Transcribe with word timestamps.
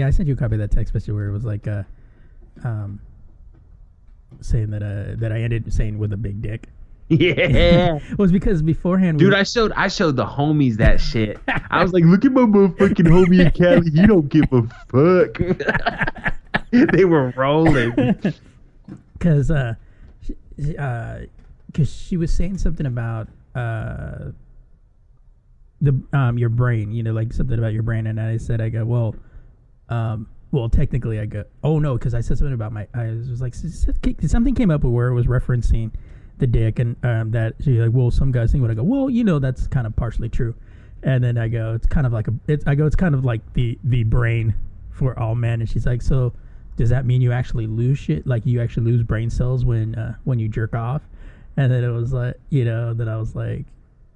Yeah, 0.00 0.06
I 0.06 0.10
sent 0.10 0.28
you 0.28 0.34
a 0.34 0.36
copy 0.36 0.54
of 0.54 0.60
that 0.60 0.70
text 0.70 0.94
message 0.94 1.12
where 1.12 1.28
it 1.28 1.32
was 1.32 1.44
like, 1.44 1.68
uh, 1.68 1.82
um, 2.64 3.00
saying 4.40 4.70
that 4.70 4.82
uh 4.82 5.20
that 5.20 5.30
I 5.30 5.42
ended 5.42 5.70
saying 5.74 5.98
with 5.98 6.14
a 6.14 6.16
big 6.16 6.40
dick. 6.40 6.68
Yeah. 7.08 7.98
was 8.18 8.32
because 8.32 8.62
beforehand, 8.62 9.18
we, 9.18 9.24
Dude, 9.24 9.34
I 9.34 9.42
showed 9.42 9.72
I 9.72 9.88
showed 9.88 10.16
the 10.16 10.24
homies 10.24 10.76
that 10.76 11.00
shit. 11.00 11.38
I 11.68 11.82
was 11.82 11.92
like, 11.92 12.04
look 12.04 12.24
at 12.24 12.32
my 12.32 12.42
motherfucking 12.42 13.08
homie 13.08 13.44
in 13.44 13.50
Cali. 13.50 13.90
He 13.90 14.06
don't 14.06 14.28
give 14.28 14.44
a 14.52 14.62
fuck. 14.88 16.70
they 16.70 17.04
were 17.04 17.34
rolling. 17.36 18.16
because 19.18 19.50
uh, 19.50 19.74
sh- 20.22 20.76
uh, 20.78 21.18
cause 21.74 21.92
she 21.92 22.16
was 22.16 22.32
saying 22.32 22.56
something 22.56 22.86
about 22.86 23.28
uh 23.54 24.30
the 25.80 26.00
um 26.12 26.38
your 26.38 26.48
brain, 26.48 26.92
you 26.92 27.02
know, 27.02 27.12
like 27.12 27.32
something 27.32 27.58
about 27.58 27.72
your 27.72 27.82
brain, 27.82 28.06
and 28.06 28.20
I 28.20 28.36
said, 28.36 28.60
I 28.60 28.68
go, 28.68 28.84
well, 28.84 29.16
um. 29.90 30.28
Well, 30.52 30.68
technically, 30.68 31.20
I 31.20 31.26
go. 31.26 31.44
Oh 31.62 31.78
no, 31.78 31.96
because 31.96 32.12
I 32.12 32.20
said 32.20 32.38
something 32.38 32.54
about 32.54 32.72
my. 32.72 32.88
I 32.94 33.06
was 33.06 33.40
like, 33.40 33.54
something 33.54 34.54
came 34.54 34.70
up 34.70 34.82
where 34.82 35.08
it 35.08 35.14
was 35.14 35.26
referencing 35.26 35.92
the 36.38 36.46
dick, 36.46 36.78
and 36.78 36.96
um, 37.04 37.30
that 37.32 37.54
she's 37.60 37.78
like, 37.78 37.90
well, 37.92 38.10
some 38.10 38.32
guys 38.32 38.50
think. 38.50 38.62
What 38.62 38.70
I 38.70 38.74
go, 38.74 38.82
well, 38.82 39.08
you 39.08 39.22
know, 39.22 39.38
that's 39.38 39.66
kind 39.68 39.86
of 39.86 39.94
partially 39.94 40.28
true, 40.28 40.54
and 41.02 41.22
then 41.22 41.38
I 41.38 41.46
go, 41.48 41.74
it's 41.74 41.86
kind 41.86 42.06
of 42.06 42.12
like 42.12 42.26
a. 42.26 42.34
It's 42.48 42.66
I 42.66 42.74
go, 42.74 42.86
it's 42.86 42.96
kind 42.96 43.14
of 43.14 43.24
like 43.24 43.40
the 43.52 43.78
the 43.84 44.02
brain 44.02 44.54
for 44.90 45.16
all 45.18 45.36
men, 45.36 45.60
and 45.60 45.70
she's 45.70 45.86
like, 45.86 46.02
so 46.02 46.32
does 46.80 46.88
that 46.88 47.04
mean 47.04 47.20
you 47.20 47.30
actually 47.30 47.66
lose 47.66 47.98
shit? 47.98 48.26
Like 48.26 48.46
you 48.46 48.60
actually 48.60 48.90
lose 48.90 49.02
brain 49.02 49.28
cells 49.28 49.66
when 49.66 49.94
uh, 49.96 50.14
when 50.24 50.38
you 50.38 50.48
jerk 50.48 50.74
off? 50.74 51.02
And 51.56 51.70
then 51.70 51.84
it 51.84 51.90
was 51.90 52.12
like, 52.12 52.36
you 52.48 52.64
know, 52.64 52.94
that 52.94 53.06
I 53.06 53.18
was 53.18 53.34
like, 53.34 53.66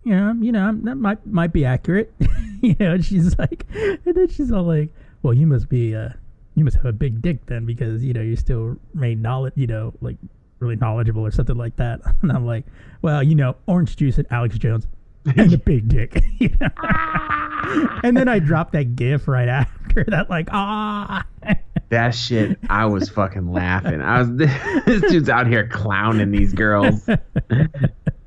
yeah, 0.02 0.32
you 0.40 0.50
know, 0.50 0.72
that 0.84 0.94
might 0.94 1.26
might 1.26 1.52
be 1.52 1.66
accurate. 1.66 2.14
you 2.62 2.74
know, 2.80 2.98
she's 3.02 3.38
like, 3.38 3.66
and 3.74 4.14
then 4.14 4.28
she's 4.28 4.50
all 4.50 4.62
like, 4.62 4.88
well, 5.24 5.32
you 5.32 5.46
must 5.46 5.68
be, 5.70 5.96
uh, 5.96 6.10
you 6.54 6.64
must 6.64 6.76
have 6.76 6.84
a 6.84 6.92
big 6.92 7.22
dick 7.22 7.46
then 7.46 7.64
because 7.64 8.04
you 8.04 8.12
know 8.12 8.20
you're 8.20 8.36
still 8.36 8.76
remain 8.92 9.22
knowledge, 9.22 9.54
you 9.56 9.66
know, 9.66 9.92
like 10.00 10.16
really 10.60 10.76
knowledgeable 10.76 11.22
or 11.22 11.30
something 11.32 11.56
like 11.56 11.74
that. 11.76 12.00
And 12.22 12.30
I'm 12.30 12.46
like, 12.46 12.64
well, 13.02 13.22
you 13.22 13.34
know, 13.34 13.56
orange 13.66 13.96
juice 13.96 14.18
and 14.18 14.26
Alex 14.30 14.58
Jones 14.58 14.86
and 15.36 15.52
a 15.52 15.58
big 15.58 15.88
dick. 15.88 16.22
you 16.38 16.50
know? 16.60 16.68
and 18.04 18.16
then 18.16 18.28
I 18.28 18.38
dropped 18.38 18.72
that 18.74 18.96
gif 18.96 19.26
right 19.26 19.48
after 19.48 20.04
that, 20.08 20.28
like, 20.30 20.48
ah. 20.52 21.24
That 21.88 22.14
shit, 22.14 22.58
I 22.68 22.86
was 22.86 23.08
fucking 23.08 23.50
laughing. 23.50 24.00
I 24.00 24.22
was 24.22 24.30
this 24.36 25.02
dude's 25.10 25.28
out 25.28 25.46
here 25.46 25.66
clowning 25.68 26.30
these 26.30 26.52
girls. 26.52 27.08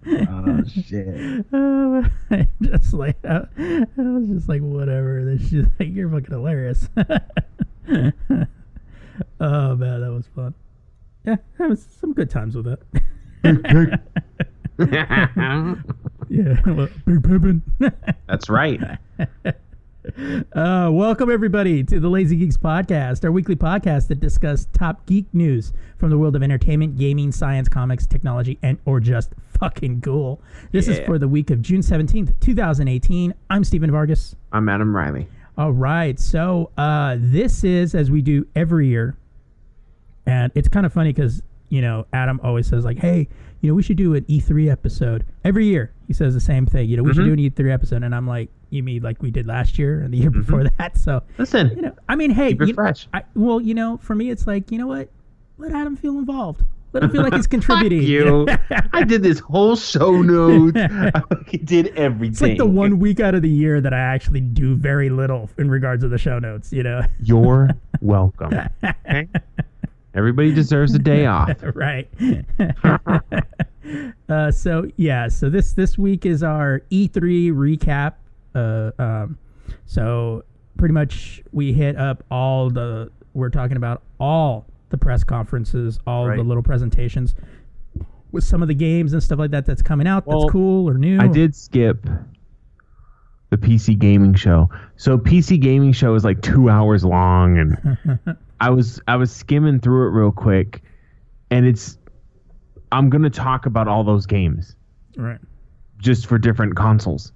Oh 0.09 0.63
shit. 0.68 1.45
Uh, 2.29 2.44
just 2.62 2.94
like 2.94 3.18
uh, 3.28 3.41
I 3.57 3.85
was 3.97 4.28
just 4.28 4.50
like 4.50 4.62
whatever. 4.62 5.23
Then 5.25 5.40
she's 5.40 5.66
like, 5.79 5.94
"You're 5.94 6.09
fucking 6.09 6.29
hilarious." 6.29 6.88
oh 6.97 7.06
man, 9.75 10.01
that 10.01 10.12
was 10.12 10.28
fun. 10.35 10.53
Yeah, 11.25 11.38
that 11.57 11.69
was 11.69 11.84
some 12.00 12.13
good 12.13 12.29
times 12.29 12.56
with 12.56 12.66
that. 12.66 12.79
yeah, 16.29 16.62
well, 16.66 16.90
big 17.06 17.22
pimpin'. 17.23 17.62
That's 18.28 18.50
right. 18.50 18.79
Uh, 20.07 20.90
welcome 20.91 21.29
everybody 21.29 21.84
to 21.84 22.00
the 22.00 22.07
Lazy 22.07 22.38
Geeks 22.38 22.56
podcast, 22.56 23.25
our 23.25 23.31
weekly 23.31 23.56
podcast 23.56 24.07
that 24.07 24.19
discusses 24.19 24.68
top 24.72 25.06
geek 25.06 25.25
news 25.34 25.73
from 25.97 26.09
the 26.09 26.18
world 26.18 26.35
of 26.35 26.41
entertainment, 26.44 26.97
gaming, 26.97 27.31
science, 27.31 27.68
comics, 27.68 28.07
technology, 28.07 28.57
and 28.63 28.78
or 28.85 29.00
just 29.00 29.34
fucking 29.59 30.00
cool. 30.01 30.41
This 30.72 30.88
is 30.88 31.00
for 31.06 31.19
the 31.19 31.28
week 31.28 31.50
of 31.50 31.62
June 31.62 31.84
seventeenth, 31.84 32.34
two 32.40 32.56
thousand 32.56 32.88
eighteen. 32.88 33.34
I'm 33.50 33.63
Stephen 33.63 33.91
Vargas. 33.91 34.35
I'm 34.53 34.69
Adam 34.69 34.96
Riley. 34.96 35.28
All 35.57 35.73
right, 35.73 36.17
so 36.19 36.72
uh, 36.78 37.17
this 37.19 37.63
is 37.63 37.94
as 37.94 38.09
we 38.09 38.22
do 38.22 38.47
every 38.56 38.88
year, 38.88 39.17
and 40.25 40.51
it's 40.56 40.69
kind 40.69 40.85
of 40.85 40.94
funny 40.94 41.12
because 41.12 41.41
you 41.69 41.81
know 41.81 42.06
Adam 42.13 42.40
always 42.44 42.67
says 42.67 42.85
like, 42.85 42.97
"Hey, 43.00 43.28
you 43.62 43.69
know 43.69 43.75
we 43.75 43.84
should 43.84 43.97
do 43.97 44.16
an 44.16 44.23
E3 44.25 44.72
episode 44.72 45.25
every 45.44 45.66
year." 45.66 45.91
He 46.07 46.13
says 46.13 46.34
the 46.34 46.40
same 46.40 46.66
thing. 46.66 46.88
You 46.88 46.97
know, 46.97 47.03
we 47.03 47.13
should 47.13 47.25
do 47.25 47.34
an 47.34 47.40
E3 47.40 47.73
episode, 47.73 48.03
and 48.03 48.16
I'm 48.16 48.25
like, 48.28 48.50
"You 48.69 48.83
mean 48.83 49.01
like 49.01 49.22
we 49.22 49.31
did 49.31 49.45
last 49.47 49.78
year 49.79 50.01
and 50.01 50.13
the 50.13 50.17
year 50.17 50.29
before 50.31 50.63
that?" 50.78 50.97
So 50.97 51.23
Listen, 51.38 51.69
you 51.75 51.81
know, 51.81 51.94
I 52.09 52.16
mean, 52.16 52.31
hey, 52.31 52.55
you- 52.59 52.73
fresh. 52.73 53.07
I, 53.13 53.23
well, 53.35 53.59
you 53.61 53.73
know, 53.73 53.97
for 53.97 54.16
me, 54.16 54.29
it's 54.29 54.47
like, 54.47 54.72
you 54.72 54.78
know 54.78 54.88
what? 54.88 55.09
Let 55.57 55.72
Adam 55.72 55.95
feel 55.95 56.17
involved. 56.19 56.63
Let 56.94 57.03
him 57.03 57.09
feel 57.11 57.22
like 57.23 57.33
he's 57.35 57.47
contributing. 57.47 58.01
You. 58.03 58.47
I 58.94 59.03
did 59.03 59.22
this 59.22 59.39
whole 59.39 59.75
show 59.75 60.22
notes. 60.22 60.78
I 60.78 61.22
did 61.63 61.88
everything. 61.97 62.31
it's 62.31 62.41
like 62.41 62.57
the 62.57 62.66
one 62.66 63.00
week 63.00 63.19
out 63.19 63.35
of 63.35 63.41
the 63.41 63.50
year 63.50 63.81
that 63.81 63.94
I 63.94 64.00
actually 64.00 64.39
do 64.41 64.75
very 64.75 65.09
little 65.09 65.49
in 65.57 65.69
regards 65.69 66.03
to 66.03 66.07
the 66.09 66.17
show 66.17 66.39
notes. 66.39 66.72
You 66.72 66.84
know, 66.84 67.01
You're 67.23 67.69
welcome. 68.01 68.53
Okay? 68.84 69.28
Everybody 70.13 70.53
deserves 70.53 70.95
a 70.95 70.99
day 70.99 71.25
off. 71.25 71.51
right? 71.75 72.08
uh, 74.29 74.52
so 74.52 74.87
yeah, 74.97 75.28
so 75.28 75.49
this 75.49 75.73
this 75.73 75.97
week 75.97 76.25
is 76.25 76.43
our 76.43 76.81
E3 76.91 77.52
recap. 77.52 78.14
Uh, 78.57 78.91
um, 78.99 79.37
so 79.85 80.43
pretty 80.77 80.93
much 80.93 81.41
we 81.51 81.71
hit 81.73 81.95
up 81.95 82.23
all 82.31 82.69
the. 82.69 83.11
We're 83.33 83.49
talking 83.49 83.77
about 83.77 84.01
all 84.19 84.65
the 84.89 84.97
press 84.97 85.23
conferences, 85.23 85.99
all 86.07 86.25
the 86.25 86.43
little 86.43 86.63
presentations 86.63 87.35
with 88.31 88.43
some 88.43 88.61
of 88.61 88.67
the 88.67 88.73
games 88.73 89.13
and 89.13 89.21
stuff 89.21 89.39
like 89.39 89.51
that 89.51 89.65
that's 89.65 89.81
coming 89.81 90.07
out. 90.07 90.25
Well, 90.25 90.41
that's 90.41 90.51
cool 90.51 90.89
or 90.89 90.95
new. 90.97 91.19
I 91.19 91.27
did 91.27 91.55
skip 91.55 92.05
the 93.49 93.57
PC 93.57 93.97
gaming 93.97 94.33
show. 94.33 94.69
So 94.97 95.17
PC 95.17 95.59
gaming 95.61 95.93
show 95.93 96.15
is 96.15 96.23
like 96.25 96.41
two 96.41 96.69
hours 96.69 97.05
long, 97.05 97.57
and 97.57 98.17
I 98.59 98.69
was 98.71 98.99
I 99.07 99.15
was 99.17 99.31
skimming 99.31 99.79
through 99.79 100.07
it 100.07 100.11
real 100.19 100.31
quick, 100.31 100.81
and 101.51 101.65
it's 101.65 101.97
I'm 102.91 103.09
gonna 103.09 103.29
talk 103.29 103.65
about 103.65 103.87
all 103.87 104.03
those 104.03 104.25
games 104.25 104.75
Right. 105.15 105.39
just 105.99 106.25
for 106.25 106.37
different 106.37 106.75
consoles. 106.75 107.31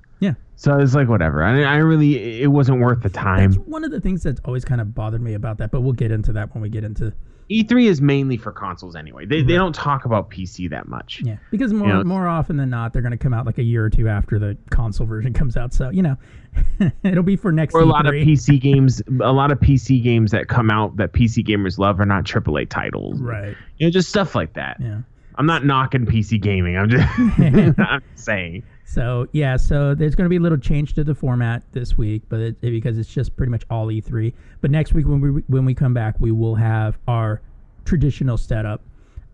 Yeah. 0.61 0.77
So 0.77 0.79
it's 0.79 0.95
like 0.95 1.09
whatever. 1.09 1.43
I 1.43 1.63
I 1.63 1.77
really 1.77 2.41
it 2.41 2.51
wasn't 2.51 2.81
worth 2.81 3.01
the 3.01 3.09
time. 3.09 3.51
That's 3.51 3.67
one 3.67 3.83
of 3.83 3.91
the 3.91 3.99
things 4.01 4.23
that's 4.23 4.41
always 4.45 4.63
kind 4.63 4.81
of 4.81 4.93
bothered 4.93 5.21
me 5.21 5.33
about 5.33 5.57
that, 5.57 5.71
but 5.71 5.81
we'll 5.81 5.93
get 5.93 6.11
into 6.11 6.33
that 6.33 6.53
when 6.53 6.61
we 6.61 6.69
get 6.69 6.83
into 6.83 7.13
E3 7.51 7.85
is 7.85 8.01
mainly 8.01 8.37
for 8.37 8.51
consoles 8.51 8.95
anyway. 8.95 9.25
They 9.25 9.41
they 9.41 9.55
don't 9.55 9.75
talk 9.75 10.05
about 10.05 10.29
PC 10.29 10.69
that 10.69 10.87
much. 10.87 11.21
Yeah, 11.23 11.37
because 11.51 11.73
more 11.73 11.87
know, 11.87 12.03
more 12.03 12.27
often 12.27 12.55
than 12.55 12.69
not, 12.69 12.93
they're 12.93 13.01
going 13.01 13.11
to 13.11 13.17
come 13.17 13.33
out 13.33 13.45
like 13.45 13.57
a 13.57 13.63
year 13.63 13.83
or 13.83 13.89
two 13.89 14.07
after 14.07 14.39
the 14.39 14.57
console 14.69 15.05
version 15.05 15.33
comes 15.41 15.57
out. 15.57 15.73
So 15.73 15.89
you 15.89 16.01
know, 16.01 16.15
it'll 17.03 17.23
be 17.23 17.35
for 17.35 17.51
next. 17.51 17.73
Year 17.73 17.81
or 17.81 17.85
a 17.85 17.89
lot 17.89 18.05
of 18.05 18.13
PC 18.13 18.59
games, 18.61 19.01
a 19.21 19.33
lot 19.33 19.51
of 19.51 19.59
PC 19.59 20.01
games 20.01 20.31
that 20.31 20.47
come 20.47 20.69
out 20.69 20.95
that 20.97 21.11
PC 21.11 21.45
gamers 21.45 21.77
love 21.77 21.99
are 21.99 22.05
not 22.05 22.23
AAA 22.23 22.69
titles. 22.69 23.19
Right. 23.19 23.55
You 23.77 23.87
know, 23.87 23.91
just 23.91 24.09
stuff 24.09 24.33
like 24.33 24.53
that. 24.53 24.77
Yeah. 24.79 25.01
I'm 25.35 25.45
not 25.45 25.65
knocking 25.65 26.05
PC 26.05 26.39
gaming. 26.41 26.77
I'm 26.77 26.89
just 26.89 27.07
I'm 27.19 28.01
just 28.13 28.25
saying. 28.25 28.63
So 28.93 29.27
yeah, 29.31 29.55
so 29.55 29.95
there's 29.95 30.15
going 30.15 30.25
to 30.25 30.29
be 30.29 30.35
a 30.35 30.39
little 30.41 30.57
change 30.57 30.93
to 30.95 31.03
the 31.05 31.15
format 31.15 31.63
this 31.71 31.97
week, 31.97 32.23
but 32.27 32.39
it, 32.41 32.55
it- 32.61 32.71
because 32.71 32.97
it's 32.97 33.07
just 33.13 33.35
pretty 33.37 33.49
much 33.51 33.63
all 33.69 33.87
E3. 33.87 34.33
But 34.59 34.69
next 34.71 34.93
week 34.93 35.07
when 35.07 35.21
we 35.21 35.29
when 35.47 35.63
we 35.65 35.73
come 35.73 35.93
back, 35.93 36.15
we 36.19 36.31
will 36.31 36.55
have 36.55 36.97
our 37.07 37.41
traditional 37.85 38.37
setup. 38.37 38.81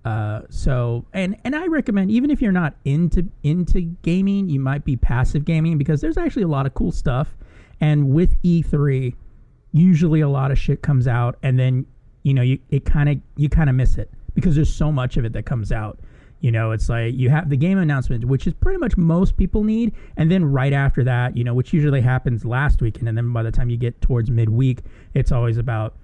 Uh, 0.06 0.42
so 0.50 1.06
and 1.12 1.36
and 1.44 1.56
I 1.56 1.66
recommend 1.68 2.12
even 2.12 2.30
if 2.30 2.42
you're 2.42 2.52
not 2.52 2.76
into 2.86 3.28
into 3.44 3.82
gaming, 4.04 4.48
you 4.48 4.60
might 4.60 4.86
be 4.86 4.96
passive 4.96 5.44
gaming 5.44 5.78
because 5.80 6.02
there's 6.02 6.18
actually 6.18 6.44
a 6.44 6.48
lot 6.48 6.66
of 6.68 6.74
cool 6.76 6.92
stuff. 6.92 7.36
And 7.82 8.10
with 8.14 8.42
E3, 8.44 9.16
usually 9.74 10.22
a 10.22 10.30
lot 10.30 10.52
of 10.52 10.58
shit 10.60 10.82
comes 10.82 11.08
out, 11.08 11.38
and 11.42 11.58
then 11.58 11.86
you 12.24 12.34
know 12.34 12.42
you 12.44 12.60
it 12.70 12.86
kind 12.86 13.10
of 13.10 13.18
you 13.38 13.50
kind 13.50 13.70
of 13.72 13.76
miss 13.76 13.98
it 13.98 14.10
because 14.36 14.56
there's 14.56 14.74
so 14.74 14.92
much 14.92 15.18
of 15.18 15.26
it 15.26 15.34
that 15.34 15.46
comes 15.48 15.72
out. 15.72 16.00
You 16.40 16.52
know, 16.52 16.72
it's 16.72 16.88
like 16.88 17.16
you 17.16 17.30
have 17.30 17.50
the 17.50 17.58
game 17.58 17.80
announcement, 17.80 18.26
which 18.26 18.46
is 18.46 18.54
pretty 18.54 18.78
much 18.78 18.96
most 18.96 19.38
people 19.38 19.64
need, 19.64 19.94
and 20.18 20.30
then 20.30 20.46
right 20.46 20.74
after 20.74 21.04
that, 21.04 21.36
you 21.36 21.44
know, 21.44 21.54
which 21.54 21.74
usually 21.74 22.02
happens 22.02 22.46
last 22.46 22.82
weekend, 22.82 23.10
and 23.10 23.18
then 23.18 23.34
by 23.34 23.42
the 23.42 23.52
time 23.52 23.70
you 23.70 23.78
get 23.78 24.00
towards 24.02 24.30
midweek, 24.30 24.82
it's 25.16 25.32
always 25.32 25.58
about, 25.58 25.96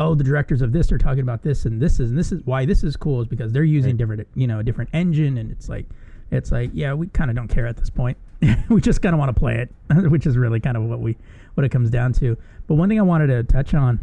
oh, 0.00 0.14
the 0.14 0.24
directors 0.24 0.60
of 0.60 0.72
this 0.72 0.90
are 0.90 0.98
talking 0.98 1.20
about 1.20 1.42
this, 1.42 1.66
and 1.66 1.80
this 1.80 2.00
is, 2.00 2.10
and 2.10 2.18
this 2.18 2.32
is 2.32 2.42
why 2.44 2.66
this 2.66 2.82
is 2.82 2.96
cool 2.96 3.20
is 3.20 3.28
because 3.28 3.52
they're 3.52 3.62
using 3.62 3.96
different, 3.96 4.26
you 4.34 4.48
know, 4.48 4.58
a 4.58 4.64
different 4.64 4.90
engine, 4.92 5.38
and 5.38 5.52
it's 5.52 5.68
like, 5.68 5.86
it's 6.32 6.50
like, 6.50 6.70
yeah, 6.74 6.92
we 6.92 7.06
kind 7.08 7.30
of 7.30 7.36
don't 7.36 7.48
care 7.48 7.68
at 7.68 7.76
this 7.76 7.88
point. 7.88 8.18
we 8.68 8.80
just 8.80 9.00
kind 9.00 9.14
of 9.14 9.20
want 9.20 9.34
to 9.34 9.38
play 9.38 9.56
it, 9.56 9.70
which 10.10 10.26
is 10.26 10.36
really 10.36 10.58
kind 10.58 10.76
of 10.76 10.82
what 10.82 10.98
we, 10.98 11.16
what 11.54 11.64
it 11.64 11.70
comes 11.70 11.90
down 11.90 12.12
to. 12.14 12.36
But 12.66 12.74
one 12.74 12.88
thing 12.88 12.98
I 12.98 13.02
wanted 13.02 13.28
to 13.28 13.44
touch 13.44 13.72
on 13.72 14.00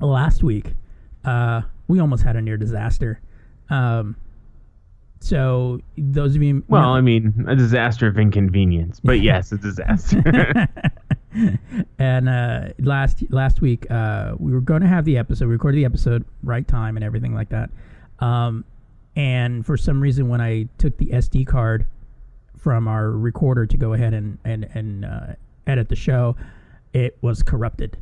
last 0.00 0.42
week, 0.42 0.72
uh, 1.24 1.62
we 1.86 2.00
almost 2.00 2.24
had 2.24 2.34
a 2.34 2.42
near 2.42 2.56
disaster. 2.56 3.20
Um, 3.70 4.16
so 5.24 5.80
those 5.96 6.36
of 6.36 6.42
you, 6.42 6.62
Well, 6.68 6.90
I 6.90 7.00
mean, 7.00 7.46
a 7.48 7.56
disaster 7.56 8.06
of 8.06 8.18
inconvenience, 8.18 9.00
but 9.02 9.20
yes, 9.20 9.52
a 9.52 9.56
disaster. 9.56 10.68
and 11.98 12.28
uh, 12.28 12.68
last 12.78 13.24
last 13.30 13.62
week 13.62 13.90
uh, 13.90 14.34
we 14.38 14.52
were 14.52 14.60
going 14.60 14.82
to 14.82 14.86
have 14.86 15.06
the 15.06 15.16
episode, 15.16 15.46
we 15.46 15.52
recorded 15.52 15.78
the 15.78 15.86
episode 15.86 16.26
right 16.42 16.68
time 16.68 16.98
and 16.98 17.04
everything 17.04 17.34
like 17.34 17.48
that. 17.48 17.70
Um, 18.18 18.66
and 19.16 19.64
for 19.64 19.78
some 19.78 19.98
reason, 20.02 20.28
when 20.28 20.42
I 20.42 20.68
took 20.76 20.98
the 20.98 21.06
SD 21.06 21.46
card 21.46 21.86
from 22.58 22.86
our 22.86 23.10
recorder 23.10 23.64
to 23.64 23.76
go 23.78 23.94
ahead 23.94 24.12
and 24.12 24.36
and 24.44 24.64
and 24.74 25.06
uh, 25.06 25.26
edit 25.66 25.88
the 25.88 25.96
show, 25.96 26.36
it 26.92 27.16
was 27.22 27.42
corrupted. 27.42 27.96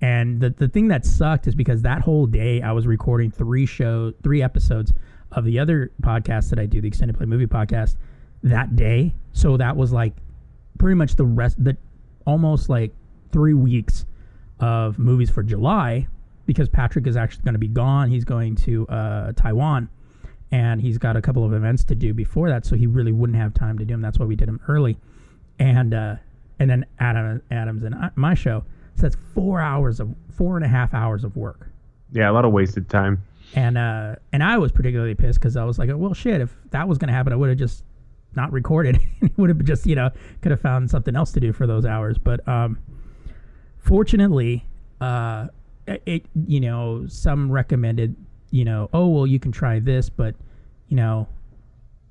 And 0.00 0.40
the 0.40 0.48
the 0.48 0.68
thing 0.68 0.88
that 0.88 1.04
sucked 1.04 1.46
is 1.46 1.54
because 1.54 1.82
that 1.82 2.00
whole 2.00 2.24
day 2.24 2.62
I 2.62 2.72
was 2.72 2.86
recording 2.86 3.30
three 3.30 3.66
show 3.66 4.14
three 4.22 4.42
episodes 4.42 4.94
of 5.36 5.44
the 5.44 5.58
other 5.58 5.92
podcast 6.00 6.50
that 6.50 6.58
I 6.58 6.66
do, 6.66 6.80
the 6.80 6.88
extended 6.88 7.16
play 7.16 7.26
movie 7.26 7.46
podcast, 7.46 7.96
that 8.42 8.74
day. 8.74 9.14
So 9.32 9.56
that 9.56 9.76
was 9.76 9.92
like 9.92 10.14
pretty 10.78 10.94
much 10.94 11.14
the 11.16 11.24
rest 11.24 11.62
the 11.62 11.76
almost 12.26 12.68
like 12.68 12.92
three 13.32 13.54
weeks 13.54 14.04
of 14.58 14.98
movies 14.98 15.30
for 15.30 15.42
July 15.42 16.08
because 16.46 16.68
Patrick 16.68 17.06
is 17.06 17.16
actually 17.16 17.44
going 17.44 17.54
to 17.54 17.60
be 17.60 17.68
gone. 17.68 18.10
He's 18.10 18.24
going 18.24 18.56
to 18.56 18.86
uh, 18.88 19.32
Taiwan 19.32 19.88
and 20.52 20.80
he's 20.80 20.98
got 20.98 21.16
a 21.16 21.22
couple 21.22 21.44
of 21.44 21.52
events 21.52 21.84
to 21.84 21.94
do 21.94 22.14
before 22.14 22.48
that, 22.48 22.64
so 22.64 22.76
he 22.76 22.86
really 22.86 23.12
wouldn't 23.12 23.38
have 23.38 23.52
time 23.52 23.78
to 23.78 23.84
do 23.84 23.94
them. 23.94 24.00
That's 24.00 24.18
why 24.18 24.26
we 24.26 24.36
did 24.36 24.48
them 24.48 24.60
early. 24.68 24.96
And 25.58 25.92
uh, 25.92 26.16
and 26.58 26.70
then 26.70 26.86
Adam 26.98 27.42
Adams 27.50 27.82
and 27.82 27.94
I, 27.94 28.10
my 28.14 28.34
show. 28.34 28.64
So 28.94 29.02
that's 29.02 29.16
four 29.34 29.60
hours 29.60 30.00
of 30.00 30.14
four 30.36 30.56
and 30.56 30.64
a 30.64 30.68
half 30.68 30.94
hours 30.94 31.24
of 31.24 31.36
work. 31.36 31.68
yeah, 32.12 32.30
a 32.30 32.32
lot 32.32 32.44
of 32.44 32.52
wasted 32.52 32.88
time. 32.88 33.22
And 33.56 33.78
uh, 33.78 34.16
and 34.32 34.42
I 34.44 34.58
was 34.58 34.70
particularly 34.70 35.14
pissed 35.14 35.40
because 35.40 35.56
I 35.56 35.64
was 35.64 35.78
like, 35.78 35.88
well, 35.92 36.12
shit, 36.12 36.42
if 36.42 36.54
that 36.70 36.86
was 36.86 36.98
to 36.98 37.06
happen, 37.10 37.32
I 37.32 37.36
would 37.36 37.48
have 37.48 37.58
just 37.58 37.84
not 38.36 38.52
recorded. 38.52 39.00
It 39.22 39.36
would 39.38 39.48
have 39.48 39.64
just 39.64 39.86
you 39.86 39.96
know 39.96 40.10
could 40.42 40.50
have 40.50 40.60
found 40.60 40.90
something 40.90 41.16
else 41.16 41.32
to 41.32 41.40
do 41.40 41.52
for 41.52 41.66
those 41.66 41.84
hours. 41.86 42.18
But 42.18 42.46
um, 42.46 42.78
fortunately, 43.78 44.64
uh, 45.00 45.48
it 45.86 46.26
you 46.46 46.60
know 46.60 47.06
some 47.08 47.50
recommended 47.50 48.14
you 48.50 48.64
know 48.64 48.88
oh 48.92 49.08
well 49.08 49.26
you 49.26 49.40
can 49.40 49.52
try 49.52 49.78
this, 49.78 50.10
but 50.10 50.34
you 50.88 50.96
know 50.96 51.26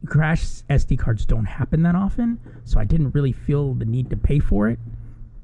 crash 0.08 0.42
SD 0.70 0.98
cards 0.98 1.26
don't 1.26 1.46
happen 1.46 1.84
that 1.84 1.96
often, 1.96 2.40
so 2.64 2.80
I 2.80 2.86
didn't 2.86 3.12
really 3.12 3.32
feel 3.32 3.76
the 3.76 3.86
need 3.86 4.10
to 4.10 4.18
pay 4.18 4.40
for 4.40 4.68
it. 4.68 4.80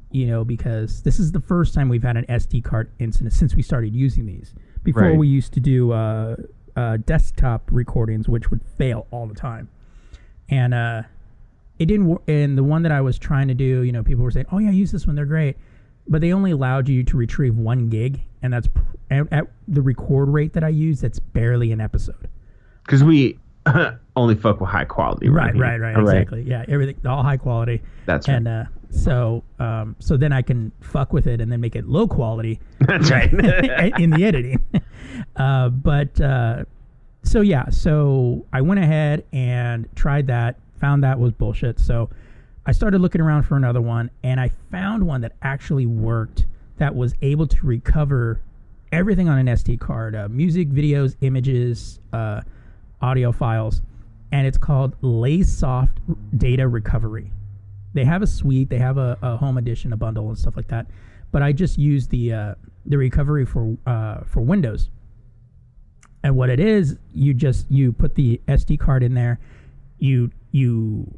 You 0.09 0.27
know, 0.27 0.44
because 0.44 1.03
this 1.03 1.19
is 1.19 1.31
the 1.31 1.39
first 1.39 1.74
time 1.74 1.89
we've 1.89 2.03
had 2.03 2.18
an 2.18 2.25
SD 2.25 2.63
card 2.63 2.92
incident 3.00 3.33
since 3.33 3.56
we 3.56 3.62
started 3.62 3.95
using 3.95 4.25
these. 4.25 4.53
Before 4.83 5.04
Right. 5.04 5.18
we 5.18 5.28
used 5.28 5.54
to 5.54 5.60
do 5.60 5.92
uh, 5.92 6.36
uh, 6.75 6.98
desktop 7.06 7.69
recordings, 7.72 8.28
which 8.28 8.50
would 8.50 8.62
fail 8.78 9.06
all 9.12 9.28
the 9.28 9.36
time, 9.36 9.69
and 10.50 10.74
uh, 10.74 11.04
it 11.80 11.86
didn't. 11.86 12.07
Wor- 12.07 12.22
and 12.28 12.57
the 12.57 12.63
one 12.63 12.81
that 12.83 12.92
I 12.92 13.01
was 13.01 13.19
trying 13.19 13.48
to 13.50 13.54
do, 13.54 13.81
you 13.83 13.92
know, 13.92 14.04
people 14.04 14.24
were 14.24 14.31
saying, 14.31 14.48
"Oh 14.51 14.57
yeah, 14.57 14.72
use 14.72 14.92
this 14.92 15.06
one; 15.06 15.16
they're 15.16 15.25
great," 15.25 15.57
but 16.07 16.22
they 16.22 16.33
only 16.33 16.51
allowed 16.51 16.89
you 16.89 17.04
to 17.04 17.18
retrieve 17.18 17.56
one 17.56 17.89
gig, 17.89 18.22
and 18.42 18.51
that's 18.54 18.68
pr- 18.68 18.81
at, 19.12 19.31
at 19.31 19.48
the 19.68 19.81
record 19.81 20.30
rate 20.30 20.54
that 20.54 20.63
I 20.63 20.69
use. 20.69 21.01
That's 21.01 21.19
barely 21.19 21.72
an 21.72 21.80
episode. 21.81 22.27
Because 22.84 23.04
we 23.04 23.38
only 24.16 24.36
fuck 24.36 24.60
with 24.60 24.69
high 24.69 24.86
quality. 24.86 25.30
Right, 25.30 25.56
right, 25.56 25.80
right, 25.80 25.96
All 25.96 26.02
exactly. 26.02 26.44
Yeah, 26.44 26.66
everything 26.68 26.96
all 27.06 27.24
high 27.24 27.38
quality. 27.38 27.81
That's 28.06 28.28
right. 28.28 28.36
And 28.36 28.48
uh, 28.48 28.63
so, 28.90 29.44
um, 29.60 29.96
so 30.00 30.18
then 30.18 30.34
I 30.34 30.42
can 30.42 30.72
fuck 30.81 31.13
with 31.13 31.28
it 31.28 31.40
and 31.40 31.52
then 31.52 31.62
make 31.62 31.75
it 31.75 31.88
low 31.88 32.08
quality 32.08 32.60
That's 32.80 33.10
right. 33.10 33.31
in 34.00 34.10
the 34.10 34.24
editing. 34.25 34.63
Uh, 35.36 35.69
but 35.69 36.19
uh, 36.19 36.63
so 37.24 37.42
yeah, 37.42 37.69
so 37.69 38.46
I 38.52 38.62
went 38.62 38.80
ahead 38.80 39.24
and 39.31 39.88
tried 39.96 40.28
that. 40.28 40.58
Found 40.80 41.04
that 41.04 41.19
was 41.19 41.31
bullshit. 41.31 41.80
So 41.80 42.10
I 42.66 42.72
started 42.72 43.02
looking 43.02 43.22
around 43.22 43.44
for 43.44 43.56
another 43.56 43.81
one, 43.81 44.10
and 44.24 44.40
I 44.40 44.52
found 44.72 45.06
one 45.06 45.22
that 45.22 45.34
actually 45.42 45.86
worked. 45.86 46.46
That 46.78 46.96
was 46.96 47.13
able 47.22 47.46
to 47.48 47.66
recover 47.66 48.42
everything 48.92 49.30
on 49.30 49.38
an 49.38 49.46
SD 49.48 49.80
card: 49.80 50.16
uh, 50.16 50.28
music, 50.30 50.69
videos, 50.69 51.16
images, 51.22 52.00
uh, 52.13 52.42
audio 53.02 53.32
files, 53.32 53.82
and 54.32 54.48
it's 54.48 54.58
called 54.58 55.00
Lazesoft 55.02 55.98
Data 56.38 56.68
Recovery. 56.68 57.32
They 57.94 58.06
have 58.06 58.22
a 58.22 58.28
suite, 58.28 58.70
they 58.70 58.78
have 58.78 58.98
a, 58.98 59.18
a 59.22 59.38
home 59.38 59.58
edition, 59.58 59.92
a 59.92 59.98
bundle, 59.98 60.30
and 60.30 60.38
stuff 60.38 60.56
like 60.56 60.70
that. 60.70 60.88
But 61.32 61.42
I 61.42 61.52
just 61.52 61.78
use 61.78 62.08
the 62.08 62.34
uh, 62.34 62.56
the 62.86 62.98
recovery 62.98 63.46
for 63.46 63.78
uh, 63.86 64.22
for 64.26 64.42
Windows. 64.42 64.90
And 66.24 66.36
what 66.36 66.50
it 66.50 66.60
is, 66.60 66.98
you 67.14 67.34
just 67.34 67.66
you 67.70 67.92
put 67.92 68.16
the 68.16 68.40
SD 68.48 68.80
card 68.80 69.04
in 69.04 69.14
there, 69.14 69.40
you 69.98 70.32
you 70.52 71.18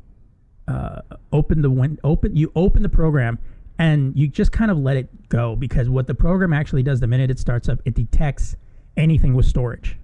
uh, 0.68 1.02
open 1.32 1.62
the 1.62 1.70
win- 1.70 2.00
open 2.04 2.36
you 2.36 2.52
open 2.56 2.84
the 2.84 2.90
program 2.90 3.38
and 3.80 4.18
you 4.18 4.28
just 4.28 4.52
kind 4.52 4.72
of 4.72 4.78
let 4.78 4.98
it 4.98 5.30
go 5.30 5.56
because 5.56 5.90
what 5.90 6.08
the 6.08 6.14
program 6.14 6.54
actually 6.54 6.84
does 6.84 7.00
the 7.00 7.08
minute 7.08 7.32
it 7.32 7.40
starts 7.40 7.68
up 7.68 7.80
it 7.86 7.94
detects 7.96 8.56
anything 8.96 9.34
with 9.34 9.46
storage 9.46 9.98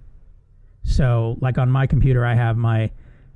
so 1.00 1.36
like 1.40 1.58
on 1.58 1.70
my 1.70 1.86
computer 1.86 2.24
i 2.24 2.34
have 2.34 2.56
my 2.56 2.90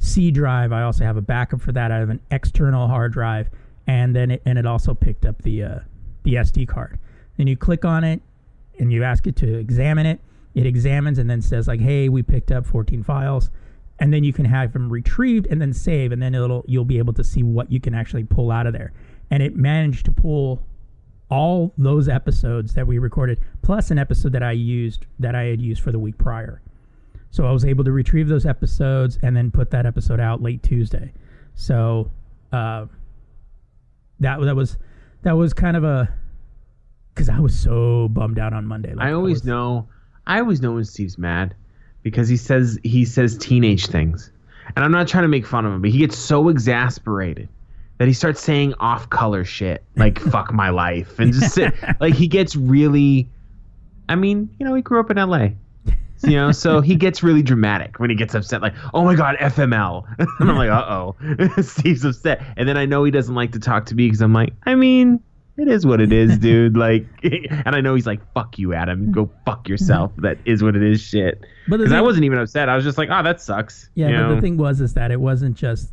c 0.04 0.30
drive. 0.30 0.72
I 0.72 0.82
also 0.82 1.04
have 1.04 1.16
a 1.16 1.22
backup 1.22 1.60
for 1.60 1.72
that. 1.72 1.90
I 1.90 1.98
have 1.98 2.10
an 2.10 2.20
external 2.30 2.86
hard 2.86 3.12
drive 3.12 3.48
and 3.86 4.14
then 4.14 4.32
it, 4.32 4.42
and 4.44 4.58
it 4.58 4.66
also 4.66 4.94
picked 4.94 5.24
up 5.24 5.42
the 5.42 5.62
uh, 5.62 5.78
the 6.22 6.34
sd 6.34 6.68
card. 6.68 6.98
Then 7.36 7.46
you 7.46 7.56
click 7.56 7.84
on 7.84 8.04
it 8.04 8.20
and 8.78 8.92
you 8.92 9.02
ask 9.02 9.26
it 9.26 9.36
to 9.36 9.58
examine 9.58 10.06
it. 10.06 10.20
It 10.54 10.66
examines 10.66 11.18
and 11.18 11.28
then 11.28 11.42
says 11.42 11.66
like 11.66 11.80
hey 11.80 12.08
we 12.08 12.22
picked 12.22 12.52
up 12.52 12.66
14 12.66 13.02
files. 13.02 13.50
And 14.00 14.12
then 14.12 14.24
you 14.24 14.32
can 14.32 14.44
have 14.44 14.72
them 14.72 14.92
retrieved 14.92 15.46
and 15.46 15.60
then 15.60 15.72
save 15.72 16.12
and 16.12 16.20
then 16.20 16.34
it'll 16.34 16.64
you'll 16.66 16.84
be 16.84 16.98
able 16.98 17.12
to 17.14 17.24
see 17.24 17.42
what 17.42 17.70
you 17.70 17.80
can 17.80 17.94
actually 17.94 18.24
pull 18.24 18.50
out 18.50 18.66
of 18.66 18.72
there. 18.72 18.92
And 19.30 19.42
it 19.42 19.56
managed 19.56 20.04
to 20.06 20.12
pull 20.12 20.62
all 21.30 21.72
those 21.78 22.08
episodes 22.08 22.74
that 22.74 22.86
we 22.86 22.98
recorded 22.98 23.38
plus 23.62 23.90
an 23.90 23.98
episode 23.98 24.30
that 24.30 24.42
i 24.42 24.52
used 24.52 25.06
that 25.18 25.34
i 25.34 25.44
had 25.44 25.60
used 25.60 25.82
for 25.82 25.90
the 25.90 25.98
week 25.98 26.18
prior 26.18 26.60
so 27.34 27.44
i 27.46 27.50
was 27.50 27.64
able 27.64 27.82
to 27.82 27.90
retrieve 27.90 28.28
those 28.28 28.46
episodes 28.46 29.18
and 29.22 29.36
then 29.36 29.50
put 29.50 29.70
that 29.70 29.86
episode 29.86 30.20
out 30.20 30.40
late 30.40 30.62
tuesday 30.62 31.12
so 31.56 32.08
uh, 32.52 32.86
that 34.20 34.40
that 34.40 34.54
was 34.54 34.76
that 35.22 35.32
was 35.32 35.52
kind 35.52 35.76
of 35.76 35.82
a 35.82 36.08
because 37.12 37.28
i 37.28 37.38
was 37.40 37.58
so 37.58 38.08
bummed 38.08 38.38
out 38.38 38.52
on 38.52 38.64
monday 38.66 38.94
Like, 38.94 39.08
I 39.08 39.12
always 39.12 39.36
was- 39.38 39.44
know. 39.44 39.88
I 40.26 40.38
always 40.40 40.62
know 40.62 40.72
when 40.72 40.84
Steve's 40.84 41.18
mad 41.18 41.54
because 42.02 42.28
he 42.28 42.36
says 42.38 42.78
he 42.82 43.04
says 43.04 43.36
teenage 43.36 43.88
things, 43.88 44.30
and 44.74 44.82
I'm 44.82 44.90
not 44.90 45.06
trying 45.06 45.24
to 45.24 45.28
make 45.28 45.44
fun 45.44 45.66
of 45.66 45.72
him, 45.74 45.82
but 45.82 45.90
he 45.90 45.98
gets 45.98 46.16
so 46.16 46.48
exasperated 46.48 47.46
that 47.98 48.08
he 48.08 48.14
starts 48.14 48.40
saying 48.40 48.72
off-color 48.80 49.44
shit 49.44 49.84
like 49.96 50.18
"fuck 50.30 50.50
my 50.54 50.70
life" 50.70 51.18
and 51.18 51.32
just 51.34 51.52
sit, 51.54 51.74
like 52.00 52.14
he 52.14 52.26
gets 52.26 52.56
really. 52.56 53.28
I 54.08 54.14
mean, 54.14 54.48
you 54.58 54.64
know, 54.64 54.74
he 54.74 54.80
grew 54.80 54.98
up 54.98 55.10
in 55.10 55.18
L.A. 55.18 55.56
You 56.22 56.36
know, 56.36 56.52
so 56.52 56.80
he 56.80 56.96
gets 56.96 57.22
really 57.22 57.42
dramatic 57.42 57.98
when 57.98 58.08
he 58.08 58.16
gets 58.16 58.34
upset, 58.34 58.62
like, 58.62 58.74
"Oh 58.94 59.04
my 59.04 59.14
god, 59.14 59.36
FML," 59.40 60.04
and 60.40 60.50
I'm 60.50 60.56
like, 60.56 60.70
"Uh 60.70 60.84
oh," 60.88 61.16
Steve's 61.62 62.04
upset, 62.04 62.42
and 62.56 62.68
then 62.68 62.76
I 62.78 62.86
know 62.86 63.04
he 63.04 63.10
doesn't 63.10 63.34
like 63.34 63.52
to 63.52 63.58
talk 63.58 63.86
to 63.86 63.94
me 63.94 64.06
because 64.06 64.22
I'm 64.22 64.32
like, 64.32 64.54
I 64.64 64.74
mean, 64.74 65.20
it 65.56 65.68
is 65.68 65.84
what 65.84 66.00
it 66.00 66.12
is, 66.12 66.38
dude. 66.38 66.76
Like, 66.76 67.06
and 67.22 67.74
I 67.76 67.80
know 67.80 67.94
he's 67.94 68.06
like, 68.06 68.20
"Fuck 68.32 68.58
you, 68.58 68.72
Adam. 68.74 69.12
Go 69.12 69.30
fuck 69.44 69.68
yourself." 69.68 70.12
That 70.18 70.38
is 70.46 70.62
what 70.62 70.76
it 70.76 70.82
is. 70.82 71.00
Shit. 71.02 71.44
Because 71.68 71.92
I 71.92 72.00
wasn't 72.00 72.24
even 72.24 72.38
upset. 72.38 72.68
I 72.68 72.76
was 72.76 72.84
just 72.84 72.96
like, 72.96 73.08
"Oh, 73.10 73.22
that 73.22 73.40
sucks." 73.40 73.90
Yeah, 73.94 74.08
you 74.08 74.14
but 74.14 74.20
know? 74.20 74.34
the 74.36 74.40
thing 74.40 74.56
was 74.56 74.80
is 74.80 74.94
that 74.94 75.10
it 75.10 75.20
wasn't 75.20 75.56
just, 75.56 75.92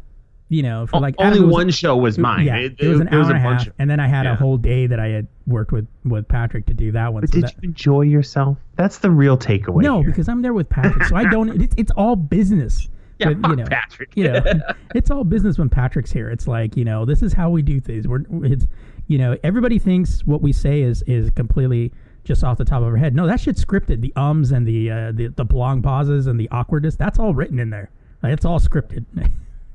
you 0.51 0.61
know, 0.61 0.85
for 0.85 0.99
like 0.99 1.15
only 1.17 1.31
Adam, 1.31 1.43
it 1.43 1.45
was- 1.45 1.53
one 1.53 1.69
show 1.69 1.95
was 1.95 2.17
mine. 2.17 2.45
Yeah, 2.45 2.57
it, 2.57 2.81
was 2.81 2.99
an 2.99 3.07
hour 3.07 3.21
and 3.21 3.31
a 3.31 3.39
half, 3.39 3.67
of- 3.67 3.73
and 3.79 3.89
then 3.89 4.01
I 4.01 4.07
had 4.07 4.25
yeah. 4.25 4.33
a 4.33 4.35
whole 4.35 4.57
day 4.57 4.85
that 4.85 4.99
I 4.99 5.07
had 5.07 5.27
worked 5.47 5.71
with 5.71 5.87
with 6.03 6.27
Patrick 6.27 6.65
to 6.65 6.73
do 6.73 6.91
that 6.91 7.13
one. 7.13 7.21
But 7.21 7.29
so 7.29 7.35
did 7.35 7.43
that, 7.45 7.55
you 7.61 7.69
enjoy 7.69 8.01
yourself? 8.01 8.57
That's 8.75 8.97
the 8.97 9.09
real 9.09 9.37
takeaway. 9.37 9.81
no, 9.81 10.01
here. 10.01 10.09
because 10.09 10.27
I'm 10.27 10.41
there 10.41 10.53
with 10.53 10.67
Patrick, 10.67 11.05
so 11.05 11.15
I 11.15 11.23
don't. 11.23 11.49
It's, 11.61 11.73
it's 11.77 11.91
all 11.91 12.17
business. 12.17 12.89
yeah, 13.17 13.29
But, 13.29 13.41
fuck 13.41 13.49
you 13.51 13.55
know, 13.57 13.65
Patrick. 13.65 14.11
you 14.15 14.23
know, 14.25 14.43
it's 14.95 15.09
all 15.09 15.23
business 15.23 15.57
when 15.57 15.69
Patrick's 15.69 16.11
here. 16.11 16.29
It's 16.29 16.47
like 16.47 16.75
you 16.75 16.83
know, 16.83 17.05
this 17.05 17.21
is 17.21 17.31
how 17.31 17.49
we 17.49 17.61
do 17.61 17.79
things. 17.79 18.05
We're 18.05 18.25
it's 18.43 18.67
you 19.07 19.17
know, 19.17 19.37
everybody 19.45 19.79
thinks 19.79 20.25
what 20.25 20.41
we 20.41 20.51
say 20.51 20.81
is 20.81 21.01
is 21.03 21.29
completely 21.29 21.93
just 22.25 22.43
off 22.43 22.57
the 22.57 22.65
top 22.65 22.81
of 22.81 22.89
our 22.89 22.97
head. 22.97 23.15
No, 23.15 23.25
that 23.25 23.39
shit's 23.39 23.63
scripted. 23.63 24.01
The 24.01 24.11
ums 24.17 24.51
and 24.51 24.67
the 24.67 24.91
uh, 24.91 25.11
the 25.13 25.27
the 25.27 25.45
long 25.49 25.81
pauses 25.81 26.27
and 26.27 26.37
the 26.37 26.49
awkwardness. 26.49 26.97
That's 26.97 27.19
all 27.19 27.33
written 27.33 27.57
in 27.57 27.69
there. 27.69 27.89
Like, 28.21 28.33
it's 28.33 28.43
all 28.43 28.59
scripted. 28.59 29.05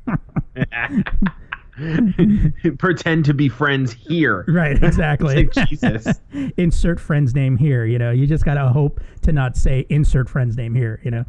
Pretend 2.78 3.24
to 3.26 3.34
be 3.34 3.48
friends 3.50 3.92
here. 3.92 4.44
right. 4.48 4.82
Exactly. 4.82 5.46
Like, 5.46 5.68
Jesus. 5.68 6.20
insert 6.56 6.98
friend's 6.98 7.34
name 7.34 7.56
here. 7.56 7.84
You 7.84 7.98
know, 7.98 8.10
you 8.10 8.26
just 8.26 8.44
gotta 8.44 8.68
hope 8.68 9.00
to 9.22 9.32
not 9.32 9.56
say 9.56 9.84
insert 9.90 10.28
friend's 10.28 10.56
name 10.56 10.74
here. 10.74 11.00
You 11.04 11.10
know, 11.10 11.24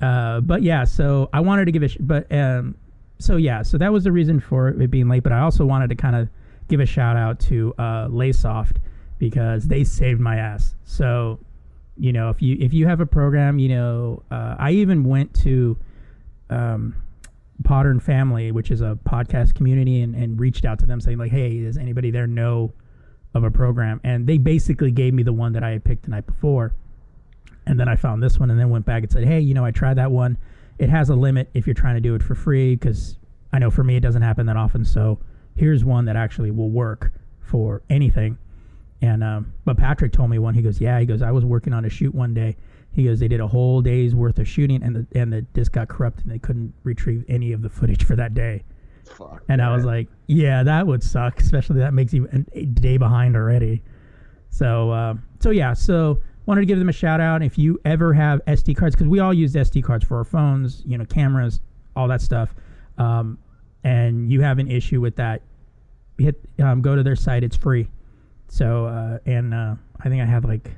uh, 0.00 0.40
but 0.40 0.62
yeah. 0.62 0.84
So 0.84 1.28
I 1.32 1.40
wanted 1.40 1.66
to 1.66 1.72
give 1.72 1.82
a, 1.82 1.88
sh- 1.88 1.98
but 2.00 2.30
um, 2.32 2.74
so 3.18 3.36
yeah. 3.36 3.62
So 3.62 3.76
that 3.78 3.92
was 3.92 4.04
the 4.04 4.12
reason 4.12 4.40
for 4.40 4.68
it 4.68 4.90
being 4.90 5.08
late. 5.08 5.22
But 5.22 5.32
I 5.32 5.40
also 5.40 5.66
wanted 5.66 5.88
to 5.90 5.94
kind 5.94 6.16
of 6.16 6.28
give 6.68 6.80
a 6.80 6.86
shout 6.86 7.18
out 7.18 7.38
to 7.40 7.74
uh, 7.76 8.08
Lazesoft 8.08 8.76
because 9.18 9.68
they 9.68 9.84
saved 9.84 10.20
my 10.20 10.36
ass. 10.36 10.74
So 10.84 11.38
you 11.98 12.14
know, 12.14 12.30
if 12.30 12.40
you 12.40 12.56
if 12.60 12.72
you 12.72 12.86
have 12.86 13.00
a 13.00 13.06
program, 13.06 13.58
you 13.58 13.68
know, 13.68 14.22
uh, 14.30 14.56
I 14.58 14.70
even 14.72 15.04
went 15.04 15.34
to. 15.42 15.76
Um, 16.48 16.96
Potter 17.62 17.90
and 17.90 18.02
Family, 18.02 18.52
which 18.52 18.70
is 18.70 18.80
a 18.80 18.98
podcast 19.04 19.54
community, 19.54 20.00
and, 20.02 20.14
and 20.14 20.38
reached 20.40 20.64
out 20.64 20.78
to 20.80 20.86
them 20.86 21.00
saying 21.00 21.18
like, 21.18 21.30
"Hey, 21.30 21.62
does 21.62 21.76
anybody 21.76 22.10
there 22.10 22.26
know 22.26 22.72
of 23.34 23.44
a 23.44 23.50
program?" 23.50 24.00
And 24.04 24.26
they 24.26 24.38
basically 24.38 24.90
gave 24.90 25.14
me 25.14 25.22
the 25.22 25.32
one 25.32 25.52
that 25.52 25.62
I 25.62 25.70
had 25.70 25.84
picked 25.84 26.04
the 26.04 26.10
night 26.10 26.26
before, 26.26 26.74
and 27.66 27.78
then 27.78 27.88
I 27.88 27.96
found 27.96 28.22
this 28.22 28.38
one, 28.38 28.50
and 28.50 28.58
then 28.58 28.70
went 28.70 28.84
back 28.84 29.02
and 29.02 29.12
said, 29.12 29.24
"Hey, 29.24 29.40
you 29.40 29.54
know, 29.54 29.64
I 29.64 29.70
tried 29.70 29.94
that 29.94 30.10
one. 30.10 30.38
It 30.78 30.88
has 30.88 31.10
a 31.10 31.14
limit 31.14 31.50
if 31.54 31.66
you're 31.66 31.74
trying 31.74 31.94
to 31.94 32.00
do 32.00 32.14
it 32.14 32.22
for 32.22 32.34
free, 32.34 32.74
because 32.74 33.16
I 33.52 33.58
know 33.58 33.70
for 33.70 33.84
me 33.84 33.96
it 33.96 34.00
doesn't 34.00 34.22
happen 34.22 34.46
that 34.46 34.56
often. 34.56 34.84
So 34.84 35.18
here's 35.54 35.84
one 35.84 36.06
that 36.06 36.16
actually 36.16 36.50
will 36.50 36.70
work 36.70 37.12
for 37.40 37.82
anything." 37.90 38.38
And 39.00 39.24
um, 39.24 39.52
but 39.64 39.76
Patrick 39.76 40.12
told 40.12 40.30
me 40.30 40.38
one. 40.38 40.54
He 40.54 40.62
goes, 40.62 40.80
"Yeah." 40.80 40.98
He 41.00 41.06
goes, 41.06 41.22
"I 41.22 41.30
was 41.32 41.44
working 41.44 41.72
on 41.72 41.84
a 41.84 41.88
shoot 41.88 42.14
one 42.14 42.34
day." 42.34 42.56
He 42.94 43.04
goes, 43.04 43.20
"They 43.20 43.28
did 43.28 43.40
a 43.40 43.46
whole 43.46 43.80
day's 43.80 44.14
worth 44.14 44.38
of 44.38 44.46
shooting, 44.46 44.82
and 44.82 44.94
the 44.96 45.06
and 45.18 45.32
the 45.32 45.42
disc 45.42 45.72
got 45.72 45.88
corrupted, 45.88 46.26
and 46.26 46.34
they 46.34 46.38
couldn't 46.38 46.74
retrieve 46.84 47.24
any 47.28 47.52
of 47.52 47.62
the 47.62 47.68
footage 47.70 48.04
for 48.04 48.16
that 48.16 48.34
day." 48.34 48.64
Fuck. 49.16 49.42
And 49.48 49.60
I 49.60 49.74
was 49.74 49.84
like, 49.84 50.08
"Yeah, 50.26 50.62
that 50.62 50.86
would 50.86 51.02
suck, 51.02 51.40
especially 51.40 51.80
that 51.80 51.94
makes 51.94 52.12
you 52.12 52.28
an- 52.32 52.46
a 52.52 52.64
day 52.66 52.96
behind 52.96 53.36
already." 53.36 53.82
So, 54.50 54.90
uh, 54.90 55.14
so 55.40 55.50
yeah, 55.50 55.72
so 55.72 56.20
wanted 56.46 56.60
to 56.62 56.66
give 56.66 56.78
them 56.78 56.88
a 56.88 56.92
shout 56.92 57.20
out. 57.20 57.42
If 57.42 57.58
you 57.58 57.80
ever 57.84 58.12
have 58.12 58.40
SD 58.46 58.74
cards, 58.76 58.94
because 58.94 59.08
we 59.08 59.20
all 59.20 59.32
use 59.32 59.54
SD 59.54 59.82
cards 59.82 60.04
for 60.04 60.18
our 60.18 60.24
phones, 60.24 60.82
you 60.86 60.98
know, 60.98 61.04
cameras, 61.04 61.60
all 61.96 62.08
that 62.08 62.20
stuff, 62.20 62.54
um, 62.98 63.38
and 63.84 64.30
you 64.30 64.40
have 64.42 64.58
an 64.58 64.70
issue 64.70 65.00
with 65.00 65.16
that, 65.16 65.42
hit 66.18 66.38
um, 66.60 66.82
go 66.82 66.94
to 66.94 67.02
their 67.02 67.16
site. 67.16 67.42
It's 67.42 67.56
free. 67.56 67.88
So, 68.48 68.84
uh, 68.86 69.18
and 69.24 69.54
uh, 69.54 69.76
I 70.00 70.08
think 70.10 70.20
I 70.22 70.26
have 70.26 70.44
like 70.44 70.70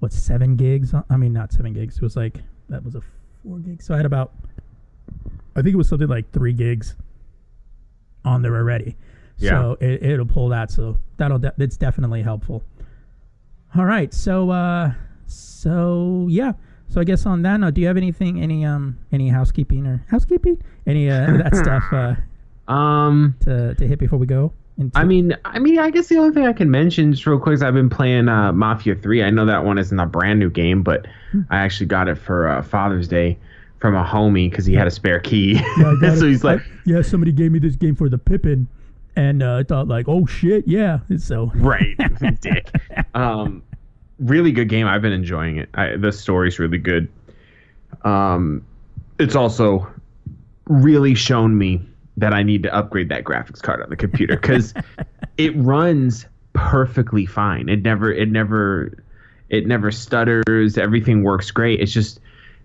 what 0.00 0.12
seven 0.12 0.56
gigs? 0.56 0.92
I 1.08 1.16
mean, 1.16 1.32
not 1.32 1.52
seven 1.52 1.72
gigs. 1.72 1.96
It 1.96 2.02
was 2.02 2.16
like 2.16 2.38
that 2.68 2.84
was 2.84 2.94
a 2.94 3.02
four 3.42 3.58
gig. 3.58 3.82
So 3.82 3.94
I 3.94 3.98
had 3.98 4.06
about, 4.06 4.32
I 5.56 5.62
think 5.62 5.74
it 5.74 5.76
was 5.76 5.88
something 5.88 6.08
like 6.08 6.30
three 6.32 6.52
gigs 6.52 6.96
on 8.24 8.42
there 8.42 8.56
already. 8.56 8.96
Yeah. 9.38 9.50
So 9.50 9.76
it, 9.80 10.02
it'll 10.02 10.26
pull 10.26 10.48
that. 10.50 10.70
So 10.70 10.98
that'll 11.16 11.38
de- 11.38 11.54
that's 11.56 11.76
definitely 11.76 12.22
helpful. 12.22 12.62
All 13.76 13.84
right. 13.84 14.12
So 14.12 14.50
uh, 14.50 14.92
so 15.26 16.26
yeah. 16.28 16.52
So 16.88 17.00
I 17.00 17.04
guess 17.04 17.24
on 17.24 17.42
that 17.42 17.58
note, 17.60 17.74
do 17.74 17.80
you 17.80 17.86
have 17.86 17.96
anything, 17.96 18.40
any 18.42 18.64
um, 18.64 18.98
any 19.12 19.28
housekeeping 19.28 19.86
or 19.86 20.04
housekeeping, 20.08 20.60
any 20.86 21.08
uh, 21.08 21.36
that 21.38 21.54
stuff 21.56 21.84
uh, 21.92 22.72
Um, 22.72 23.36
to 23.40 23.74
to 23.76 23.86
hit 23.86 23.98
before 23.98 24.18
we 24.18 24.26
go? 24.26 24.52
Into, 24.78 24.98
I 24.98 25.04
mean, 25.04 25.36
I 25.44 25.58
mean, 25.58 25.78
I 25.78 25.90
guess 25.90 26.06
the 26.06 26.16
only 26.18 26.32
thing 26.32 26.46
I 26.46 26.52
can 26.52 26.70
mention 26.70 27.12
just 27.12 27.26
real 27.26 27.38
quick 27.38 27.54
is 27.54 27.62
I've 27.62 27.74
been 27.74 27.90
playing 27.90 28.28
uh, 28.28 28.52
Mafia 28.52 28.94
Three. 28.94 29.22
I 29.22 29.30
know 29.30 29.44
that 29.46 29.64
one 29.64 29.78
isn't 29.78 29.98
a 29.98 30.06
brand 30.06 30.38
new 30.38 30.50
game, 30.50 30.82
but 30.82 31.06
I 31.50 31.58
actually 31.58 31.86
got 31.86 32.08
it 32.08 32.16
for 32.16 32.48
uh, 32.48 32.62
Father's 32.62 33.08
Day 33.08 33.38
from 33.80 33.94
a 33.94 34.04
homie 34.04 34.50
because 34.50 34.66
he 34.66 34.74
had 34.74 34.86
a 34.86 34.90
spare 34.90 35.20
key. 35.20 35.54
Yeah, 35.54 35.96
so 36.14 36.26
it. 36.26 36.30
he's 36.30 36.44
like, 36.44 36.60
yeah, 36.86 37.02
somebody 37.02 37.32
gave 37.32 37.50
me 37.50 37.58
this 37.58 37.76
game 37.76 37.96
for 37.96 38.08
the 38.08 38.18
Pippin, 38.18 38.68
and 39.16 39.42
uh, 39.42 39.56
I 39.56 39.62
thought 39.64 39.88
like, 39.88 40.06
oh 40.08 40.26
shit, 40.26 40.66
yeah. 40.68 41.00
So 41.18 41.50
right, 41.56 41.96
dick. 42.40 42.70
Um, 43.14 43.62
really 44.18 44.52
good 44.52 44.68
game. 44.68 44.86
I've 44.86 45.02
been 45.02 45.12
enjoying 45.12 45.58
it. 45.58 45.68
I, 45.74 45.96
the 45.96 46.12
story's 46.12 46.58
really 46.58 46.78
good. 46.78 47.08
Um, 48.02 48.64
it's 49.18 49.34
also 49.34 49.86
really 50.66 51.14
shown 51.14 51.58
me 51.58 51.82
that 52.20 52.32
I 52.32 52.42
need 52.42 52.62
to 52.62 52.74
upgrade 52.74 53.08
that 53.08 53.24
graphics 53.24 53.60
card 53.60 53.82
on 53.82 53.90
the 53.90 53.96
computer 53.96 54.36
because 54.36 54.74
it 55.36 55.56
runs 55.56 56.26
perfectly 56.52 57.26
fine. 57.26 57.68
It 57.68 57.82
never, 57.82 58.12
it 58.12 58.30
never, 58.30 59.02
it 59.48 59.66
never 59.66 59.90
stutters. 59.90 60.78
Everything 60.78 61.22
works 61.22 61.50
great. 61.50 61.80
It's 61.80 61.92
just 61.92 62.20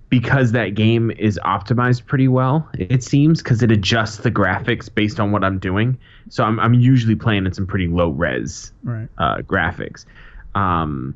because 0.10 0.52
that 0.52 0.76
game 0.76 1.12
is 1.12 1.40
optimized 1.44 2.06
pretty 2.06 2.28
well. 2.28 2.70
It 2.74 3.04
seems 3.04 3.42
because 3.42 3.64
it 3.64 3.72
adjusts 3.72 4.18
the 4.18 4.32
graphics 4.32 4.94
based 4.94 5.20
on 5.20 5.32
what 5.32 5.44
I'm 5.44 5.60
doing. 5.60 5.98
So 6.30 6.44
I'm, 6.44 6.60
I'm 6.60 6.74
usually 6.74 7.16
playing 7.16 7.46
in 7.46 7.54
some 7.54 7.68
pretty 7.68 7.88
low 7.88 8.10
res 8.10 8.72
right. 8.84 9.08
uh, 9.18 9.38
graphics. 9.38 10.06
Um, 10.54 11.16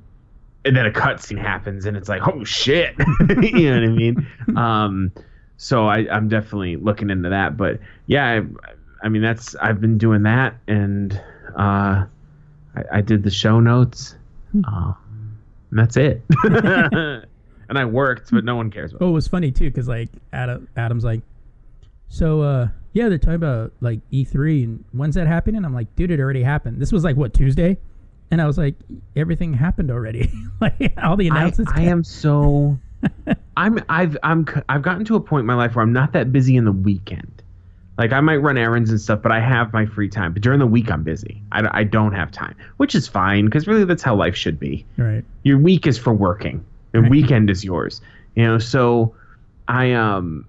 and 0.65 0.75
then 0.75 0.85
a 0.85 0.91
cutscene 0.91 1.39
happens, 1.39 1.85
and 1.85 1.95
it's 1.95 2.09
like, 2.09 2.27
oh 2.27 2.43
shit, 2.43 2.93
you 3.41 3.71
know 3.71 3.79
what 3.79 3.83
I 3.83 3.87
mean? 3.87 4.27
Um, 4.57 5.11
so 5.61 5.87
I, 5.87 6.07
I'm 6.09 6.29
definitely 6.29 6.77
looking 6.77 7.09
into 7.09 7.29
that. 7.29 7.57
But 7.57 7.79
yeah, 8.07 8.25
I, 8.25 9.05
I 9.05 9.09
mean 9.09 9.21
that's 9.21 9.55
I've 9.55 9.81
been 9.81 9.97
doing 9.97 10.23
that, 10.23 10.55
and 10.67 11.13
uh, 11.49 12.05
I, 12.75 12.83
I 12.93 13.01
did 13.01 13.23
the 13.23 13.29
show 13.29 13.59
notes. 13.59 14.15
Um, 14.53 14.95
and 15.69 15.79
that's 15.79 15.97
it. 15.97 16.23
and 16.43 17.77
I 17.77 17.85
worked, 17.85 18.31
but 18.31 18.45
no 18.45 18.55
one 18.55 18.71
cares 18.71 18.91
about. 18.93 19.05
Oh, 19.05 19.09
it 19.09 19.13
was 19.13 19.27
funny 19.27 19.51
too 19.51 19.69
because 19.69 19.89
like 19.89 20.09
Adam, 20.31 20.69
Adam's 20.77 21.03
like, 21.03 21.21
so 22.07 22.41
uh, 22.41 22.67
yeah, 22.93 23.09
they're 23.09 23.17
talking 23.17 23.35
about 23.35 23.73
like 23.81 23.99
E3 24.11 24.63
and 24.63 24.85
when's 24.93 25.15
that 25.15 25.27
happening? 25.27 25.65
I'm 25.65 25.73
like, 25.73 25.93
dude, 25.97 26.09
it 26.09 26.21
already 26.21 26.41
happened. 26.41 26.81
This 26.81 26.93
was 26.93 27.03
like 27.03 27.17
what 27.17 27.33
Tuesday, 27.33 27.77
and 28.31 28.41
I 28.41 28.47
was 28.47 28.57
like, 28.57 28.75
everything 29.17 29.53
happened 29.53 29.91
already. 29.91 30.31
like 30.61 30.93
all 31.03 31.17
the 31.17 31.29
I, 31.29 31.35
announcements. 31.35 31.73
I 31.75 31.81
am 31.81 32.05
so 32.05 32.79
I'm 33.57 33.79
I've 33.89 34.17
I'm 34.23 34.45
I've 34.69 34.81
gotten 34.81 35.05
to 35.05 35.15
a 35.15 35.19
point 35.19 35.41
in 35.41 35.45
my 35.45 35.53
life 35.55 35.75
where 35.75 35.83
I'm 35.83 35.93
not 35.93 36.13
that 36.13 36.31
busy 36.31 36.55
in 36.55 36.65
the 36.65 36.71
weekend. 36.71 37.41
Like 37.97 38.13
I 38.13 38.21
might 38.21 38.37
run 38.37 38.57
errands 38.57 38.89
and 38.91 38.99
stuff, 39.01 39.21
but 39.21 39.31
I 39.33 39.41
have 39.41 39.73
my 39.73 39.85
free 39.85 40.07
time. 40.07 40.31
But 40.31 40.41
during 40.41 40.59
the 40.59 40.67
week, 40.67 40.89
I'm 40.89 41.03
busy. 41.03 41.41
I 41.51 41.83
don't 41.83 42.13
have 42.13 42.31
time, 42.31 42.55
which 42.77 42.95
is 42.95 43.09
fine 43.09 43.45
because 43.45 43.67
really 43.67 43.83
that's 43.83 44.01
how 44.03 44.15
life 44.15 44.35
should 44.37 44.57
be. 44.57 44.85
right. 44.97 45.23
Your 45.43 45.57
week 45.57 45.85
is 45.85 45.97
for 45.97 46.13
working. 46.13 46.63
Your 46.93 47.09
weekend 47.09 47.49
is 47.49 47.63
yours. 47.65 48.01
You 48.35 48.43
know, 48.45 48.57
so 48.57 49.13
I 49.67 49.91
um 49.93 50.45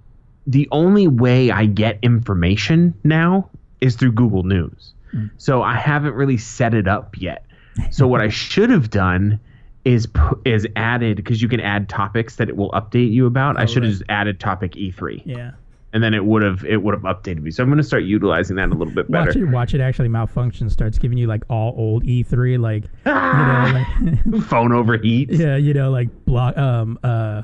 the 0.46 0.68
only 0.70 1.08
way 1.08 1.50
I 1.50 1.66
get 1.66 1.98
information 2.02 2.94
now 3.04 3.50
is 3.80 3.96
through 3.96 4.12
Google 4.12 4.44
News. 4.44 4.92
So 5.38 5.62
I 5.62 5.74
haven't 5.74 6.14
really 6.14 6.36
set 6.38 6.72
it 6.72 6.86
up 6.86 7.16
yet. 7.18 7.44
So 7.90 8.06
what 8.06 8.20
I 8.20 8.28
should 8.44 8.70
have 8.70 8.90
done 8.90 9.40
is 9.84 10.06
is 10.44 10.66
added 10.76 11.16
because 11.16 11.40
you 11.40 11.48
can 11.48 11.60
add 11.60 11.88
topics 11.88 12.36
that 12.36 12.48
it 12.48 12.56
will 12.56 12.70
update 12.72 13.10
you 13.12 13.26
about. 13.26 13.56
I 13.58 13.62
Oh, 13.62 13.66
should 13.66 13.82
have 13.82 13.90
right. 13.92 13.98
just 13.98 14.10
added 14.10 14.38
topic 14.40 14.72
E3, 14.72 15.22
Yeah. 15.24 15.52
and 15.94 16.02
then 16.02 16.12
it 16.12 16.24
would 16.24 16.42
have 16.42 16.64
it 16.64 16.82
would 16.82 16.92
have 16.94 17.02
updated 17.04 17.40
me. 17.42 17.50
So 17.50 17.62
I'm 17.62 17.68
going 17.70 17.78
to 17.78 17.82
start 17.82 18.02
utilizing 18.04 18.56
that 18.56 18.68
a 18.68 18.74
little 18.74 18.92
bit 18.94 19.10
better. 19.10 19.26
Watch 19.30 19.36
it. 19.36 19.44
Watch 19.46 19.74
it 19.74 19.80
actually 19.80 20.08
malfunction. 20.08 20.68
Starts 20.68 20.98
giving 20.98 21.16
you 21.16 21.26
like 21.26 21.44
all 21.48 21.72
old 21.78 22.04
E3, 22.04 22.58
like 22.58 22.84
you 23.06 23.12
know, 23.12 24.24
like 24.34 24.42
Phone 24.48 24.70
overheats. 24.72 25.38
yeah, 25.38 25.56
you 25.56 25.72
know, 25.72 25.90
like 25.90 26.08
block 26.26 26.58
um 26.58 26.98
uh 27.02 27.42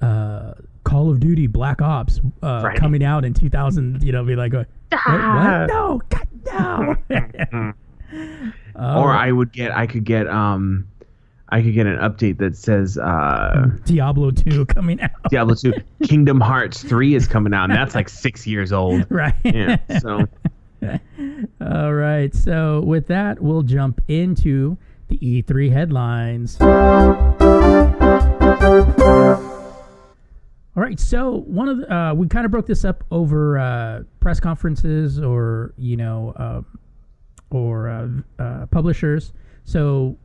uh 0.00 0.54
Call 0.84 1.10
of 1.10 1.18
Duty 1.18 1.46
Black 1.46 1.80
Ops 1.80 2.20
uh, 2.42 2.60
Right. 2.62 2.76
coming 2.78 3.02
out 3.02 3.24
in 3.24 3.32
2000. 3.34 4.02
You 4.04 4.12
know, 4.12 4.22
be 4.22 4.36
like, 4.36 4.52
what? 4.52 4.68
Ah. 4.92 5.64
what? 5.66 5.74
No, 5.74 6.00
God, 6.10 6.96
no. 7.10 7.72
Or 8.76 9.10
I 9.12 9.30
would 9.32 9.52
get 9.52 9.72
I 9.76 9.86
could 9.86 10.04
get 10.04 10.26
um 10.28 10.86
I 11.54 11.62
could 11.62 11.72
get 11.72 11.86
an 11.86 11.98
update 11.98 12.38
that 12.38 12.56
says 12.56 12.98
uh, 12.98 13.70
Diablo 13.84 14.32
2 14.32 14.66
coming 14.66 15.00
out. 15.00 15.12
Diablo 15.30 15.54
2, 15.54 15.72
Kingdom 16.02 16.40
Hearts 16.40 16.82
3 16.82 17.14
is 17.14 17.28
coming 17.28 17.54
out, 17.54 17.70
and 17.70 17.74
that's 17.74 17.94
like 17.94 18.08
six 18.08 18.44
years 18.44 18.72
old. 18.72 19.06
right. 19.08 19.36
Yeah, 19.44 19.76
so 20.00 20.26
All 21.60 21.94
right. 21.94 22.34
So 22.34 22.80
with 22.80 23.06
that, 23.06 23.40
we'll 23.40 23.62
jump 23.62 24.00
into 24.08 24.76
the 25.06 25.16
E3 25.18 25.70
headlines. 25.70 26.60
All 26.60 26.66
right. 30.74 30.98
So 30.98 31.44
one 31.46 31.68
of 31.68 31.78
the, 31.78 31.94
uh, 31.94 32.14
we 32.14 32.26
kind 32.26 32.44
of 32.44 32.50
broke 32.50 32.66
this 32.66 32.84
up 32.84 33.04
over 33.12 33.60
uh, 33.60 34.02
press 34.18 34.40
conferences 34.40 35.20
or 35.20 35.72
you 35.78 35.96
know 35.96 36.34
uh, 36.36 36.62
or 37.54 37.88
uh, 37.88 38.08
uh, 38.42 38.66
publishers. 38.66 39.32
So 39.64 40.18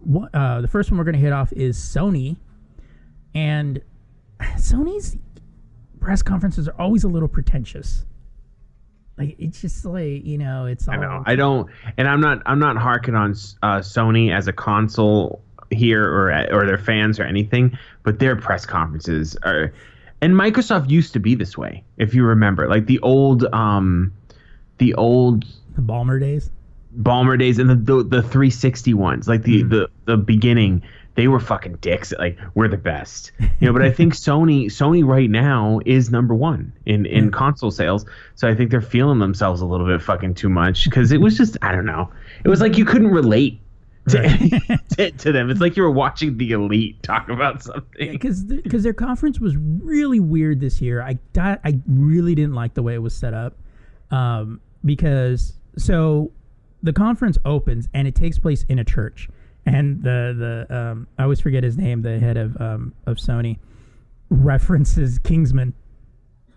one, 0.00 0.30
uh, 0.34 0.60
the 0.60 0.68
first 0.68 0.90
one 0.90 0.98
we're 0.98 1.04
going 1.04 1.14
to 1.14 1.20
hit 1.20 1.32
off 1.32 1.52
is 1.52 1.76
Sony, 1.78 2.36
and 3.34 3.80
Sony's 4.40 5.16
press 6.00 6.22
conferences 6.22 6.68
are 6.68 6.74
always 6.78 7.04
a 7.04 7.08
little 7.08 7.28
pretentious. 7.28 8.04
Like 9.18 9.36
it's 9.38 9.60
just 9.60 9.84
like 9.84 10.24
you 10.24 10.38
know, 10.38 10.64
it's 10.64 10.88
all 10.88 10.94
I 10.94 10.96
know 10.96 11.22
I 11.26 11.36
don't, 11.36 11.70
and 11.98 12.08
I'm 12.08 12.20
not 12.20 12.42
I'm 12.46 12.58
not 12.58 12.78
harking 12.78 13.14
on 13.14 13.32
uh, 13.62 13.80
Sony 13.80 14.34
as 14.34 14.48
a 14.48 14.52
console 14.52 15.42
here 15.70 16.02
or 16.02 16.30
or 16.50 16.66
their 16.66 16.78
fans 16.78 17.20
or 17.20 17.24
anything, 17.24 17.76
but 18.02 18.18
their 18.18 18.34
press 18.34 18.64
conferences 18.64 19.36
are, 19.42 19.74
and 20.22 20.32
Microsoft 20.32 20.88
used 20.88 21.12
to 21.12 21.20
be 21.20 21.34
this 21.34 21.58
way, 21.58 21.84
if 21.98 22.14
you 22.14 22.24
remember, 22.24 22.66
like 22.66 22.86
the 22.86 22.98
old 23.00 23.44
um, 23.52 24.12
the 24.78 24.94
old 24.94 25.44
the 25.76 25.82
Ballmer 25.82 26.18
days. 26.18 26.50
Ballmer 26.98 27.38
days 27.38 27.58
and 27.58 27.70
the 27.70 27.76
the, 27.76 28.02
the 28.02 28.22
360 28.22 28.94
ones, 28.94 29.28
like 29.28 29.42
the, 29.42 29.62
the 29.62 29.90
the 30.06 30.16
beginning, 30.16 30.82
they 31.14 31.28
were 31.28 31.40
fucking 31.40 31.76
dicks. 31.76 32.12
Like 32.18 32.38
we're 32.54 32.68
the 32.68 32.76
best, 32.76 33.32
you 33.38 33.66
know. 33.66 33.72
But 33.72 33.82
I 33.82 33.90
think 33.92 34.14
Sony 34.14 34.66
Sony 34.66 35.04
right 35.04 35.30
now 35.30 35.80
is 35.86 36.10
number 36.10 36.34
one 36.34 36.72
in 36.86 37.06
in 37.06 37.30
console 37.30 37.70
sales. 37.70 38.04
So 38.34 38.48
I 38.48 38.54
think 38.54 38.70
they're 38.70 38.80
feeling 38.80 39.18
themselves 39.18 39.60
a 39.60 39.66
little 39.66 39.86
bit 39.86 40.02
fucking 40.02 40.34
too 40.34 40.48
much 40.48 40.84
because 40.84 41.12
it 41.12 41.20
was 41.20 41.36
just 41.36 41.56
I 41.62 41.72
don't 41.72 41.86
know. 41.86 42.10
It 42.44 42.48
was 42.48 42.60
like 42.60 42.76
you 42.78 42.84
couldn't 42.84 43.10
relate. 43.10 43.60
To, 44.08 44.78
to, 44.96 45.10
to 45.10 45.30
them, 45.30 45.50
it's 45.50 45.60
like 45.60 45.76
you 45.76 45.82
were 45.82 45.90
watching 45.90 46.38
the 46.38 46.52
elite 46.52 47.00
talk 47.02 47.28
about 47.28 47.62
something. 47.62 48.10
because 48.10 48.42
because 48.42 48.82
their 48.82 48.94
conference 48.94 49.38
was 49.38 49.56
really 49.58 50.18
weird 50.18 50.58
this 50.58 50.80
year. 50.80 51.02
I 51.02 51.18
I 51.36 51.78
really 51.86 52.34
didn't 52.34 52.54
like 52.54 52.74
the 52.74 52.82
way 52.82 52.94
it 52.94 53.02
was 53.02 53.14
set 53.14 53.34
up, 53.34 53.56
um, 54.10 54.60
because 54.84 55.52
so 55.76 56.32
the 56.82 56.92
conference 56.92 57.38
opens 57.44 57.88
and 57.94 58.08
it 58.08 58.14
takes 58.14 58.38
place 58.38 58.64
in 58.68 58.78
a 58.78 58.84
church, 58.84 59.28
and 59.66 60.02
the 60.02 60.66
the 60.68 60.76
um, 60.76 61.06
I 61.18 61.24
always 61.24 61.40
forget 61.40 61.62
his 61.64 61.76
name, 61.76 62.02
the 62.02 62.18
head 62.18 62.36
of 62.36 62.60
um, 62.60 62.94
of 63.06 63.16
Sony, 63.18 63.58
references 64.30 65.18
Kingsman, 65.18 65.74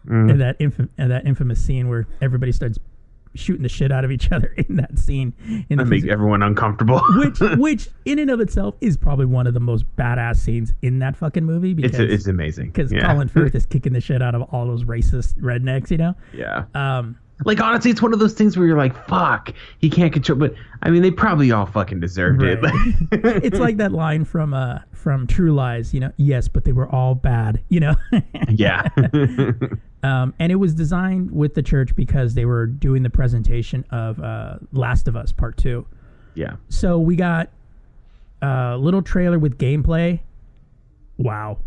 and 0.08 0.40
that 0.42 0.60
infam- 0.60 0.90
and 0.98 1.12
that 1.12 1.26
infamous 1.26 1.64
scene 1.64 1.90
where 1.90 2.08
everybody 2.22 2.52
starts 2.52 2.78
shooting 3.36 3.64
the 3.64 3.70
shit 3.70 3.92
out 3.92 4.06
of 4.06 4.12
each 4.12 4.32
other 4.32 4.54
in 4.58 4.76
that 4.76 5.00
scene. 5.00 5.34
In 5.70 5.78
That 5.80 5.86
the 5.86 5.90
make 5.90 6.06
everyone 6.08 6.44
uncomfortable. 6.44 7.02
which 7.16 7.40
which 7.58 7.90
in 8.06 8.20
and 8.20 8.30
of 8.30 8.40
itself 8.40 8.76
is 8.80 8.96
probably 8.96 9.26
one 9.26 9.48
of 9.48 9.54
the 9.54 9.60
most 9.60 9.86
badass 9.96 10.38
scenes 10.38 10.72
in 10.82 11.00
that 11.00 11.16
fucking 11.18 11.44
movie 11.44 11.74
because 11.74 12.00
it's 12.00 12.14
it's 12.14 12.28
amazing. 12.28 12.68
because 12.68 12.92
yeah. 12.92 13.02
Colin 13.12 13.28
Firth 13.28 13.56
is 13.56 13.66
kicking 13.66 13.94
the 13.94 14.02
shit 14.02 14.22
out 14.22 14.36
of 14.36 14.44
all 14.54 14.68
those 14.68 14.84
racist 14.84 15.36
rednecks, 15.40 15.90
you 15.90 15.98
know. 15.98 16.14
yeah. 16.34 16.66
Um, 16.76 17.18
Like 17.46 17.60
honestly, 17.60 17.92
it's 17.92 18.02
one 18.02 18.14
of 18.14 18.20
those 18.20 18.34
things 18.34 18.56
where 18.58 18.66
you're 18.68 18.78
like, 18.78 18.96
"Fuck, 19.08 19.54
he 19.80 19.90
can't 19.90 20.14
control." 20.14 20.38
But 20.40 20.54
I 20.82 20.90
mean, 20.90 21.02
they 21.02 21.12
probably 21.12 21.52
all 21.52 21.66
fucking 21.66 22.00
deserved 22.00 22.42
Right. 22.42 22.58
it. 22.62 22.64
it's 23.44 23.60
like 23.60 23.78
that 23.78 23.92
line 23.92 24.24
from 24.24 24.54
uh 24.54 24.80
from 24.92 25.28
True 25.28 25.54
Lies, 25.54 25.94
you 25.94 26.00
know. 26.00 26.12
Yes, 26.18 26.48
but 26.48 26.64
they 26.64 26.72
were 26.72 26.88
all 26.88 27.16
bad, 27.16 27.60
you 27.70 27.80
know. 27.82 27.96
yeah, 28.50 28.88
um, 30.04 30.34
and 30.40 30.52
it 30.52 30.56
was 30.56 30.74
designed 30.74 31.32
with 31.32 31.54
the 31.56 31.64
church 31.64 31.96
because 31.96 32.34
they 32.34 32.46
were 32.46 32.66
doing 32.68 33.04
the 33.04 33.10
presentation 33.10 33.84
of 33.92 34.20
uh, 34.22 34.58
Last 34.72 35.08
of 35.08 35.16
Us 35.16 35.32
Part 35.32 35.58
Two. 35.58 35.86
yeah. 36.36 36.56
So 36.70 37.00
we 37.00 37.16
got 37.16 37.50
a 38.42 38.78
little 38.78 39.02
trailer 39.02 39.40
with 39.40 39.58
gameplay. 39.58 40.20
Wow. 41.18 41.60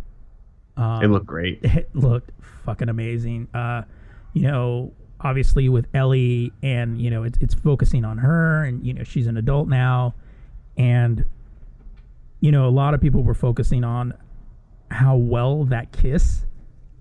Um, 0.77 1.03
It 1.03 1.09
looked 1.09 1.27
great. 1.27 1.61
it 1.63 1.91
looked 1.95 2.31
fucking 2.65 2.89
amazing. 2.89 3.49
Uh, 3.55 3.83
you 4.35 4.43
know, 4.43 4.93
obviously 5.27 5.69
with 5.69 5.87
Ellie, 5.95 6.53
and 6.63 7.01
you 7.01 7.11
know, 7.11 7.25
it's 7.25 7.39
it's 7.41 7.55
focusing 7.55 8.05
on 8.05 8.19
her, 8.19 8.65
and 8.65 8.85
you 8.87 8.95
know, 8.95 9.03
she's 9.03 9.27
an 9.27 9.37
adult 9.37 9.69
now, 9.69 10.15
and 10.77 11.25
you 12.41 12.53
know, 12.53 12.67
a 12.67 12.71
lot 12.71 12.95
of 12.95 13.01
people 13.01 13.23
were 13.23 13.35
focusing 13.35 13.83
on 13.85 14.15
how 14.91 15.17
well 15.17 15.65
that 15.65 15.93
kiss 15.93 16.45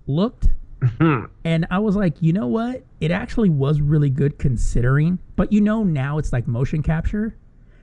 looked. 0.06 0.48
Mm-hmm. 0.82 1.24
and 1.44 1.66
I 1.70 1.78
was 1.78 1.96
like, 1.96 2.20
you 2.20 2.34
know 2.34 2.46
what? 2.48 2.84
It 3.00 3.10
actually 3.10 3.48
was 3.48 3.80
really 3.80 4.10
good 4.10 4.38
considering, 4.38 5.18
but 5.34 5.50
you 5.50 5.60
know, 5.62 5.82
now 5.84 6.18
it's 6.18 6.34
like 6.34 6.46
motion 6.46 6.82
capture. 6.82 7.34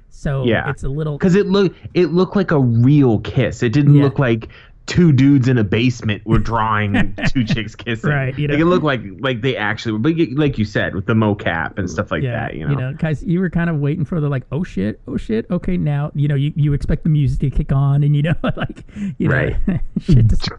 So 0.09 0.45
Yeah. 0.45 0.69
it's 0.69 0.83
a 0.83 0.89
little 0.89 1.17
Because 1.17 1.33
it 1.33 1.47
looked 1.47 1.75
it 1.95 2.11
looked 2.11 2.35
like 2.35 2.51
a 2.51 2.59
real 2.59 3.17
kiss. 3.19 3.63
It 3.63 3.73
didn't 3.73 3.95
Yeah. 3.95 4.03
look 4.03 4.19
like 4.19 4.49
two 4.85 5.11
dudes 5.11 5.47
in 5.47 5.57
a 5.57 5.63
basement 5.63 6.25
were 6.25 6.39
drawing 6.39 7.15
two 7.29 7.43
chicks 7.43 7.75
kissing. 7.75 8.09
Right, 8.09 8.37
you 8.37 8.47
know. 8.47 8.53
Like 8.53 8.61
it 8.61 8.65
looked 8.65 8.83
like 8.83 9.01
like 9.19 9.41
they 9.41 9.55
actually 9.55 9.93
were. 9.93 9.99
But 9.99 10.13
like 10.33 10.57
you 10.57 10.65
said, 10.65 10.95
with 10.95 11.05
the 11.05 11.13
mocap 11.13 11.77
and 11.77 11.89
stuff 11.89 12.11
like 12.11 12.23
yeah, 12.23 12.47
that, 12.47 12.55
you 12.55 12.67
know. 12.67 12.93
guys, 12.93 13.23
you 13.23 13.39
were 13.39 13.49
kind 13.49 13.69
of 13.69 13.77
waiting 13.77 14.05
for 14.05 14.19
the 14.19 14.29
like, 14.29 14.43
oh 14.51 14.63
shit, 14.63 14.99
oh 15.07 15.17
shit, 15.17 15.45
okay, 15.49 15.77
now 15.77 16.11
you 16.15 16.27
know 16.27 16.35
you, 16.35 16.51
you 16.55 16.73
expect 16.73 17.03
the 17.03 17.09
music 17.09 17.39
to 17.39 17.49
kick 17.49 17.71
on, 17.71 18.03
and 18.03 18.15
you 18.15 18.23
know 18.23 18.35
like 18.55 18.83
you 19.17 19.27
know 19.27 19.33
Right. 19.33 19.55
shit, 19.99 20.27
just, 20.27 20.49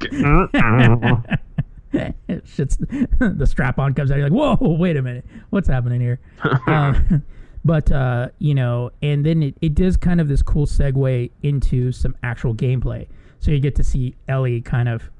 shit's 2.44 2.76
the 2.76 3.46
strap 3.46 3.78
on 3.78 3.94
comes 3.94 4.10
out, 4.10 4.18
you're 4.18 4.28
like, 4.28 4.58
whoa, 4.60 4.68
wait 4.74 4.96
a 4.96 5.02
minute, 5.02 5.24
what's 5.50 5.68
happening 5.68 6.00
here? 6.00 6.18
um, 6.66 7.22
but 7.64 7.90
uh, 7.92 8.28
you 8.38 8.54
know, 8.54 8.90
and 9.00 9.24
then 9.24 9.42
it, 9.42 9.56
it 9.60 9.74
does 9.74 9.96
kind 9.96 10.20
of 10.20 10.28
this 10.28 10.42
cool 10.42 10.66
segue 10.66 11.30
into 11.42 11.92
some 11.92 12.16
actual 12.22 12.54
gameplay, 12.54 13.06
so 13.44 13.50
you 13.50 13.60
get 13.60 13.74
to 13.74 13.84
see 13.84 14.14
Ellie 14.26 14.62
kind 14.62 14.88
of. 14.88 15.10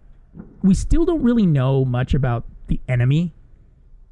We 0.62 0.74
still 0.74 1.04
don't 1.04 1.22
really 1.22 1.44
know 1.44 1.84
much 1.84 2.14
about 2.14 2.44
the 2.68 2.80
enemy 2.88 3.34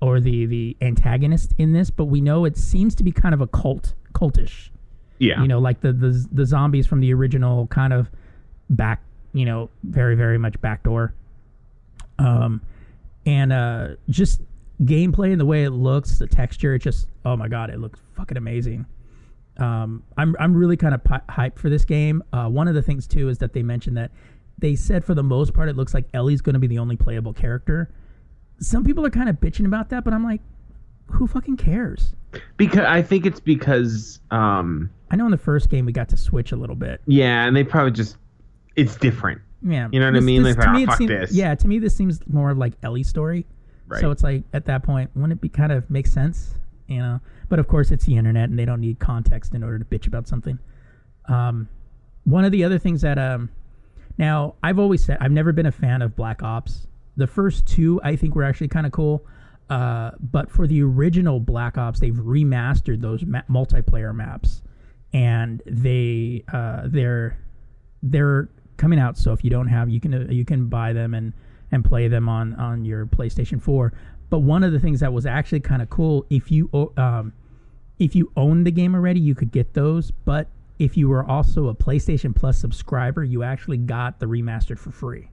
or 0.03 0.21
the 0.21 0.45
the 0.45 0.77
antagonist 0.83 1.55
in 1.57 1.73
this, 1.73 1.89
but 1.89 2.05
we 2.05 2.21
know 2.21 2.45
it 2.45 2.59
seems 2.59 2.95
to 2.97 3.05
be 3.05 3.11
kind 3.11 3.35
of 3.35 3.41
a 3.41 3.47
cult, 3.47 3.95
cultish. 4.13 4.69
yeah. 5.19 5.41
You 5.41 5.49
know, 5.49 5.59
like 5.59 5.81
the 5.81 5.95
the 5.95 6.27
the 6.31 6.45
zombies 6.45 6.87
from 6.87 7.01
the 7.01 7.15
original 7.15 7.67
kind 7.69 7.95
of 7.95 8.11
back, 8.69 9.01
you 9.33 9.47
know, 9.47 9.71
very 9.83 10.15
very 10.15 10.37
much 10.37 10.61
backdoor. 10.61 11.15
Um, 12.19 12.61
and 13.25 13.51
uh, 13.51 13.89
just 14.11 14.43
gameplay 14.83 15.33
and 15.33 15.41
the 15.41 15.47
way 15.47 15.65
it 15.65 15.71
looks, 15.71 16.19
the 16.19 16.27
texture, 16.27 16.75
it 16.75 16.81
just 16.81 17.09
oh 17.25 17.35
my 17.35 17.49
god, 17.49 17.71
it 17.71 17.79
looks 17.81 17.99
fucking 18.15 18.37
amazing. 18.37 18.85
Um, 19.59 20.03
I'm 20.17 20.35
I'm 20.41 20.55
really 20.55 20.77
kind 20.77 20.95
of 20.95 21.05
pi- 21.05 21.21
hyped 21.29 21.59
for 21.59 21.69
this 21.69 21.85
game. 21.85 22.23
Uh, 22.33 22.49
one 22.49 22.69
of 22.69 22.75
the 22.75 22.83
things 22.83 23.07
too 23.07 23.29
is 23.29 23.39
that 23.39 23.53
they 23.53 23.63
mentioned 23.63 23.97
that 23.97 24.11
they 24.59 24.75
said 24.77 25.05
for 25.05 25.15
the 25.15 25.23
most 25.23 25.53
part 25.55 25.69
it 25.69 25.77
looks 25.77 25.93
like 25.95 26.05
Ellie's 26.15 26.41
going 26.41 26.55
to 26.55 26.59
be 26.61 26.67
the 26.67 26.79
only 26.79 26.97
playable 26.97 27.33
character. 27.33 27.91
Some 28.61 28.85
people 28.85 29.05
are 29.05 29.11
kind 29.11 29.29
of 29.29 29.37
bitching 29.41 29.67
about 29.67 29.89
that, 29.91 30.05
but 30.05 30.13
I'm 30.15 30.25
like, 30.25 30.41
who 31.07 31.27
fucking 31.27 31.57
cares? 31.57 32.15
because 32.57 32.87
I 32.87 33.03
think 33.03 33.27
it's 33.27 33.41
because 33.41 34.21
um 34.31 34.89
I 35.11 35.17
know 35.17 35.27
in 35.27 35.31
the 35.33 35.37
first 35.37 35.69
game 35.69 35.85
we 35.85 35.93
got 35.93 36.09
to 36.11 36.17
switch 36.17 36.53
a 36.53 36.57
little 36.57 36.77
bit. 36.77 37.03
yeah, 37.07 37.45
and 37.47 37.55
they 37.55 37.63
probably 37.65 37.91
just 37.93 38.17
it's 38.75 38.97
different. 38.97 39.43
Yeah, 39.65 39.89
You 39.93 40.01
know 40.01 40.07
what 40.07 40.17
I 40.17 40.21
mean? 40.21 40.43
this- 40.43 40.57
Like, 40.57 40.67
to 40.67 40.73
me, 40.73 40.83
it 40.85 40.87
fuck 40.87 40.97
seems, 40.99 41.09
this. 41.11 41.33
Yeah, 41.33 41.55
to 41.55 41.69
me, 41.69 41.79
this 41.79 41.95
seems 41.95 42.19
more 42.27 42.51
of 42.51 42.59
like 42.59 42.73
Ellie's 42.83 43.09
story. 43.09 43.47
Right. 43.87 44.01
So 44.01 44.11
it's 44.11 44.23
like 44.25 44.45
at 44.55 44.65
that 44.65 44.83
point, 44.83 45.11
wouldn't 45.15 45.35
it 45.35 45.41
be 45.43 45.49
kind 45.51 45.71
of 45.71 45.89
make 45.91 46.07
sense? 46.07 46.55
You 46.89 46.99
know, 46.99 47.21
but 47.53 47.59
of 47.59 47.69
course 47.69 47.91
it's 47.91 48.07
the 48.07 48.17
internet, 48.17 48.49
and 48.49 48.59
they 48.59 48.65
don't 48.65 48.81
need 48.81 48.99
context 48.99 49.55
in 49.55 49.63
order 49.63 49.79
to 49.79 49.85
bitch 49.85 50.07
about 50.07 50.27
something. 50.27 50.59
Um, 51.29 51.69
one 52.25 52.47
of 52.47 52.51
the 52.51 52.65
other 52.65 52.79
things 52.79 53.03
that 53.03 53.19
um, 53.19 53.51
now 54.17 54.55
I've 54.63 54.79
always 54.79 55.05
said 55.05 55.19
I've 55.21 55.33
never 55.33 55.53
been 55.53 55.67
a 55.67 55.71
fan 55.71 56.01
of 56.01 56.17
Black 56.17 56.43
Ops. 56.43 56.87
The 57.19 57.27
first 57.27 57.67
two 57.67 58.01
I 58.03 58.17
think 58.17 58.35
were 58.35 58.43
actually 58.43 58.69
kind 58.69 58.87
of 58.87 58.93
cool. 58.93 59.27
Uh, 59.69 60.13
but 60.19 60.51
for 60.51 60.67
the 60.67 60.83
original 60.83 61.41
Black 61.41 61.77
Ops, 61.77 62.01
they've 62.01 62.15
remastered 62.15 63.03
those 63.03 63.23
ma- 63.27 63.43
multiplayer 63.51 64.15
maps, 64.15 64.63
and 65.13 65.61
they 65.67 66.45
uh, 66.55 66.85
they're 66.87 67.39
they're 68.03 68.49
coming 68.79 68.99
out. 68.99 69.19
So 69.19 69.35
if 69.35 69.45
you 69.45 69.51
don't 69.51 69.69
have, 69.69 69.91
you 69.91 70.01
can 70.01 70.15
uh, 70.15 70.27
you 70.31 70.47
can 70.47 70.71
buy 70.71 70.95
them 70.95 71.13
and 71.13 71.35
and 71.71 71.85
play 71.85 72.09
them 72.09 72.31
on 72.31 72.55
on 72.55 72.87
your 72.87 73.05
PlayStation 73.05 73.61
Four. 73.61 73.93
But 74.31 74.39
one 74.39 74.65
of 74.65 74.73
the 74.73 74.81
things 74.81 75.01
that 75.01 75.13
was 75.13 75.27
actually 75.27 75.61
kind 75.61 75.83
of 75.83 75.91
cool, 75.91 76.25
if 76.31 76.51
you 76.51 76.71
um, 76.97 77.35
if 78.03 78.15
you 78.17 78.33
own 78.37 78.65
the 78.65 78.71
game 78.73 78.95
already, 78.95 79.21
you 79.21 79.35
could 79.35 79.53
get 79.53 79.75
those. 79.75 80.11
But 80.11 80.49
if 80.79 80.97
you 80.97 81.09
were 81.09 81.25
also 81.25 81.69
a 81.69 81.75
PlayStation 81.75 82.35
Plus 82.35 82.59
subscriber, 82.59 83.23
you 83.23 83.43
actually 83.43 83.77
got 83.77 84.19
the 84.19 84.27
remastered 84.27 84.79
for 84.79 84.91
free. 84.91 85.29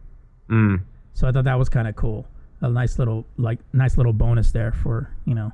Mm. 0.49 0.81
So 1.13 1.27
I 1.27 1.31
thought 1.31 1.45
that 1.45 1.57
was 1.57 1.69
kind 1.69 1.87
of 1.87 1.95
cool. 1.95 2.27
A 2.61 2.69
nice 2.69 2.99
little 2.99 3.25
like 3.37 3.59
nice 3.73 3.97
little 3.97 4.13
bonus 4.13 4.51
there 4.51 4.71
for 4.71 5.09
you 5.25 5.33
know 5.33 5.51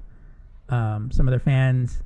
um, 0.70 1.12
some 1.12 1.28
of 1.28 1.32
their 1.32 1.40
fans. 1.40 2.02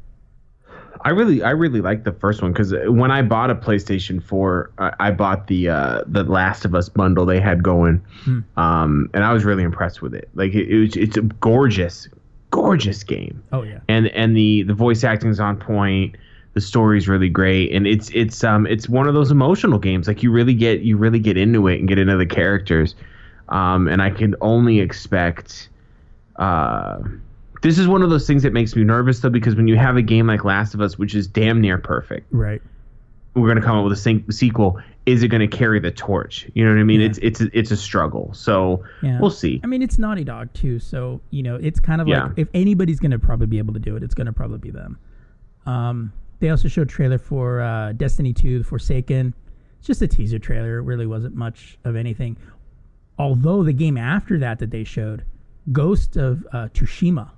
I 1.02 1.10
really, 1.12 1.42
I 1.42 1.52
really 1.52 1.82
like 1.82 2.04
the 2.04 2.12
first 2.12 2.42
one 2.42 2.52
because 2.52 2.74
when 2.88 3.10
I 3.10 3.22
bought 3.22 3.50
a 3.50 3.56
PlayStation 3.56 4.22
4, 4.22 4.72
I, 4.78 4.94
I 5.00 5.12
bought 5.12 5.48
the 5.48 5.70
uh, 5.70 6.04
the 6.06 6.24
Last 6.24 6.66
of 6.66 6.76
Us 6.76 6.90
bundle 6.90 7.26
they 7.26 7.40
had 7.40 7.64
going, 7.64 8.04
Hmm. 8.24 8.40
um, 8.58 9.10
and 9.14 9.24
I 9.24 9.32
was 9.34 9.46
really 9.46 9.64
impressed 9.64 10.02
with 10.02 10.14
it. 10.14 10.30
Like 10.36 10.54
it, 10.54 10.68
it 10.70 10.80
was, 10.80 10.96
it's 10.98 11.18
a 11.18 11.22
gorgeous, 11.22 12.08
gorgeous 12.52 13.04
game, 13.04 13.44
Oh 13.52 13.64
yeah. 13.64 13.80
and 13.88 14.08
and 14.08 14.36
the 14.36 14.64
the 14.64 14.74
voice 14.74 15.04
acting 15.04 15.30
is 15.30 15.40
on 15.40 15.58
point. 15.58 16.16
The 16.56 16.62
story's 16.62 17.08
really 17.08 17.30
great, 17.30 17.72
and 17.72 17.86
it's 17.86 18.10
it's 18.10 18.44
um 18.44 18.66
it's 18.68 18.90
one 18.90 19.08
of 19.08 19.14
those 19.14 19.32
emotional 19.32 19.78
games. 19.80 20.08
Like 20.08 20.24
you 20.24 20.32
really 20.32 20.54
get 20.56 20.82
you 20.82 20.98
really 20.98 21.20
get 21.20 21.38
into 21.38 21.68
it 21.68 21.80
and 21.80 21.88
get 21.88 22.00
into 22.00 22.18
the 22.18 22.26
characters, 22.26 22.96
um, 23.50 23.88
and 23.88 24.02
I 24.02 24.10
can 24.10 24.36
only 24.42 24.80
expect. 24.80 25.70
Uh, 26.38 27.00
this 27.62 27.78
is 27.78 27.88
one 27.88 28.02
of 28.02 28.10
those 28.10 28.26
things 28.26 28.44
that 28.44 28.54
makes 28.54 28.76
me 28.76 28.84
nervous 28.84 29.20
though, 29.20 29.30
because 29.30 29.56
when 29.56 29.68
you 29.68 29.76
have 29.78 29.98
a 29.98 30.02
game 30.02 30.28
like 30.28 30.46
Last 30.46 30.74
of 30.74 30.82
Us, 30.82 30.98
which 30.98 31.14
is 31.14 31.28
damn 31.28 31.60
near 31.60 31.78
perfect, 31.78 32.26
Right. 32.32 32.62
we're 33.34 33.48
going 33.48 33.60
to 33.60 33.66
come 33.66 33.78
up 33.78 33.84
with 33.84 33.94
a 33.98 34.32
sequel. 34.32 34.80
Is 35.12 35.24
it 35.24 35.30
going 35.30 35.42
to 35.50 35.58
carry 35.58 35.80
the 35.80 35.92
torch? 35.92 36.50
You 36.54 36.64
know 36.64 36.72
what 36.72 36.80
I 36.80 36.84
mean? 36.84 37.02
Yeah. 37.02 37.08
It's 37.08 37.18
it's 37.20 37.42
a, 37.42 37.58
it's 37.58 37.72
a 37.72 37.78
struggle. 37.78 38.32
So 38.34 38.84
Yeah. 39.02 39.20
we'll 39.20 39.30
see. 39.32 39.60
I 39.64 39.68
mean, 39.68 39.82
it's 39.82 39.98
Naughty 39.98 40.24
Dog 40.24 40.54
too, 40.54 40.80
so 40.80 41.22
you 41.32 41.42
know, 41.44 41.56
it's 41.56 41.80
kind 41.80 42.02
of 42.02 42.08
Yeah. 42.08 42.24
like 42.26 42.34
if 42.38 42.48
anybody's 42.54 43.00
gonna 43.00 43.18
probably 43.20 43.48
be 43.48 43.58
able 43.58 43.74
to 43.74 43.80
do 43.80 43.96
it, 43.96 44.04
it's 44.04 44.14
gonna 44.14 44.34
probably 44.34 44.60
be 44.60 44.72
them. 44.72 44.98
Um, 45.66 46.14
they 46.40 46.50
also 46.50 46.68
showed 46.68 46.90
trailer 46.90 47.18
for 47.18 47.62
uh, 47.62 47.92
Destiny 47.94 48.34
2: 48.34 48.60
The 48.60 48.64
Forsaken. 48.66 49.34
It's 49.80 49.88
just 49.88 50.02
a 50.02 50.08
teaser 50.08 50.40
trailer. 50.40 50.78
It 50.78 50.84
really 50.84 51.08
wasn't 51.08 51.36
much 51.36 51.78
of 51.86 51.96
anything. 51.96 52.38
Although 53.18 53.64
the 53.64 53.74
game 53.74 53.98
after 53.98 54.38
that 54.40 54.60
that 54.60 54.72
they 54.72 54.84
showed, 54.84 55.24
Ghost 55.72 56.18
of 56.18 56.46
uh, 56.54 56.68
Tsushima, 56.74 57.30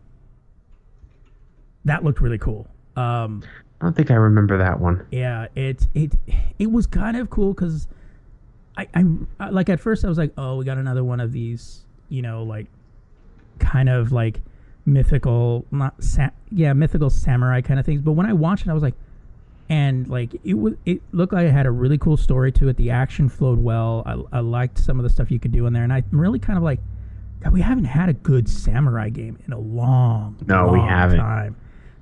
that 1.85 2.03
looked 2.03 2.21
really 2.21 2.37
cool. 2.37 2.67
Um, 2.95 3.43
I 3.81 3.85
don't 3.85 3.95
think 3.95 4.11
I 4.11 4.15
remember 4.15 4.59
that 4.59 4.79
one. 4.79 5.05
yeah, 5.11 5.47
it 5.55 5.87
it 5.95 6.13
it 6.59 6.71
was 6.71 6.85
kind 6.85 7.17
of 7.17 7.31
cool 7.31 7.53
because 7.53 7.87
I, 8.77 8.87
I 9.39 9.49
like 9.49 9.69
at 9.69 9.79
first 9.79 10.05
I 10.05 10.07
was 10.07 10.19
like, 10.19 10.31
oh, 10.37 10.57
we 10.57 10.65
got 10.65 10.77
another 10.77 11.03
one 11.03 11.19
of 11.19 11.31
these, 11.31 11.81
you 12.07 12.21
know, 12.21 12.43
like 12.43 12.67
kind 13.57 13.89
of 13.89 14.11
like 14.11 14.39
mythical, 14.85 15.65
not 15.71 16.01
sa- 16.03 16.29
yeah, 16.51 16.73
mythical 16.73 17.09
samurai 17.09 17.61
kind 17.61 17.79
of 17.79 17.85
things. 17.85 18.01
But 18.01 18.11
when 18.13 18.27
I 18.27 18.33
watched 18.33 18.67
it, 18.67 18.69
I 18.69 18.73
was 18.73 18.83
like, 18.83 18.93
and 19.67 20.07
like 20.07 20.35
it 20.43 20.53
was, 20.53 20.75
it 20.85 21.01
looked 21.11 21.33
like 21.33 21.47
it 21.47 21.51
had 21.51 21.65
a 21.65 21.71
really 21.71 21.97
cool 21.97 22.17
story 22.17 22.51
to 22.53 22.67
it. 22.69 22.77
The 22.77 22.91
action 22.91 23.29
flowed 23.29 23.59
well. 23.59 24.03
I, 24.05 24.37
I 24.37 24.39
liked 24.41 24.77
some 24.77 24.99
of 24.99 25.03
the 25.03 25.09
stuff 25.09 25.31
you 25.31 25.39
could 25.39 25.51
do 25.51 25.65
in 25.65 25.73
there, 25.73 25.83
and 25.83 25.91
I'm 25.91 26.05
really 26.11 26.39
kind 26.39 26.57
of 26.57 26.63
like, 26.63 26.79
God, 27.43 27.51
we 27.53 27.61
haven't 27.61 27.85
had 27.85 28.09
a 28.09 28.13
good 28.13 28.47
samurai 28.47 29.09
game 29.09 29.39
in 29.47 29.53
a 29.53 29.59
long, 29.59 30.37
No, 30.45 30.67
we 30.67 30.79
haven't. 30.79 31.17
Time. 31.17 31.55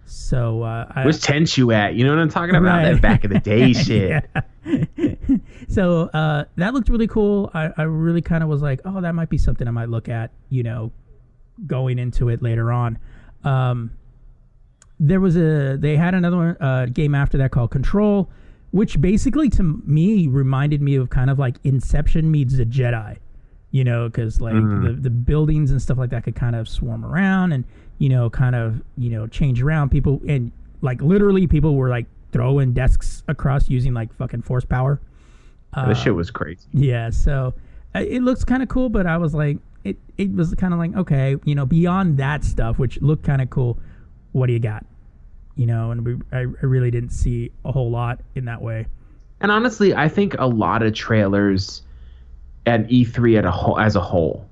So 0.09 0.63
uh, 0.63 0.91
I, 0.95 1.03
Where's 1.03 1.21
Tenchu 1.21 1.73
at? 1.73 1.95
You 1.95 2.03
know 2.03 2.15
what 2.15 2.21
I'm 2.21 2.29
talking 2.29 2.55
about? 2.55 2.83
Right. 2.83 2.93
That 2.93 3.01
back 3.01 3.23
in 3.23 3.31
the 3.31 3.39
day 3.39 3.73
shit. 3.73 4.29
So 5.69 6.09
uh, 6.13 6.45
that 6.55 6.73
looked 6.73 6.89
really 6.89 7.07
cool. 7.07 7.51
I, 7.53 7.71
I 7.77 7.83
really 7.83 8.21
kind 8.21 8.43
of 8.43 8.49
was 8.49 8.61
like, 8.61 8.81
oh, 8.85 9.01
that 9.01 9.13
might 9.13 9.29
be 9.29 9.37
something 9.37 9.67
I 9.67 9.71
might 9.71 9.89
look 9.89 10.09
at, 10.09 10.31
you 10.49 10.63
know, 10.63 10.91
going 11.67 11.99
into 11.99 12.29
it 12.29 12.41
later 12.41 12.71
on. 12.71 12.97
Um, 13.43 13.91
there 14.99 15.19
was 15.19 15.37
a 15.37 15.77
they 15.77 15.95
had 15.95 16.13
another 16.13 16.57
uh, 16.59 16.87
game 16.87 17.13
after 17.15 17.37
that 17.37 17.51
called 17.51 17.71
Control, 17.71 18.29
which 18.71 18.99
basically 18.99 19.49
to 19.51 19.63
me 19.85 20.27
reminded 20.27 20.81
me 20.81 20.95
of 20.95 21.09
kind 21.09 21.29
of 21.29 21.39
like 21.39 21.57
Inception 21.63 22.29
meets 22.31 22.57
the 22.57 22.65
Jedi, 22.65 23.17
you 23.71 23.83
know, 23.83 24.09
because 24.09 24.41
like 24.41 24.55
the 24.55 24.97
the 24.99 25.09
buildings 25.09 25.71
and 25.71 25.81
stuff 25.81 25.97
like 25.97 26.09
that 26.09 26.23
could 26.23 26.35
kind 26.35 26.55
of 26.55 26.67
swarm 26.67 27.05
around 27.05 27.53
and 27.53 27.63
you 27.99 28.09
know 28.09 28.29
kind 28.29 28.55
of 28.55 28.81
you 28.97 29.09
know 29.09 29.27
change 29.27 29.61
around 29.61 29.89
people 29.89 30.19
and 30.27 30.51
like 30.81 31.01
literally 31.01 31.45
people 31.45 31.75
were 31.75 31.89
like 31.89 32.05
throwing 32.31 32.73
desks 32.73 33.23
across 33.27 33.69
using 33.69 33.93
like 33.93 34.13
fucking 34.13 34.41
force 34.41 34.65
power. 34.65 34.99
That 35.75 35.97
shit 35.97 36.15
was 36.15 36.31
crazy. 36.31 36.67
Yeah, 36.73 37.11
so 37.11 37.53
uh, 37.95 37.99
it 37.99 38.23
looks 38.23 38.43
kind 38.43 38.63
of 38.63 38.69
cool, 38.69 38.89
but 38.89 39.05
I 39.05 39.17
was 39.17 39.33
like, 39.35 39.57
it 39.83 39.97
it 40.17 40.31
was 40.33 40.53
kind 40.55 40.73
of 40.73 40.79
like, 40.79 40.95
okay, 40.95 41.35
you 41.45 41.55
know, 41.55 41.65
beyond 41.65 42.17
that 42.17 42.43
stuff, 42.43 42.79
which 42.79 42.99
looked 43.01 43.23
kind 43.23 43.41
of 43.41 43.49
cool, 43.49 43.77
what 44.31 44.47
do 44.47 44.53
you 44.53 44.59
got? 44.59 44.85
You 45.55 45.67
know, 45.67 45.91
and 45.91 46.05
we, 46.05 46.15
I, 46.31 46.39
I 46.39 46.65
really 46.65 46.89
didn't 46.89 47.11
see 47.11 47.51
a 47.65 47.71
whole 47.71 47.91
lot 47.91 48.21
in 48.35 48.45
that 48.45 48.61
way. 48.61 48.87
And 49.41 49.51
honestly, 49.51 49.93
I 49.93 50.09
think 50.09 50.35
a 50.39 50.47
lot 50.47 50.83
of 50.83 50.93
trailers 50.93 51.83
at 52.65 52.87
E3 52.87 53.37
at 53.37 53.45
a 53.45 53.51
whole, 53.51 53.79
as 53.79 53.95
a 53.95 54.01
whole 54.01 54.48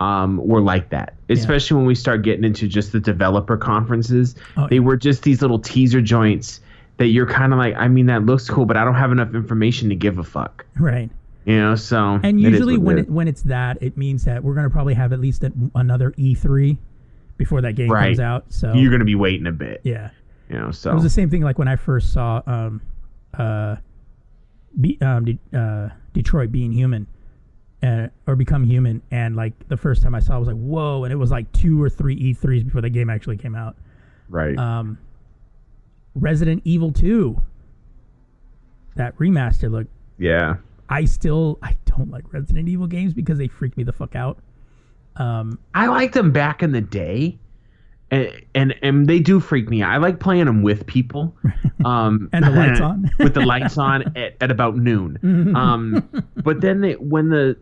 um, 0.00 0.36
were 0.38 0.60
like 0.60 0.90
that. 0.90 1.14
Especially 1.28 1.76
when 1.76 1.86
we 1.86 1.94
start 1.94 2.22
getting 2.22 2.44
into 2.44 2.66
just 2.68 2.92
the 2.92 3.00
developer 3.00 3.56
conferences. 3.56 4.34
Oh, 4.56 4.66
they 4.68 4.76
yeah. 4.76 4.82
were 4.82 4.96
just 4.96 5.22
these 5.22 5.40
little 5.40 5.58
teaser 5.58 6.00
joints 6.00 6.60
that 6.96 7.06
you're 7.06 7.26
kind 7.26 7.52
of 7.52 7.58
like, 7.58 7.74
I 7.76 7.88
mean, 7.88 8.06
that 8.06 8.24
looks 8.24 8.48
cool, 8.48 8.66
but 8.66 8.76
I 8.76 8.84
don't 8.84 8.94
have 8.94 9.12
enough 9.12 9.34
information 9.34 9.88
to 9.88 9.94
give 9.94 10.18
a 10.18 10.24
fuck. 10.24 10.64
Right. 10.78 11.10
You 11.44 11.60
know, 11.60 11.74
so 11.74 12.18
And 12.22 12.40
usually 12.40 12.76
what 12.78 12.86
when 12.86 12.98
it 12.98 13.00
it, 13.02 13.10
when 13.10 13.28
it's 13.28 13.42
that, 13.42 13.82
it 13.82 13.96
means 13.96 14.24
that 14.24 14.42
we're 14.42 14.54
gonna 14.54 14.70
probably 14.70 14.94
have 14.94 15.12
at 15.12 15.20
least 15.20 15.44
a, 15.44 15.52
another 15.74 16.12
E3 16.12 16.76
before 17.36 17.60
that 17.62 17.74
game 17.74 17.90
Right. 17.90 18.06
comes 18.08 18.20
out. 18.20 18.44
So 18.48 18.72
you're 18.74 18.90
gonna 18.90 19.04
be 19.04 19.14
waiting 19.16 19.46
a 19.46 19.52
bit. 19.52 19.80
yeah. 19.84 20.10
You 20.48 20.58
know, 20.58 20.70
so 20.70 20.90
It 20.90 20.94
was 20.94 21.02
the 21.02 21.10
same 21.10 21.30
thing 21.30 21.42
like 21.42 21.58
when 21.58 21.68
I 21.68 21.76
first 21.76 22.12
saw 22.12 22.42
um, 22.46 22.80
uh, 23.36 23.76
be, 24.80 24.98
um, 25.00 25.24
De- 25.24 25.58
uh, 25.58 25.88
Detroit 26.12 26.52
being 26.52 26.70
human 26.72 27.06
uh, 27.84 28.08
or 28.26 28.34
become 28.34 28.64
human, 28.64 29.02
and 29.10 29.36
like 29.36 29.52
the 29.68 29.76
first 29.76 30.02
time 30.02 30.14
I 30.14 30.20
saw, 30.20 30.32
it, 30.32 30.36
I 30.36 30.38
was 30.38 30.48
like, 30.48 30.56
"Whoa!" 30.56 31.04
And 31.04 31.12
it 31.12 31.16
was 31.16 31.30
like 31.30 31.50
two 31.52 31.80
or 31.82 31.88
three 31.90 32.16
E3s 32.34 32.64
before 32.64 32.80
the 32.80 32.88
game 32.90 33.10
actually 33.10 33.36
came 33.36 33.54
out. 33.54 33.76
right. 34.28 34.56
Um, 34.58 34.98
Resident 36.14 36.62
Evil 36.64 36.92
Two, 36.92 37.40
that 38.96 39.16
remaster 39.18 39.70
look. 39.70 39.86
yeah. 40.18 40.56
I 40.88 41.06
still 41.06 41.58
I 41.62 41.74
don't 41.86 42.10
like 42.10 42.30
Resident 42.32 42.68
Evil 42.68 42.86
games 42.86 43.14
because 43.14 43.38
they 43.38 43.48
freak 43.48 43.76
me 43.76 43.84
the 43.84 43.92
fuck 43.92 44.14
out. 44.14 44.38
Um, 45.16 45.58
I 45.74 45.86
liked 45.86 46.12
them 46.14 46.30
back 46.30 46.62
in 46.62 46.72
the 46.72 46.80
day. 46.82 47.38
And, 48.10 48.30
and 48.54 48.74
and 48.82 49.06
they 49.08 49.18
do 49.18 49.40
freak 49.40 49.70
me 49.70 49.82
out. 49.82 49.90
I 49.92 49.96
like 49.96 50.20
playing 50.20 50.44
them 50.44 50.62
with 50.62 50.86
people, 50.86 51.34
um, 51.86 52.28
And 52.34 52.44
the 52.44 52.50
lights 52.50 52.80
on. 52.82 53.10
with 53.18 53.32
the 53.34 53.40
lights 53.46 53.78
on 53.78 54.14
at, 54.16 54.36
at 54.42 54.50
about 54.50 54.76
noon. 54.76 55.18
Um, 55.56 56.06
but 56.44 56.60
then 56.60 56.82
they, 56.82 56.92
when 56.94 57.30
the, 57.30 57.56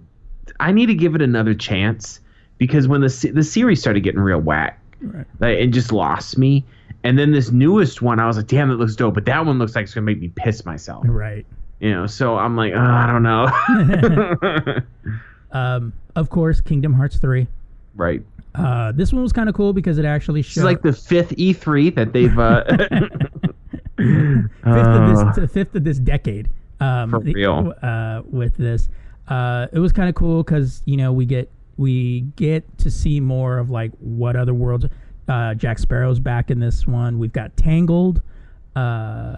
I 0.61 0.73
need 0.73 0.87
to 0.87 0.95
give 0.95 1.15
it 1.15 1.23
another 1.23 1.55
chance 1.55 2.21
because 2.59 2.87
when 2.89 3.01
the 3.01 3.31
the 3.35 3.43
series 3.43 3.81
started 3.81 4.01
getting 4.01 4.21
real 4.21 4.41
whack, 4.41 4.79
Right. 5.01 5.27
like, 5.41 5.59
it 5.59 5.69
just 5.69 5.93
lost 5.93 6.39
me. 6.39 6.65
And 7.05 7.19
then 7.19 7.33
this 7.33 7.51
newest 7.51 8.01
one, 8.03 8.21
I 8.21 8.27
was 8.29 8.37
like, 8.37 8.47
damn, 8.47 8.71
it 8.71 8.75
looks 8.75 8.95
dope. 8.95 9.15
But 9.15 9.25
that 9.27 9.45
one 9.45 9.59
looks 9.59 9.75
like 9.75 9.85
it's 9.85 9.95
gonna 9.95 10.05
make 10.05 10.21
me 10.21 10.31
piss 10.37 10.65
myself. 10.65 11.05
right. 11.09 11.45
You 11.81 11.91
know, 11.91 12.07
so 12.07 12.37
I'm 12.39 12.55
like, 12.57 12.73
oh, 12.75 12.79
I 12.79 13.07
don't 13.09 13.23
know. 13.25 14.79
Um, 15.55 15.93
of 16.17 16.31
course, 16.31 16.61
Kingdom 16.63 16.95
Hearts 16.95 17.19
three. 17.19 17.47
right. 17.95 18.23
Uh, 18.55 18.93
this 18.93 19.13
one 19.13 19.23
was 19.23 19.33
kind 19.33 19.49
of 19.49 19.55
cool 19.55 19.73
because 19.73 19.97
it 19.99 20.05
actually 20.05 20.43
showed 20.43 20.61
is 20.61 20.65
like 20.65 20.83
the 20.83 20.93
fifth 20.93 21.31
E3 21.37 21.95
that 21.95 22.13
they've. 22.13 22.39
Uh, 22.39 22.65
fifth 23.97 24.67
Uh, 24.67 25.27
of 25.27 25.35
this 25.37 25.51
fifth 25.53 25.75
of 25.75 25.85
this 25.85 25.99
decade. 25.99 26.49
Um, 26.81 27.11
For 27.11 27.21
real. 27.21 27.75
Uh, 27.83 28.23
with 28.31 28.57
this, 28.57 28.89
uh, 29.33 29.66
it 29.73 29.79
was 29.79 29.92
kind 29.92 30.09
of 30.09 30.14
cool 30.14 30.42
because 30.42 30.83
you 30.85 30.97
know 30.97 31.12
we 31.12 31.25
get 31.25 31.51
we 31.77 32.21
get 32.37 32.62
to 32.79 32.90
see 32.90 33.21
more 33.21 33.59
of 33.59 33.71
like 33.71 33.92
what 34.01 34.37
other 34.37 34.55
worlds. 34.55 34.87
Uh, 35.29 35.55
Jack 35.55 35.79
Sparrow's 35.79 36.18
back 36.21 36.51
in 36.51 36.59
this 36.61 36.87
one. 36.87 37.18
We've 37.18 37.33
got 37.33 37.57
Tangled. 37.57 38.21
Uh, 38.77 39.37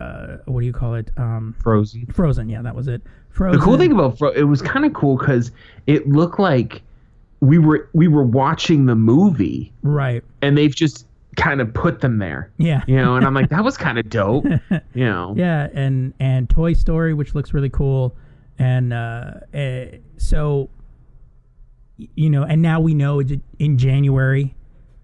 uh, 0.00 0.36
what 0.46 0.60
do 0.60 0.66
you 0.66 0.72
call 0.72 0.94
it? 0.94 1.10
Um, 1.16 1.54
Frozen. 1.62 2.06
Frozen. 2.06 2.48
Yeah, 2.48 2.62
that 2.62 2.74
was 2.74 2.88
it. 2.88 3.02
Frozen. 3.30 3.58
The 3.58 3.64
cool 3.64 3.76
thing 3.78 3.92
about 3.92 4.18
Fro- 4.18 4.30
it 4.32 4.44
was 4.44 4.62
kind 4.62 4.84
of 4.84 4.92
cool 4.94 5.16
because 5.16 5.52
it 5.86 6.08
looked 6.08 6.38
like 6.40 6.82
we 7.40 7.58
were 7.58 7.88
we 7.92 8.08
were 8.08 8.22
watching 8.24 8.86
the 8.86 8.94
movie 8.96 9.72
right? 9.82 10.24
and 10.42 10.56
they've 10.58 10.74
just 10.74 11.06
kind 11.36 11.60
of 11.60 11.72
put 11.72 12.00
them 12.00 12.18
there, 12.18 12.50
Yeah. 12.58 12.82
you 12.88 12.96
know. 12.96 13.14
And 13.16 13.24
I'm 13.24 13.34
like, 13.34 13.48
that 13.50 13.62
was 13.62 13.76
kind 13.76 13.98
of 13.98 14.08
dope, 14.08 14.44
you 14.94 15.04
know. 15.04 15.34
Yeah, 15.36 15.68
and 15.74 16.14
and 16.18 16.48
Toy 16.50 16.72
Story, 16.72 17.14
which 17.14 17.34
looks 17.34 17.52
really 17.52 17.70
cool, 17.70 18.16
and 18.58 18.92
uh, 18.92 19.32
eh, 19.52 19.98
so 20.16 20.70
you 22.14 22.30
know, 22.30 22.44
and 22.44 22.62
now 22.62 22.80
we 22.80 22.94
know 22.94 23.20
it's 23.20 23.32
in 23.58 23.76
January 23.76 24.54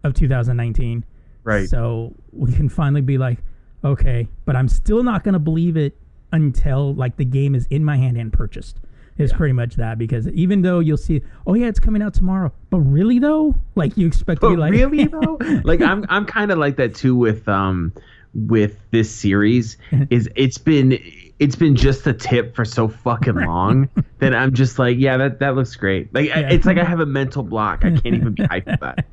of 0.04 0.14
2019, 0.14 1.04
Right. 1.44 1.68
So 1.68 2.14
we 2.32 2.52
can 2.52 2.68
finally 2.68 3.02
be 3.02 3.18
like, 3.18 3.38
okay, 3.84 4.28
but 4.46 4.56
I'm 4.56 4.68
still 4.68 5.02
not 5.02 5.22
gonna 5.22 5.38
believe 5.38 5.76
it 5.76 5.96
until 6.32 6.94
like 6.94 7.16
the 7.16 7.24
game 7.24 7.54
is 7.54 7.66
in 7.70 7.84
my 7.84 7.96
hand 7.96 8.16
and 8.16 8.32
purchased. 8.32 8.80
Is 9.16 9.32
pretty 9.32 9.52
much 9.52 9.76
that 9.76 9.96
because 9.96 10.26
even 10.30 10.62
though 10.62 10.80
you'll 10.80 10.96
see, 10.96 11.22
oh 11.46 11.54
yeah, 11.54 11.68
it's 11.68 11.78
coming 11.78 12.02
out 12.02 12.14
tomorrow, 12.14 12.52
but 12.70 12.80
really 12.80 13.20
though, 13.20 13.54
like 13.76 13.96
you 13.96 14.08
expect 14.08 14.40
to 14.40 14.50
be 14.50 14.56
like, 14.56 14.72
really 14.72 15.04
though, 15.04 15.38
like 15.64 15.80
I'm 15.80 16.04
I'm 16.08 16.26
kind 16.26 16.50
of 16.50 16.58
like 16.58 16.76
that 16.78 16.96
too 16.96 17.14
with 17.14 17.48
um 17.48 17.92
with 18.34 18.76
this 18.90 19.14
series 19.14 19.76
is 20.10 20.28
it's 20.34 20.58
been 20.58 20.98
it's 21.40 21.56
been 21.56 21.74
just 21.76 22.04
the 22.04 22.12
tip 22.12 22.54
for 22.54 22.64
so 22.64 22.86
fucking 22.88 23.34
long 23.34 23.88
that 24.18 24.34
I'm 24.34 24.54
just 24.54 24.78
like 24.78 24.98
yeah 24.98 25.16
that 25.16 25.40
that 25.40 25.54
looks 25.56 25.74
great 25.76 26.12
like 26.14 26.30
I- 26.30 26.50
it's 26.50 26.64
like 26.66 26.78
I 26.78 26.84
have 26.84 27.00
a 27.00 27.06
mental 27.06 27.42
block 27.42 27.84
I 27.84 27.90
can't 27.90 28.06
even 28.06 28.32
be 28.34 28.42
hyped 28.44 28.78
for 28.78 28.84
that 28.86 29.04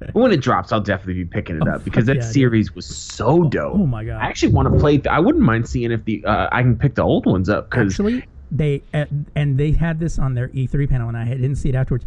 But 0.00 0.14
when 0.14 0.32
it 0.32 0.40
drops, 0.40 0.72
I'll 0.72 0.80
definitely 0.80 1.22
be 1.22 1.24
picking 1.26 1.56
it 1.56 1.62
Oh, 1.66 1.72
up 1.74 1.84
because 1.84 2.06
that 2.06 2.16
yeah, 2.16 2.22
dude. 2.22 2.32
series 2.32 2.74
was 2.74 2.86
so 2.86 3.44
dope. 3.44 3.74
Oh 3.74 3.86
my 3.86 4.02
god! 4.04 4.16
I 4.22 4.26
actually 4.28 4.52
want 4.54 4.72
to 4.72 4.78
play. 4.80 5.00
I 5.08 5.20
wouldn't 5.20 5.44
mind 5.44 5.68
seeing 5.68 5.92
if 5.92 6.04
the 6.06 6.24
uh, 6.24 6.48
I 6.50 6.62
can 6.62 6.76
pick 6.76 6.94
the 6.94 7.02
old 7.02 7.26
ones 7.26 7.50
up 7.50 7.68
because 7.68 7.92
Actually, 7.92 8.24
they 8.50 8.82
uh, 8.94 9.04
and 9.36 9.58
they 9.58 9.72
had 9.72 10.00
this 10.00 10.18
on 10.18 10.32
their 10.34 10.48
E3 10.48 10.88
panel, 10.88 11.08
and 11.08 11.16
I 11.18 11.26
didn't 11.26 11.56
see 11.56 11.68
it 11.68 11.74
afterwards. 11.74 12.06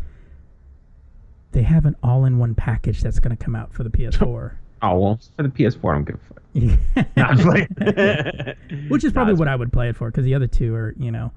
They 1.51 1.61
have 1.61 1.85
an 1.85 1.95
all-in-one 2.01 2.55
package 2.55 3.01
that's 3.01 3.19
going 3.19 3.35
to 3.37 3.41
come 3.43 3.55
out 3.55 3.73
for 3.73 3.83
the 3.83 3.89
PS4, 3.91 4.53
oh 4.81 4.97
well 4.99 5.19
for 5.37 5.43
the 5.43 5.49
PS4 5.49 5.91
I 5.91 5.93
don't 5.93 6.03
give 6.05 6.15
a 6.15 6.33
fuck. 6.33 6.42
Nah, 6.55 7.33
which 8.89 9.03
is 9.03 9.11
probably 9.11 9.33
what 9.33 9.47
I 9.47 9.55
would 9.55 9.73
play 9.73 9.89
it 9.89 9.95
for 9.95 10.09
because 10.09 10.25
the 10.25 10.35
other 10.35 10.47
two 10.47 10.75
are, 10.75 10.93
you 10.97 11.11
know, 11.11 11.31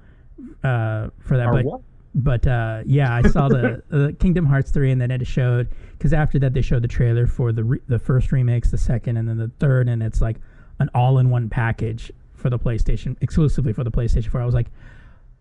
uh, 0.63 1.09
for 1.21 1.37
that. 1.37 1.47
Or 1.49 1.53
but 1.53 1.65
what? 1.65 1.81
but 2.15 2.47
uh, 2.47 2.83
yeah, 2.87 3.15
I 3.15 3.23
saw 3.29 3.49
the 3.49 3.83
uh, 3.93 4.19
Kingdom 4.19 4.47
Hearts 4.47 4.71
three, 4.71 4.91
and 4.91 5.01
then 5.01 5.11
it 5.11 5.27
showed 5.27 5.69
because 5.93 6.13
after 6.13 6.39
that 6.41 6.55
they 6.55 6.63
showed 6.63 6.83
the 6.83 6.89
trailer 6.89 7.27
for 7.27 7.53
the 7.53 7.65
re- 7.65 7.81
the 7.89 7.99
first 7.99 8.31
remix, 8.31 8.71
the 8.71 8.79
second, 8.79 9.17
and 9.17 9.29
then 9.29 9.39
the 9.39 9.51
third, 9.59 9.89
and 9.89 10.03
it's 10.03 10.21
like 10.21 10.37
an 10.79 10.91
all-in-one 10.95 11.49
package 11.49 12.13
for 12.35 12.51
the 12.51 12.59
PlayStation, 12.59 13.17
exclusively 13.21 13.73
for 13.73 13.85
the 13.85 13.91
PlayStation 13.91 14.31
4. 14.31 14.43
I 14.43 14.45
was 14.45 14.55
like, 14.55 14.67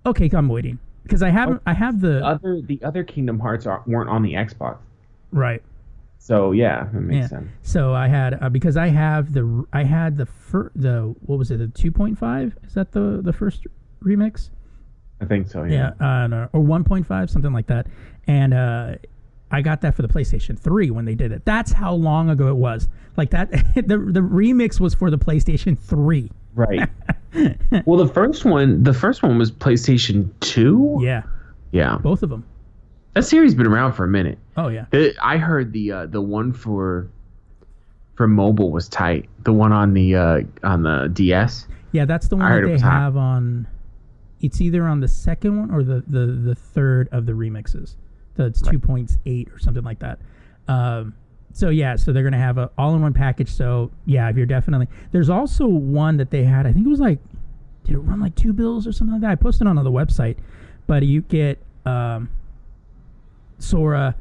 okay, 0.05 0.29
I'm 0.33 0.47
waiting 0.47 0.79
because 1.03 1.21
I 1.21 1.29
haven't, 1.29 1.61
I 1.65 1.73
have 1.73 1.99
the 1.99 2.07
The 2.07 2.25
other 2.25 2.61
the 2.61 2.81
other 2.83 3.03
Kingdom 3.03 3.39
Hearts 3.39 3.65
are, 3.65 3.83
weren't 3.85 4.09
on 4.09 4.21
the 4.21 4.33
Xbox, 4.33 4.77
right. 5.31 5.61
So 6.25 6.51
yeah, 6.53 6.85
that 6.91 7.01
makes 7.01 7.23
Yeah. 7.23 7.27
sense. 7.27 7.49
So 7.61 7.93
I 7.93 8.07
had 8.07 8.41
uh, 8.41 8.49
because 8.49 8.77
I 8.77 8.88
have 8.88 9.33
the 9.33 9.63
I 9.71 9.83
had 9.83 10.17
the 10.17 10.25
fir- 10.25 10.71
the 10.75 11.13
what 11.27 11.38
was 11.38 11.51
it 11.51 11.57
the 11.59 11.67
2.5 11.67 12.53
is 12.65 12.73
that 12.73 12.91
the 12.93 13.19
the 13.23 13.31
first 13.31 13.67
remix 14.03 14.49
I 15.21 15.25
think 15.25 15.47
so. 15.47 15.63
Yeah. 15.65 15.91
yeah 16.01 16.23
uh, 16.23 16.27
no, 16.27 16.49
or 16.53 16.61
1.5 16.61 17.29
something 17.29 17.53
like 17.53 17.67
that 17.67 17.85
and 18.25 18.53
uh, 18.55 18.95
I 19.51 19.61
got 19.61 19.81
that 19.81 19.93
for 19.95 20.01
the 20.01 20.07
PlayStation 20.07 20.57
3 20.57 20.89
when 20.89 21.05
they 21.05 21.13
did 21.15 21.31
it 21.31 21.45
that's 21.45 21.71
how 21.71 21.93
long 21.93 22.29
ago 22.31 22.47
it 22.47 22.55
was 22.57 22.88
like 23.17 23.29
that 23.29 23.51
the 23.75 23.97
the 24.17 24.19
remix 24.19 24.79
was 24.79 24.95
for 24.95 25.11
the 25.11 25.17
PlayStation 25.19 25.77
3 25.77 26.31
Right. 26.55 26.89
well, 27.85 27.97
the 27.99 28.07
first 28.07 28.45
one, 28.45 28.81
the 28.81 28.93
first 28.93 29.21
one 29.21 29.38
was 29.38 29.51
PlayStation 29.51 30.29
Two. 30.39 30.97
yeah 31.01 31.21
Yeah. 31.71 31.97
both 32.01 32.23
of 32.23 32.29
them 32.31 32.43
That 33.15 33.23
series 33.23 33.56
been 33.56 33.65
around 33.67 33.93
for 33.93 34.04
a 34.04 34.08
minute. 34.08 34.38
oh 34.58 34.67
yeah 34.67 34.86
The, 34.91 35.15
I 35.21 35.38
heard 35.38 35.71
the 35.73 35.91
uh, 35.91 36.06
the 36.06 36.21
one 36.21 36.54
for 36.54 37.08
for 38.15 38.28
mobile 38.28 38.71
was 38.71 38.88
tight. 38.88 39.28
The 39.43 39.51
one 39.54 39.71
on 39.73 39.93
the 39.93 40.15
uh, 40.15 40.41
on 40.63 40.84
the 40.84 41.10
DS. 41.13 41.67
yeah 41.91 42.06
that's 42.06 42.28
the 42.28 42.36
one 42.38 42.51
that 42.51 42.65
they 42.65 42.71
was 42.73 42.82
hot. 42.82 42.91
have 42.91 43.17
on 43.17 43.67
it's 44.41 44.60
either 44.62 44.86
on 44.86 44.99
the 44.99 45.08
second 45.08 45.58
one 45.60 45.71
or 45.71 45.82
the 45.84 46.04
the, 46.08 46.25
the 46.28 46.56
third 46.56 47.08
of 47.12 47.25
the 47.25 47.32
remixes 47.32 47.95
that's 48.36 48.62
2.8 48.62 49.54
or 49.56 49.58
something 49.60 49.84
like 49.84 49.99
that 49.99 50.19
um, 50.67 51.13
so 51.54 51.69
yeah 51.69 51.95
so 51.95 52.12
they're 52.12 52.23
gonna 52.23 52.38
have 52.38 52.58
a 52.58 52.69
all-in-one 52.78 53.13
package 53.13 53.47
so 53.49 53.89
yeah 54.06 54.30
if 54.30 54.36
you're 54.36 54.45
definitely 54.45 54.89
there's 55.13 55.30
also 55.30 55.65
one 55.65 56.17
that 56.17 56.32
they 56.32 56.43
had 56.43 56.67
i 56.67 56.73
think 56.73 56.86
it 56.86 56.89
was 56.89 56.99
like 56.99 57.17
did 57.86 57.93
it 57.93 57.99
run 57.99 58.19
like 58.19 58.36
two 58.36 58.51
bills 58.51 58.86
or 58.86 58.91
something 58.91 59.13
like 59.13 59.21
that 59.21 59.32
i 59.32 59.36
posted 59.36 59.65
on 59.67 59.75
the 59.78 59.89
website 59.89 60.36
but 60.86 61.04
you 61.04 61.21
get 61.21 61.58
um, 61.86 62.30
sora 63.60 64.15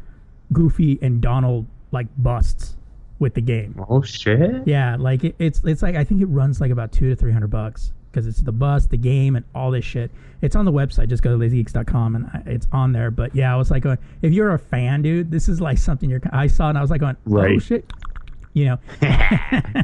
goofy 0.53 0.99
and 1.03 1.21
donald 1.21 1.67
like 1.91 2.07
busts 2.19 2.77
with 3.19 3.35
the 3.35 3.41
game 3.41 3.75
Oh 3.89 4.03
shit. 4.03 4.67
yeah, 4.67 4.97
like 4.99 5.23
it, 5.25 5.35
it's 5.39 5.63
it's 5.65 5.83
like 5.83 5.95
I 5.95 6.03
think 6.05 6.21
it 6.21 6.27
runs 6.27 6.61
like 6.61 6.71
about 6.73 6.91
two 6.93 7.09
to 7.11 7.17
three 7.17 7.33
hundred 7.33 7.51
bucks 7.51 7.93
because 8.11 8.27
it's 8.27 8.41
the 8.41 8.53
bus, 8.53 8.87
the 8.87 8.97
game, 8.97 9.35
and 9.37 9.45
all 9.55 9.71
this 9.73 9.85
shit. 9.85 10.11
It's 10.43 10.55
on 10.57 10.65
the 10.65 10.73
website. 10.73 11.09
Just 11.09 11.23
go 11.23 11.37
to 11.37 11.45
lazygeeks.com 11.45 12.15
and 12.17 12.27
I, 12.27 12.43
it's 12.47 12.67
on 12.73 12.93
there. 12.93 13.11
But 13.11 13.35
yeah, 13.35 13.53
I 13.53 13.57
was 13.57 13.71
like, 13.73 13.83
going, 13.83 13.99
if 14.23 14.33
you're 14.33 14.53
a 14.53 14.59
fan, 14.59 15.03
dude, 15.03 15.31
this 15.33 15.49
is 15.49 15.61
like 15.61 15.79
something 15.79 16.09
you're. 16.11 16.21
I 16.33 16.47
saw 16.49 16.69
and 16.69 16.77
I 16.79 16.81
was 16.81 16.91
like, 16.91 17.01
going, 17.01 17.17
oh 17.27 17.31
Right. 17.31 17.61
shit, 17.63 17.91
you 18.53 18.67
know, 18.67 18.79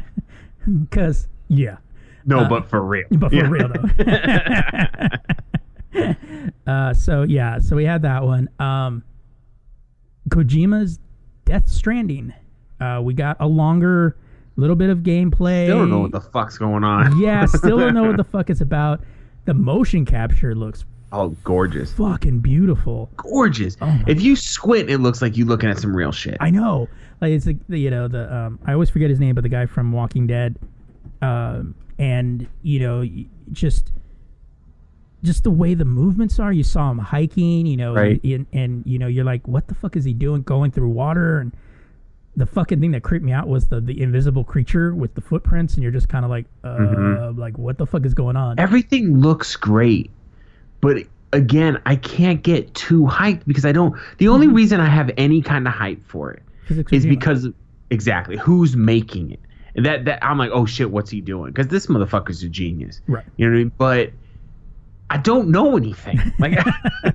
because 0.89 1.27
yeah, 1.47 1.77
No, 2.25 2.39
Uh, 2.41 2.49
but 2.49 2.69
for 2.69 2.81
real. 2.81 3.05
but 3.11 3.29
for 3.31 3.35
Yeah. 3.35 3.49
real 3.49 3.69
though. 5.93 6.13
uh, 6.71 6.93
so 6.93 7.23
yeah, 7.23 7.59
so 7.59 7.75
we 7.75 7.85
had 7.85 8.01
that 8.03 8.23
one. 8.23 8.49
Um, 8.59 9.03
Kojima's 10.29 10.99
Death 11.45 11.67
Stranding. 11.69 12.33
Uh, 12.79 13.01
we 13.03 13.13
got 13.13 13.37
a 13.39 13.47
longer 13.47 14.15
little 14.55 14.75
bit 14.75 14.89
of 14.89 14.99
gameplay. 14.99 15.65
Still 15.65 15.79
don't 15.79 15.89
know 15.89 15.99
what 15.99 16.11
the 16.11 16.21
fuck's 16.21 16.57
going 16.57 16.83
on. 16.83 17.19
yeah, 17.19 17.45
still 17.45 17.77
don't 17.77 17.93
know 17.93 18.03
what 18.03 18.17
the 18.17 18.23
fuck 18.31 18.49
it's 18.49 18.61
about. 18.61 19.01
The 19.45 19.53
motion 19.53 20.05
capture 20.05 20.53
looks 20.55 20.85
Oh, 21.13 21.29
gorgeous. 21.43 21.91
fucking 21.93 22.39
beautiful. 22.39 23.09
Gorgeous. 23.17 23.75
Oh 23.81 23.99
if 24.07 24.21
you 24.21 24.35
squint, 24.37 24.89
it 24.89 24.99
looks 24.99 25.21
like 25.21 25.35
you're 25.35 25.47
looking 25.47 25.69
at 25.69 25.77
some 25.77 25.93
real 25.95 26.11
shit. 26.13 26.37
I 26.39 26.49
know. 26.49 26.87
Like 27.19 27.31
it's 27.33 27.45
like 27.45 27.57
the, 27.67 27.77
you 27.77 27.89
know 27.89 28.07
the 28.07 28.33
um, 28.33 28.59
I 28.65 28.73
always 28.73 28.89
forget 28.89 29.09
his 29.09 29.19
name, 29.19 29.35
but 29.35 29.41
the 29.41 29.49
guy 29.49 29.65
from 29.65 29.91
Walking 29.91 30.25
Dead, 30.25 30.57
um, 31.21 31.75
and 31.99 32.47
you 32.61 32.79
know 32.79 33.05
just 33.51 33.91
just 35.23 35.43
the 35.43 35.51
way 35.51 35.73
the 35.73 35.85
movements 35.85 36.39
are. 36.39 36.51
You 36.51 36.63
saw 36.63 36.89
him 36.91 36.97
hiking, 36.97 37.65
you 37.65 37.77
know, 37.77 37.93
Right. 37.93 38.21
and, 38.23 38.45
and 38.53 38.83
you 38.85 38.97
know 38.99 39.07
you're 39.07 39.25
like, 39.25 39.47
what 39.47 39.67
the 39.67 39.75
fuck 39.75 39.95
is 39.95 40.03
he 40.05 40.13
doing 40.13 40.41
going 40.41 40.71
through 40.71 40.89
water? 40.89 41.39
And 41.39 41.51
the 42.35 42.45
fucking 42.45 42.79
thing 42.79 42.91
that 42.91 43.03
creeped 43.03 43.25
me 43.25 43.31
out 43.33 43.47
was 43.47 43.67
the 43.67 43.81
the 43.81 44.01
invisible 44.01 44.43
creature 44.43 44.95
with 44.95 45.13
the 45.15 45.21
footprints, 45.21 45.73
and 45.75 45.83
you're 45.83 45.91
just 45.91 46.09
kind 46.09 46.23
of 46.25 46.31
like, 46.31 46.45
uh, 46.63 46.77
Mhm. 46.77 47.37
like 47.37 47.57
what 47.57 47.77
the 47.77 47.85
fuck 47.85 48.05
is 48.05 48.13
going 48.13 48.35
on? 48.35 48.57
Everything 48.59 49.19
looks 49.19 49.55
great, 49.55 50.09
but 50.79 50.97
again, 51.33 51.79
I 51.85 51.95
can't 51.95 52.41
get 52.43 52.73
too 52.73 53.03
hyped 53.03 53.43
because 53.47 53.65
I 53.65 53.71
don't. 53.71 53.95
The 54.17 54.27
only 54.27 54.47
Mm-hmm. 54.47 54.55
reason 54.55 54.79
I 54.79 54.87
have 54.87 55.11
any 55.17 55.41
kind 55.41 55.67
of 55.67 55.73
hype 55.73 56.03
for 56.05 56.31
it's 56.69 57.05
because 57.05 57.47
exactly 57.89 58.37
who's 58.37 58.75
making 58.77 59.31
it. 59.31 59.39
And 59.75 59.85
that 59.85 60.05
that 60.05 60.23
I'm 60.25 60.37
like, 60.37 60.51
oh 60.53 60.65
shit, 60.65 60.89
what's 60.89 61.09
he 61.09 61.21
doing? 61.21 61.51
Because 61.51 61.67
this 61.67 61.87
motherfucker's 61.87 62.43
a 62.43 62.49
genius. 62.49 63.01
right. 63.07 63.23
You 63.37 63.45
know 63.45 63.51
what 63.51 63.55
I 63.57 63.63
mean? 63.63 63.71
But 63.77 64.11
I 65.11 65.17
don't 65.17 65.49
know 65.49 65.75
anything. 65.77 66.19
Like 66.39 66.57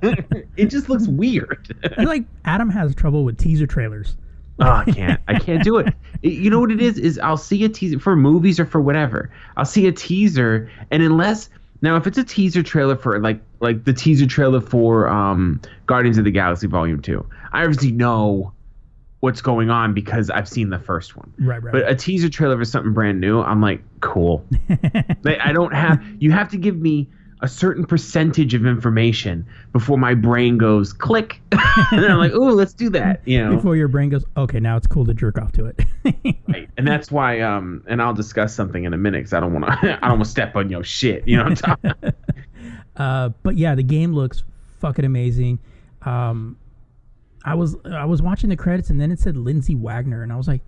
it 0.57 0.67
just 0.67 0.89
looks 0.89 1.07
weird. 1.09 1.75
I 1.85 1.89
feel 1.95 2.05
like 2.07 2.25
Adam 2.45 2.69
has 2.71 2.95
trouble 2.95 3.25
with 3.25 3.39
teaser 3.39 3.67
trailers. 3.67 4.17
Oh, 4.59 4.67
I 4.71 4.85
can't. 4.85 5.21
I 5.29 5.39
can't 5.39 5.63
do 5.65 5.79
it. 5.79 5.95
It- 6.23 6.33
You 6.35 6.51
know 6.51 6.61
what 6.61 6.71
it 6.71 6.81
is? 6.81 6.99
Is 6.99 7.19
I'll 7.19 7.37
see 7.37 7.65
a 7.65 7.69
teaser 7.69 7.99
for 7.99 8.15
movies 8.17 8.61
or 8.61 8.67
for 8.67 8.81
whatever. 8.81 9.31
I'll 9.57 9.65
see 9.65 9.87
a 9.87 9.93
teaser, 9.93 10.71
and 10.91 11.03
unless 11.03 11.49
now 11.83 11.97
if 11.97 12.07
it's 12.07 12.19
a 12.19 12.25
teaser 12.25 12.63
trailer 12.63 12.97
for 12.97 13.19
like 13.21 13.41
like 13.61 13.85
the 13.85 13.93
teaser 13.93 14.27
trailer 14.27 14.61
for 14.61 15.09
um 15.09 15.61
Guardians 15.87 16.19
of 16.19 16.25
the 16.25 16.31
Galaxy 16.31 16.67
Volume 16.67 17.01
Two, 17.03 17.27
I 17.53 17.63
obviously 17.63 17.93
know 17.93 18.53
what's 19.21 19.41
going 19.41 19.71
on 19.71 19.95
because 19.95 20.29
I've 20.31 20.49
seen 20.49 20.69
the 20.71 20.79
first 20.79 21.17
one. 21.17 21.33
Right, 21.39 21.63
right. 21.63 21.73
But 21.73 21.89
a 21.91 21.95
teaser 21.95 22.29
trailer 22.29 22.57
for 22.59 22.65
something 22.67 22.93
brand 22.93 23.21
new, 23.21 23.41
I'm 23.41 23.61
like, 23.63 23.83
cool. 24.01 24.45
like, 25.23 25.39
I 25.43 25.53
don't 25.53 25.73
have. 25.75 26.03
You 26.19 26.31
have 26.33 26.51
to 26.51 26.59
give 26.59 26.77
me 26.79 27.09
a 27.43 27.49
certain 27.49 27.85
percentage 27.85 28.55
of 28.55 28.65
information 28.65 29.47
before 29.73 29.99
my 29.99 30.15
brain 30.15 30.57
goes 30.59 30.93
click, 30.93 31.41
and 31.53 32.05
I'm 32.05 32.19
like, 32.19 32.33
oh, 32.33 32.49
let's 32.49 32.73
do 32.73 32.89
that. 32.91 33.21
You 33.27 33.45
know. 33.45 33.57
Before 33.57 33.77
your 33.77 33.89
brain 33.89 34.09
goes, 34.09 34.25
okay, 34.37 34.61
now 34.61 34.77
it's 34.77 34.87
cool 34.87 35.05
to 35.07 35.15
jerk 35.15 35.39
off 35.39 35.53
to 35.53 35.67
it. 35.67 35.81
Right. 36.49 36.71
And 36.79 36.87
that's 36.87 37.11
why, 37.11 37.41
um, 37.41 37.83
and 37.89 38.01
I'll 38.01 38.15
discuss 38.15 38.55
something 38.55 38.85
in 38.85 38.95
a 38.95 38.97
minute 38.97 39.19
because 39.19 39.33
I 39.33 39.41
don't 39.41 39.53
want 39.53 39.67
to, 39.67 39.99
I 40.05 40.09
don't 40.09 40.19
want 40.19 40.25
to 40.25 40.31
step 40.31 40.55
on 40.55 40.71
your 40.71 40.85
shit. 40.85 41.27
You 41.27 41.39
know 41.39 41.45
what 41.45 41.67
I'm 41.67 41.77
talking? 41.79 42.13
Uh, 42.97 43.31
but 43.43 43.57
yeah, 43.59 43.75
the 43.75 43.83
game 43.83 44.13
looks 44.13 44.45
fucking 44.79 45.05
amazing. 45.05 45.59
Um, 46.03 46.57
I 47.45 47.55
was 47.55 47.77
I 47.85 48.05
was 48.05 48.23
watching 48.23 48.51
the 48.51 48.57
credits 48.57 48.91
and 48.91 49.01
then 49.01 49.11
it 49.11 49.19
said 49.19 49.37
Lindsay 49.37 49.75
Wagner 49.75 50.23
and 50.23 50.33
I 50.33 50.37
was 50.37 50.47
like, 50.49 50.63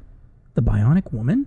the 0.55 0.63
Bionic 0.63 1.13
Woman. 1.13 1.47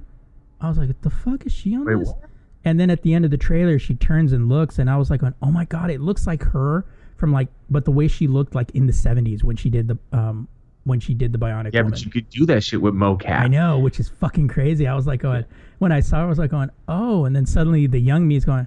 I 0.61 0.69
was 0.69 0.77
like, 0.77 0.87
what 0.87 1.01
the 1.01 1.09
fuck 1.09 1.45
is 1.45 1.51
she 1.51 1.75
on 1.75 1.85
Wait, 1.85 1.99
this? 1.99 2.07
what? 2.07 2.29
And 2.63 2.79
then 2.79 2.89
at 2.89 3.01
the 3.01 3.13
end 3.13 3.25
of 3.25 3.31
the 3.31 3.37
trailer, 3.37 3.79
she 3.79 3.95
turns 3.95 4.31
and 4.33 4.47
looks, 4.47 4.77
and 4.79 4.89
I 4.89 4.97
was 4.97 5.09
like, 5.09 5.21
oh 5.41 5.51
my 5.51 5.65
god, 5.65 5.89
it 5.89 5.99
looks 6.01 6.27
like 6.27 6.43
her 6.43 6.85
from 7.17 7.31
like, 7.31 7.47
but 7.69 7.85
the 7.85 7.91
way 7.91 8.07
she 8.07 8.27
looked 8.27 8.53
like 8.55 8.71
in 8.71 8.85
the 8.87 8.93
'70s 8.93 9.43
when 9.43 9.55
she 9.55 9.69
did 9.69 9.87
the 9.87 9.97
um 10.11 10.47
when 10.83 10.99
she 10.99 11.13
did 11.13 11.31
the 11.31 11.37
Bionic 11.37 11.73
Yeah, 11.73 11.81
Woman. 11.81 11.91
but 11.91 12.05
you 12.05 12.09
could 12.11 12.27
do 12.29 12.45
that 12.47 12.63
shit 12.63 12.81
with 12.81 12.95
mocap. 12.95 13.41
I 13.41 13.47
know, 13.47 13.77
which 13.79 13.99
is 13.99 14.09
fucking 14.09 14.47
crazy. 14.47 14.87
I 14.87 14.95
was 14.95 15.05
like 15.07 15.21
going 15.21 15.45
when 15.79 15.91
I 15.91 15.99
saw 15.99 16.17
her, 16.17 16.23
I 16.25 16.27
was 16.29 16.39
like 16.39 16.49
going, 16.51 16.69
oh, 16.87 17.25
and 17.25 17.35
then 17.35 17.45
suddenly 17.45 17.85
the 17.87 17.99
young 17.99 18.27
me 18.27 18.35
is 18.35 18.45
going, 18.45 18.65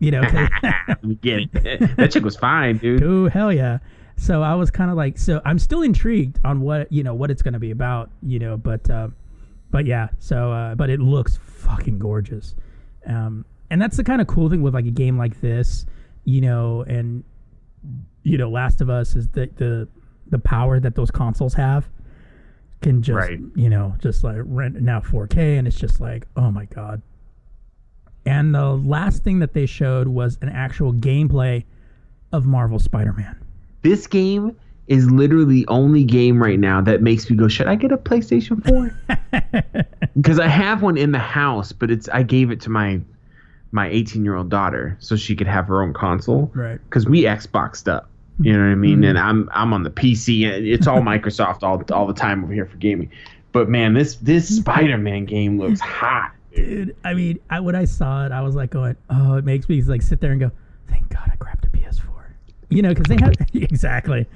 you 0.00 0.10
know, 0.10 0.22
We 1.02 1.14
get 1.16 1.40
it. 1.54 1.96
that 1.96 2.10
chick 2.12 2.24
was 2.24 2.36
fine, 2.36 2.78
dude. 2.78 3.02
oh 3.02 3.28
hell 3.28 3.52
yeah. 3.52 3.78
So 4.16 4.42
I 4.42 4.54
was 4.54 4.70
kind 4.70 4.90
of 4.90 4.96
like, 4.96 5.18
so 5.18 5.40
I'm 5.44 5.58
still 5.58 5.82
intrigued 5.82 6.38
on 6.44 6.60
what 6.60 6.90
you 6.92 7.02
know 7.02 7.14
what 7.14 7.30
it's 7.30 7.42
going 7.42 7.54
to 7.54 7.60
be 7.60 7.70
about, 7.72 8.10
you 8.22 8.38
know, 8.38 8.56
but 8.56 8.88
uh, 8.90 9.08
but 9.70 9.86
yeah, 9.86 10.08
so 10.18 10.52
uh, 10.52 10.74
but 10.76 10.90
it 10.90 11.00
looks 11.00 11.36
fucking 11.36 11.98
gorgeous, 11.98 12.54
um, 13.06 13.44
and 13.70 13.80
that's 13.80 13.96
the 13.96 14.04
kind 14.04 14.20
of 14.20 14.26
cool 14.26 14.48
thing 14.50 14.62
with 14.62 14.74
like 14.74 14.86
a 14.86 14.90
game 14.90 15.18
like 15.18 15.40
this, 15.40 15.86
you 16.24 16.40
know, 16.40 16.82
and 16.82 17.24
you 18.22 18.38
know, 18.38 18.48
Last 18.50 18.80
of 18.80 18.88
Us 18.90 19.16
is 19.16 19.28
the 19.28 19.48
the 19.56 19.88
the 20.28 20.38
power 20.38 20.80
that 20.80 20.94
those 20.94 21.10
consoles 21.10 21.54
have 21.54 21.88
can 22.80 23.02
just 23.02 23.16
Right. 23.16 23.38
you 23.54 23.68
know 23.70 23.94
just 23.98 24.24
like 24.24 24.36
rent 24.44 24.80
now 24.80 25.00
4K, 25.00 25.58
and 25.58 25.66
it's 25.66 25.78
just 25.78 26.00
like 26.00 26.26
oh 26.36 26.50
my 26.50 26.64
god. 26.66 27.02
And 28.26 28.54
the 28.54 28.70
last 28.74 29.22
thing 29.22 29.40
that 29.40 29.52
they 29.52 29.66
showed 29.66 30.08
was 30.08 30.38
an 30.40 30.48
actual 30.48 30.94
gameplay 30.94 31.64
of 32.32 32.46
Marvel 32.46 32.78
Spider-Man. 32.78 33.36
This 33.82 34.06
game 34.06 34.56
is 34.86 35.10
literally 35.10 35.46
the 35.46 35.66
only 35.68 36.04
game 36.04 36.42
right 36.42 36.58
now 36.58 36.80
that 36.80 37.02
makes 37.02 37.28
me 37.30 37.36
go, 37.36 37.48
should 37.48 37.66
I 37.66 37.74
get 37.74 37.92
a 37.92 37.96
PlayStation 37.96 38.62
4? 38.66 39.84
Because 40.16 40.38
I 40.38 40.46
have 40.46 40.80
one 40.80 40.96
in 40.96 41.10
the 41.10 41.18
house, 41.18 41.72
but 41.72 41.90
it's 41.90 42.08
I 42.08 42.22
gave 42.22 42.52
it 42.52 42.60
to 42.62 42.70
my 42.70 43.00
my 43.72 43.88
18 43.88 44.24
year 44.24 44.36
old 44.36 44.48
daughter 44.48 44.96
so 45.00 45.16
she 45.16 45.34
could 45.34 45.48
have 45.48 45.66
her 45.66 45.82
own 45.82 45.92
console. 45.92 46.52
Right. 46.54 46.78
Because 46.84 47.06
we 47.06 47.22
Xboxed 47.22 47.88
up. 47.88 48.08
You 48.40 48.52
know 48.52 48.60
what 48.60 48.70
I 48.70 48.74
mean? 48.76 48.98
Mm-hmm. 48.98 49.04
And 49.04 49.18
I'm 49.18 49.48
I'm 49.52 49.72
on 49.72 49.82
the 49.82 49.90
PC. 49.90 50.46
and 50.46 50.64
It's 50.66 50.86
all 50.86 51.00
Microsoft 51.00 51.62
all 51.62 51.82
all 51.92 52.06
the 52.06 52.14
time 52.14 52.44
over 52.44 52.52
here 52.52 52.66
for 52.66 52.76
gaming. 52.76 53.10
But 53.52 53.68
man, 53.68 53.94
this 53.94 54.16
this 54.16 54.50
mm-hmm. 54.50 54.60
Spider-Man 54.60 55.24
game 55.24 55.58
looks 55.58 55.80
hot. 55.80 56.32
Dude, 56.54 56.94
I 57.04 57.14
mean, 57.14 57.40
I, 57.50 57.58
when 57.58 57.74
I 57.74 57.84
saw 57.84 58.24
it, 58.26 58.30
I 58.30 58.40
was 58.40 58.54
like 58.54 58.70
going, 58.70 58.96
oh, 59.10 59.34
it 59.34 59.44
makes 59.44 59.68
me 59.68 59.82
like 59.82 60.02
sit 60.02 60.20
there 60.20 60.30
and 60.30 60.40
go, 60.40 60.52
thank 60.88 61.08
God 61.08 61.28
I 61.32 61.34
grabbed 61.36 61.64
a 61.64 61.68
PS4. 61.68 61.73
You 62.70 62.82
know, 62.82 62.88
because 62.90 63.06
they 63.06 63.16
have 63.22 63.34
exactly. 63.54 64.26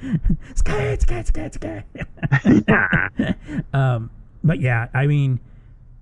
Sky, 0.54 0.96
sky, 0.98 1.22
sky, 1.22 1.50
sky. 1.50 1.84
um, 3.72 4.10
but 4.44 4.60
yeah, 4.60 4.88
I 4.94 5.06
mean, 5.06 5.40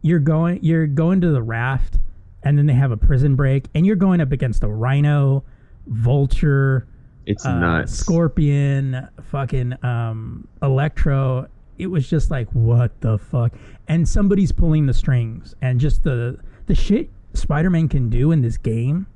you're 0.02 0.18
going, 0.18 0.58
you're 0.62 0.86
going 0.86 1.20
to 1.22 1.30
the 1.30 1.42
raft, 1.42 1.98
and 2.42 2.58
then 2.58 2.66
they 2.66 2.74
have 2.74 2.92
a 2.92 2.96
prison 2.96 3.36
break, 3.36 3.66
and 3.74 3.86
you're 3.86 3.96
going 3.96 4.20
up 4.20 4.32
against 4.32 4.62
a 4.62 4.68
rhino, 4.68 5.44
vulture, 5.86 6.86
It's 7.26 7.44
uh, 7.46 7.58
nuts. 7.58 7.92
Scorpion, 7.92 9.08
fucking 9.30 9.74
um, 9.84 10.46
Electro. 10.62 11.48
It 11.78 11.88
was 11.88 12.08
just 12.08 12.30
like, 12.30 12.48
what 12.52 13.00
the 13.00 13.18
fuck? 13.18 13.52
And 13.88 14.08
somebody's 14.08 14.52
pulling 14.52 14.86
the 14.86 14.94
strings, 14.94 15.54
and 15.60 15.80
just 15.80 16.04
the 16.04 16.38
the 16.66 16.74
shit 16.74 17.10
Spider-Man 17.34 17.88
can 17.88 18.08
do 18.10 18.32
in 18.32 18.42
this 18.42 18.56
game 18.56 19.06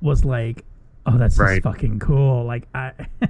was 0.00 0.24
like, 0.24 0.64
oh, 1.06 1.16
that's 1.18 1.38
Right. 1.38 1.56
just 1.56 1.64
fucking 1.64 1.98
cool. 2.00 2.44
Like 2.44 2.68
I, 2.74 2.92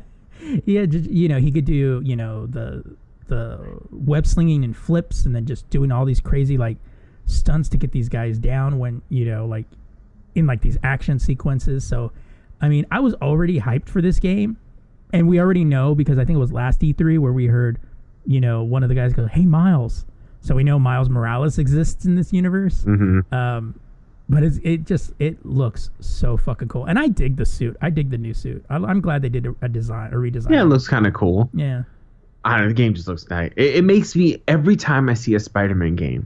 he 0.65 0.75
had, 0.77 0.91
just- 0.91 1.11
you 1.11 1.29
know, 1.29 1.39
he 1.39 1.51
could 1.51 1.65
do, 1.65 2.01
you 2.05 2.17
know, 2.17 2.47
the 2.47 2.83
the 3.29 3.61
web 3.91 4.27
slinging 4.27 4.65
and 4.65 4.75
flips, 4.77 5.27
and 5.27 5.35
then 5.35 5.45
just 5.45 5.69
doing 5.69 5.93
all 5.93 6.05
these 6.07 6.21
crazy 6.21 6.57
like 6.57 6.79
stunts 7.27 7.69
to 7.69 7.77
get 7.77 7.93
these 7.93 8.09
guys 8.09 8.39
down 8.39 8.79
when 8.79 9.03
you 9.11 9.27
know, 9.27 9.45
like 9.47 9.67
in 10.35 10.47
like 10.47 10.63
these 10.63 10.79
action 10.83 11.19
sequences. 11.19 11.85
So, 11.87 12.11
I 12.61 12.69
mean, 12.69 12.87
I 12.91 13.01
was 13.01 13.15
already 13.17 13.61
hyped 13.61 13.89
for 13.91 14.01
this 14.01 14.19
game, 14.19 14.57
and 15.13 15.29
we 15.29 15.39
already 15.41 15.65
know 15.65 15.95
because 15.95 16.19
I 16.19 16.25
think 16.25 16.37
it 16.37 16.41
was 16.41 16.53
last 16.53 16.81
E3 16.81 17.19
where 17.19 17.33
we 17.35 17.47
heard, 17.47 17.79
you 18.25 18.41
know, 18.41 18.63
one 18.63 18.83
of 18.83 18.89
the 18.89 18.95
guys 18.95 19.13
go, 19.13 19.27
"Hey, 19.27 19.45
Miles." 19.45 20.07
So 20.41 20.55
we 20.55 20.65
know 20.65 20.79
Miles 20.79 21.11
Morales 21.11 21.59
exists 21.59 22.07
in 22.07 22.15
this 22.15 22.33
universe. 22.33 22.85
Mhm. 22.85 23.31
Um, 23.33 23.75
but 24.29 24.43
it's, 24.43 24.59
it 24.63 24.85
just 24.85 25.13
it 25.19 25.45
looks 25.45 25.91
so 26.01 26.37
fucking 26.37 26.69
cool, 26.69 26.85
and 26.87 26.99
I 26.99 27.09
dig 27.09 27.37
the 27.37 27.47
suit. 27.47 27.77
I 27.81 27.91
dig 27.91 28.11
the 28.11 28.19
new 28.19 28.35
suit. 28.35 28.65
I, 28.69 28.77
I'm 28.77 29.01
glad 29.01 29.23
they 29.23 29.29
did 29.29 29.47
a, 29.47 29.55
a 29.63 29.69
design, 29.69 30.13
a 30.13 30.17
redesign. 30.17 30.51
Yeah, 30.51 30.63
it 30.63 30.67
looks 30.67 30.87
kind 30.89 31.07
of 31.07 31.15
cool. 31.15 31.49
yeah. 31.55 31.83
I 32.45 32.53
don't 32.53 32.63
know, 32.63 32.69
the 32.69 32.75
game 32.75 32.95
just 32.95 33.09
looks 33.09 33.29
nice. 33.29 33.53
It, 33.57 33.77
it 33.77 33.85
makes 33.85 34.15
me 34.15 34.41
every 34.47 34.77
time 34.77 35.09
I 35.09 35.15
see 35.15 35.35
a 35.35 35.41
Spider-Man 35.41 35.97
game, 35.97 36.25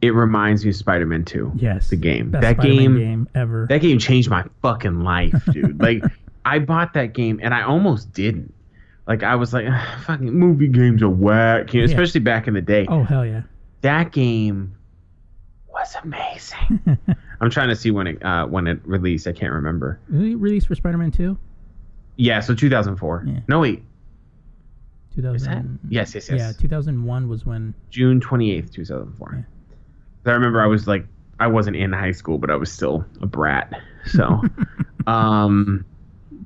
it 0.00 0.10
reminds 0.14 0.64
me 0.64 0.70
of 0.70 0.76
Spider-Man 0.76 1.24
2. 1.24 1.52
Yes. 1.56 1.90
the 1.90 1.96
game. 1.96 2.30
Best 2.30 2.42
that 2.42 2.56
Spider-Man 2.56 2.76
game, 2.78 2.96
game 2.98 3.28
ever. 3.34 3.66
that 3.68 3.80
game 3.80 3.98
changed 3.98 4.30
my 4.30 4.44
fucking 4.62 5.00
life, 5.02 5.44
dude. 5.52 5.80
like 5.80 6.02
I 6.44 6.60
bought 6.60 6.94
that 6.94 7.14
game 7.14 7.40
and 7.42 7.52
I 7.52 7.62
almost 7.62 8.12
didn't. 8.12 8.54
Like 9.06 9.22
I 9.24 9.34
was 9.34 9.52
like, 9.52 9.66
"Ah, 9.68 10.02
fucking 10.06 10.32
movie 10.32 10.68
games 10.68 11.02
are 11.02 11.08
whack, 11.10 11.74
you 11.74 11.80
know, 11.80 11.86
Yeah. 11.86 11.92
especially 11.94 12.20
back 12.20 12.46
in 12.46 12.54
the 12.54 12.62
day. 12.62 12.86
oh 12.88 13.02
hell 13.02 13.26
yeah. 13.26 13.42
That 13.82 14.12
game 14.12 14.74
was 15.82 15.96
amazing. 16.02 16.98
I'm 17.40 17.50
trying 17.50 17.68
to 17.68 17.76
see 17.76 17.90
when 17.90 18.06
it 18.06 18.24
uh, 18.24 18.46
when 18.46 18.66
it 18.66 18.80
released. 18.84 19.26
I 19.26 19.32
can't 19.32 19.52
remember. 19.52 19.98
Re- 20.08 20.34
Released 20.34 20.68
for 20.68 20.74
Spider-Man 20.74 21.10
2? 21.10 21.36
Yeah, 22.16 22.40
so 22.40 22.54
2004. 22.54 23.24
Yeah. 23.26 23.40
No 23.48 23.60
wait, 23.60 23.82
2000. 25.14 25.78
Yes, 25.88 26.14
yes, 26.14 26.28
yes. 26.30 26.38
Yeah, 26.38 26.52
2001 26.60 27.28
was 27.28 27.44
when. 27.44 27.74
June 27.90 28.20
28th, 28.20 28.72
2004. 28.72 29.46
I 30.24 30.30
remember 30.30 30.62
I 30.62 30.66
was 30.66 30.86
like, 30.86 31.06
I 31.40 31.48
wasn't 31.48 31.76
in 31.76 31.92
high 31.92 32.12
school, 32.12 32.38
but 32.38 32.50
I 32.50 32.56
was 32.56 32.70
still 32.70 33.04
a 33.20 33.26
brat. 33.26 33.80
So, 34.06 34.42
um, 35.06 35.84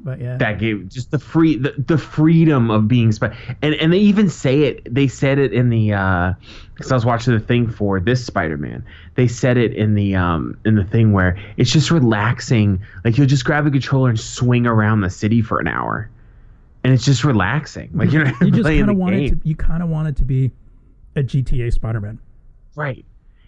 But 0.07 0.21
yeah. 0.21 0.37
that 0.37 0.61
game, 0.61 0.89
just 0.89 1.11
the 1.11 1.19
free, 1.19 1.57
the, 1.57 1.75
the 1.77 1.99
freedom 1.99 2.71
of 2.71 2.87
being 2.87 3.11
Spider, 3.11 3.37
and 3.61 3.75
and 3.75 3.93
they 3.93 3.99
even 3.99 4.31
say 4.31 4.61
it. 4.63 4.95
They 4.95 5.09
said 5.09 5.41
it 5.41 5.53
in 5.53 5.69
the, 5.69 5.95
uh, 5.95 6.35
because 6.77 6.93
I 6.93 6.95
was 6.95 7.05
watching 7.05 7.35
the 7.35 7.41
thing 7.41 7.69
for 7.69 7.99
this 7.99 8.25
Spider-Man. 8.25 8.87
They 9.17 9.27
said 9.27 9.57
it 9.57 9.75
in 9.75 9.97
the, 9.97 10.15
um, 10.15 10.57
in 10.65 10.77
the 10.77 10.85
thing 10.85 11.13
where 11.13 11.37
it's 11.57 11.73
just 11.73 11.91
relaxing. 11.91 12.85
Like 13.05 13.19
you'll 13.19 13.27
just 13.27 13.45
grab 13.45 13.65
the 13.65 13.71
controller 13.73 14.09
and 14.09 14.21
swing 14.21 14.65
around 14.65 15.01
the 15.01 15.11
city 15.11 15.43
for 15.43 15.59
an 15.59 15.67
hour, 15.67 16.09
and 16.85 16.93
it's 16.95 17.05
just 17.05 17.25
relaxing. 17.25 17.91
Like 17.93 18.13
you're 18.13 18.27
not 18.27 18.41
you 18.41 18.53
just 18.53 18.63
kind 18.63 18.89
of 18.89 18.97
wanted 18.97 19.19
game. 19.19 19.41
to. 19.41 19.49
You 19.49 19.57
kind 19.57 19.83
of 19.83 19.89
wanted 19.89 20.19
to 20.19 20.25
be 20.25 20.53
a 21.17 21.25
GTA 21.25 21.73
Spider-Man. 21.73 22.21
right. 22.77 23.05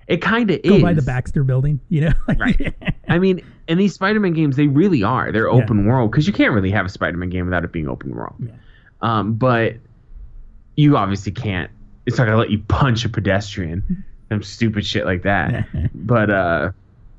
It 0.08 0.22
kind 0.22 0.50
of 0.50 0.60
Go 0.62 0.76
is. 0.76 0.82
by 0.82 0.94
the 0.94 1.02
Baxter 1.02 1.44
Building, 1.44 1.78
you 1.88 2.00
know. 2.00 2.12
Right. 2.36 2.74
I 3.08 3.18
mean, 3.18 3.44
and 3.68 3.78
these 3.78 3.94
Spider-Man 3.94 4.32
games, 4.32 4.56
they 4.56 4.66
really 4.66 5.02
are. 5.02 5.30
They're 5.30 5.46
Yeah. 5.48 5.62
open 5.62 5.84
world 5.86 6.10
because 6.10 6.26
you 6.26 6.32
can't 6.32 6.52
really 6.54 6.70
have 6.70 6.86
a 6.86 6.88
Spider-Man 6.88 7.28
game 7.30 7.44
without 7.44 7.64
it 7.64 7.70
being 7.72 7.86
open 7.88 8.10
world. 8.14 8.34
Yeah. 8.40 8.52
Um, 9.02 9.34
but 9.34 9.74
you 10.76 10.96
obviously 10.96 11.32
can't. 11.32 11.70
It's 12.06 12.18
not 12.18 12.24
gonna 12.24 12.38
let 12.38 12.50
you 12.50 12.58
punch 12.68 13.04
a 13.04 13.08
pedestrian, 13.08 14.04
some 14.30 14.42
stupid 14.42 14.84
shit 14.86 15.04
like 15.04 15.22
that. 15.22 15.66
but 15.94 16.30
uh, 16.30 16.70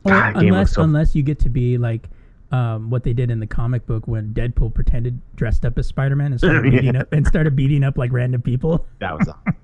God, 0.06 0.38
unless 0.38 0.74
so. 0.74 0.82
unless 0.82 1.14
you 1.16 1.24
get 1.24 1.40
to 1.40 1.50
be 1.50 1.78
like 1.78 2.10
um, 2.52 2.90
what 2.90 3.04
they 3.04 3.14
did 3.14 3.30
in 3.30 3.40
the 3.40 3.46
comic 3.46 3.86
book 3.86 4.08
when 4.08 4.34
Deadpool 4.34 4.74
pretended 4.74 5.20
dressed 5.36 5.66
up 5.66 5.78
as 5.78 5.86
Spider-Man 5.88 6.32
and 6.32 6.40
started 6.40 6.66
Yeah. 6.74 6.80
beating 6.80 6.96
up 6.96 7.14
and 7.14 7.28
started 7.28 7.56
beating 7.56 7.84
up 7.84 7.98
like 7.98 8.12
random 8.12 8.42
people. 8.42 8.88
that 9.00 9.18
was. 9.18 9.28
Awesome. 9.28 9.56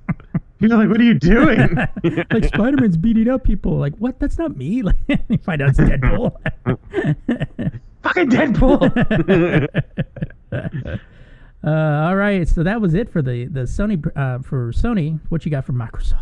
You're 0.60 0.70
like, 0.78 0.88
what 0.90 1.00
are 1.00 1.04
you 1.04 1.16
doing? 1.16 1.76
like 2.32 2.46
Spider-Man's 2.46 2.98
beating 2.98 3.30
up 3.30 3.44
people. 3.44 3.78
Like 3.78 3.96
what? 3.98 4.20
That's 4.20 4.38
not 4.38 4.56
me. 4.56 4.82
Like 4.84 4.96
you 5.30 5.38
find 5.40 5.62
out 5.62 5.70
it's 5.70 5.80
Deadpool. 5.80 6.32
Fucking 8.04 8.30
Deadpool. 8.30 9.68
uh, 11.64 11.70
all 11.70 12.16
right, 12.16 12.48
so 12.48 12.64
that 12.64 12.80
was 12.80 12.94
it 12.94 13.12
for 13.12 13.22
the 13.22 13.46
the 13.46 13.62
Sony 13.62 14.06
uh, 14.16 14.40
for 14.44 14.72
Sony. 14.72 15.20
What 15.30 15.44
you 15.46 15.52
got 15.52 15.66
from 15.66 15.76
Microsoft? 15.76 16.22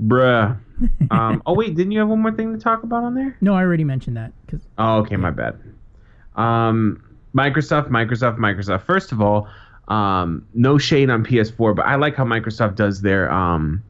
Bruh. 0.00 0.58
Um, 1.10 1.42
oh 1.44 1.54
wait, 1.54 1.74
didn't 1.74 1.90
you 1.92 1.98
have 1.98 2.08
one 2.08 2.20
more 2.22 2.32
thing 2.32 2.52
to 2.52 2.58
talk 2.58 2.82
about 2.84 3.02
on 3.02 3.14
there? 3.14 3.36
No, 3.40 3.54
I 3.54 3.62
already 3.62 3.84
mentioned 3.84 4.16
that 4.16 4.32
because 4.46 4.60
Oh, 4.78 4.98
okay, 4.98 5.16
my 5.16 5.30
bad. 5.30 5.58
Um, 6.36 7.02
Microsoft, 7.34 7.88
Microsoft, 7.88 8.38
Microsoft. 8.38 8.82
First 8.84 9.10
of 9.12 9.20
all, 9.20 9.48
um, 9.88 10.46
no 10.54 10.78
shade 10.78 11.10
on 11.10 11.24
PS4, 11.24 11.74
but 11.74 11.86
I 11.86 11.96
like 11.96 12.14
how 12.14 12.24
Microsoft 12.24 12.76
does 12.76 13.00
their 13.02 13.30
um, 13.32 13.82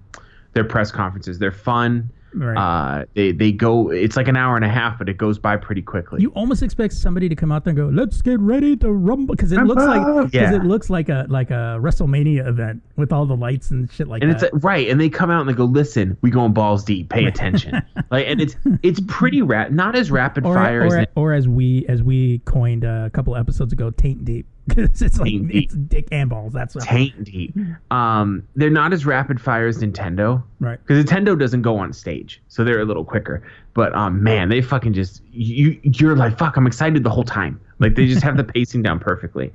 their 0.55 0.65
press 0.65 0.91
conferences. 0.91 1.39
They're 1.39 1.53
fun. 1.53 2.11
right. 2.35 2.57
Uh, 2.57 3.05
they 3.15 3.33
they 3.33 3.51
go. 3.53 3.91
It's 3.91 4.17
like 4.17 4.29
an 4.29 4.37
hour 4.37 4.55
and 4.55 4.65
a 4.65 4.69
half, 4.69 4.99
but 4.99 5.09
it 5.09 5.17
goes 5.17 5.39
by 5.39 5.57
pretty 5.57 5.81
quickly. 5.83 6.21
you 6.21 6.29
almost 6.31 6.63
expect 6.63 6.93
somebody 6.93 7.27
to 7.29 7.35
come 7.35 7.51
out 7.51 7.65
there 7.65 7.71
and 7.71 7.77
go, 7.79 7.87
"Let's 7.87 8.21
get 8.23 8.39
ready 8.39 8.77
to 8.77 8.93
rumble," 8.93 9.35
because 9.35 9.51
it 9.51 9.61
looks 9.63 9.83
like 9.83 10.05
because 10.27 10.33
Yeah. 10.35 10.55
it 10.55 10.63
looks 10.65 10.91
like 10.91 11.09
a 11.09 11.27
like 11.29 11.51
a 11.51 11.79
WrestleMania 11.81 12.47
event 12.47 12.83
with 12.97 13.13
all 13.13 13.25
the 13.27 13.35
lights 13.37 13.71
and 13.71 13.91
shit 13.91 14.09
like 14.09 14.23
and 14.23 14.31
that. 14.31 14.43
And 14.43 14.53
it's 14.55 14.63
right, 14.65 14.89
and 14.89 15.01
they 15.01 15.09
come 15.09 15.31
out 15.31 15.41
and 15.41 15.49
they 15.49 15.55
go, 15.55 15.65
"Listen, 15.65 16.17
we 16.21 16.31
going 16.31 16.53
balls 16.53 16.85
deep. 16.85 17.09
Pay 17.09 17.25
attention." 17.25 17.81
like, 18.11 18.27
and 18.29 18.41
it's 18.43 18.57
it's 18.83 19.01
pretty 19.09 19.41
rap, 19.43 19.71
not 19.73 19.97
as 19.97 20.11
rapid 20.11 20.45
or, 20.45 20.55
fire 20.55 20.83
as 20.85 20.93
or, 20.93 20.99
it- 21.01 21.11
or 21.17 21.33
as 21.33 21.49
we 21.49 21.87
as 21.89 22.03
we 22.03 22.39
coined 22.45 22.85
uh, 22.85 23.05
a 23.07 23.11
couple 23.11 23.35
episodes 23.37 23.73
ago, 23.73 23.91
taint 23.91 24.25
deep 24.27 24.47
because 24.77 25.03
it's 25.03 25.19
like 25.19 25.29
Taint 25.31 25.49
deep. 25.51 25.65
it's 25.65 25.75
dick 25.75 26.09
and 26.13 26.29
balls. 26.31 26.53
That's 26.53 26.75
what, 26.75 26.85
tank 26.85 27.25
deep. 27.25 27.55
Um, 27.91 28.47
they're 28.57 28.71
not 28.71 28.93
as 28.93 29.07
rapid 29.07 29.41
fire 29.41 29.67
as 29.67 29.79
Nintendo. 29.79 30.43
right. 30.61 30.79
because 30.85 31.05
Nintendo 31.05 31.39
doesn't 31.39 31.63
go 31.63 31.77
on 31.79 31.93
stage, 31.93 32.43
so 32.49 32.65
they're 32.65 32.81
a 32.81 32.85
little 32.85 33.05
quicker. 33.05 33.43
But 33.75 33.95
um, 33.95 34.23
man, 34.23 34.49
they 34.49 34.61
fucking 34.61 34.93
just 34.93 35.23
you 35.33 35.79
you're 35.83 36.17
like 36.17 36.39
fuck, 36.39 36.57
I'm 36.57 36.67
excited 36.67 37.03
the 37.05 37.11
whole 37.11 37.25
time. 37.25 37.61
Like 37.79 37.95
they 37.95 38.07
just 38.07 38.23
have 38.23 38.37
the 38.37 38.45
pacing 38.55 38.83
down 38.83 38.99
perfectly. 38.99 39.53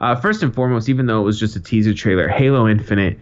Uh, 0.00 0.14
first 0.14 0.42
and 0.42 0.54
foremost, 0.54 0.88
even 0.88 1.06
though 1.06 1.20
it 1.20 1.24
was 1.24 1.40
just 1.40 1.56
a 1.56 1.60
teaser 1.60 1.92
trailer, 1.92 2.28
Halo 2.28 2.68
Infinite, 2.68 3.18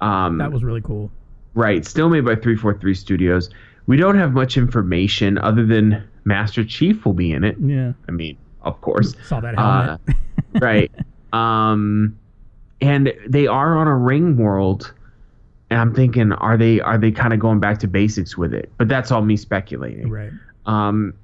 um, 0.00 0.38
That 0.38 0.52
was 0.52 0.62
really 0.62 0.82
cool. 0.82 1.10
right, 1.54 1.84
still 1.86 2.10
made 2.10 2.20
by 2.24 2.34
343 2.34 2.94
Studios. 2.94 3.50
We 3.86 3.96
don't 3.96 4.18
have 4.18 4.34
much 4.34 4.58
information 4.58 5.38
other 5.38 5.64
than 5.64 6.06
Master 6.24 6.62
Chief 6.64 7.06
will 7.06 7.14
be 7.14 7.32
in 7.32 7.44
it. 7.44 7.56
Yeah, 7.58 7.92
I 8.06 8.12
mean, 8.12 8.36
of 8.60 8.78
course, 8.82 9.14
saw 9.26 9.40
that 9.40 9.58
uh, 9.58 9.96
helmet. 10.06 10.16
Right. 10.60 10.90
Um, 11.32 12.18
and 12.80 13.12
they 13.26 13.46
are 13.46 13.76
on 13.76 13.86
a 13.86 13.96
ring 13.96 14.36
world, 14.36 14.92
and 15.70 15.80
I'm 15.80 15.94
thinking, 15.94 16.32
are 16.32 16.56
they 16.56 16.80
are 16.80 16.98
they 16.98 17.10
kind 17.10 17.32
of 17.32 17.40
going 17.40 17.60
back 17.60 17.78
to 17.80 17.88
basics 17.88 18.36
with 18.36 18.54
it? 18.54 18.70
But 18.78 18.88
that's 18.88 19.10
all 19.10 19.22
me 19.22 19.36
speculating. 19.36 20.10
right. 20.10 20.30
Um, 20.66 21.14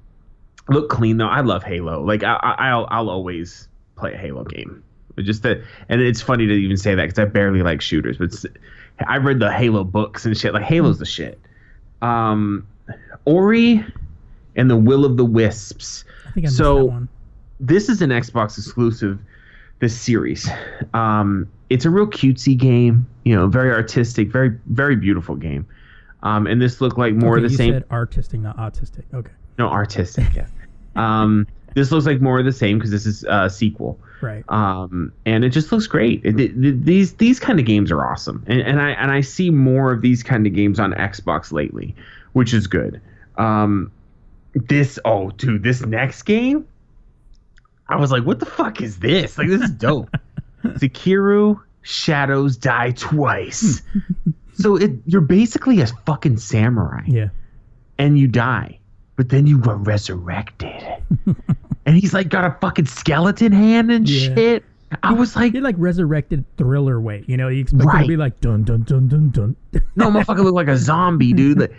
look 0.69 0.89
clean 0.89 1.17
though. 1.17 1.27
I 1.27 1.41
love 1.41 1.63
Halo. 1.63 2.03
Like 2.03 2.23
I, 2.23 2.35
I, 2.35 2.69
I'll 2.69 2.87
I'll 2.89 3.09
always 3.09 3.67
play 3.95 4.13
a 4.13 4.17
Halo 4.17 4.43
game. 4.43 4.83
But 5.15 5.25
just 5.25 5.43
that, 5.43 5.63
and 5.87 6.01
it's 6.01 6.21
funny 6.21 6.45
to 6.45 6.53
even 6.53 6.75
say 6.75 6.93
that 6.93 7.03
because 7.03 7.19
I 7.19 7.25
barely 7.25 7.61
like 7.61 7.81
shooters. 7.81 8.17
But 8.17 8.25
it's, 8.25 8.45
I 9.07 9.17
read 9.17 9.39
the 9.39 9.51
Halo 9.51 9.83
books 9.83 10.25
and 10.25 10.37
shit. 10.37 10.53
Like 10.53 10.63
Halo's 10.63 10.99
the 10.99 11.05
shit. 11.05 11.39
Um, 12.01 12.67
Ori 13.23 13.85
and 14.55 14.69
the 14.69 14.75
Will 14.75 15.05
of 15.05 15.17
the 15.17 15.25
Wisps 15.25 16.03
I 16.27 16.31
think 16.31 16.47
I 16.47 16.49
So-. 16.49 17.07
This 17.59 17.89
is 17.89 18.01
an 18.01 18.09
Xbox 18.09 18.57
exclusive 18.57 19.19
this 19.79 19.97
series. 19.99 20.49
Um, 20.93 21.47
it's 21.69 21.85
a 21.85 21.89
real 21.89 22.07
cutesy 22.07 22.57
game, 22.57 23.07
you 23.23 23.35
know, 23.35 23.47
very 23.47 23.71
artistic, 23.71 24.29
very 24.29 24.57
very 24.67 24.95
beautiful 24.95 25.35
game. 25.35 25.65
Um, 26.23 26.47
and 26.47 26.61
this 26.61 26.81
looked 26.81 26.97
like 26.97 27.13
more 27.13 27.33
Okay, 27.37 27.43
of 27.45 27.49
the 27.49 27.51
you 27.53 27.57
same. 27.57 27.73
said 27.73 27.85
artistic, 27.91 28.39
not 28.41 28.57
autistic. 28.57 29.03
Okay, 29.13 29.31
No, 29.59 29.67
artistic. 29.69 30.25
Yeah. 30.35 30.47
um, 30.95 31.45
this 31.75 31.91
looks 31.91 32.05
like 32.05 32.21
more 32.21 32.39
of 32.39 32.45
the 32.45 32.51
same 32.53 32.77
because 32.77 32.89
this 32.91 33.05
is 33.05 33.25
a 33.27 33.49
sequel. 33.49 33.99
right. 34.21 34.43
Um, 34.47 35.11
and 35.25 35.43
it 35.43 35.49
just 35.49 35.71
looks 35.73 35.87
great. 35.87 36.21
It- 36.23 36.39
it- 36.39 36.85
these 36.85 37.13
these 37.13 37.39
kind 37.39 37.59
of 37.59 37.65
games 37.65 37.91
are 37.91 38.03
awesome, 38.05 38.43
and, 38.47 38.61
and 38.61 38.81
I 38.81 38.91
and 38.91 39.11
I 39.11 39.21
see 39.21 39.49
more 39.49 39.91
of 39.91 40.01
these 40.01 40.23
kind 40.23 40.47
of 40.47 40.53
games 40.53 40.79
on 40.79 40.93
Xbox 40.93 41.51
lately, 41.51 41.95
which 42.33 42.53
is 42.53 42.65
good. 42.67 43.01
Um, 43.37 43.91
this 44.53 44.97
oh 45.03 45.31
dude, 45.31 45.63
this 45.63 45.85
next 45.85 46.21
game, 46.23 46.65
I 47.87 47.97
was 47.97 48.11
like, 48.11 48.23
what 48.23 48.39
the 48.39 48.45
fuck 48.45 48.81
is 48.81 48.99
this? 48.99 49.37
Like 49.37 49.47
this 49.47 49.61
is 49.61 49.71
dope. 49.71 50.09
Sekiro 50.63 51.61
Shadows 51.81 52.57
Die 52.57 52.91
Twice. 52.91 53.81
so 54.53 54.75
it 54.75 54.91
you're 55.05 55.21
basically 55.21 55.81
a 55.81 55.87
fucking 56.05 56.37
samurai 56.37 57.01
Yeah. 57.05 57.29
and 57.97 58.17
you 58.17 58.27
die, 58.27 58.79
but 59.15 59.29
then 59.29 59.45
you 59.47 59.59
were 59.59 59.77
resurrected. 59.77 60.83
and 61.85 61.95
he's 61.95 62.13
like 62.13 62.29
got 62.29 62.45
a 62.45 62.57
fucking 62.59 62.85
skeleton 62.87 63.51
hand 63.51 63.91
and 63.91 64.09
Yeah. 64.09 64.33
shit. 64.35 64.63
I 65.03 65.13
was 65.13 65.35
like, 65.35 65.53
You're 65.53 65.61
like 65.63 65.75
resurrected 65.77 66.45
thriller 66.57 66.99
way. 67.01 67.23
You 67.27 67.37
know, 67.37 67.49
you 67.49 67.61
expect 67.61 67.83
it 67.93 68.01
to 68.01 68.07
be 68.07 68.17
like 68.17 68.39
dun 68.41 68.63
dun 68.63 68.83
dun 68.83 69.07
dun 69.07 69.29
dun. 69.29 69.55
no, 69.95 70.09
motherfucker 70.09 70.43
look 70.43 70.53
like 70.55 70.67
a 70.69 70.77
zombie, 70.77 71.33
dude. 71.33 71.59
Like, 71.59 71.73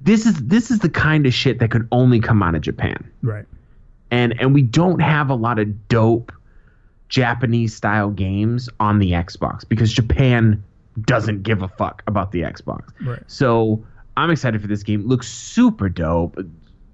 this 0.00 0.26
is 0.26 0.34
this 0.46 0.70
is 0.70 0.80
the 0.80 0.88
kind 0.90 1.26
of 1.26 1.32
shit 1.34 1.58
that 1.60 1.70
could 1.70 1.86
only 1.92 2.20
come 2.20 2.42
out 2.42 2.54
of 2.54 2.60
Japan. 2.62 3.10
right. 3.22 3.46
And 4.10 4.40
and 4.40 4.54
we 4.54 4.62
don't 4.62 5.00
have 5.00 5.30
a 5.30 5.34
lot 5.34 5.58
of 5.58 5.88
dope 5.88 6.32
Japanese 7.08 7.74
style 7.74 8.10
games 8.10 8.68
on 8.80 8.98
the 8.98 9.12
Xbox 9.12 9.68
because 9.68 9.92
Japan 9.92 10.62
doesn't 11.02 11.42
give 11.42 11.62
a 11.62 11.68
fuck 11.68 12.02
about 12.06 12.32
the 12.32 12.42
Xbox. 12.42 12.88
Right. 13.04 13.20
So 13.26 13.84
I'm 14.16 14.30
excited 14.30 14.60
for 14.60 14.66
this 14.66 14.82
game. 14.82 15.06
Looks 15.06 15.28
super 15.28 15.88
dope, 15.88 16.38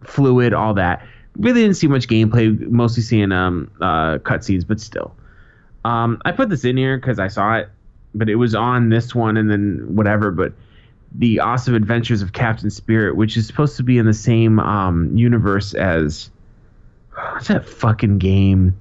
fluid, 0.04 0.52
all 0.52 0.74
that. 0.74 1.06
Really 1.36 1.62
didn't 1.62 1.76
see 1.76 1.86
much 1.86 2.08
gameplay, 2.08 2.58
mostly 2.68 3.02
seeing 3.02 3.32
um 3.32 3.70
uh 3.80 4.18
cutscenes, 4.18 4.66
but 4.66 4.80
still. 4.80 5.14
Um, 5.84 6.20
I 6.24 6.32
put 6.32 6.48
this 6.48 6.64
in 6.64 6.76
here 6.76 6.96
because 6.96 7.18
I 7.18 7.28
saw 7.28 7.56
it, 7.56 7.68
but 8.14 8.28
it 8.28 8.36
was 8.36 8.54
on 8.54 8.88
this 8.88 9.14
one 9.14 9.36
and 9.36 9.50
then 9.50 9.84
whatever. 9.88 10.30
But 10.30 10.52
the 11.14 11.40
Awesome 11.40 11.74
Adventures 11.74 12.22
of 12.22 12.32
Captain 12.32 12.70
Spirit, 12.70 13.16
which 13.16 13.36
is 13.36 13.46
supposed 13.46 13.76
to 13.78 13.82
be 13.82 13.98
in 13.98 14.06
the 14.06 14.14
same 14.14 14.60
um 14.60 15.16
universe 15.16 15.74
as 15.74 16.30
what's 17.14 17.48
that 17.48 17.64
fucking 17.66 18.18
game? 18.18 18.76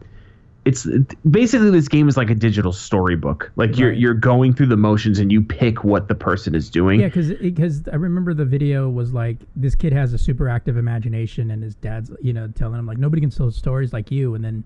It's 0.63 0.85
basically 1.29 1.71
this 1.71 1.87
game 1.87 2.07
is 2.07 2.17
like 2.17 2.29
a 2.29 2.35
digital 2.35 2.71
storybook. 2.71 3.51
Like 3.55 3.79
you're 3.79 3.89
Right. 3.89 3.97
you're 3.97 4.13
going 4.13 4.53
through 4.53 4.67
the 4.67 4.77
motions 4.77 5.17
and 5.17 5.31
you 5.31 5.41
pick 5.41 5.83
what 5.83 6.07
the 6.07 6.13
person 6.13 6.53
is 6.53 6.69
doing. 6.69 6.99
Yeah, 6.99 7.07
because 7.07 7.31
because 7.33 7.87
I 7.91 7.95
remember 7.95 8.35
the 8.35 8.45
video 8.45 8.87
was 8.87 9.11
like 9.11 9.37
this 9.55 9.73
kid 9.73 9.91
has 9.91 10.13
a 10.13 10.19
super 10.19 10.47
active 10.47 10.77
imagination, 10.77 11.49
and 11.49 11.63
his 11.63 11.73
dad's 11.75 12.11
you 12.21 12.31
know 12.31 12.47
telling 12.49 12.77
him 12.77 12.85
like 12.85 12.99
nobody 12.99 13.21
can 13.21 13.31
tell 13.31 13.49
stories 13.49 13.91
like 13.91 14.11
you, 14.11 14.35
and 14.35 14.43
then 14.45 14.63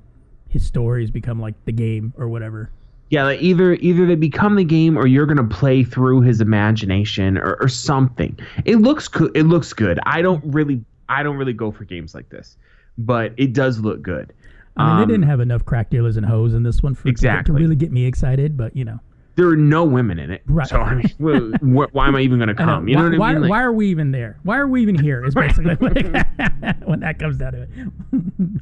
his 0.49 0.65
stories 0.65 1.09
become 1.11 1.39
like 1.39 1.55
the 1.63 1.71
game 1.71 2.13
or 2.17 2.27
whatever. 2.27 2.69
Yeah, 3.09 3.23
like 3.23 3.41
either 3.41 3.75
either 3.75 4.05
they 4.05 4.15
become 4.15 4.55
the 4.57 4.65
game 4.65 4.97
or 4.97 5.07
you're 5.07 5.25
gonna 5.27 5.45
play 5.45 5.85
through 5.85 6.21
his 6.21 6.41
imagination 6.41 7.37
or, 7.37 7.55
or 7.61 7.69
something. 7.69 8.37
It 8.65 8.77
looks 8.77 9.07
good. 9.07 9.31
It 9.33 9.43
looks 9.43 9.71
good. 9.71 9.97
I 10.05 10.21
don't 10.21 10.43
really 10.43 10.83
I 11.07 11.23
don't 11.23 11.37
really 11.37 11.53
go 11.53 11.71
for 11.71 11.85
games 11.85 12.13
like 12.13 12.27
this, 12.27 12.57
but 12.97 13.33
it 13.37 13.53
does 13.53 13.79
look 13.79 14.01
good. 14.01 14.33
I 14.77 14.83
mean, 14.85 14.93
Um, 14.93 14.99
they 15.07 15.13
didn't 15.13 15.27
have 15.29 15.39
enough 15.39 15.63
crack 15.65 15.89
dealers 15.89 16.17
and 16.17 16.25
hoes 16.25 16.53
in 16.53 16.63
this 16.63 16.83
one 16.83 16.95
for 16.95 17.07
Exactly. 17.07 17.53
to 17.53 17.59
really 17.59 17.75
get 17.75 17.91
me 17.91 18.05
excited, 18.05 18.57
but 18.57 18.75
you 18.75 18.83
know, 18.85 18.99
There 19.37 19.47
are 19.47 19.55
no 19.55 19.83
women 19.83 20.17
in 20.19 20.31
it, 20.31 20.41
Right. 20.47 20.67
so 20.67 20.79
I 20.81 20.95
mean, 20.95 21.11
well, 21.19 21.51
wh- 21.61 21.93
why 21.93 22.07
am 22.07 22.15
I 22.15 22.21
even 22.21 22.41
I 22.41 22.45
know. 22.45 22.53
come? 22.53 22.87
You 22.87 22.95
why, 22.97 23.01
know 23.03 23.09
what 23.11 23.19
why, 23.19 23.29
I 23.29 23.33
mean? 23.33 23.41
Like, 23.43 23.49
why 23.49 23.61
are 23.63 23.71
we 23.73 23.87
even 23.87 24.11
there? 24.11 24.37
Why 24.43 24.57
are 24.57 24.67
we 24.67 24.81
even 24.81 24.97
here? 24.99 25.23
Is 25.25 25.33
basically 25.35 25.75
like, 25.75 25.79
when 26.85 26.99
that 27.01 27.19
comes 27.19 27.37
down 27.37 27.51
to 27.53 27.61
it. 27.63 27.69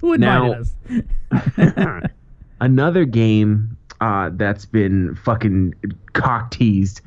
Who 0.02 0.14
invited 0.14 0.20
Now- 0.20 0.54
us? 0.54 0.76
another 2.62 3.06
game 3.06 3.78
uh, 4.02 4.30
that's 4.34 4.66
been 4.66 5.16
fucking 5.16 5.74
cock 6.14 6.52
teased 6.52 7.02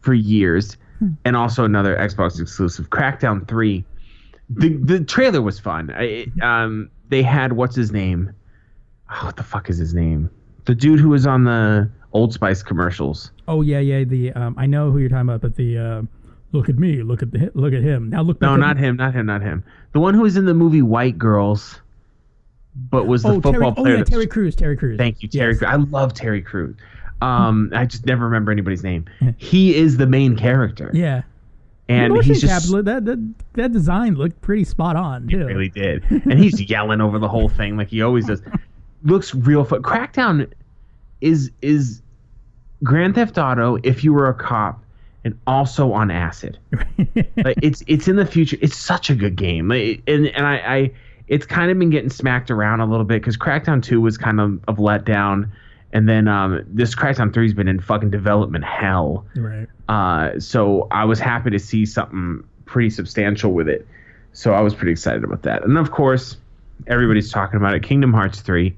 for 0.00 0.14
years, 0.14 0.76
and 1.24 1.36
also 1.36 1.64
another 1.64 1.96
Xbox 1.96 2.40
exclusive, 2.40 2.90
Crackdown 2.90 3.46
Three. 3.48 3.84
The 4.52 4.70
the 4.76 5.00
trailer 5.04 5.40
was 5.42 5.58
fun. 5.60 5.92
I, 5.94 6.26
um, 6.42 6.90
they 7.08 7.22
had 7.22 7.52
what's 7.54 7.76
his 7.76 7.92
name? 7.92 8.32
Oh, 9.10 9.26
what 9.26 9.36
the 9.36 9.42
fuck 9.42 9.70
is 9.70 9.78
his 9.78 9.94
name? 9.94 10.28
The 10.64 10.74
dude 10.74 11.00
who 11.00 11.08
was 11.10 11.26
on 11.26 11.44
the 11.44 11.90
Old 12.12 12.32
Spice 12.32 12.62
commercials. 12.62 13.30
Oh 13.48 13.62
yeah, 13.62 13.78
yeah. 13.78 14.04
The 14.04 14.32
um, 14.32 14.54
I 14.58 14.66
know 14.66 14.90
who 14.90 14.98
you're 14.98 15.08
talking 15.08 15.28
about, 15.28 15.40
but 15.40 15.54
the 15.56 15.78
uh, 15.78 16.02
look 16.52 16.68
at 16.68 16.78
me, 16.78 17.02
look 17.02 17.22
at 17.22 17.30
the 17.30 17.50
look 17.54 17.72
at 17.72 17.82
him. 17.82 18.10
Now 18.10 18.22
look. 18.22 18.40
No, 18.40 18.56
not 18.56 18.76
me. 18.76 18.82
him, 18.86 18.96
not 18.96 19.14
him, 19.14 19.26
not 19.26 19.40
him. 19.42 19.62
The 19.92 20.00
one 20.00 20.14
who 20.14 20.22
was 20.22 20.36
in 20.36 20.46
the 20.46 20.54
movie 20.54 20.82
White 20.82 21.16
Girls, 21.18 21.80
but 22.90 23.06
was 23.06 23.22
the 23.22 23.28
Oh, 23.30 23.34
football 23.34 23.52
Terry, 23.52 23.66
oh 23.66 23.72
player. 23.72 23.96
yeah, 23.98 24.04
Terry 24.04 24.26
Crews. 24.26 24.56
Terry 24.56 24.76
Crews. 24.76 24.98
Thank 24.98 25.22
you, 25.22 25.28
Terry. 25.28 25.52
Yes. 25.52 25.58
Crews. 25.58 25.70
I 25.70 25.76
love 25.76 26.12
Terry 26.14 26.42
Crews. 26.42 26.76
Um, 27.22 27.70
I 27.74 27.84
just 27.84 28.06
never 28.06 28.24
remember 28.24 28.50
anybody's 28.50 28.82
name. 28.82 29.04
He 29.36 29.74
is 29.76 29.96
the 29.98 30.06
main 30.06 30.36
character, 30.36 30.90
Yeah. 30.94 31.22
And 31.90 32.22
he's 32.22 32.40
just 32.40 32.70
that, 32.70 33.04
that 33.04 33.34
that 33.54 33.72
design 33.72 34.14
looked 34.14 34.40
pretty 34.42 34.64
spot 34.64 34.96
on 34.96 35.28
too. 35.28 35.44
really 35.44 35.68
did, 35.68 36.04
and 36.10 36.38
he's 36.38 36.60
yelling 36.60 37.00
over 37.00 37.18
the 37.18 37.28
whole 37.28 37.48
thing 37.48 37.76
like 37.76 37.88
he 37.88 38.02
always 38.02 38.26
does. 38.26 38.42
Looks 39.02 39.34
real 39.34 39.64
fun. 39.64 39.82
Crackdown 39.82 40.50
is 41.20 41.50
is 41.62 42.02
Grand 42.84 43.14
Theft 43.14 43.38
Auto 43.38 43.78
if 43.82 44.04
you 44.04 44.12
were 44.12 44.28
a 44.28 44.34
cop 44.34 44.82
and 45.24 45.38
also 45.46 45.92
on 45.92 46.10
acid. 46.10 46.58
like 47.36 47.58
it's 47.62 47.82
it's 47.86 48.08
in 48.08 48.16
the 48.16 48.26
future. 48.26 48.56
It's 48.60 48.76
such 48.76 49.10
a 49.10 49.14
good 49.14 49.36
game, 49.36 49.70
and 49.70 50.00
and 50.06 50.46
I, 50.46 50.56
I 50.56 50.92
it's 51.28 51.46
kind 51.46 51.70
of 51.70 51.78
been 51.78 51.90
getting 51.90 52.10
smacked 52.10 52.50
around 52.50 52.80
a 52.80 52.86
little 52.86 53.04
bit 53.04 53.20
because 53.20 53.36
Crackdown 53.36 53.82
Two 53.82 54.00
was 54.00 54.16
kind 54.16 54.40
of 54.40 54.60
of 54.68 54.76
letdown, 54.76 55.50
and 55.92 56.08
then 56.08 56.28
um 56.28 56.62
this 56.66 56.94
Crackdown 56.94 57.32
Three's 57.34 57.54
been 57.54 57.68
in 57.68 57.80
fucking 57.80 58.10
development 58.10 58.64
hell. 58.64 59.26
right. 59.36 59.66
Uh, 59.88 60.38
so 60.38 60.86
I 60.92 61.04
was 61.04 61.18
happy 61.18 61.50
to 61.50 61.58
see 61.58 61.84
something 61.84 62.44
pretty 62.64 62.90
substantial 62.90 63.52
with 63.52 63.68
it. 63.68 63.86
So 64.32 64.52
I 64.54 64.60
was 64.60 64.72
pretty 64.74 64.92
excited 64.92 65.24
about 65.24 65.42
that. 65.42 65.64
And 65.64 65.76
of 65.76 65.90
course, 65.90 66.36
everybody's 66.86 67.32
talking 67.32 67.56
about 67.56 67.74
it. 67.74 67.82
Kingdom 67.82 68.12
Hearts 68.12 68.40
Three. 68.40 68.76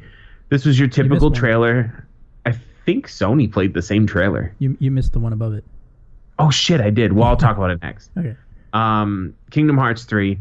This 0.48 0.64
was 0.64 0.78
your 0.78 0.88
typical 0.88 1.28
one. 1.28 1.38
trailer. 1.38 2.06
I 2.46 2.54
think 2.86 3.08
Sony 3.08 3.50
played 3.52 3.74
the 3.74 3.82
same 3.82 4.06
trailer. 4.06 4.54
You 4.58 4.76
you 4.80 4.90
missed 4.90 5.12
the 5.12 5.20
one 5.20 5.32
above 5.34 5.52
it. 5.54 5.64
Oh 6.38 6.50
shit, 6.50 6.80
I 6.80 6.90
did. 6.90 7.12
Well, 7.12 7.28
I'll 7.28 7.36
talk 7.36 7.56
about 7.58 7.70
it 7.70 7.82
next. 7.82 8.10
Okay. 8.16 8.34
um, 8.72 9.34
Kingdom 9.50 9.76
Hearts 9.76 10.04
3. 10.04 10.38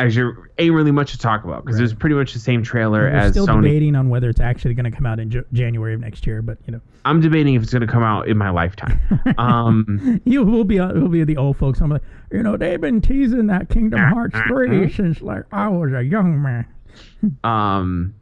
Actually, 0.00 0.32
ain't 0.58 0.72
really 0.74 0.92
much 0.92 1.10
to 1.10 1.18
talk 1.18 1.42
about 1.42 1.64
because 1.64 1.74
Right. 1.76 1.80
it 1.80 1.86
was 1.86 1.94
pretty 1.94 2.14
much 2.14 2.32
the 2.32 2.38
same 2.38 2.62
trailer 2.62 3.00
We're 3.02 3.08
as 3.08 3.32
still 3.32 3.48
Sony. 3.48 3.62
debating 3.62 3.96
on 3.96 4.08
whether 4.10 4.30
it's 4.30 4.38
actually 4.38 4.74
going 4.74 4.84
to 4.84 4.92
come 4.92 5.06
out 5.06 5.18
in 5.18 5.28
J- 5.28 5.42
January 5.52 5.92
of 5.94 6.00
next 6.00 6.24
year, 6.24 6.40
but 6.40 6.56
you 6.66 6.72
know, 6.72 6.80
I'm 7.04 7.20
debating 7.20 7.54
if 7.56 7.64
it's 7.64 7.72
going 7.72 7.80
to 7.86 7.92
come 7.92 8.04
out 8.04 8.28
in 8.28 8.38
my 8.38 8.50
lifetime. 8.50 9.00
um, 9.38 10.20
you 10.24 10.44
will 10.44 10.62
be 10.62 10.78
uh, 10.78 10.92
will 10.92 11.08
be 11.08 11.24
the 11.24 11.36
old 11.36 11.56
folks. 11.56 11.80
I'm 11.80 11.90
like, 11.90 12.02
you 12.30 12.44
know, 12.44 12.56
they've 12.56 12.80
been 12.80 13.00
teasing 13.00 13.48
that 13.48 13.70
Kingdom 13.70 13.98
Hearts 14.14 14.38
three 14.46 14.88
since 14.92 15.20
like 15.20 15.42
I 15.50 15.66
was 15.66 15.92
a 15.92 16.02
young 16.04 16.40
man. 16.42 16.66
um, 17.42 18.14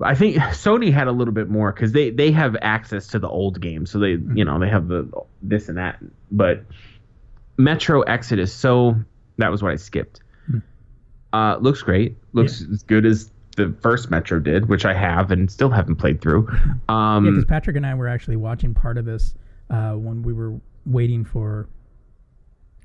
I 0.00 0.14
think 0.14 0.36
Sony 0.36 0.92
had 0.92 1.08
a 1.08 1.12
little 1.12 1.34
bit 1.34 1.48
more 1.48 1.72
because 1.72 1.92
they 1.92 2.10
they 2.10 2.30
have 2.32 2.54
access 2.62 3.06
to 3.08 3.18
the 3.18 3.28
old 3.28 3.60
games, 3.60 3.90
so 3.90 3.98
they 3.98 4.10
you 4.34 4.44
know 4.44 4.58
they 4.58 4.68
have 4.68 4.88
the 4.88 5.08
this 5.42 5.68
and 5.70 5.78
that. 5.78 5.98
But 6.30 6.64
Metro 7.56 8.02
Exodus, 8.02 8.52
so 8.52 8.94
that 9.38 9.50
was 9.50 9.62
what 9.62 9.72
I 9.72 9.76
skipped. 9.76 10.20
Uh, 11.32 11.56
looks 11.60 11.82
great. 11.82 12.16
Looks 12.32 12.62
as 12.72 12.82
good 12.82 13.04
as 13.04 13.30
the 13.56 13.74
first 13.82 14.10
Metro 14.10 14.38
did, 14.38 14.68
which 14.68 14.84
I 14.84 14.94
have 14.94 15.30
and 15.30 15.50
still 15.50 15.68
haven't 15.68 15.96
played 15.96 16.20
through. 16.20 16.48
Um, 16.88 17.24
Yeah, 17.26 17.32
because 17.32 17.44
Patrick 17.44 17.76
and 17.76 17.86
I 17.86 17.94
were 17.94 18.08
actually 18.08 18.36
watching 18.36 18.72
part 18.72 18.96
of 18.96 19.04
this 19.04 19.34
uh, 19.68 19.92
when 19.92 20.22
we 20.22 20.32
were 20.32 20.58
waiting 20.86 21.22
for 21.22 21.68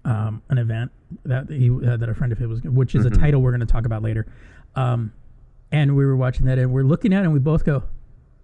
um, 0.04 0.42
an 0.50 0.58
event 0.58 0.92
that 1.24 1.50
he 1.50 1.70
uh, 1.70 1.96
that 1.96 2.10
a 2.10 2.14
friend 2.14 2.34
of 2.34 2.38
his 2.38 2.48
was, 2.48 2.62
which 2.64 2.96
is 2.96 3.06
a 3.06 3.10
title 3.10 3.42
we're 3.42 3.52
going 3.52 3.62
to 3.62 3.66
talk 3.66 3.86
about 3.86 4.04
later. 4.04 4.28
Um, 4.76 5.14
and 5.72 5.96
we 5.96 6.06
were 6.06 6.18
watching 6.18 6.46
that, 6.48 6.60
and 6.60 6.74
we're 6.74 6.84
looking 6.84 7.14
at 7.14 7.22
it, 7.22 7.26
and 7.26 7.34
we 7.34 7.40
both 7.40 7.64
go, 7.64 7.84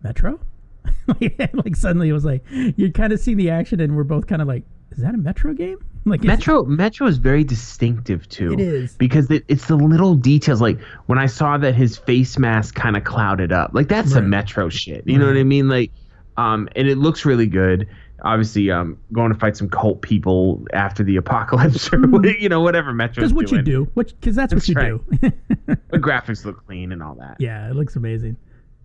"Metro." 0.01 0.39
like, 1.07 1.39
like 1.53 1.75
suddenly 1.75 2.07
it 2.09 2.13
was 2.13 2.25
like 2.25 2.43
you 2.49 2.91
kind 2.91 3.11
of 3.11 3.19
see 3.19 3.33
the 3.33 3.49
action, 3.49 3.81
and 3.81 3.97
we're 3.97 4.03
both 4.03 4.27
kind 4.27 4.41
of 4.41 4.47
like, 4.47 4.63
"Is 4.91 4.99
that 4.99 5.13
a 5.13 5.17
Metro 5.17 5.53
game?" 5.53 5.77
Like 6.05 6.23
Metro 6.23 6.63
Metro 6.63 7.07
is 7.07 7.17
very 7.17 7.43
distinctive 7.43 8.27
too. 8.29 8.53
It 8.53 8.59
is. 8.61 8.95
because 8.95 9.29
it, 9.29 9.43
it's 9.47 9.67
the 9.67 9.75
little 9.75 10.15
details. 10.15 10.61
Like 10.61 10.79
when 11.07 11.19
I 11.19 11.25
saw 11.25 11.57
that 11.57 11.75
his 11.75 11.97
face 11.97 12.37
mask 12.39 12.75
kind 12.75 12.95
of 12.97 13.03
clouded 13.03 13.51
up, 13.51 13.71
like 13.73 13.87
that's 13.89 14.13
a 14.13 14.21
Metro 14.21 14.69
shit. 14.69 15.03
You 15.05 15.17
know 15.19 15.27
what 15.27 15.37
I 15.37 15.43
mean? 15.43 15.67
Like, 15.67 15.91
um, 16.37 16.69
and 16.75 16.87
it 16.87 16.97
looks 16.97 17.25
really 17.25 17.47
good. 17.47 17.87
Obviously, 18.21 18.69
um, 18.69 18.97
going 19.13 19.31
to 19.31 19.39
fight 19.39 19.55
some 19.55 19.69
cult 19.69 20.01
people 20.01 20.65
after 20.73 21.03
the 21.05 21.15
apocalypse, 21.15 21.91
or 21.93 21.99
what- 22.07 22.25
you 22.39 22.49
know 22.49 22.59
whatever 22.59 22.93
Metro's 22.93 23.31
Because 23.31 23.33
what 23.33 23.51
you 23.51 23.61
do, 23.61 23.89
what 23.93 24.07
because 24.19 24.35
that's, 24.35 24.53
what 24.53 24.67
you 24.67 24.73
That's 24.73 24.87
do. 24.87 25.77
The 25.89 25.99
graphics 25.99 26.43
look 26.43 26.65
clean 26.65 26.91
and 26.91 27.01
all 27.03 27.15
that. 27.15 27.37
yeah, 27.39 27.69
it 27.69 27.75
looks 27.75 27.95
amazing. 27.95 28.35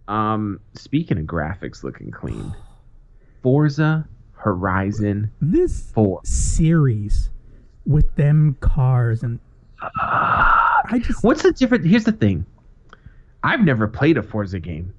Um, 0.07 0.61
speaking 0.75 1.19
of 1.19 1.25
graphics 1.25 1.83
looking 1.83 2.11
clean, 2.11 2.55
Forza 3.43 4.07
Horizon 4.49 5.31
This 5.41 5.91
4. 5.93 6.21
series 6.25 7.31
with 7.87 8.15
them 8.17 8.57
cars 8.61 9.23
and 9.23 9.41
I 9.81 11.01
just 11.03 11.25
What's 11.25 11.43
the 11.43 11.53
difference? 11.53 11.87
Here's 11.87 12.05
the 12.05 12.13
thing. 12.13 12.45
I've 13.43 13.61
never 13.61 13.89
played 13.89 14.17
a 14.19 14.23
Forza 14.23 14.61
game 14.61 14.93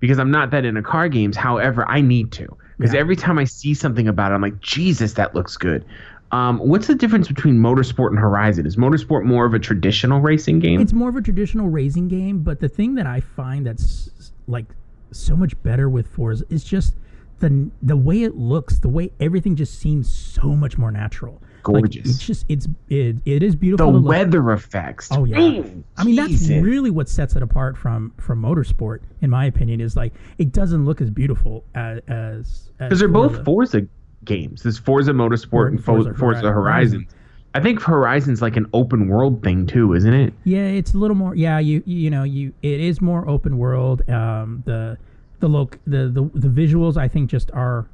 because 0.00 0.18
I'm 0.18 0.30
not 0.30 0.50
that 0.50 0.64
into 0.64 0.82
car 0.82 1.08
games. 1.08 1.36
However, 1.36 1.86
I 1.88 2.00
need 2.00 2.32
to 2.32 2.56
because 2.78 2.94
Yeah. 2.94 3.00
every 3.00 3.16
time 3.16 3.38
I 3.38 3.44
see 3.44 3.74
something 3.74 4.08
about 4.08 4.32
it, 4.32 4.34
I'm 4.34 4.40
like, 4.42 4.60
Jesus, 4.60 5.12
that 5.14 5.34
looks 5.34 5.56
good. 5.58 5.84
Um, 6.32 6.58
what's 6.58 6.86
the 6.86 6.94
difference 6.94 7.28
between 7.28 7.58
Motorsport 7.60 8.08
and 8.08 8.18
Horizon? 8.18 8.66
Is 8.66 8.76
Motorsport 8.76 9.24
more 9.24 9.44
of 9.46 9.54
a 9.54 9.58
traditional 9.58 10.20
racing 10.20 10.58
game? 10.58 10.80
it's 10.80 10.92
more 10.92 11.08
of 11.10 11.16
a 11.16 11.22
traditional 11.22 11.68
racing 11.68 12.08
game, 12.08 12.40
but 12.42 12.60
the 12.60 12.68
thing 12.68 12.94
that 12.96 13.06
I 13.06 13.20
find 13.20 13.66
that's 13.66 14.10
like 14.48 14.64
so 15.12 15.36
much 15.36 15.60
better 15.62 15.88
with 15.88 16.08
Forza 16.08 16.44
is 16.50 16.64
just 16.64 16.94
the 17.40 17.70
the 17.82 17.96
way 17.96 18.22
it 18.22 18.36
looks, 18.36 18.78
the 18.78 18.88
way 18.88 19.10
everything 19.20 19.56
just 19.56 19.78
seems 19.78 20.12
so 20.12 20.48
much 20.48 20.78
more 20.78 20.90
natural. 20.90 21.40
Like, 21.66 21.82
Gorgeous. 21.84 22.10
it's 22.10 22.18
just 22.18 22.44
it's 22.48 22.68
it, 22.88 23.16
it 23.24 23.42
is 23.42 23.52
the 23.52 23.58
beautiful. 23.58 23.92
look. 23.92 24.04
weather 24.04 24.52
effects. 24.52 25.08
Oh 25.10 25.24
yeah. 25.24 25.62
I 25.96 26.04
mean 26.04 26.16
that's 26.16 26.48
really 26.48 26.90
what 26.90 27.08
sets 27.08 27.36
it 27.36 27.42
apart 27.42 27.78
from 27.78 28.12
from 28.18 28.42
motorsport 28.42 29.00
in 29.22 29.30
my 29.30 29.46
opinion 29.46 29.80
is 29.80 29.96
like 29.96 30.12
it 30.36 30.52
doesn't 30.52 30.84
look 30.84 31.00
as 31.00 31.08
beautiful 31.10 31.64
as 31.74 32.00
as 32.08 32.70
because 32.78 32.98
they're 32.98 33.08
both 33.08 33.44
Forza 33.44 33.82
games. 34.24 34.62
There's 34.62 34.78
Forza 34.78 35.12
Motorsport 35.12 35.68
and 35.68 35.82
Forza, 35.82 36.10
Forza 36.10 36.18
Forza 36.18 36.52
Horizon. 36.52 37.00
Horizon. 37.00 37.06
I 37.54 37.60
think 37.60 37.80
Horizon's 37.80 38.42
like 38.42 38.56
an 38.56 38.66
open 38.72 39.08
world 39.08 39.42
thing 39.42 39.66
too, 39.66 39.94
isn't 39.94 40.12
it? 40.12 40.34
Yeah, 40.42 40.66
it's 40.66 40.92
a 40.92 40.98
little 40.98 41.14
more. 41.14 41.36
Yeah, 41.36 41.60
you 41.60 41.82
you 41.86 42.10
know 42.10 42.24
you 42.24 42.52
it 42.62 42.80
is 42.80 43.00
more 43.00 43.28
open 43.28 43.58
world. 43.58 44.08
Um, 44.10 44.62
the 44.66 44.98
the 45.44 45.48
look 45.48 45.78
the, 45.86 46.08
the 46.08 46.30
the 46.34 46.48
visuals 46.48 46.96
I 46.96 47.06
think 47.06 47.28
just 47.28 47.50
are 47.52 47.86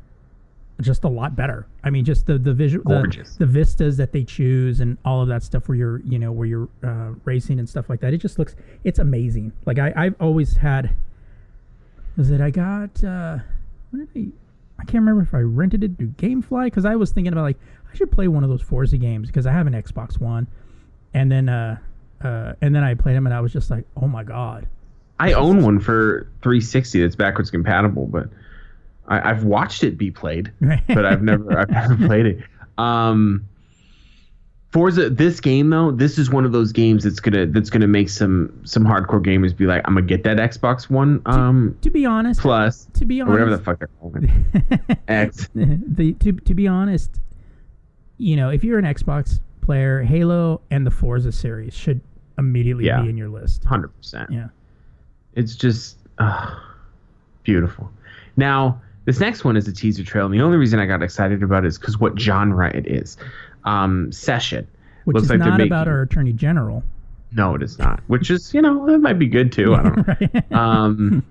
just 0.81 1.03
a 1.03 1.09
lot 1.09 1.35
better. 1.35 1.67
I 1.83 1.91
mean, 1.91 2.05
just 2.05 2.27
the 2.27 2.39
the 2.39 2.55
visual 2.55 2.85
the, 2.85 3.01
the 3.39 3.47
vistas 3.47 3.97
that 3.97 4.13
they 4.13 4.23
choose 4.23 4.79
and 4.79 4.97
all 5.05 5.21
of 5.21 5.29
that 5.29 5.43
stuff 5.43 5.69
where 5.69 5.77
you're 5.77 6.01
you 6.03 6.19
know 6.19 6.31
where 6.31 6.47
you're 6.47 6.69
uh, 6.85 7.11
racing 7.25 7.59
and 7.59 7.69
stuff 7.69 7.91
like 7.91 8.01
that. 8.01 8.15
It 8.15 8.19
just 8.19 8.39
looks 8.39 8.55
it's 8.85 9.01
amazing. 9.01 9.53
Like 9.67 9.79
I 9.81 9.93
I've 9.97 10.15
always 10.21 10.57
had. 10.57 10.91
Was 12.17 12.31
it 12.31 12.41
I 12.41 12.51
got? 12.51 13.03
uh 13.03 13.39
What 13.91 14.15
did 14.15 14.27
I? 14.29 14.29
I 14.81 14.85
can't 14.85 15.03
remember 15.05 15.23
if 15.23 15.35
I 15.35 15.41
rented 15.41 15.83
it 15.83 15.99
through 15.99 16.15
GameFly 16.17 16.67
because 16.67 16.85
I 16.85 16.95
was 16.95 17.11
thinking 17.11 17.33
about 17.33 17.43
like 17.43 17.59
I 17.93 17.97
should 17.97 18.13
play 18.13 18.29
one 18.29 18.45
of 18.45 18.51
those 18.51 18.63
Forza 18.63 18.97
games 18.97 19.27
because 19.27 19.45
I 19.47 19.53
have 19.53 19.67
an 19.67 19.73
Xbox 19.73 20.21
One, 20.21 20.47
and 21.15 21.31
then 21.31 21.49
uh, 21.49 21.79
uh, 22.23 22.53
and 22.61 22.73
then 22.75 22.85
I 22.85 22.95
played 22.95 23.17
them 23.17 23.27
and 23.27 23.35
I 23.35 23.41
was 23.41 23.53
just 23.53 23.71
like, 23.71 23.85
oh 23.97 24.07
my 24.07 24.23
god, 24.23 24.69
I 25.21 25.33
own 25.35 25.63
one 25.63 25.79
for 25.81 26.27
360 26.43 27.01
that's 27.03 27.17
backwards 27.17 27.51
compatible, 27.51 28.07
but 28.07 28.29
I, 29.09 29.31
I've 29.31 29.45
watched 29.45 29.85
it 29.85 29.97
be 29.99 30.11
played, 30.11 30.51
but 30.89 31.05
I've 31.07 31.23
never 31.23 31.59
I've 31.61 31.71
never 31.71 31.97
played 32.07 32.27
it. 32.27 32.39
Um, 32.79 33.47
Forza, 34.73 35.11
this 35.11 35.41
game 35.41 35.69
though, 35.71 35.91
this 35.91 36.17
is 36.17 36.31
one 36.31 36.45
of 36.45 36.53
those 36.53 36.71
games 36.71 37.03
that's 37.03 37.19
gonna 37.19 37.45
that's 37.47 37.71
gonna 37.71 37.89
make 37.89 38.09
some 38.09 38.61
some 38.65 38.85
hardcore 38.85 39.21
gamers 39.25 39.57
be 39.57 39.67
like, 39.67 39.83
I'm 39.85 39.95
gonna 39.95 40.07
get 40.07 40.23
that 40.25 40.37
Xbox 40.37 40.89
One 40.89 41.21
um 41.27 41.77
to 41.83 41.91
be 41.91 42.07
honest, 42.07 42.41
Plus 42.41 42.87
to 42.95 43.05
be 43.05 43.21
or 43.21 43.27
whatever 43.27 43.51
the 43.51 43.57
honest, 43.57 43.65
fuck 43.65 43.79
they're 43.81 43.89
calling 44.01 44.47
it. 44.89 44.99
X. 45.09 45.49
the 45.55 46.13
to 46.21 46.33
to 46.33 46.55
be 46.55 46.69
honest, 46.69 47.21
you 48.19 48.37
know, 48.37 48.49
if 48.51 48.63
you're 48.63 48.79
an 48.79 48.85
Xbox 48.85 49.41
player, 49.61 50.03
Halo 50.05 50.61
and 50.71 50.87
the 50.87 50.91
Forza 50.93 51.33
series 51.33 51.75
should 51.75 52.01
immediately 52.39 52.87
Yeah. 52.87 53.03
be 53.03 53.11
in 53.11 53.17
your 53.17 53.29
list. 53.29 53.65
Hundred 53.65 53.89
percent. 53.89 54.31
Yeah. 54.31 54.49
It's 55.35 55.55
just 55.57 55.97
uh, 56.19 56.55
beautiful. 57.43 57.91
Now, 58.37 58.81
this 59.05 59.21
next 59.21 59.45
one 59.45 59.57
is 59.57 59.67
a 59.69 59.73
teaser 59.73 60.05
trail, 60.05 60.27
and 60.27 60.35
the 60.35 60.41
only 60.43 60.57
reason 60.57 60.79
I 60.79 60.87
got 60.87 61.03
excited 61.03 61.43
about 61.43 61.65
it 61.65 61.69
is 61.69 61.79
because 61.79 61.99
what 61.99 62.19
genre 62.19 62.71
it 62.75 62.87
is. 62.87 63.17
Um, 63.65 64.11
Session. 64.13 64.67
Which 65.05 65.15
Looks 65.15 65.25
is 65.25 65.31
like 65.31 65.39
not 65.41 65.51
making- 65.59 65.67
about 65.73 65.89
our 65.89 66.03
attorney 66.03 66.33
general. 66.33 66.83
No, 67.33 67.55
it 67.55 67.63
is 67.63 67.79
not. 67.79 68.01
Which 68.09 68.29
is, 68.31 68.53
you 68.53 68.61
know, 68.61 68.87
that 68.87 68.99
might 68.99 69.19
be 69.19 69.27
good 69.29 69.53
too. 69.53 69.75
I 69.75 69.83
don't 69.83 69.97
know. 70.09 70.15
right? 70.21 70.53
Um, 70.53 71.25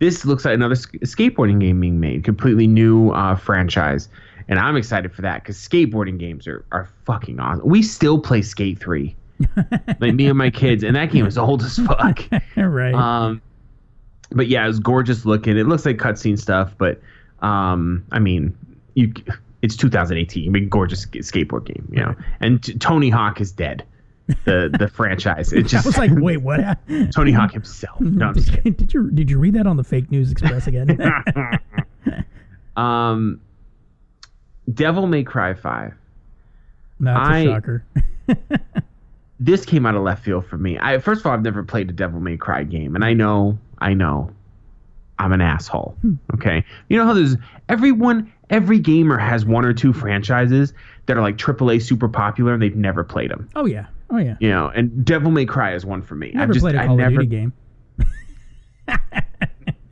this 0.00 0.24
looks 0.24 0.44
like 0.44 0.54
another 0.54 0.74
skateboarding 0.74 1.60
game 1.60 1.80
being 1.80 2.00
made, 2.00 2.24
completely 2.24 2.66
new 2.66 3.10
uh, 3.10 3.36
franchise, 3.36 4.08
and 4.48 4.58
I'm 4.58 4.76
excited 4.76 5.14
for 5.14 5.22
that 5.22 5.42
because 5.42 5.56
skateboarding 5.56 6.18
games 6.18 6.46
are 6.48 6.64
are 6.72 6.88
fucking 7.06 7.38
awesome. 7.38 7.66
We 7.68 7.82
still 7.82 8.18
play 8.18 8.42
Skate 8.42 8.80
Three, 8.80 9.14
like 10.00 10.14
me 10.14 10.26
and 10.26 10.38
my 10.38 10.50
kids, 10.50 10.84
and 10.84 10.94
that 10.96 11.10
game 11.10 11.26
is 11.26 11.36
old 11.38 11.62
as 11.62 11.76
fuck. 11.78 12.20
right. 12.56 12.94
Um, 12.94 13.42
but 14.30 14.48
yeah, 14.48 14.68
it's 14.68 14.78
gorgeous 14.78 15.24
looking. 15.24 15.56
It 15.58 15.66
looks 15.66 15.84
like 15.86 15.96
cutscene 15.96 16.38
stuff, 16.38 16.74
but 16.78 17.00
um, 17.40 18.04
I 18.12 18.18
mean, 18.18 18.56
you 18.94 19.12
it's 19.62 19.76
2018. 19.76 20.46
I 20.46 20.50
mean, 20.50 20.68
gorgeous 20.68 21.06
skateboard 21.06 21.64
game, 21.66 21.88
you 21.90 22.00
know. 22.00 22.14
And 22.40 22.62
t- 22.62 22.74
Tony 22.74 23.10
Hawk 23.10 23.40
is 23.40 23.50
dead. 23.52 23.84
The 24.44 24.74
the 24.78 24.88
franchise. 24.94 25.52
It 25.52 25.64
I 25.64 25.68
just 25.68 25.86
was 25.86 25.98
like, 25.98 26.10
wait, 26.14 26.38
what? 26.38 26.78
Tony 27.12 27.32
Hawk 27.32 27.52
himself. 27.52 28.00
No, 28.00 28.26
I'm 28.28 28.34
just 28.34 28.50
kidding. 28.50 28.72
did, 28.72 28.76
did 28.76 28.94
you 28.94 29.10
did 29.10 29.30
you 29.30 29.38
read 29.38 29.54
that 29.54 29.66
on 29.66 29.76
the 29.76 29.84
fake 29.84 30.10
news 30.10 30.30
express 30.32 30.66
again? 30.66 30.98
um, 32.76 33.40
Devil 34.72 35.06
May 35.06 35.24
Cry 35.24 35.54
Five. 35.54 35.94
That's 37.00 37.28
I- 37.28 37.38
a 37.40 37.44
shocker. 37.44 37.84
This 39.44 39.66
came 39.66 39.84
out 39.84 39.94
of 39.94 40.02
left 40.02 40.24
field 40.24 40.46
for 40.46 40.56
me. 40.56 40.78
I 40.80 40.98
first 40.98 41.20
of 41.20 41.26
all, 41.26 41.32
I've 41.32 41.42
never 41.42 41.62
played 41.62 41.90
a 41.90 41.92
Devil 41.92 42.18
May 42.18 42.38
Cry 42.38 42.64
game, 42.64 42.94
and 42.94 43.04
I 43.04 43.12
know, 43.12 43.58
I 43.78 43.92
know, 43.92 44.30
I'm 45.18 45.32
an 45.32 45.42
asshole. 45.42 45.96
Okay, 46.32 46.64
you 46.88 46.96
know 46.96 47.04
how 47.04 47.12
there's 47.12 47.36
everyone, 47.68 48.32
every 48.48 48.78
gamer 48.78 49.18
has 49.18 49.44
one 49.44 49.66
or 49.66 49.74
two 49.74 49.92
franchises 49.92 50.72
that 51.04 51.18
are 51.18 51.20
like 51.20 51.36
AAA 51.36 51.82
super 51.82 52.08
popular, 52.08 52.54
and 52.54 52.62
they've 52.62 52.74
never 52.74 53.04
played 53.04 53.30
them. 53.30 53.48
Oh 53.54 53.66
yeah. 53.66 53.86
Oh 54.08 54.16
yeah. 54.16 54.36
You 54.40 54.48
know, 54.48 54.68
and 54.68 55.04
Devil 55.04 55.30
May 55.30 55.44
Cry 55.44 55.74
is 55.74 55.84
one 55.84 56.00
for 56.00 56.14
me. 56.14 56.30
Never 56.32 56.44
I've 56.44 56.52
just, 56.54 56.62
played 56.62 56.76
a 56.76 56.82
I 56.82 56.86
Call 56.86 56.96
never 56.96 57.20
of 57.20 57.28
Duty 57.28 57.36
game. 57.36 57.52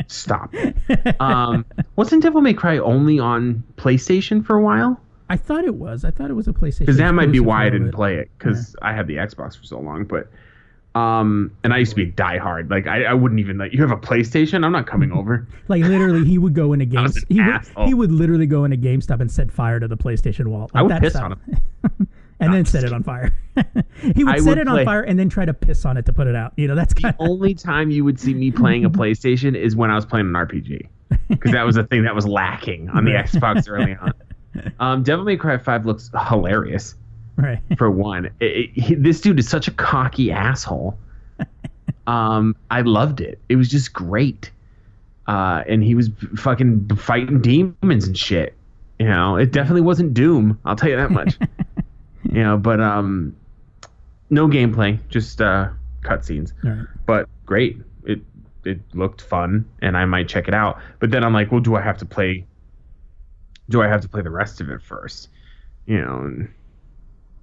stop. 0.07 0.55
um, 1.21 1.67
wasn't 1.97 2.23
Devil 2.23 2.41
May 2.41 2.55
Cry 2.55 2.79
only 2.79 3.19
on 3.19 3.63
PlayStation 3.77 4.45
for 4.45 4.57
a 4.57 4.63
while? 4.63 4.99
I 5.33 5.37
thought 5.37 5.65
it 5.65 5.77
was. 5.77 6.05
I 6.05 6.11
thought 6.11 6.29
it 6.29 6.35
was 6.35 6.47
a 6.47 6.53
PlayStation. 6.53 6.81
because 6.81 6.99
that 6.99 7.13
might 7.15 7.33
be 7.33 7.41
why 7.41 7.65
I 7.67 7.71
didn't 7.71 7.87
bit. 7.87 7.95
play 7.95 8.17
it 8.17 8.31
because 8.39 8.77
I 8.83 8.93
had 8.93 9.07
the 9.07 9.17
Xbox 9.17 9.57
for 9.57 9.65
so 9.65 9.81
long. 9.81 10.05
But 10.05 10.29
um, 10.95 11.51
and 11.65 11.73
I 11.73 11.79
used 11.79 11.93
to 11.93 11.97
be 11.97 12.13
diehard. 12.13 12.71
Like 12.71 12.87
I, 12.87 13.05
I 13.05 13.15
wouldn't 13.15 13.41
even 13.41 13.57
like 13.57 13.73
you 13.73 13.81
have 13.81 13.91
a 13.91 13.97
PlayStation. 13.97 14.63
I'm 14.63 14.73
not 14.73 14.87
coming 14.87 15.11
over. 15.11 15.49
Like 15.69 15.85
literally, 15.85 16.27
he 16.27 16.37
would 16.37 16.55
go 16.55 16.75
in 16.75 16.83
a 16.83 16.85
game. 16.85 17.09
He 17.31 17.41
would, 17.41 17.65
he 17.87 17.95
would 17.95 18.13
literally 18.13 18.45
go 18.45 18.65
into 18.65 18.77
GameStop 18.77 19.21
and 19.21 19.33
set 19.33 19.51
fire 19.51 19.81
to 19.81 19.89
the 19.89 19.97
PlayStation 19.97 20.49
wall. 20.49 20.71
I 20.75 20.83
would 20.83 21.01
piss 21.01 21.17
on 21.17 21.33
him. 21.33 21.41
and 22.41 22.53
then 22.53 22.65
just 22.65 22.73
set 22.73 22.85
it 22.85 22.93
on 22.93 23.03
fire. 23.03 23.33
he 24.15 24.25
would 24.25 24.35
I 24.35 24.39
set 24.39 24.49
would 24.49 24.59
it 24.59 24.67
play- 24.67 24.81
on 24.81 24.85
fire 24.85 25.03
and 25.03 25.19
then 25.19 25.31
try 25.31 25.47
to 25.47 25.55
piss 25.55 25.87
on 25.87 25.97
it 25.97 26.05
to 26.05 26.13
put 26.13 26.27
it 26.27 26.35
out. 26.35 26.53
You 26.57 26.69
know, 26.69 26.75
that's 26.75 26.93
kind 26.93 27.15
The 27.19 27.23
only 27.23 27.55
time 27.55 27.91
you 27.91 28.05
would 28.05 28.21
see 28.21 28.35
me 28.35 28.51
playing 28.51 28.85
a 28.85 28.91
PlayStation 29.01 29.57
is 29.57 29.75
when 29.75 29.91
I 29.91 29.95
was 29.95 30.05
playing 30.05 30.27
an 30.27 30.33
RPG 30.33 30.89
because 31.29 31.53
that 31.53 31.63
was 31.65 31.77
the 31.77 31.85
thing 31.85 32.05
that 32.05 32.15
was 32.15 32.27
lacking 32.27 32.91
on 32.91 33.05
the 33.07 33.13
Xbox 33.13 33.67
early 33.69 33.95
on. 33.95 34.13
Um, 34.81 35.03
Devil 35.03 35.25
May 35.25 35.37
Cry 35.37 35.57
Five 35.57 35.87
looks 35.87 36.11
hilarious 36.29 36.95
right. 37.37 37.61
for 37.79 37.91
one. 37.91 38.27
It, 38.39 38.45
it, 38.45 38.71
he, 38.75 38.95
this 38.95 39.21
dude 39.21 39.39
is 39.39 39.49
such 39.49 39.67
a 39.69 39.71
cocky 39.71 40.31
asshole. 40.31 40.99
Um, 42.05 42.57
I 42.69 42.81
loved 42.81 43.21
it. 43.21 43.39
It 43.49 43.55
was 43.55 43.69
just 43.69 43.93
great. 43.93 44.51
Uh, 45.29 45.63
and 45.69 45.85
he 45.85 45.95
was 45.95 46.11
fucking 46.37 46.89
fighting 46.97 47.41
demons 47.41 48.07
and 48.09 48.19
shit. 48.19 48.57
You 48.99 49.07
know, 49.07 49.37
it 49.37 49.53
definitely 49.53 49.83
wasn't 49.83 50.15
Doom. 50.15 50.59
I'll 50.65 50.77
tell 50.77 50.89
you 50.89 50.97
that 50.97 51.11
much. 51.11 51.39
you 52.25 52.43
know, 52.43 52.57
but 52.57 52.81
um, 52.81 53.37
no 54.31 54.49
gameplay, 54.49 54.99
just 55.09 55.41
uh, 55.41 55.69
cutscenes. 56.03 56.53
Right. 56.63 56.87
But 57.07 57.29
great. 57.47 57.79
It 58.05 58.21
it 58.65 58.81
looked 58.95 59.21
fun, 59.21 59.69
and 59.81 59.97
I 59.97 60.05
might 60.05 60.29
check 60.29 60.49
it 60.49 60.55
out. 60.55 60.81
But 60.99 61.11
then 61.11 61.25
I'm 61.25 61.33
like, 61.33 61.51
well, 61.51 61.61
do 61.61 61.77
I 61.77 61.81
have 61.83 61.99
to 61.99 62.07
play? 62.07 62.47
Do 63.73 63.83
I 63.83 63.89
have 63.89 64.01
to 64.03 64.09
play 64.09 64.23
the 64.23 64.31
rest 64.31 64.61
of 64.61 64.69
it 64.71 64.83
first? 64.83 65.29
You 65.87 66.01
know, 66.01 66.47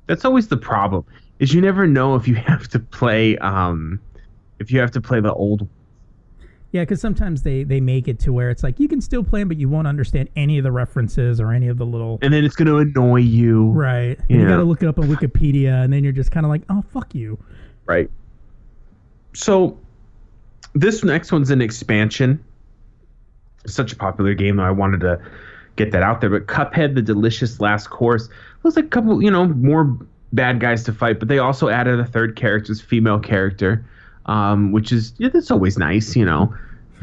that's 0.06 0.24
always 0.26 0.48
the 0.48 0.58
problem. 0.58 1.04
Is 1.40 1.54
you 1.54 1.60
never 1.62 1.88
know 1.88 2.16
if 2.16 2.28
you 2.28 2.36
have 2.52 2.68
to 2.70 2.80
play 2.80 3.38
um 3.40 4.00
if 4.60 4.72
you 4.72 4.80
have 4.80 4.92
to 4.92 5.02
play 5.02 5.20
the 5.22 5.34
old 5.34 5.68
Yeah, 6.72 6.84
because 6.84 7.02
sometimes 7.02 7.42
they 7.42 7.64
they 7.64 7.80
make 7.82 8.08
it 8.08 8.20
to 8.20 8.32
where 8.34 8.50
it's 8.52 8.62
like 8.64 8.80
you 8.80 8.88
can 8.88 9.02
still 9.02 9.24
play 9.24 9.42
'em, 9.42 9.48
but 9.48 9.58
you 9.58 9.68
won't 9.70 9.88
understand 9.88 10.30
any 10.36 10.58
of 10.60 10.64
the 10.64 10.72
references 10.72 11.42
or 11.42 11.52
any 11.52 11.68
of 11.68 11.78
the 11.78 11.86
little. 11.86 12.20
and 12.22 12.32
then 12.34 12.46
it's 12.46 12.56
going 12.56 12.68
to 12.68 12.78
annoy 12.78 13.22
you. 13.22 13.70
Right. 13.72 14.20
And 14.30 14.42
You 14.42 14.48
got 14.48 14.58
to 14.58 14.64
look 14.64 14.84
it 14.84 14.88
up 14.88 15.00
on 15.00 15.08
Wikipedia, 15.08 15.84
and 15.84 15.92
then 15.92 16.04
you're 16.04 16.14
just 16.14 16.32
kind 16.32 16.46
of 16.46 16.50
like, 16.52 16.62
oh 16.70 16.84
fuck 16.94 17.16
you. 17.16 17.38
Right. 17.88 18.10
So 19.34 19.78
this 20.76 21.04
next 21.04 21.32
one's 21.32 21.50
an 21.50 21.62
expansion. 21.62 22.44
It's 23.64 23.74
such 23.74 23.92
a 23.92 23.96
popular 23.96 24.34
game 24.36 24.58
that 24.58 24.66
I 24.66 24.72
wanted 24.72 25.00
to 25.02 25.20
get 25.80 25.92
that 25.94 26.04
out 26.04 26.22
there. 26.22 26.30
But 26.30 26.46
Cuphead, 26.46 26.94
the 26.94 27.02
delicious 27.02 27.60
last 27.60 27.90
course, 27.90 28.30
looks 28.64 28.76
like 28.76 28.86
a 28.86 28.90
couple, 28.90 29.24
you 29.24 29.32
know, 29.32 29.48
more 29.48 29.98
bad 30.34 30.60
guys 30.60 30.84
to 30.84 30.94
fight, 30.94 31.18
but 31.20 31.28
they 31.28 31.40
also 31.40 31.70
added 31.70 32.00
a 32.00 32.06
third 32.06 32.36
character, 32.36 32.72
this 32.72 32.82
female 32.82 33.20
character, 33.20 33.84
um, 34.28 34.72
which 34.72 34.92
is 34.92 35.14
yeah, 35.18 35.30
that's 35.30 35.50
always 35.50 35.78
nice, 35.78 36.16
you 36.16 36.26
know. 36.26 36.54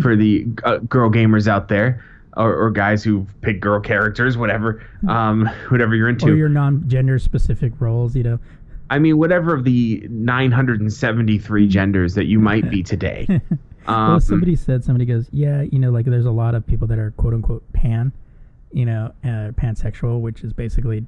for 0.01 0.14
the 0.14 0.47
uh, 0.64 0.79
girl 0.79 1.11
gamers 1.11 1.49
out 1.49 1.68
there, 1.68 2.05
or, 2.37 2.55
or 2.55 2.70
guys 2.70 3.03
who 3.03 3.27
pick 3.41 3.61
girl 3.61 3.81
characters, 3.81 4.37
whatever, 4.37 4.87
um, 5.09 5.47
whatever 5.70 5.95
you're 5.95 6.09
into. 6.09 6.27
or 6.27 6.35
your 6.35 6.49
non-gender 6.49 7.18
specific 7.18 7.72
roles. 7.81 8.14
You 8.14 8.22
know, 8.22 8.39
I 8.91 8.99
mean, 8.99 9.18
whatever 9.18 9.55
of 9.55 9.64
the 9.64 10.07
973 10.11 11.68
genders 11.68 12.14
that 12.14 12.27
you 12.27 12.39
might 12.39 12.70
be 12.70 12.83
today. 12.83 13.27
Um, 13.29 13.41
well, 14.11 14.20
somebody 14.20 14.55
said 14.55 14.85
somebody 14.85 15.07
goes, 15.07 15.29
yeah, 15.33 15.62
you 15.62 15.79
know, 15.79 15.91
like 15.91 16.05
there's 16.05 16.27
a 16.27 16.31
lot 16.31 16.55
of 16.55 16.66
people 16.66 16.87
that 16.89 16.99
are 16.99 17.12
quote 17.12 17.35
unquote 17.35 17.64
pan, 17.72 18.12
you 18.73 18.85
know, 18.85 19.12
uh, 19.25 19.53
pansexual, 19.53 20.21
which 20.21 20.43
is 20.43 20.53
basically 20.53 21.07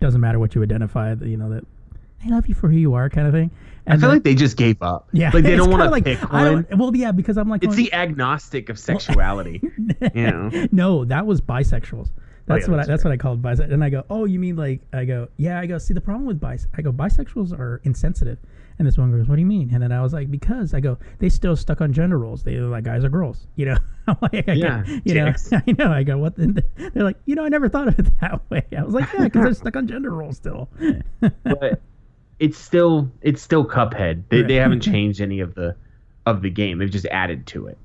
doesn't 0.00 0.20
matter 0.20 0.38
what 0.38 0.54
you 0.54 0.62
identify. 0.62 1.14
You 1.14 1.36
know 1.36 1.50
that 1.50 1.64
I 2.24 2.28
love 2.28 2.46
you 2.46 2.54
for 2.54 2.68
who 2.68 2.76
you 2.76 2.94
are, 2.94 3.08
kind 3.08 3.26
of 3.26 3.32
thing. 3.32 3.50
I 3.86 3.92
feel 3.92 4.00
then- 4.00 4.10
like 4.10 4.22
they 4.24 4.34
just 4.34 4.56
gave 4.56 4.82
up. 4.82 5.08
yeah, 5.12 5.30
like 5.32 5.42
they 5.42 5.56
don't 5.56 5.70
want 5.70 5.82
to 5.82 5.90
like, 5.90 6.04
pick 6.04 6.18
I 6.32 6.50
one. 6.50 6.66
Well, 6.76 6.94
yeah, 6.94 7.12
because 7.12 7.36
I'm 7.36 7.48
like, 7.48 7.64
It's 7.64 7.76
the 7.76 7.92
agnostic 7.92 8.68
of 8.68 8.78
sexuality. 8.78 9.60
you 10.14 10.30
know? 10.30 10.68
no, 10.70 11.04
that 11.06 11.26
was 11.26 11.40
bisexuals. 11.40 12.10
That's 12.46 12.66
yeah, 12.66 12.70
what 12.70 12.76
that's 12.78 12.88
I, 12.88 12.92
that's 12.92 13.04
what 13.04 13.12
I 13.12 13.16
called 13.16 13.42
bisexual. 13.42 13.72
And 13.72 13.84
I 13.84 13.90
go, 13.90 14.04
oh, 14.10 14.24
you 14.24 14.38
mean 14.38 14.56
like? 14.56 14.80
I 14.92 15.04
go, 15.04 15.28
yeah. 15.36 15.60
I 15.60 15.66
go, 15.66 15.78
see, 15.78 15.94
the 15.94 16.00
problem 16.00 16.26
with 16.26 16.40
bis, 16.40 16.66
I 16.76 16.82
go, 16.82 16.92
bisexuals 16.92 17.52
are 17.56 17.80
insensitive. 17.84 18.38
And 18.80 18.86
this 18.86 18.96
one 18.96 19.10
goes, 19.10 19.28
what 19.28 19.36
do 19.36 19.42
you 19.42 19.46
mean? 19.46 19.68
And 19.74 19.82
then 19.82 19.92
I 19.92 20.00
was 20.00 20.14
like, 20.14 20.30
because 20.30 20.72
I 20.72 20.80
go, 20.80 20.96
they 21.18 21.28
still 21.28 21.54
stuck 21.54 21.82
on 21.82 21.92
gender 21.92 22.18
roles. 22.18 22.42
They're 22.42 22.62
like 22.62 22.84
guys 22.84 23.04
or 23.04 23.10
girls, 23.10 23.46
you 23.54 23.66
know. 23.66 23.76
I'm 24.08 24.16
like, 24.22 24.48
I 24.48 24.52
Yeah, 24.54 24.82
go, 24.86 25.00
you 25.04 25.14
know. 25.16 25.34
I 25.52 25.72
know. 25.72 25.92
I 25.92 26.02
go, 26.02 26.16
what? 26.16 26.34
The, 26.34 26.64
they're 26.94 27.04
like, 27.04 27.18
you 27.26 27.34
know, 27.34 27.44
I 27.44 27.50
never 27.50 27.68
thought 27.68 27.88
of 27.88 27.98
it 27.98 28.10
that 28.22 28.40
way. 28.48 28.64
I 28.74 28.82
was 28.82 28.94
like, 28.94 29.12
yeah, 29.12 29.24
because 29.24 29.44
they're 29.44 29.52
stuck 29.52 29.76
on 29.76 29.86
gender 29.86 30.12
roles 30.12 30.38
still. 30.38 30.70
but 31.44 31.82
it's 32.38 32.56
still 32.56 33.12
it's 33.20 33.42
still 33.42 33.66
Cuphead. 33.66 34.22
They, 34.30 34.40
they 34.40 34.54
haven't 34.54 34.80
changed 34.80 35.20
any 35.20 35.40
of 35.40 35.54
the 35.54 35.76
of 36.24 36.40
the 36.40 36.48
game. 36.48 36.78
They've 36.78 36.90
just 36.90 37.04
added 37.10 37.46
to 37.48 37.66
it. 37.66 37.76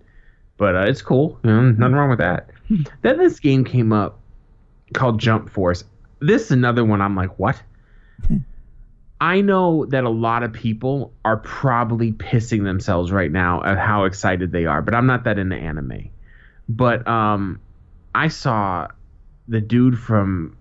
But 0.55 0.77
uh, 0.77 0.85
it's 0.87 1.01
cool. 1.01 1.37
You 1.43 1.51
know, 1.51 1.71
nothing 1.71 1.95
wrong 1.95 2.09
with 2.09 2.19
that. 2.19 2.51
then 3.01 3.17
this 3.17 3.41
game 3.41 3.65
came 3.65 3.91
up 3.91 4.21
called 4.93 5.19
Jump 5.19 5.49
Force. 5.49 5.83
This 6.21 6.43
is 6.43 6.51
another 6.51 6.85
one. 6.85 7.01
I'm 7.01 7.17
like, 7.17 7.37
what? 7.37 7.61
I 9.19 9.41
know 9.41 9.85
that 9.85 10.03
a 10.03 10.09
lot 10.09 10.43
of 10.43 10.51
people 10.51 11.13
are 11.23 11.37
probably 11.37 12.11
pissing 12.11 12.63
themselves 12.63 13.11
right 13.11 13.31
now 13.31 13.63
at 13.63 13.77
how 13.77 14.03
excited 14.03 14.51
they 14.51 14.65
are, 14.65 14.81
but 14.81 14.93
I'm 14.93 15.05
not 15.05 15.23
that 15.23 15.39
into 15.39 15.55
anime. 15.55 16.09
But 16.67 17.07
um, 17.07 17.59
I 18.13 18.27
saw 18.27 18.87
the 19.47 19.61
dude 19.61 19.97
from 19.97 20.57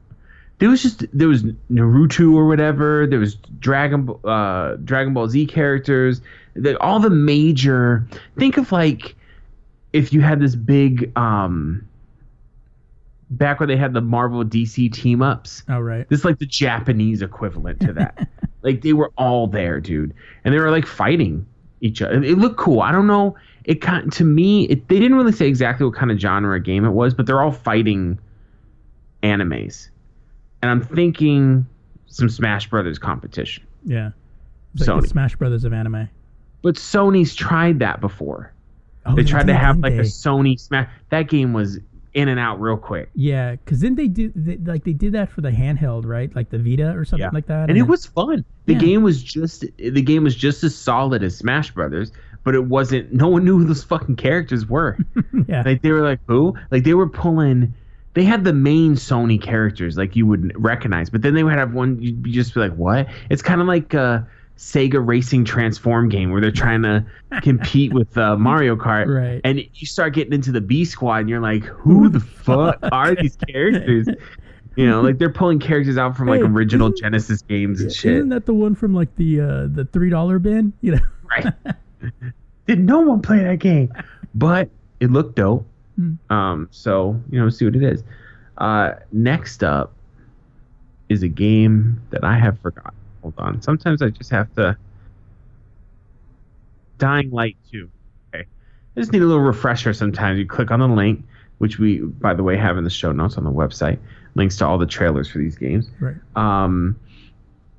there 0.58 0.68
was 0.68 0.82
just 0.82 1.04
there 1.12 1.28
was 1.28 1.42
Naruto 1.70 2.32
or 2.32 2.46
whatever. 2.46 3.06
There 3.06 3.18
was 3.18 3.34
Dragon 3.34 4.08
uh, 4.24 4.76
Dragon 4.84 5.14
Ball 5.14 5.28
Z 5.28 5.46
characters. 5.46 6.20
The, 6.54 6.80
all 6.80 7.00
the 7.00 7.10
major. 7.10 8.06
Think 8.38 8.56
of 8.56 8.70
like 8.70 9.16
if 9.92 10.12
you 10.12 10.20
had 10.20 10.40
this 10.40 10.54
big 10.54 11.10
um, 11.16 11.88
back 13.36 13.60
when 13.60 13.68
they 13.68 13.76
had 13.76 13.92
the 13.92 14.00
Marvel 14.00 14.44
DC 14.44 14.92
team 14.92 15.22
ups. 15.22 15.62
oh 15.68 15.80
right. 15.80 16.08
This 16.08 16.20
is 16.20 16.24
like 16.24 16.38
the 16.38 16.46
Japanese 16.46 17.22
equivalent 17.22 17.80
to 17.80 17.92
that. 17.94 18.28
like 18.62 18.82
they 18.82 18.92
were 18.92 19.12
all 19.16 19.46
there, 19.46 19.80
dude, 19.80 20.14
and 20.44 20.54
they 20.54 20.58
were 20.58 20.70
like 20.70 20.86
fighting 20.86 21.46
each 21.80 22.02
other. 22.02 22.22
It 22.22 22.38
looked 22.38 22.56
cool. 22.56 22.80
I 22.80 22.92
don't 22.92 23.06
know. 23.06 23.36
It 23.64 23.80
kind 23.80 24.12
to 24.12 24.24
me, 24.24 24.64
it, 24.64 24.88
they 24.88 24.98
didn't 24.98 25.16
really 25.16 25.32
say 25.32 25.46
exactly 25.46 25.86
what 25.86 25.94
kind 25.94 26.10
of 26.10 26.18
genre 26.18 26.60
game 26.60 26.84
it 26.84 26.90
was, 26.90 27.14
but 27.14 27.26
they're 27.26 27.42
all 27.42 27.52
fighting 27.52 28.18
animes, 29.22 29.88
and 30.62 30.70
I'm 30.70 30.82
thinking 30.82 31.66
some 32.06 32.28
Smash 32.28 32.70
Brothers 32.70 32.98
competition. 32.98 33.66
Yeah. 33.84 34.10
It's 34.74 34.86
like 34.86 35.00
the 35.00 35.06
Sony. 35.06 35.10
Smash 35.10 35.36
Brothers 35.36 35.64
of 35.64 35.72
anime. 35.72 36.08
But 36.62 36.76
Sony's 36.76 37.34
tried 37.34 37.80
that 37.80 38.00
before. 38.00 38.52
Oh, 39.06 39.14
they 39.14 39.24
tried 39.24 39.48
to 39.48 39.54
have 39.54 39.78
like 39.78 39.94
a? 39.94 40.00
Sony 40.00 40.58
Smash. 40.58 40.88
That 41.10 41.28
game 41.28 41.52
was 41.52 41.78
in 42.14 42.28
and 42.28 42.38
out 42.40 42.60
real 42.60 42.76
quick. 42.76 43.10
Yeah, 43.14 43.52
because 43.52 43.80
then 43.80 43.96
they 43.96 44.06
do 44.08 44.32
they, 44.34 44.56
like 44.56 44.84
they 44.84 44.92
did 44.92 45.12
that 45.12 45.30
for 45.30 45.40
the 45.40 45.50
handheld, 45.50 46.06
right? 46.06 46.34
Like 46.34 46.50
the 46.50 46.58
Vita 46.58 46.90
or 46.96 47.04
something 47.04 47.24
Yeah. 47.24 47.30
like 47.32 47.46
that. 47.46 47.68
and 47.68 47.72
it 47.72 47.82
then- 47.82 47.88
was 47.88 48.06
fun. 48.06 48.44
The 48.66 48.72
Yeah. 48.74 48.78
game 48.78 49.02
was 49.02 49.22
just 49.22 49.64
the 49.76 50.02
game 50.02 50.24
was 50.24 50.34
just 50.34 50.62
as 50.64 50.74
solid 50.74 51.22
as 51.22 51.36
Smash 51.36 51.72
Brothers, 51.72 52.12
but 52.44 52.54
it 52.54 52.64
wasn't. 52.64 53.12
No 53.12 53.28
one 53.28 53.44
knew 53.44 53.58
who 53.58 53.64
those 53.64 53.84
fucking 53.84 54.16
characters 54.16 54.66
were. 54.68 54.96
yeah, 55.48 55.62
like 55.66 55.82
they 55.82 55.90
were 55.90 56.02
like 56.02 56.20
who? 56.26 56.54
Like 56.70 56.84
they 56.84 56.94
were 56.94 57.08
pulling. 57.08 57.74
They 58.14 58.22
had 58.24 58.44
the 58.44 58.52
main 58.52 58.94
Sony 58.94 59.42
characters 59.42 59.96
like 59.98 60.14
you 60.14 60.24
would 60.26 60.52
recognize, 60.56 61.10
but 61.10 61.22
then 61.22 61.34
they 61.34 61.42
would 61.42 61.52
have 61.54 61.74
one. 61.74 62.00
You'd 62.00 62.22
just 62.24 62.54
be 62.54 62.60
like, 62.60 62.74
what? 62.76 63.08
It's 63.28 63.42
kind 63.42 63.60
of 63.60 63.66
like 63.66 63.92
a 63.92 64.26
Sega 64.56 65.04
Racing 65.04 65.44
Transform 65.44 66.08
game 66.08 66.30
where 66.30 66.40
they're 66.40 66.50
trying 66.50 66.82
to 66.82 67.04
compete 67.42 67.92
with 67.92 68.16
uh, 68.16 68.36
Mario 68.38 68.76
Kart, 68.76 69.06
Right. 69.06 69.40
And 69.44 69.58
you 69.74 69.86
start 69.86 70.14
getting 70.14 70.32
into 70.32 70.52
the 70.52 70.60
B 70.60 70.84
Squad, 70.84 71.18
and 71.18 71.28
you're 71.28 71.40
like, 71.40 71.64
who 71.64 72.08
the 72.08 72.20
fuck 72.20 72.78
are 72.92 73.14
these 73.14 73.36
characters? 73.48 74.08
You 74.76 74.88
know, 74.88 75.02
like 75.02 75.18
they're 75.18 75.32
pulling 75.32 75.60
characters 75.60 75.96
out 75.96 76.16
from 76.16 76.28
like 76.28 76.40
Hey, 76.40 76.46
original 76.46 76.90
Genesis 76.90 77.42
games 77.42 77.80
and 77.80 77.92
shit. 77.92 78.14
Isn't 78.14 78.30
that 78.30 78.46
the 78.46 78.54
one 78.54 78.74
from 78.74 78.94
like 78.94 79.14
the 79.16 79.40
uh, 79.40 79.66
the 79.68 79.88
three 79.92 80.10
dollar 80.10 80.38
bin? 80.38 80.72
You 80.80 80.92
know. 80.96 81.00
right? 81.30 81.52
Did 82.66 82.80
no 82.80 83.00
one 83.00 83.22
play 83.22 83.38
that 83.44 83.58
game? 83.58 83.92
But 84.34 84.70
it 85.00 85.10
looked 85.10 85.36
dope. 85.36 85.66
Hmm. 85.96 86.14
Um, 86.28 86.68
so 86.70 87.20
you 87.30 87.40
know, 87.40 87.48
see 87.50 87.64
what 87.64 87.76
it 87.76 87.82
is. 87.82 88.02
Uh, 88.58 88.94
next 89.12 89.62
up 89.62 89.92
is 91.08 91.22
a 91.22 91.28
game 91.28 92.00
that 92.10 92.24
I 92.24 92.38
have 92.38 92.58
forgotten. 92.60 92.94
Hold 93.24 93.34
on. 93.38 93.62
Sometimes 93.62 94.02
I 94.02 94.10
just 94.10 94.30
have 94.30 94.54
to. 94.56 94.76
Dying 96.98 97.30
Light 97.30 97.56
2. 97.72 97.90
Okay. 98.34 98.44
I 98.96 99.00
just 99.00 99.12
need 99.12 99.22
a 99.22 99.24
little 99.26 99.42
refresher 99.42 99.94
sometimes. 99.94 100.38
You 100.38 100.46
click 100.46 100.70
on 100.70 100.80
the 100.80 100.86
link, 100.88 101.24
which 101.58 101.78
we, 101.78 102.00
by 102.00 102.34
the 102.34 102.42
way, 102.42 102.56
have 102.58 102.76
in 102.76 102.84
the 102.84 102.90
show 102.90 103.12
notes 103.12 103.38
on 103.38 103.44
the 103.44 103.50
website. 103.50 103.98
Links 104.34 104.56
to 104.56 104.66
all 104.66 104.76
the 104.76 104.86
trailers 104.86 105.26
for 105.28 105.38
these 105.38 105.56
games 105.56 105.88
Right. 106.00 106.16
um 106.36 106.98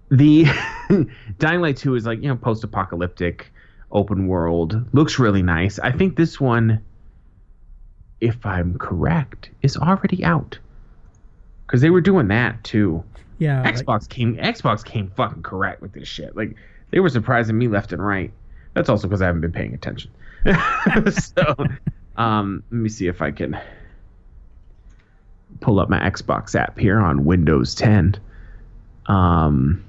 the 0.09 0.45
dying 1.37 1.59
light 1.61 1.75
2 1.77 1.95
is 1.95 2.05
like 2.05 2.21
you 2.21 2.29
know 2.29 2.35
post-apocalyptic 2.37 3.51
open 3.91 4.27
world 4.27 4.85
looks 4.93 5.19
really 5.19 5.41
nice 5.41 5.79
i 5.79 5.91
think 5.91 6.15
this 6.15 6.39
one 6.39 6.81
if 8.21 8.45
i'm 8.45 8.77
correct 8.77 9.49
is 9.63 9.75
already 9.75 10.23
out 10.23 10.57
because 11.67 11.81
they 11.81 11.89
were 11.89 11.99
doing 11.99 12.29
that 12.29 12.63
too 12.63 13.03
Yeah. 13.37 13.61
like- 13.61 13.75
xbox 13.75 14.07
came 14.09 14.35
xbox 14.37 14.83
came 14.83 15.11
fucking 15.15 15.43
correct 15.43 15.81
with 15.81 15.93
this 15.93 16.07
shit. 16.07 16.35
Like 16.35 16.55
they 16.91 16.99
were 16.99 17.09
surprising 17.09 17.57
me 17.57 17.67
left 17.67 17.91
and 17.91 18.05
right. 18.05 18.31
That's 18.73 18.89
also 18.89 19.07
because 19.07 19.21
i 19.21 19.25
haven't 19.25 19.41
been 19.41 19.51
paying 19.51 19.73
attention. 19.73 20.11
So 21.11 21.55
um 22.17 22.63
let 22.71 22.77
me 22.77 22.87
see 22.89 23.07
if 23.07 23.21
i 23.21 23.29
can 23.31 23.59
pull 25.59 25.79
up 25.81 25.89
my 25.89 25.99
xbox 26.11 26.55
app 26.55 26.77
here 26.79 26.99
on 26.99 27.25
windows 27.25 27.75
10 27.75 28.15
um 29.07 29.83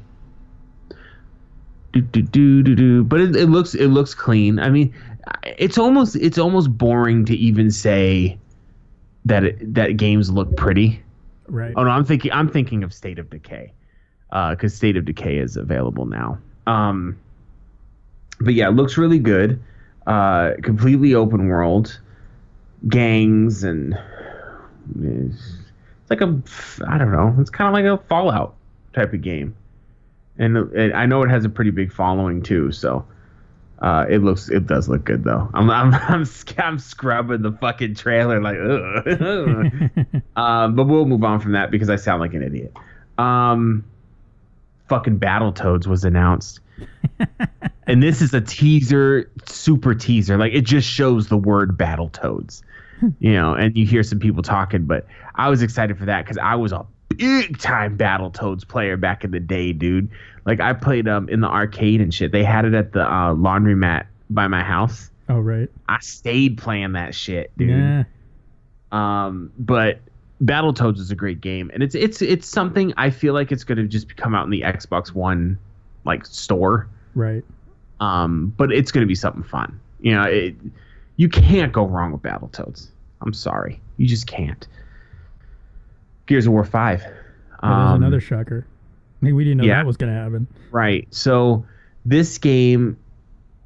do, 1.92 2.00
do, 2.00 2.22
do, 2.22 2.62
do, 2.62 2.74
do. 2.74 3.04
but 3.04 3.20
it, 3.20 3.36
it 3.36 3.46
looks 3.46 3.74
it 3.74 3.88
looks 3.88 4.12
clean. 4.14 4.58
I 4.58 4.68
mean 4.70 4.92
it's 5.58 5.78
almost 5.78 6.16
it's 6.16 6.38
almost 6.38 6.76
boring 6.76 7.24
to 7.26 7.36
even 7.36 7.70
say 7.70 8.38
that 9.24 9.44
it, 9.44 9.74
that 9.74 9.96
games 9.96 10.30
look 10.30 10.56
pretty 10.56 11.02
right. 11.48 11.72
Oh 11.76 11.84
no, 11.84 11.90
I'm 11.90 12.04
thinking 12.04 12.32
I'm 12.32 12.48
thinking 12.48 12.82
of 12.82 12.92
State 12.92 13.18
of 13.18 13.30
Decay, 13.30 13.72
because 14.30 14.74
State 14.74 14.96
of 14.96 15.04
Decay 15.04 15.38
is 15.38 15.56
available 15.56 16.06
now. 16.06 16.38
Um, 16.66 17.18
but 18.40 18.54
yeah, 18.54 18.68
it 18.68 18.72
looks 18.72 18.96
really 18.98 19.18
good. 19.18 19.62
Uh, 20.06 20.52
completely 20.62 21.14
open 21.14 21.48
world, 21.48 21.98
gangs 22.88 23.64
and 23.64 23.98
it's 25.00 25.42
like 26.10 26.20
a 26.20 26.42
I 26.86 26.98
don't 26.98 27.12
know. 27.12 27.34
It's 27.38 27.50
kind 27.50 27.68
of 27.68 27.74
like 27.74 28.00
a 28.00 28.02
Fallout 28.08 28.54
type 28.92 29.12
of 29.12 29.22
game, 29.22 29.56
and, 30.38 30.56
and 30.56 30.92
I 30.94 31.06
know 31.06 31.22
it 31.22 31.30
has 31.30 31.44
a 31.44 31.48
pretty 31.48 31.70
big 31.70 31.92
following 31.92 32.42
too. 32.42 32.72
So. 32.72 33.04
Uh, 33.80 34.06
it 34.08 34.22
looks, 34.22 34.48
it 34.48 34.66
does 34.66 34.88
look 34.88 35.04
good 35.04 35.24
though. 35.24 35.50
I'm, 35.52 35.70
I'm, 35.70 35.94
I'm, 36.08 36.26
I'm 36.58 36.78
scrubbing 36.78 37.42
the 37.42 37.52
fucking 37.52 37.94
trailer 37.94 38.40
like, 38.40 38.56
ugh. 38.58 40.22
Um, 40.36 40.74
but 40.74 40.84
we'll 40.84 41.06
move 41.06 41.24
on 41.24 41.40
from 41.40 41.52
that 41.52 41.70
because 41.70 41.88
I 41.88 41.96
sound 41.96 42.20
like 42.20 42.34
an 42.34 42.42
idiot. 42.42 42.76
Um, 43.18 43.84
fucking 44.88 45.18
Battletoads 45.18 45.86
was 45.86 46.04
announced. 46.04 46.60
and 47.86 48.02
this 48.02 48.20
is 48.20 48.34
a 48.34 48.40
teaser, 48.40 49.30
super 49.46 49.94
teaser. 49.94 50.36
Like 50.36 50.52
it 50.52 50.62
just 50.62 50.88
shows 50.88 51.28
the 51.28 51.36
word 51.36 51.76
Battletoads, 51.76 52.62
you 53.18 53.32
know, 53.32 53.54
and 53.54 53.76
you 53.76 53.86
hear 53.86 54.02
some 54.02 54.18
people 54.18 54.42
talking, 54.42 54.84
but 54.84 55.06
I 55.34 55.48
was 55.48 55.62
excited 55.62 55.98
for 55.98 56.06
that 56.06 56.24
because 56.24 56.38
I 56.38 56.56
was 56.56 56.72
a 56.72 56.84
big 57.08 57.58
time 57.58 57.96
Battletoads 57.96 58.66
player 58.66 58.96
back 58.96 59.24
in 59.24 59.30
the 59.30 59.40
day, 59.40 59.72
dude. 59.72 60.10
Like 60.44 60.60
I 60.60 60.72
played 60.72 61.08
um 61.08 61.28
in 61.28 61.40
the 61.40 61.48
arcade 61.48 62.00
and 62.00 62.12
shit. 62.12 62.32
They 62.32 62.44
had 62.44 62.64
it 62.64 62.74
at 62.74 62.92
the 62.92 63.02
uh, 63.02 63.34
laundromat 63.34 64.06
by 64.30 64.48
my 64.48 64.62
house. 64.62 65.10
oh 65.28 65.38
right. 65.40 65.68
I 65.88 65.98
stayed 66.00 66.58
playing 66.58 66.92
that 66.92 67.14
shit, 67.14 67.50
dude. 67.56 67.70
Yeah. 67.70 68.04
Um, 68.92 69.52
but 69.58 70.00
Battletoads 70.42 70.98
is 70.98 71.10
a 71.10 71.14
great 71.14 71.40
game, 71.40 71.70
and 71.72 71.82
it's 71.82 71.94
it's 71.94 72.22
it's 72.22 72.46
something 72.46 72.92
I 72.96 73.10
feel 73.10 73.34
like 73.34 73.50
it's 73.52 73.64
going 73.64 73.78
to 73.78 73.88
just 73.88 74.16
come 74.16 74.34
out 74.34 74.44
in 74.44 74.50
the 74.50 74.62
Xbox 74.62 75.12
One 75.14 75.58
like 76.04 76.26
store. 76.26 76.88
Right. 77.14 77.44
Um, 78.00 78.52
but 78.56 78.72
it's 78.72 78.92
going 78.92 79.02
to 79.02 79.08
be 79.08 79.14
something 79.14 79.42
fun. 79.42 79.80
You 80.00 80.14
know, 80.14 80.24
it 80.24 80.54
You 81.16 81.28
can't 81.28 81.72
go 81.72 81.86
wrong 81.86 82.12
with 82.12 82.22
Battletoads. 82.22 82.88
I'm 83.22 83.32
sorry, 83.32 83.80
you 83.96 84.06
just 84.06 84.26
can't. 84.26 84.66
Gears 86.26 86.46
of 86.46 86.52
War 86.52 86.64
Five. 86.64 87.02
Oh, 87.04 87.08
there's 87.68 87.90
Um, 87.92 88.02
another 88.02 88.20
shocker. 88.20 88.66
I 89.20 89.24
mean, 89.24 89.34
we 89.34 89.44
didn't 89.44 89.58
know 89.58 89.64
yeah. 89.64 89.76
that 89.76 89.86
was 89.86 89.96
going 89.96 90.12
to 90.12 90.18
happen. 90.20 90.46
Right. 90.70 91.06
So 91.10 91.64
this 92.04 92.38
game 92.38 92.96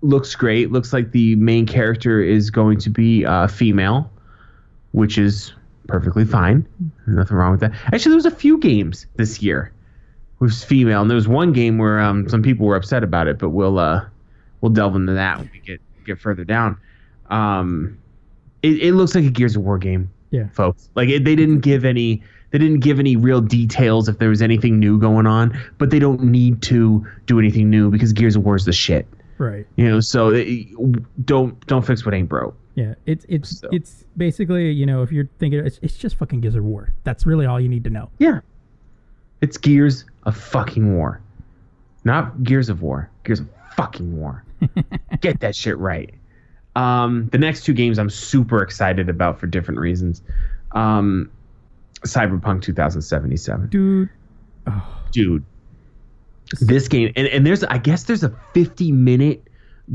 looks 0.03 0.35
great. 0.35 0.71
Looks 0.71 0.93
like 0.93 1.11
the 1.13 1.35
main 1.37 1.67
character 1.67 2.23
is 2.23 2.51
going 2.51 2.79
to 2.81 2.91
be 2.91 3.25
uh, 3.27 3.47
female, 3.49 4.11
which 4.93 5.19
is 5.19 5.53
perfectly 5.89 6.25
fine. 6.25 6.67
Nothing 7.07 7.37
wrong 7.37 7.51
with 7.51 7.61
that. 7.61 7.73
Actually, 7.87 8.11
there 8.11 8.17
was 8.17 8.27
a 8.27 8.31
few 8.31 8.59
games 8.59 9.07
this 9.17 9.43
year 9.43 9.73
with 10.39 10.55
female, 10.55 11.01
and 11.03 11.11
there 11.11 11.17
was 11.17 11.29
one 11.29 11.53
game 11.53 11.79
where 11.79 11.99
um, 12.01 12.29
some 12.29 12.43
people 12.43 12.65
were 12.67 12.77
upset 12.77 13.03
about 13.03 13.27
it, 13.27 13.39
but 13.39 13.51
we'll 13.51 13.79
uh, 13.79 14.05
we'll 14.61 14.71
delve 14.73 14.95
into 14.95 15.13
that 15.15 15.39
when 15.39 15.51
we 15.53 15.59
get 15.59 15.81
get 16.07 16.19
further 16.21 16.45
down. 16.45 16.79
Um, 17.29 17.99
it, 18.63 18.79
it 18.83 18.93
looks 18.95 19.15
like 19.15 19.25
a 19.25 19.31
Gears 19.31 19.57
of 19.57 19.63
War 19.63 19.79
game 19.79 20.11
Yeah. 20.31 20.49
folks. 20.53 20.89
Like 20.95 21.09
it, 21.09 21.25
they 21.25 21.35
didn't 21.37 21.61
give 21.61 21.85
any 21.85 22.23
they 22.51 22.59
didn't 22.59 22.81
give 22.81 22.99
any 22.99 23.17
real 23.17 23.41
details 23.41 24.09
if 24.09 24.19
there 24.19 24.29
was 24.29 24.43
anything 24.43 24.79
new 24.79 24.99
going 24.99 25.27
on, 25.27 25.57
but 25.79 25.91
they 25.91 25.99
don't 25.99 26.23
need 26.23 26.63
to 26.63 27.07
do 27.27 27.39
anything 27.39 27.71
new 27.71 27.91
because 27.91 28.13
Gears 28.13 28.37
of 28.37 28.45
War 28.45 28.57
is 28.57 28.65
the 28.65 28.73
shit. 28.73 29.07
Right. 29.39 29.67
You 29.77 29.89
know, 29.89 30.01
so 30.01 30.29
it, 30.35 30.67
don't 31.27 31.67
don't 31.67 31.85
fix 31.87 32.05
what 32.05 32.15
ain't 32.15 32.29
broke. 32.29 32.57
Yeah. 32.75 32.95
It's 33.07 33.25
it's 33.29 33.61
So- 33.61 33.69
it's 33.73 34.05
basically 34.17 34.71
you 34.71 34.85
know 34.87 35.03
if 35.03 35.11
you're 35.13 35.29
thinking 35.39 35.65
it's 35.65 35.79
it's 35.83 35.97
just 35.97 36.17
fucking 36.17 36.41
Gears 36.41 36.55
of 36.57 36.65
War. 36.65 36.93
That's 37.05 37.25
really 37.27 37.47
all 37.47 37.61
you 37.61 37.69
need 37.69 37.85
to 37.85 37.91
know. 37.91 38.11
Yeah. 38.19 38.41
It's 39.41 39.57
Gears 39.57 40.05
of 40.25 40.37
fucking 40.37 40.95
War. 40.95 41.21
Not 42.05 42.43
Gears 42.43 42.69
of 42.69 42.83
War. 42.83 43.09
Gears 43.25 43.41
of 43.41 43.49
fucking 43.77 44.17
War. 44.17 44.45
Get 45.21 45.41
that 45.41 45.55
shit 45.57 45.79
right. 45.79 46.13
Um, 46.77 47.29
the 47.33 47.39
next 47.39 47.65
two 47.65 47.73
games 47.73 47.99
I'm 47.99 48.11
super 48.11 48.63
excited 48.63 49.09
about 49.09 49.41
for 49.41 49.47
different 49.47 49.81
reasons. 49.81 50.23
Um, 50.73 51.31
Cyberpunk 52.05 52.63
2077. 52.63 53.69
Dude. 53.69 54.09
dude 55.11 55.45
this 56.61 56.89
game 56.89 57.13
and, 57.17 57.27
and 57.29 57.47
there's 57.47 57.65
i 57.65 57.79
guess 57.79 58.05
there's 58.05 58.23
a 58.23 58.37
50 58.55 58.93
minute 58.93 59.43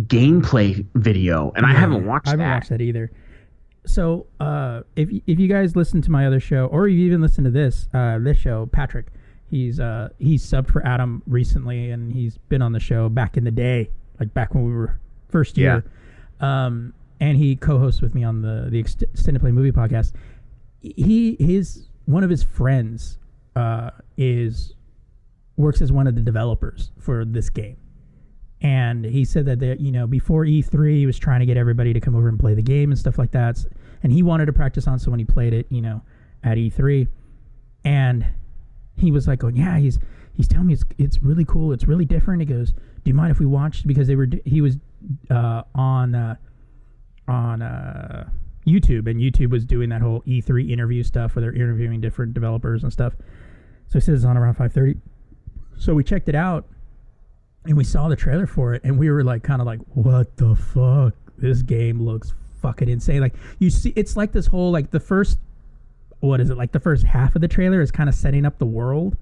gameplay 0.07 0.85
video 0.95 1.51
and 1.55 1.65
i 1.65 1.71
haven't 1.73 2.05
watched 2.05 2.27
I 2.27 2.31
haven't 2.31 2.45
that 2.45 2.53
watched 2.55 2.69
that 2.69 2.81
either. 2.81 3.11
So, 3.85 4.25
uh, 4.39 4.81
if 4.95 5.09
if 5.27 5.39
you 5.39 5.47
guys 5.47 5.75
listen 5.75 6.01
to 6.01 6.11
my 6.11 6.25
other 6.25 6.39
show, 6.39 6.65
or 6.65 6.87
you 6.87 7.05
even 7.05 7.21
listen 7.21 7.43
to 7.43 7.51
this 7.51 7.87
uh, 7.93 8.17
this 8.19 8.37
show, 8.37 8.65
Patrick, 8.71 9.07
he's 9.49 9.79
uh, 9.79 10.09
he's 10.17 10.45
subbed 10.45 10.71
for 10.71 10.85
Adam 10.85 11.21
recently, 11.27 11.91
and 11.91 12.11
he's 12.11 12.37
been 12.37 12.61
on 12.61 12.71
the 12.71 12.79
show 12.79 13.09
back 13.09 13.37
in 13.37 13.43
the 13.43 13.51
day, 13.51 13.89
like 14.19 14.33
back 14.33 14.55
when 14.55 14.65
we 14.65 14.73
were 14.73 14.99
first 15.29 15.57
year. 15.57 15.85
Um, 16.39 16.93
and 17.19 17.37
he 17.37 17.55
co-hosts 17.55 18.01
with 18.01 18.13
me 18.15 18.23
on 18.23 18.41
the 18.41 18.67
the 18.69 18.83
Ext- 18.83 19.03
extended 19.03 19.39
play 19.39 19.51
movie 19.51 19.71
podcast. 19.71 20.13
He 20.81 21.37
his 21.39 21.87
one 22.05 22.23
of 22.23 22.29
his 22.29 22.43
friends 22.43 23.17
uh, 23.55 23.91
is 24.17 24.73
works 25.57 25.81
as 25.81 25.91
one 25.91 26.07
of 26.07 26.15
the 26.15 26.21
developers 26.21 26.91
for 26.99 27.23
this 27.23 27.49
game. 27.49 27.77
And 28.61 29.05
he 29.05 29.25
said 29.25 29.45
that 29.45 29.79
you 29.79 29.91
know 29.91 30.07
before 30.07 30.45
E3 30.45 30.97
he 30.97 31.05
was 31.05 31.17
trying 31.17 31.39
to 31.41 31.45
get 31.45 31.57
everybody 31.57 31.93
to 31.93 31.99
come 31.99 32.15
over 32.15 32.27
and 32.27 32.39
play 32.39 32.53
the 32.53 32.61
game 32.61 32.91
and 32.91 32.99
stuff 32.99 33.17
like 33.17 33.31
that. 33.31 33.57
And 34.03 34.11
he 34.11 34.23
wanted 34.23 34.45
to 34.47 34.53
practice 34.53 34.87
on 34.87 34.99
so 34.99 35.11
when 35.11 35.19
he 35.19 35.25
played 35.25 35.53
it 35.53 35.67
you 35.69 35.81
know 35.81 36.01
at 36.43 36.57
E3 36.57 37.07
and 37.83 38.25
he 38.97 39.11
was 39.11 39.27
like 39.27 39.39
going 39.39 39.55
yeah 39.55 39.77
he's 39.77 39.99
he's 40.33 40.47
telling 40.47 40.67
me 40.67 40.73
it's 40.73 40.83
it's 40.97 41.21
really 41.21 41.45
cool. 41.45 41.73
It's 41.73 41.85
really 41.85 42.05
different. 42.05 42.41
He 42.41 42.45
goes 42.45 42.71
do 42.71 43.09
you 43.09 43.13
mind 43.13 43.31
if 43.31 43.39
we 43.39 43.45
watch?" 43.45 43.85
because 43.85 44.07
they 44.07 44.15
were 44.15 44.27
he 44.45 44.61
was 44.61 44.77
uh, 45.29 45.61
on 45.75 46.15
uh, 46.15 46.35
on 47.27 47.61
uh, 47.61 48.29
YouTube 48.65 49.09
and 49.09 49.19
YouTube 49.19 49.49
was 49.49 49.65
doing 49.65 49.89
that 49.89 50.01
whole 50.01 50.21
E3 50.21 50.71
interview 50.71 51.03
stuff 51.03 51.35
where 51.35 51.41
they're 51.41 51.53
interviewing 51.53 52.01
different 52.01 52.33
developers 52.33 52.83
and 52.83 52.91
stuff. 52.91 53.13
So 53.87 53.99
he 53.99 54.01
says 54.01 54.15
it's 54.15 54.25
on 54.25 54.37
around 54.37 54.55
5:30 54.55 54.97
so 55.77 55.93
we 55.93 56.03
checked 56.03 56.29
it 56.29 56.35
out 56.35 56.65
and 57.65 57.75
we 57.75 57.83
saw 57.83 58.07
the 58.07 58.15
trailer 58.15 58.47
for 58.47 58.73
it 58.73 58.83
and 58.83 58.97
we 58.97 59.09
were 59.09 59.23
like 59.23 59.43
kind 59.43 59.61
of 59.61 59.67
like 59.67 59.79
what 59.93 60.37
the 60.37 60.55
fuck? 60.55 61.13
This 61.37 61.61
game 61.61 62.01
looks 62.01 62.33
fucking 62.61 62.89
insane. 62.89 63.21
Like 63.21 63.35
you 63.59 63.69
see 63.69 63.93
it's 63.95 64.15
like 64.15 64.31
this 64.31 64.47
whole 64.47 64.71
like 64.71 64.91
the 64.91 64.99
first 64.99 65.37
what 66.19 66.39
is 66.39 66.49
it 66.49 66.57
like 66.57 66.71
the 66.71 66.79
first 66.79 67.03
half 67.03 67.35
of 67.35 67.41
the 67.41 67.47
trailer 67.47 67.81
is 67.81 67.91
kind 67.91 68.09
of 68.09 68.15
setting 68.15 68.45
up 68.45 68.57
the 68.57 68.65
world 68.65 69.17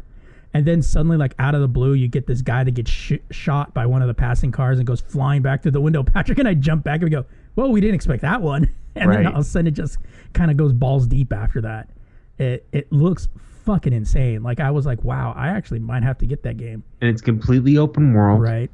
and 0.54 0.66
then 0.66 0.82
suddenly 0.82 1.18
like 1.18 1.34
out 1.40 1.56
of 1.56 1.62
the 1.62 1.68
blue 1.68 1.94
you 1.94 2.08
get 2.08 2.28
this 2.28 2.42
guy 2.42 2.64
that 2.64 2.72
gets 2.72 2.92
sh- 2.92 3.14
shot 3.32 3.74
by 3.74 3.86
one 3.86 4.02
of 4.02 4.08
the 4.08 4.14
passing 4.14 4.52
cars 4.52 4.78
and 4.78 4.88
goes 4.88 5.02
flying 5.02 5.42
back 5.42 5.64
through 5.64 5.72
the 5.72 5.82
window. 5.82 6.04
Patrick 6.14 6.38
and 6.40 6.48
i 6.48 6.54
jump 6.54 6.84
back 6.84 6.96
and 6.96 7.06
we 7.06 7.10
go 7.10 7.26
well 7.56 7.72
we 7.72 7.82
didn't 7.82 7.96
expect 7.96 8.22
that 8.22 8.42
one. 8.42 8.74
And 8.96 9.12
then 9.12 9.26
all 9.26 9.38
of 9.38 9.40
a 9.40 9.44
sudden 9.44 9.66
it 9.66 9.72
just 9.72 9.98
kind 10.34 10.52
of 10.52 10.58
goes 10.58 10.72
balls 10.72 11.08
deep 11.08 11.34
after 11.34 11.62
that. 11.62 11.90
It, 12.38 12.68
it 12.72 12.92
looks 12.92 13.28
fucking 13.66 13.92
insane. 13.92 14.44
Like 14.44 14.60
i 14.60 14.70
was 14.70 14.86
like 14.86 15.04
wow 15.04 15.34
i 15.36 15.48
actually 15.48 15.80
might 15.80 16.04
have 16.04 16.20
to 16.20 16.28
get 16.28 16.44
that 16.44 16.58
game. 16.58 16.84
And 17.02 17.10
it's 17.10 17.22
completely 17.22 17.76
open 17.78 18.14
world. 18.14 18.42
Right. 18.42 18.70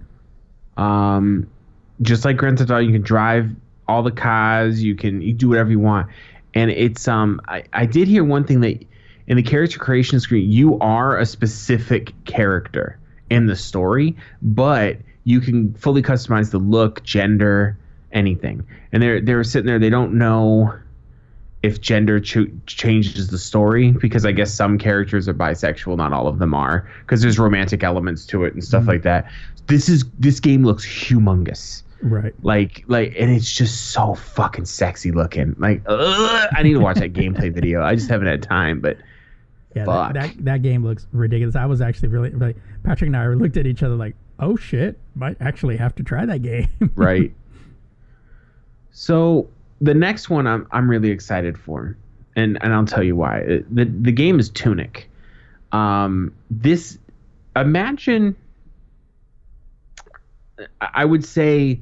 Um 0.75 1.49
just 2.01 2.25
like 2.25 2.35
grand 2.35 2.57
theft 2.57 2.69
auto 2.69 2.79
you 2.79 2.91
can 2.91 3.01
drive 3.01 3.49
all 3.87 4.03
the 4.03 4.11
cars 4.11 4.83
you 4.83 4.93
can 4.93 5.21
you 5.21 5.31
do 5.31 5.47
whatever 5.47 5.71
you 5.71 5.79
want. 5.79 6.09
And 6.53 6.69
it's 6.69 7.07
um 7.07 7.39
i, 7.47 7.63
I 7.71 7.85
did 7.85 8.09
hear 8.09 8.25
one 8.25 8.43
thing 8.43 8.59
that 8.59 8.85
in 9.27 9.37
the 9.37 9.43
character 9.43 9.79
creation 9.79 10.19
screen 10.19 10.51
you 10.51 10.77
are 10.79 11.17
a 11.17 11.25
specific 11.25 12.11
character 12.25 12.99
in 13.29 13.45
the 13.45 13.55
story 13.55 14.17
but 14.41 14.97
you 15.23 15.39
can 15.39 15.73
fully 15.75 16.01
customize 16.01 16.51
the 16.51 16.57
look 16.57 17.03
gender 17.03 17.77
anything 18.11 18.65
and 18.91 19.03
they're 19.03 19.21
they're 19.21 19.43
sitting 19.43 19.67
there 19.67 19.79
they 19.79 19.89
don't 19.89 20.13
know 20.13 20.73
if 21.61 21.81
gender 21.81 22.19
ch- 22.19 22.49
changes 22.67 23.27
the 23.29 23.37
story 23.37 23.91
because 23.91 24.25
I 24.25 24.31
guess 24.31 24.53
some 24.53 24.77
characters 24.77 25.27
are 25.27 25.33
bisexual, 25.33 25.97
not 25.97 26.13
all 26.13 26.27
of 26.27 26.39
them 26.39 26.53
are, 26.53 26.89
because 27.01 27.21
there's 27.21 27.37
romantic 27.37 27.83
elements 27.83 28.25
to 28.27 28.45
it 28.45 28.53
and 28.53 28.63
stuff 28.63 28.81
mm-hmm. 28.81 28.89
like 28.89 29.01
that. 29.03 29.29
This 29.67 29.89
is 29.89 30.05
this 30.17 30.39
game 30.39 30.63
looks 30.63 30.85
humongous, 30.85 31.83
right 32.01 32.33
like 32.41 32.83
like, 32.87 33.13
and 33.19 33.29
it's 33.29 33.53
just 33.53 33.91
so 33.91 34.15
fucking 34.15 34.65
sexy 34.65 35.11
looking. 35.11 35.55
Like, 35.59 35.83
ugh, 35.85 36.49
I 36.55 36.63
need 36.63 36.73
to 36.73 36.79
watch 36.79 36.97
that 36.97 37.13
gameplay 37.13 37.53
video. 37.53 37.83
I 37.83 37.95
just 37.95 38.09
haven't 38.09 38.27
had 38.27 38.41
time, 38.41 38.79
but 38.79 38.97
Yeah, 39.75 39.85
that, 39.85 40.13
that 40.13 40.45
that 40.45 40.61
game 40.61 40.83
looks 40.83 41.07
ridiculous. 41.11 41.55
I 41.55 41.65
was 41.65 41.81
actually 41.81 42.07
really, 42.07 42.31
like 42.31 42.55
Patrick 42.83 43.09
and 43.09 43.17
I 43.17 43.27
looked 43.27 43.57
at 43.57 43.67
each 43.67 43.83
other 43.83 43.95
like, 43.95 44.15
"Oh 44.39 44.55
shit, 44.55 44.97
might 45.13 45.37
actually 45.41 45.77
have 45.77 45.93
to 45.95 46.03
try 46.03 46.25
that 46.25 46.41
game." 46.41 46.69
right. 46.95 47.33
so 48.91 49.47
the 49.81 49.93
next 49.93 50.29
one 50.29 50.47
I'm 50.47 50.67
I'm 50.71 50.89
really 50.89 51.09
excited 51.09 51.57
for, 51.57 51.95
and 52.35 52.57
and 52.61 52.73
I'll 52.73 52.85
tell 52.85 53.03
you 53.03 53.15
why. 53.15 53.39
It- 53.39 53.75
the 53.75 53.85
The 53.85 54.11
game 54.11 54.39
is 54.39 54.49
Tunic. 54.49 55.09
Um, 55.71 56.33
this 56.49 56.97
imagine. 57.55 58.35
I- 60.81 60.89
I 60.93 61.05
would 61.05 61.23
say 61.23 61.79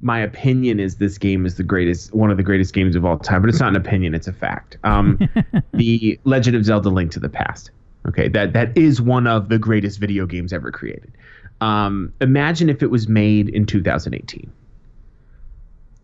my 0.00 0.18
opinion 0.18 0.80
is 0.80 0.96
this 0.96 1.18
game 1.18 1.46
is 1.46 1.56
the 1.56 1.62
greatest, 1.62 2.12
one 2.14 2.30
of 2.30 2.36
the 2.36 2.42
greatest 2.42 2.74
games 2.74 2.96
of 2.96 3.04
all 3.04 3.18
time. 3.18 3.40
But 3.40 3.50
it's 3.50 3.60
not 3.60 3.70
an 3.70 3.76
opinion; 3.76 4.14
it's 4.14 4.28
a 4.28 4.32
fact. 4.32 4.76
Um, 4.84 5.18
the 5.74 6.18
Legend 6.24 6.56
of 6.56 6.64
Zelda: 6.64 6.88
Link 6.90 7.10
to 7.12 7.20
the 7.20 7.28
Past. 7.28 7.70
Okay, 8.08 8.28
that 8.28 8.52
that 8.52 8.76
is 8.76 9.00
one 9.00 9.26
of 9.26 9.48
the 9.48 9.58
greatest 9.58 9.98
video 10.00 10.26
games 10.26 10.52
ever 10.52 10.70
created. 10.70 11.12
Um, 11.60 12.12
imagine 12.20 12.68
if 12.68 12.82
it 12.82 12.90
was 12.90 13.08
made 13.08 13.48
in 13.48 13.64
2018 13.66 14.50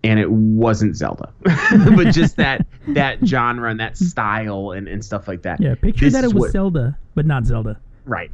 and 0.05 0.21
it 0.21 0.31
wasn't 0.31 0.97
Zelda, 0.97 1.33
but 1.43 2.13
just 2.13 2.37
that 2.37 2.67
that 2.89 3.19
genre 3.27 3.71
and 3.71 3.81
that 3.81 3.97
style 3.97 4.71
and, 4.71 4.87
and 4.89 5.05
stuff 5.05 5.27
like 5.29 5.43
that. 5.43 5.61
yeah, 5.61 5.75
picture 5.75 6.05
This 6.07 6.15
that 6.15 6.25
it 6.25 6.33
was 6.33 6.43
what- 6.43 6.51
Zelda, 6.53 6.97
but 7.15 7.27
not 7.27 7.45
Zelda. 7.47 7.79
Right. 8.05 8.31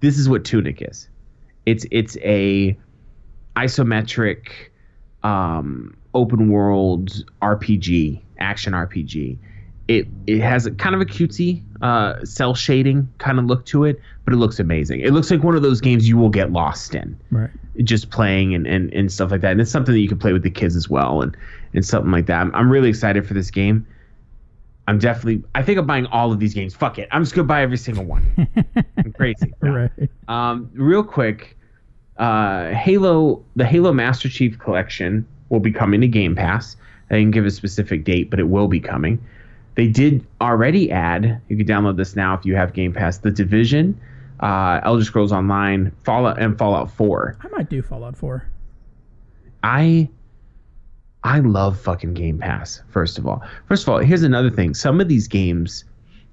This 0.00 0.18
is 0.18 0.28
what 0.28 0.44
Tunic 0.44 0.82
is. 0.82 1.08
It's 1.66 1.86
it's 1.90 2.16
a 2.18 2.76
isometric 3.56 4.48
um, 5.22 5.96
open 6.14 6.50
world 6.50 7.24
RPG, 7.40 8.20
action 8.38 8.72
RPG. 8.72 9.38
It 9.88 10.06
it 10.26 10.40
has 10.40 10.66
a 10.66 10.70
kind 10.70 10.94
of 10.94 11.00
a 11.00 11.04
cutesy 11.04 11.62
uh, 11.82 12.24
cell 12.24 12.54
shading 12.54 13.08
kind 13.18 13.38
of 13.38 13.46
look 13.46 13.66
to 13.66 13.84
it, 13.84 14.00
but 14.24 14.32
it 14.32 14.36
looks 14.36 14.60
amazing. 14.60 15.00
It 15.00 15.12
looks 15.12 15.30
like 15.30 15.42
one 15.42 15.56
of 15.56 15.62
those 15.62 15.80
games 15.80 16.08
you 16.08 16.16
will 16.16 16.28
get 16.30 16.52
lost 16.52 16.94
in 16.94 17.18
Right. 17.32 17.50
just 17.82 18.10
playing 18.10 18.54
and, 18.54 18.66
and, 18.66 18.92
and 18.94 19.10
stuff 19.10 19.32
like 19.32 19.40
that. 19.40 19.50
And 19.52 19.60
it's 19.60 19.70
something 19.72 19.92
that 19.92 20.00
you 20.00 20.08
can 20.08 20.18
play 20.18 20.32
with 20.32 20.44
the 20.44 20.50
kids 20.50 20.76
as 20.76 20.88
well 20.88 21.20
and, 21.22 21.36
and 21.74 21.84
something 21.84 22.12
like 22.12 22.26
that. 22.26 22.40
I'm, 22.40 22.54
I'm 22.54 22.70
really 22.70 22.88
excited 22.88 23.26
for 23.26 23.34
this 23.34 23.50
game. 23.50 23.84
I'm 24.86 24.98
definitely, 24.98 25.42
I 25.56 25.62
think 25.64 25.78
I'm 25.78 25.86
buying 25.86 26.06
all 26.06 26.32
of 26.32 26.38
these 26.38 26.54
games. 26.54 26.74
Fuck 26.74 26.98
it. 26.98 27.08
I'm 27.10 27.22
just 27.22 27.34
going 27.34 27.44
to 27.46 27.48
buy 27.48 27.62
every 27.62 27.76
single 27.78 28.04
one. 28.04 28.24
I'm 28.98 29.12
crazy. 29.12 29.52
No. 29.62 29.72
Right. 29.72 30.10
Um, 30.28 30.70
real 30.74 31.02
quick, 31.04 31.56
uh, 32.18 32.70
Halo, 32.70 33.44
the 33.56 33.64
Halo 33.64 33.92
Master 33.92 34.28
Chief 34.28 34.58
Collection 34.58 35.26
will 35.48 35.60
be 35.60 35.72
coming 35.72 36.00
to 36.00 36.08
Game 36.08 36.34
Pass. 36.36 36.76
I 37.10 37.14
didn't 37.16 37.32
give 37.32 37.46
a 37.46 37.50
specific 37.50 38.04
date, 38.04 38.30
but 38.30 38.38
it 38.38 38.48
will 38.48 38.68
be 38.68 38.80
coming. 38.80 39.20
They 39.74 39.88
did 39.88 40.24
already 40.40 40.90
add, 40.90 41.40
you 41.48 41.56
can 41.56 41.66
download 41.66 41.96
this 41.96 42.14
now 42.14 42.34
if 42.34 42.44
you 42.44 42.54
have 42.56 42.72
Game 42.74 42.92
Pass, 42.92 43.18
The 43.18 43.30
Division, 43.30 43.98
uh, 44.40 44.80
Elder 44.84 45.04
Scrolls 45.04 45.32
Online, 45.32 45.92
Fallout, 46.04 46.40
and 46.40 46.58
Fallout 46.58 46.90
4. 46.90 47.38
I 47.40 47.48
might 47.48 47.70
do 47.70 47.80
Fallout 47.80 48.16
4. 48.16 48.46
I 49.62 50.08
I 51.24 51.38
love 51.38 51.80
fucking 51.80 52.14
Game 52.14 52.38
Pass. 52.38 52.82
First 52.88 53.18
of 53.18 53.26
all, 53.26 53.42
first 53.66 53.84
of 53.84 53.88
all, 53.88 53.98
here's 53.98 54.24
another 54.24 54.50
thing. 54.50 54.74
Some 54.74 55.00
of 55.00 55.08
these 55.08 55.28
games 55.28 55.84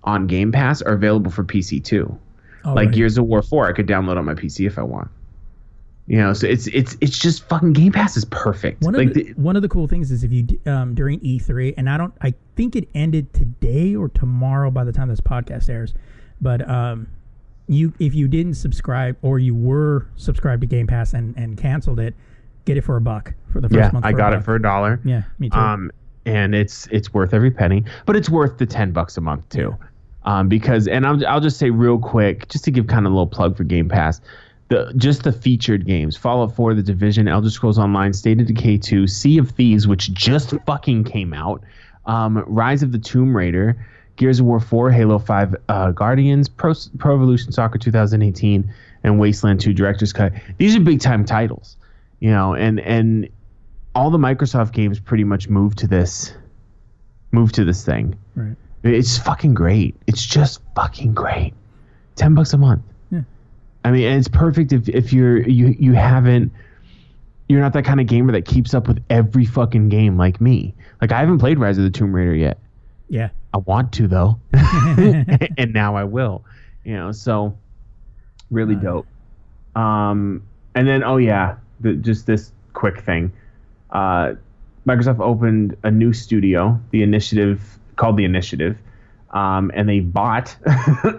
on 0.03 0.25
Game 0.27 0.51
Pass 0.51 0.81
are 0.81 0.93
available 0.93 1.31
for 1.31 1.43
PC 1.43 1.83
too. 1.83 2.17
All 2.65 2.75
like 2.75 2.87
right. 2.87 2.95
Gears 2.95 3.17
of 3.17 3.25
War 3.25 3.41
4, 3.41 3.67
I 3.67 3.73
could 3.73 3.87
download 3.87 4.17
on 4.17 4.25
my 4.25 4.33
PC 4.33 4.65
if 4.65 4.77
I 4.77 4.83
want. 4.83 5.09
You 6.10 6.18
know, 6.18 6.34
so 6.34 6.47
it's 6.47 6.66
it's 6.68 6.97
it's 7.01 7.20
just 7.20 7.47
fucking 7.47 7.74
Game 7.74 7.91
Pass 7.91 8.18
is 8.18 8.26
perfect. 8.26 8.82
One 8.82 8.95
of 8.95 8.99
like 8.99 9.14
the, 9.14 9.26
the- 9.26 9.34
one 9.34 9.55
of 9.55 9.62
the 9.62 9.70
cool 9.70 9.88
things 9.88 10.10
is 10.10 10.24
if 10.24 10.32
you 10.32 10.60
um, 10.66 10.95
during 10.95 11.20
E3, 11.20 11.76
and 11.78 11.88
I 11.88 11.97
don't, 11.97 12.12
I 12.22 12.34
think 12.55 12.76
it 12.76 12.89
ended 12.95 13.32
today 13.32 13.95
or 13.95 14.10
tomorrow 14.10 14.72
by 14.72 14.84
the 14.84 14.91
time 14.91 15.07
this 15.07 15.22
podcast 15.22 15.70
airs, 15.70 15.93
but 16.41 16.68
um, 16.68 17.07
you 17.68 17.93
if 17.99 18.16
you 18.16 18.28
didn't 18.28 18.55
subscribe 18.55 19.18
or 19.22 19.38
you 19.38 19.53
were 19.53 20.07
subscribed 20.16 20.62
to 20.62 20.68
Game 20.68 20.88
Pass 20.88 21.14
and 21.14 21.38
and 21.38 21.60
canceled 21.60 21.99
it, 21.99 22.16
get 22.66 22.76
it 22.76 22.82
for 22.82 22.95
a 22.95 23.01
buck 23.01 23.36
for 23.53 23.62
the 23.62 23.70
first 23.70 23.78
yeah, 23.78 23.91
month. 23.91 24.03
I 24.03 24.12
got 24.12 24.34
it 24.34 24.43
for 24.43 24.55
a 24.55 24.62
dollar. 24.62 24.99
yeah, 25.05 25.22
me 25.38 25.51
too. 25.51 25.60
Um, 25.60 25.91
and 26.26 26.55
it's 26.55 26.88
it's 26.88 27.14
worth 27.14 27.36
every 27.36 27.51
penny, 27.51 27.84
but 28.07 28.16
it's 28.16 28.32
worth 28.32 28.57
the 28.57 28.66
ten 28.66 28.91
bucks 28.91 29.16
a 29.16 29.22
month 29.22 29.47
too, 29.49 29.78
um, 30.24 30.49
because 30.49 30.88
and 30.88 31.05
I'll 31.05 31.24
I'll 31.28 31.39
just 31.39 31.60
say 31.60 31.70
real 31.70 31.99
quick, 31.99 32.47
just 32.49 32.64
to 32.64 32.72
give 32.72 32.88
kind 32.88 33.05
of 33.05 33.12
a 33.12 33.16
little 33.16 33.28
plug 33.28 33.55
for 33.55 33.64
Game 33.64 33.88
Pass, 33.88 34.22
the 34.70 34.93
just 34.95 35.24
the 35.24 35.32
featured 35.32 35.86
games: 35.86 36.15
Fallout 36.15 36.55
4, 36.55 36.74
The 36.76 36.84
Division, 36.84 37.28
Elder 37.28 37.49
Scrolls 37.49 37.78
Online, 37.78 38.13
State 38.13 38.39
of 38.39 38.47
Decay 38.47 38.78
2, 38.78 39.07
Sea 39.07 39.38
of 39.38 39.49
Thieves, 39.51 39.88
which 39.88 40.13
just 40.13 40.53
fucking 40.65 41.03
came 41.03 41.34
out, 41.34 41.61
um, 42.05 42.43
Rise 42.47 42.82
of 42.82 42.91
the 42.91 42.99
Tomb 42.99 43.36
Raider, 43.36 43.76
Gears 44.15 44.39
of 44.39 44.45
War 44.45 44.59
4, 44.59 44.91
Halo 44.91 45.20
5, 45.20 45.55
uh, 45.67 45.91
Guardians, 45.91 46.47
Pro, 46.47 46.74
Pro 46.97 47.15
Evolution 47.15 47.51
Soccer 47.51 47.78
2018, 47.78 48.72
and 49.03 49.20
Wasteland 49.20 49.59
2 49.59 49.74
Director's 49.74 50.13
Cut. 50.13 50.34
These 50.57 50.76
are 50.76 50.80
big 50.80 50.99
time 51.01 51.26
titles, 51.26 51.78
you 52.20 52.32
know, 52.32 52.53
and 52.53 52.80
and 52.80 53.28
all 53.95 54.09
the 54.11 54.17
Microsoft 54.17 54.72
games 54.72 54.99
pretty 54.99 55.24
much 55.24 55.49
move 55.49 55.76
to 55.78 55.88
this 55.88 56.34
move 57.32 57.51
to 57.53 57.65
this 57.65 57.84
thing. 57.84 58.17
right. 58.36 58.55
It's 58.82 59.17
fucking 59.17 59.55
great. 59.55 59.95
It's 60.07 60.26
just 60.26 60.61
fucking 60.76 61.13
great. 61.13 61.53
Ten 62.15 62.34
bucks 62.34 62.53
a 62.53 62.57
month. 62.57 62.84
I 63.84 63.91
mean, 63.91 64.05
and 64.05 64.19
it's 64.19 64.27
perfect 64.27 64.73
if, 64.73 64.89
if 64.89 65.13
you're 65.13 65.39
you 65.47 65.75
you 65.80 65.93
haven't 65.93 66.51
you're 67.47 67.61
not 67.61 67.73
that 67.73 67.84
kind 67.84 67.99
of 67.99 68.05
gamer 68.07 68.32
that 68.34 68.45
keeps 68.45 68.73
up 68.73 68.88
with 68.88 69.03
every 69.09 69.45
fucking 69.45 69.89
game 69.89 70.17
like 70.17 70.39
me. 70.39 70.73
Like 71.01 71.11
I 71.11 71.19
haven't 71.19 71.39
played 71.39 71.59
Rise 71.59 71.77
of 71.77 71.84
the 71.84 71.89
Tomb 71.89 72.13
Raider 72.13 72.36
yet. 72.36 72.59
Yeah. 73.09 73.30
I 73.53 73.57
want 73.57 73.91
to 73.93 74.07
though, 74.07 74.39
and 74.53 75.73
now 75.73 75.95
I 75.95 76.03
will. 76.03 76.45
You 76.84 76.95
know, 76.95 77.11
so 77.11 77.57
really 78.51 78.75
Uh, 78.75 78.80
dope. 78.80 79.07
Um, 79.75 80.43
and 80.75 80.88
then 80.88 81.03
oh 81.03 81.17
yeah, 81.17 81.55
the, 81.80 81.93
just 81.93 82.27
this 82.27 82.51
quick 82.73 83.01
thing. 83.01 83.32
Uh, 83.89 84.34
Microsoft 84.88 85.19
opened 85.19 85.75
a 85.84 85.89
new 85.91 86.13
studio, 86.13 86.80
the 86.91 87.01
Initiative, 87.03 87.80
called 87.95 88.17
the 88.17 88.25
Initiative, 88.25 88.77
um, 89.32 89.71
and 89.73 89.89
they 89.89 89.99
bought 89.99 90.55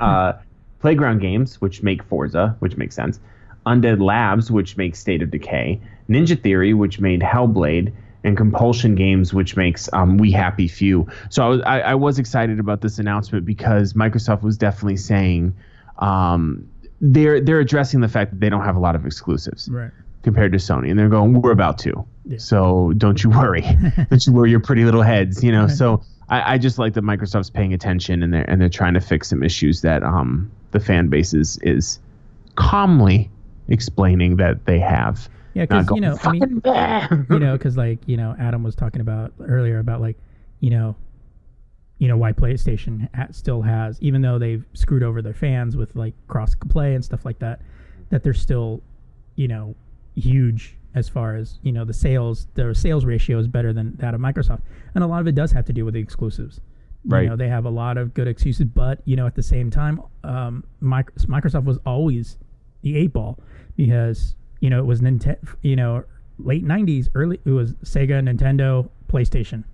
uh, 0.00 0.34
Playground 0.80 1.20
Games, 1.20 1.60
which 1.60 1.82
make 1.82 2.02
Forza, 2.02 2.56
which 2.58 2.76
makes 2.76 2.94
sense. 2.94 3.20
Undead 3.66 4.00
Labs, 4.00 4.50
which 4.50 4.76
makes 4.76 4.98
State 4.98 5.22
of 5.22 5.30
Decay. 5.30 5.80
Ninja 6.08 6.40
Theory, 6.40 6.72
which 6.74 6.98
made 7.00 7.20
Hellblade, 7.20 7.92
and 8.24 8.36
Compulsion 8.36 8.94
Games, 8.94 9.32
which 9.34 9.56
makes 9.56 9.88
um, 9.92 10.16
We 10.18 10.30
Happy 10.32 10.68
Few. 10.68 11.06
So 11.30 11.42
I 11.44 11.48
was, 11.48 11.60
I, 11.62 11.80
I 11.80 11.94
was 11.94 12.18
excited 12.18 12.58
about 12.58 12.80
this 12.80 12.98
announcement 12.98 13.44
because 13.44 13.92
Microsoft 13.94 14.42
was 14.42 14.56
definitely 14.56 14.96
saying 14.96 15.54
um, 15.98 16.68
they're 17.00 17.40
they're 17.40 17.60
addressing 17.60 18.00
the 18.00 18.08
fact 18.08 18.30
that 18.32 18.40
they 18.40 18.48
don't 18.48 18.64
have 18.64 18.76
a 18.76 18.80
lot 18.80 18.94
of 18.94 19.06
exclusives 19.06 19.68
Right. 19.70 19.90
compared 20.22 20.52
to 20.52 20.58
Sony, 20.58 20.90
and 20.90 20.98
they're 20.98 21.08
going, 21.08 21.40
"We're 21.40 21.52
about 21.52 21.78
to." 21.80 22.06
Yeah. 22.26 22.38
So 22.38 22.92
don't 22.96 23.22
you 23.22 23.30
worry, 23.30 23.62
don't 24.10 24.26
you 24.26 24.32
worry 24.32 24.50
your 24.50 24.60
pretty 24.60 24.84
little 24.84 25.02
heads, 25.02 25.42
you 25.42 25.52
know. 25.52 25.66
So 25.66 26.02
I, 26.28 26.54
I 26.54 26.58
just 26.58 26.78
like 26.78 26.92
that 26.94 27.04
Microsoft's 27.04 27.50
paying 27.50 27.72
attention 27.74 28.22
and 28.22 28.32
they're 28.32 28.48
and 28.50 28.60
they're 28.60 28.68
trying 28.68 28.94
to 28.94 29.00
fix 29.00 29.28
some 29.28 29.42
issues 29.42 29.80
that 29.82 30.02
um 30.02 30.50
the 30.72 30.80
fan 30.80 31.08
base 31.08 31.34
is 31.34 31.58
is 31.62 31.98
calmly 32.56 33.30
explaining 33.68 34.36
that 34.36 34.66
they 34.66 34.78
have. 34.78 35.28
Yeah, 35.54 35.64
because 35.64 35.88
you 35.94 36.00
know, 36.00 36.16
I 36.22 36.30
mean, 36.30 36.62
you 37.30 37.38
know, 37.38 37.56
because 37.56 37.76
like 37.76 37.98
you 38.06 38.16
know, 38.16 38.36
Adam 38.38 38.62
was 38.62 38.74
talking 38.74 39.00
about 39.00 39.32
earlier 39.40 39.78
about 39.78 40.00
like, 40.00 40.16
you 40.60 40.70
know, 40.70 40.94
you 41.98 42.08
know 42.08 42.16
why 42.16 42.32
PlayStation 42.32 43.08
still 43.34 43.62
has, 43.62 44.00
even 44.00 44.22
though 44.22 44.38
they've 44.38 44.64
screwed 44.74 45.02
over 45.02 45.22
their 45.22 45.34
fans 45.34 45.76
with 45.76 45.94
like 45.96 46.14
cross 46.28 46.54
play 46.68 46.94
and 46.94 47.04
stuff 47.04 47.24
like 47.24 47.38
that, 47.40 47.60
that 48.10 48.22
they're 48.22 48.34
still, 48.34 48.82
you 49.36 49.48
know, 49.48 49.74
huge 50.14 50.76
as 50.94 51.08
far 51.08 51.36
as 51.36 51.58
you 51.62 51.72
know 51.72 51.84
the 51.84 51.94
sales. 51.94 52.46
Their 52.54 52.72
sales 52.74 53.04
ratio 53.04 53.38
is 53.38 53.48
better 53.48 53.72
than 53.72 53.96
that 53.96 54.14
of 54.14 54.20
Microsoft, 54.20 54.62
and 54.94 55.02
a 55.02 55.06
lot 55.06 55.20
of 55.20 55.26
it 55.26 55.34
does 55.34 55.52
have 55.52 55.64
to 55.66 55.72
do 55.72 55.84
with 55.84 55.94
the 55.94 56.00
exclusives. 56.00 56.60
Right. 57.04 57.22
You 57.22 57.30
know, 57.30 57.36
they 57.36 57.48
have 57.48 57.64
a 57.64 57.70
lot 57.70 57.96
of 57.96 58.12
good 58.14 58.28
excuses, 58.28 58.66
but 58.66 59.00
you 59.06 59.16
know, 59.16 59.26
at 59.26 59.34
the 59.34 59.42
same 59.42 59.70
time, 59.70 60.00
um, 60.22 60.64
Microsoft 60.82 61.64
was 61.64 61.78
always 61.86 62.36
the 62.82 62.96
eight 62.96 63.12
ball 63.12 63.38
because 63.76 64.34
you 64.60 64.68
know 64.70 64.78
it 64.80 64.86
was 64.86 65.00
Nintendo. 65.00 65.38
You 65.62 65.76
know, 65.76 66.04
late 66.38 66.64
'90s, 66.64 67.08
early 67.14 67.40
it 67.44 67.50
was 67.50 67.72
Sega, 67.84 68.20
Nintendo, 68.22 68.88
PlayStation, 69.10 69.64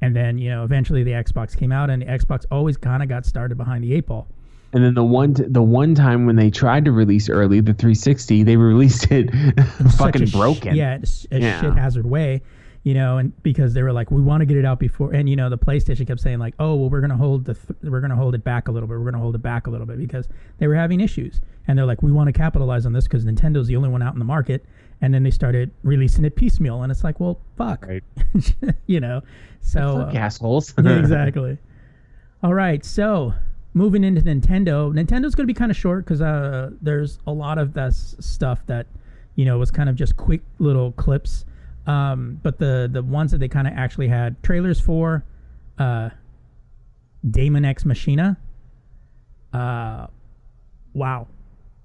and 0.00 0.14
then 0.14 0.38
you 0.38 0.50
know 0.50 0.64
eventually 0.64 1.02
the 1.02 1.10
Xbox 1.12 1.56
came 1.56 1.72
out, 1.72 1.90
and 1.90 2.02
the 2.02 2.06
Xbox 2.06 2.44
always 2.50 2.76
kind 2.76 3.02
of 3.02 3.08
got 3.08 3.26
started 3.26 3.56
behind 3.58 3.82
the 3.84 3.92
eight 3.94 4.06
ball. 4.06 4.28
And 4.72 4.84
then 4.84 4.94
the 4.94 5.02
one 5.02 5.34
t- 5.34 5.44
the 5.48 5.62
one 5.62 5.96
time 5.96 6.26
when 6.26 6.36
they 6.36 6.48
tried 6.48 6.84
to 6.84 6.92
release 6.92 7.28
early 7.28 7.60
the 7.60 7.74
360, 7.74 8.44
they 8.44 8.56
released 8.56 9.10
it 9.10 9.28
fucking 9.98 10.22
a 10.22 10.26
sh- 10.26 10.32
broken. 10.32 10.76
yeah, 10.76 10.98
a 11.32 11.40
Yeah. 11.40 11.60
shit 11.60 11.74
hazard 11.74 12.06
way. 12.06 12.42
You 12.82 12.94
know, 12.94 13.18
and 13.18 13.42
because 13.42 13.74
they 13.74 13.82
were 13.82 13.92
like, 13.92 14.10
we 14.10 14.22
want 14.22 14.40
to 14.40 14.46
get 14.46 14.56
it 14.56 14.64
out 14.64 14.78
before, 14.78 15.12
and 15.12 15.28
you 15.28 15.36
know, 15.36 15.50
the 15.50 15.58
PlayStation 15.58 16.06
kept 16.06 16.20
saying 16.20 16.38
like, 16.38 16.54
oh, 16.58 16.74
well, 16.76 16.88
we're 16.88 17.02
gonna 17.02 17.16
hold 17.16 17.44
the, 17.44 17.52
th- 17.52 17.78
we're 17.82 18.00
gonna 18.00 18.16
hold 18.16 18.34
it 18.34 18.42
back 18.42 18.68
a 18.68 18.72
little 18.72 18.88
bit, 18.88 18.98
we're 18.98 19.04
gonna 19.04 19.22
hold 19.22 19.34
it 19.34 19.42
back 19.42 19.66
a 19.66 19.70
little 19.70 19.86
bit 19.86 19.98
because 19.98 20.28
they 20.58 20.66
were 20.66 20.74
having 20.74 20.98
issues, 20.98 21.42
and 21.68 21.78
they're 21.78 21.84
like, 21.84 22.02
we 22.02 22.10
want 22.10 22.28
to 22.28 22.32
capitalize 22.32 22.86
on 22.86 22.94
this 22.94 23.04
because 23.04 23.26
Nintendo's 23.26 23.66
the 23.66 23.76
only 23.76 23.90
one 23.90 24.02
out 24.02 24.14
in 24.14 24.18
the 24.18 24.24
market, 24.24 24.64
and 25.02 25.12
then 25.12 25.22
they 25.22 25.30
started 25.30 25.70
releasing 25.82 26.24
it 26.24 26.36
piecemeal, 26.36 26.82
and 26.82 26.90
it's 26.90 27.04
like, 27.04 27.20
well, 27.20 27.38
fuck, 27.58 27.86
Right. 27.86 28.02
you 28.86 29.00
know, 29.00 29.20
so 29.60 30.06
Fuck 30.06 30.14
uh, 30.14 30.18
assholes. 30.18 30.72
yeah, 30.82 30.98
exactly. 30.98 31.58
All 32.42 32.54
right, 32.54 32.82
so 32.82 33.34
moving 33.74 34.04
into 34.04 34.22
Nintendo, 34.22 34.92
Nintendo's 34.92 35.34
going 35.34 35.46
to 35.46 35.52
be 35.52 35.54
kind 35.54 35.70
of 35.70 35.76
short 35.76 36.04
because 36.04 36.22
uh, 36.22 36.70
there's 36.80 37.18
a 37.26 37.32
lot 37.32 37.58
of 37.58 37.74
this 37.74 38.16
stuff 38.20 38.64
that 38.66 38.86
you 39.36 39.44
know 39.44 39.58
was 39.58 39.70
kind 39.70 39.88
of 39.88 39.94
just 39.96 40.16
quick 40.16 40.40
little 40.58 40.92
clips. 40.92 41.44
Um, 41.86 42.40
but 42.42 42.58
the 42.58 42.88
the 42.90 43.02
ones 43.02 43.32
that 43.32 43.38
they 43.38 43.48
kind 43.48 43.66
of 43.66 43.74
actually 43.74 44.08
had 44.08 44.42
trailers 44.42 44.80
for, 44.80 45.24
uh, 45.78 46.10
Daemon 47.28 47.64
X 47.64 47.84
Machina. 47.84 48.38
Uh, 49.52 50.06
wow, 50.94 51.26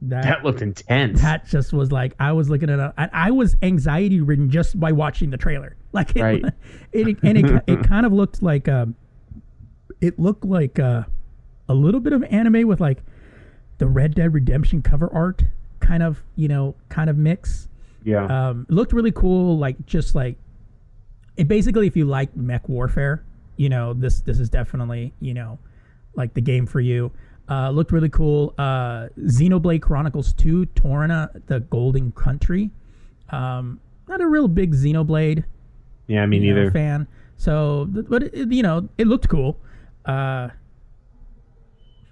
that 0.01 0.23
that 0.23 0.43
looked 0.43 0.61
intense. 0.61 1.21
that 1.21 1.47
just 1.47 1.73
was 1.73 1.91
like 1.91 2.13
I 2.19 2.31
was 2.31 2.49
looking 2.49 2.69
at 2.69 2.79
it. 2.79 2.93
I, 2.97 3.09
I 3.11 3.31
was 3.31 3.55
anxiety 3.61 4.21
ridden 4.21 4.49
just 4.49 4.79
by 4.79 4.91
watching 4.91 5.29
the 5.29 5.37
trailer. 5.37 5.75
Like 5.95 6.13
it, 6.13 6.21
Right. 6.21 6.43
it 6.91 7.17
and 7.23 7.37
it, 7.37 7.63
it 7.67 7.83
kind 7.87 8.05
of 8.05 8.11
looked 8.11 8.43
like 8.43 8.67
um, 8.67 8.95
it 10.01 10.19
looked 10.19 10.43
like 10.43 10.77
uh, 10.77 11.03
a 11.69 11.73
little 11.73 12.01
bit 12.01 12.11
of 12.11 12.21
anime 12.23 12.67
with 12.67 12.81
like 12.81 13.01
the 13.77 13.87
Red 13.87 14.13
Dead 14.13 14.33
Redemption 14.33 14.81
cover 14.81 15.09
art 15.13 15.43
kind 15.79 16.03
of 16.03 16.21
you 16.35 16.49
know 16.49 16.75
kind 16.89 17.09
of 17.09 17.15
mix. 17.17 17.69
Yeah. 18.05 18.25
Um, 18.25 18.65
it 18.69 18.73
looked 18.73 18.93
really 18.93 19.11
cool. 19.11 19.57
Like 19.57 19.85
just 19.85 20.15
like 20.15 20.37
it 21.35 21.47
basically, 21.47 21.87
if 21.87 21.97
you 21.97 22.05
like 22.05 22.35
mech 22.37 22.69
warfare, 22.69 23.25
you 23.57 23.67
know 23.67 23.93
this 23.93 24.21
this 24.21 24.39
is 24.39 24.49
definitely 24.49 25.13
you 25.19 25.33
know 25.33 25.59
like 26.15 26.33
the 26.33 26.41
game 26.41 26.65
for 26.65 26.79
you. 26.79 27.11
Uh, 27.49 27.69
looked 27.69 27.91
really 27.91 28.09
cool. 28.09 28.53
Uh, 28.57 29.07
Xenoblade 29.19 29.81
Chronicles 29.81 30.33
2, 30.33 30.65
Torna, 30.67 31.29
the 31.45 31.59
Golden 31.59 32.11
Country. 32.13 32.71
Um, 33.29 33.79
not 34.07 34.19
a 34.19 34.27
real 34.27 34.47
big 34.47 34.73
Xenoblade 34.73 35.43
yeah, 36.07 36.25
me 36.25 36.37
you 36.37 36.53
know, 36.53 36.59
neither. 36.59 36.71
fan. 36.71 37.07
So, 37.37 37.87
but 37.87 38.23
it, 38.23 38.51
you 38.51 38.63
know, 38.63 38.89
it 38.97 39.07
looked 39.07 39.29
cool. 39.29 39.59
Uh, 40.05 40.49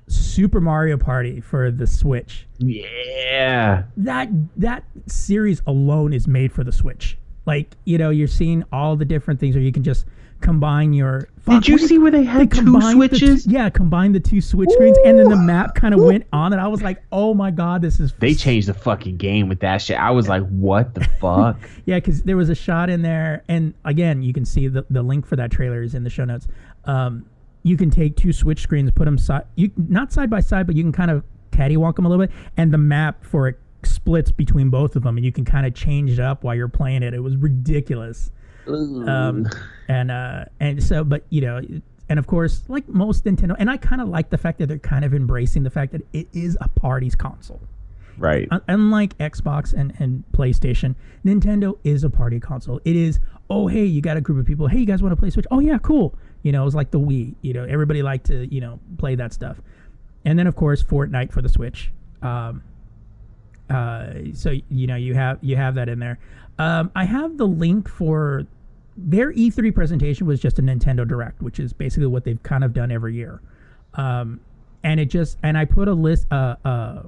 Super 0.07 0.59
Mario 0.61 0.97
Party 0.97 1.39
for 1.41 1.71
the 1.71 1.87
Switch. 1.87 2.45
Yeah. 2.59 3.83
That 3.97 4.29
that 4.57 4.83
series 5.07 5.61
alone 5.67 6.13
is 6.13 6.27
made 6.27 6.51
for 6.51 6.63
the 6.63 6.71
Switch. 6.71 7.17
Like 7.45 7.75
you 7.85 7.97
know, 7.97 8.09
you're 8.09 8.27
seeing 8.27 8.63
all 8.71 8.95
the 8.95 9.05
different 9.05 9.39
things, 9.39 9.55
or 9.55 9.59
you 9.59 9.71
can 9.71 9.83
just 9.83 10.05
combine 10.39 10.93
your. 10.93 11.27
Did 11.49 11.67
you 11.67 11.77
see 11.77 11.97
where 11.97 12.11
they 12.11 12.23
had 12.23 12.51
two 12.51 12.63
combined 12.63 13.01
the 13.01 13.09
t- 13.09 13.17
switches? 13.17 13.47
yeah, 13.47 13.69
combine 13.69 14.13
the 14.13 14.19
two 14.19 14.39
Switch 14.39 14.69
screens, 14.71 14.97
and 15.05 15.19
then 15.19 15.29
the 15.29 15.35
map 15.35 15.75
kind 15.75 15.93
of 15.93 16.01
went 16.01 16.25
on, 16.31 16.53
and 16.53 16.61
I 16.61 16.67
was 16.67 16.81
like, 16.81 17.03
"Oh 17.11 17.33
my 17.33 17.51
god, 17.51 17.81
this 17.81 17.99
is." 17.99 18.13
They 18.19 18.33
changed 18.33 18.69
the 18.69 18.73
fucking 18.73 19.17
game 19.17 19.49
with 19.49 19.59
that 19.59 19.81
shit. 19.81 19.97
I 19.97 20.11
was 20.11 20.29
like, 20.29 20.47
what 20.47 20.93
the 20.95 21.03
fuck? 21.19 21.57
Yeah, 21.85 21.97
because 21.97 22.23
there 22.23 22.37
was 22.37 22.49
a 22.49 22.55
shot 22.55 22.89
in 22.89 23.01
there, 23.01 23.43
and 23.49 23.73
again, 23.83 24.21
you 24.23 24.31
can 24.33 24.45
see 24.45 24.69
the, 24.69 24.85
the 24.89 25.03
link 25.03 25.25
for 25.25 25.35
that 25.35 25.51
trailer 25.51 25.81
is 25.81 25.95
in 25.95 26.03
the 26.05 26.09
show 26.09 26.23
notes. 26.23 26.47
Um, 26.85 27.25
you 27.63 27.77
can 27.77 27.89
take 27.89 28.15
two 28.15 28.31
switch 28.31 28.61
screens, 28.61 28.91
put 28.91 29.05
them 29.05 29.17
side, 29.17 29.45
you 29.55 29.71
not 29.77 30.13
side 30.13 30.29
by 30.29 30.41
side, 30.41 30.67
but 30.67 30.75
you 30.75 30.83
can 30.83 30.91
kind 30.91 31.09
of 31.09 31.23
cattywalk 31.51 31.95
them 31.95 32.05
a 32.05 32.09
little 32.09 32.25
bit, 32.25 32.35
and 32.57 32.73
the 32.73 32.77
map 32.77 33.23
for 33.25 33.47
it 33.47 33.59
splits 33.83 34.31
between 34.31 34.69
both 34.69 34.95
of 34.95 35.03
them, 35.03 35.17
and 35.17 35.25
you 35.25 35.31
can 35.31 35.45
kind 35.45 35.65
of 35.65 35.73
change 35.73 36.11
it 36.11 36.19
up 36.19 36.43
while 36.43 36.55
you're 36.55 36.67
playing 36.67 37.03
it. 37.03 37.13
It 37.13 37.19
was 37.19 37.35
ridiculous. 37.37 38.31
Um, 38.67 39.47
and 39.87 40.11
uh, 40.11 40.45
and 40.59 40.81
so, 40.81 41.03
but 41.03 41.25
you 41.29 41.41
know, 41.41 41.61
and 42.09 42.19
of 42.19 42.27
course, 42.27 42.63
like 42.67 42.87
most 42.87 43.25
Nintendo, 43.25 43.55
and 43.57 43.69
I 43.69 43.77
kind 43.77 44.01
of 44.01 44.07
like 44.07 44.29
the 44.29 44.37
fact 44.37 44.59
that 44.59 44.67
they're 44.67 44.77
kind 44.77 45.03
of 45.03 45.13
embracing 45.13 45.63
the 45.63 45.69
fact 45.69 45.91
that 45.93 46.01
it 46.13 46.27
is 46.33 46.57
a 46.61 46.69
party's 46.69 47.15
console. 47.15 47.61
Right. 48.17 48.47
Unlike 48.67 49.17
Xbox 49.17 49.73
and, 49.73 49.93
and 49.99 50.23
PlayStation, 50.33 50.95
Nintendo 51.25 51.77
is 51.83 52.03
a 52.03 52.09
party 52.09 52.39
console. 52.39 52.79
It 52.85 52.95
is, 52.95 53.19
oh, 53.49 53.67
hey, 53.67 53.85
you 53.85 54.01
got 54.01 54.17
a 54.17 54.21
group 54.21 54.39
of 54.39 54.45
people. 54.45 54.67
Hey, 54.67 54.77
you 54.77 54.85
guys 54.85 55.01
want 55.01 55.13
to 55.13 55.15
play 55.15 55.31
Switch? 55.31 55.47
Oh, 55.49 55.59
yeah, 55.59 55.79
cool. 55.79 56.13
You 56.43 56.51
know, 56.51 56.61
it 56.61 56.65
was 56.65 56.75
like 56.75 56.91
the 56.91 56.99
Wii. 56.99 57.35
You 57.41 57.53
know, 57.53 57.63
everybody 57.63 58.03
liked 58.03 58.27
to, 58.27 58.45
you 58.53 58.61
know, 58.61 58.79
play 58.97 59.15
that 59.15 59.33
stuff. 59.33 59.59
And 60.25 60.37
then, 60.37 60.47
of 60.47 60.55
course, 60.55 60.83
Fortnite 60.83 61.31
for 61.31 61.41
the 61.41 61.49
Switch. 61.49 61.91
Um, 62.21 62.63
uh, 63.69 64.13
so 64.33 64.53
you 64.69 64.87
know 64.87 64.95
you 64.95 65.13
have 65.13 65.39
you 65.41 65.55
have 65.55 65.75
that 65.75 65.89
in 65.89 65.99
there. 65.99 66.19
Um, 66.59 66.91
I 66.95 67.05
have 67.05 67.37
the 67.37 67.47
link 67.47 67.89
for 67.89 68.45
their 68.95 69.31
E3 69.33 69.73
presentation 69.73 70.27
was 70.27 70.39
just 70.39 70.59
a 70.59 70.61
Nintendo 70.61 71.07
Direct, 71.07 71.41
which 71.41 71.59
is 71.59 71.73
basically 71.73 72.07
what 72.07 72.23
they've 72.23 72.41
kind 72.43 72.63
of 72.63 72.73
done 72.73 72.91
every 72.91 73.15
year. 73.15 73.41
Um, 73.95 74.39
and 74.83 74.99
it 74.99 75.05
just 75.05 75.37
and 75.43 75.57
I 75.57 75.65
put 75.65 75.87
a 75.87 75.93
list, 75.93 76.27
uh, 76.31 76.55
uh, 76.63 77.03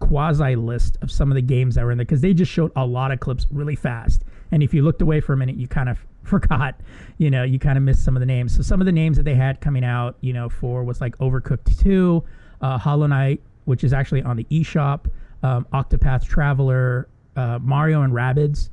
quasi 0.00 0.56
list 0.56 0.98
of 1.02 1.10
some 1.10 1.30
of 1.30 1.36
the 1.36 1.42
games 1.42 1.76
that 1.76 1.84
were 1.84 1.92
in 1.92 1.98
there 1.98 2.04
because 2.04 2.20
they 2.20 2.34
just 2.34 2.50
showed 2.50 2.72
a 2.76 2.84
lot 2.84 3.12
of 3.12 3.20
clips 3.20 3.46
really 3.50 3.76
fast. 3.76 4.24
And 4.52 4.62
if 4.62 4.74
you 4.74 4.82
looked 4.82 5.02
away 5.02 5.20
for 5.20 5.32
a 5.32 5.36
minute, 5.36 5.56
you 5.56 5.68
kind 5.68 5.88
of 5.88 5.98
forgot, 6.22 6.80
you 7.18 7.30
know, 7.30 7.42
you 7.42 7.58
kind 7.58 7.78
of 7.78 7.84
missed 7.84 8.04
some 8.04 8.16
of 8.16 8.20
the 8.20 8.26
names. 8.26 8.54
So 8.54 8.62
some 8.62 8.80
of 8.80 8.86
the 8.86 8.92
names 8.92 9.16
that 9.16 9.24
they 9.24 9.34
had 9.34 9.60
coming 9.60 9.84
out, 9.84 10.16
you 10.20 10.32
know, 10.32 10.48
for 10.48 10.84
was 10.84 11.00
like 11.00 11.16
Overcooked 11.18 11.80
2, 11.82 12.22
uh, 12.60 12.78
Hollow 12.78 13.06
Knight, 13.06 13.40
which 13.64 13.84
is 13.84 13.92
actually 13.92 14.22
on 14.22 14.36
the 14.36 14.44
eShop, 14.44 15.06
um, 15.42 15.66
Octopath 15.72 16.26
Traveler, 16.26 17.08
uh, 17.36 17.58
Mario 17.62 18.02
and 18.02 18.12
Rabbids, 18.12 18.68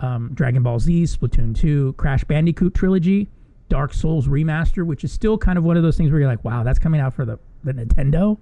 um, 0.00 0.30
Dragon 0.34 0.62
Ball 0.62 0.78
Z, 0.78 1.04
Splatoon 1.04 1.56
2, 1.56 1.94
Crash 1.94 2.24
Bandicoot 2.24 2.74
Trilogy, 2.74 3.28
Dark 3.68 3.92
Souls 3.92 4.26
Remaster, 4.26 4.84
which 4.84 5.04
is 5.04 5.12
still 5.12 5.36
kind 5.36 5.58
of 5.58 5.64
one 5.64 5.76
of 5.76 5.82
those 5.82 5.96
things 5.96 6.10
where 6.10 6.20
you're 6.20 6.28
like, 6.28 6.44
wow, 6.44 6.62
that's 6.62 6.78
coming 6.78 7.00
out 7.00 7.14
for 7.14 7.24
the, 7.24 7.38
the 7.64 7.72
Nintendo. 7.72 8.38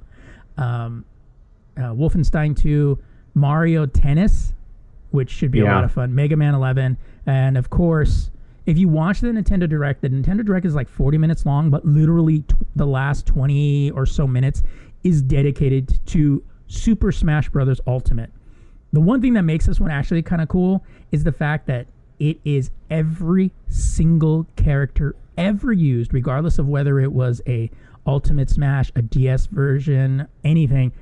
Um, 0.56 1.04
uh, 1.76 1.92
Wolfenstein 1.92 2.56
2, 2.56 2.98
Mario 3.34 3.86
Tennis, 3.86 4.52
which 5.10 5.30
should 5.30 5.50
be 5.50 5.60
a 5.60 5.64
lot 5.64 5.84
of 5.84 5.92
fun, 5.92 6.14
Mega 6.14 6.36
Man 6.36 6.54
11, 6.54 6.96
and 7.26 7.56
of 7.56 7.70
course, 7.70 8.30
if 8.66 8.76
you 8.76 8.88
watch 8.88 9.20
the 9.20 9.28
Nintendo 9.28 9.68
Direct, 9.68 10.02
the 10.02 10.08
Nintendo 10.08 10.44
Direct 10.44 10.66
is 10.66 10.74
like 10.74 10.88
40 10.88 11.18
minutes 11.18 11.46
long, 11.46 11.70
but 11.70 11.84
literally 11.84 12.40
t- 12.40 12.54
the 12.74 12.86
last 12.86 13.26
20 13.26 13.92
or 13.92 14.06
so 14.06 14.26
minutes 14.26 14.62
is 15.04 15.22
dedicated 15.22 16.04
to 16.06 16.42
Super 16.66 17.12
Smash 17.12 17.48
Bros. 17.48 17.80
Ultimate. 17.86 18.30
The 18.92 19.00
one 19.00 19.20
thing 19.20 19.34
that 19.34 19.42
makes 19.42 19.66
this 19.66 19.78
one 19.78 19.90
actually 19.90 20.22
kind 20.22 20.42
of 20.42 20.48
cool 20.48 20.84
is 21.12 21.22
the 21.22 21.32
fact 21.32 21.66
that 21.68 21.86
it 22.18 22.38
is 22.44 22.70
every 22.90 23.52
single 23.68 24.46
character 24.56 25.14
ever 25.36 25.72
used, 25.72 26.12
regardless 26.12 26.58
of 26.58 26.66
whether 26.66 26.98
it 26.98 27.12
was 27.12 27.40
a 27.46 27.70
Ultimate 28.06 28.50
Smash, 28.50 28.90
a 28.96 29.02
DS 29.02 29.46
version, 29.46 30.26
anything, 30.44 30.92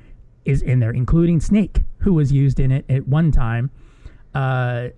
is 0.43 0.61
in 0.61 0.79
there, 0.79 0.91
including 0.91 1.39
Snake, 1.39 1.81
who 1.99 2.13
was 2.13 2.31
used 2.31 2.59
in 2.59 2.71
it 2.71 2.85
at 2.89 3.07
one 3.07 3.31
time. 3.31 3.71
Uh, 4.35 4.89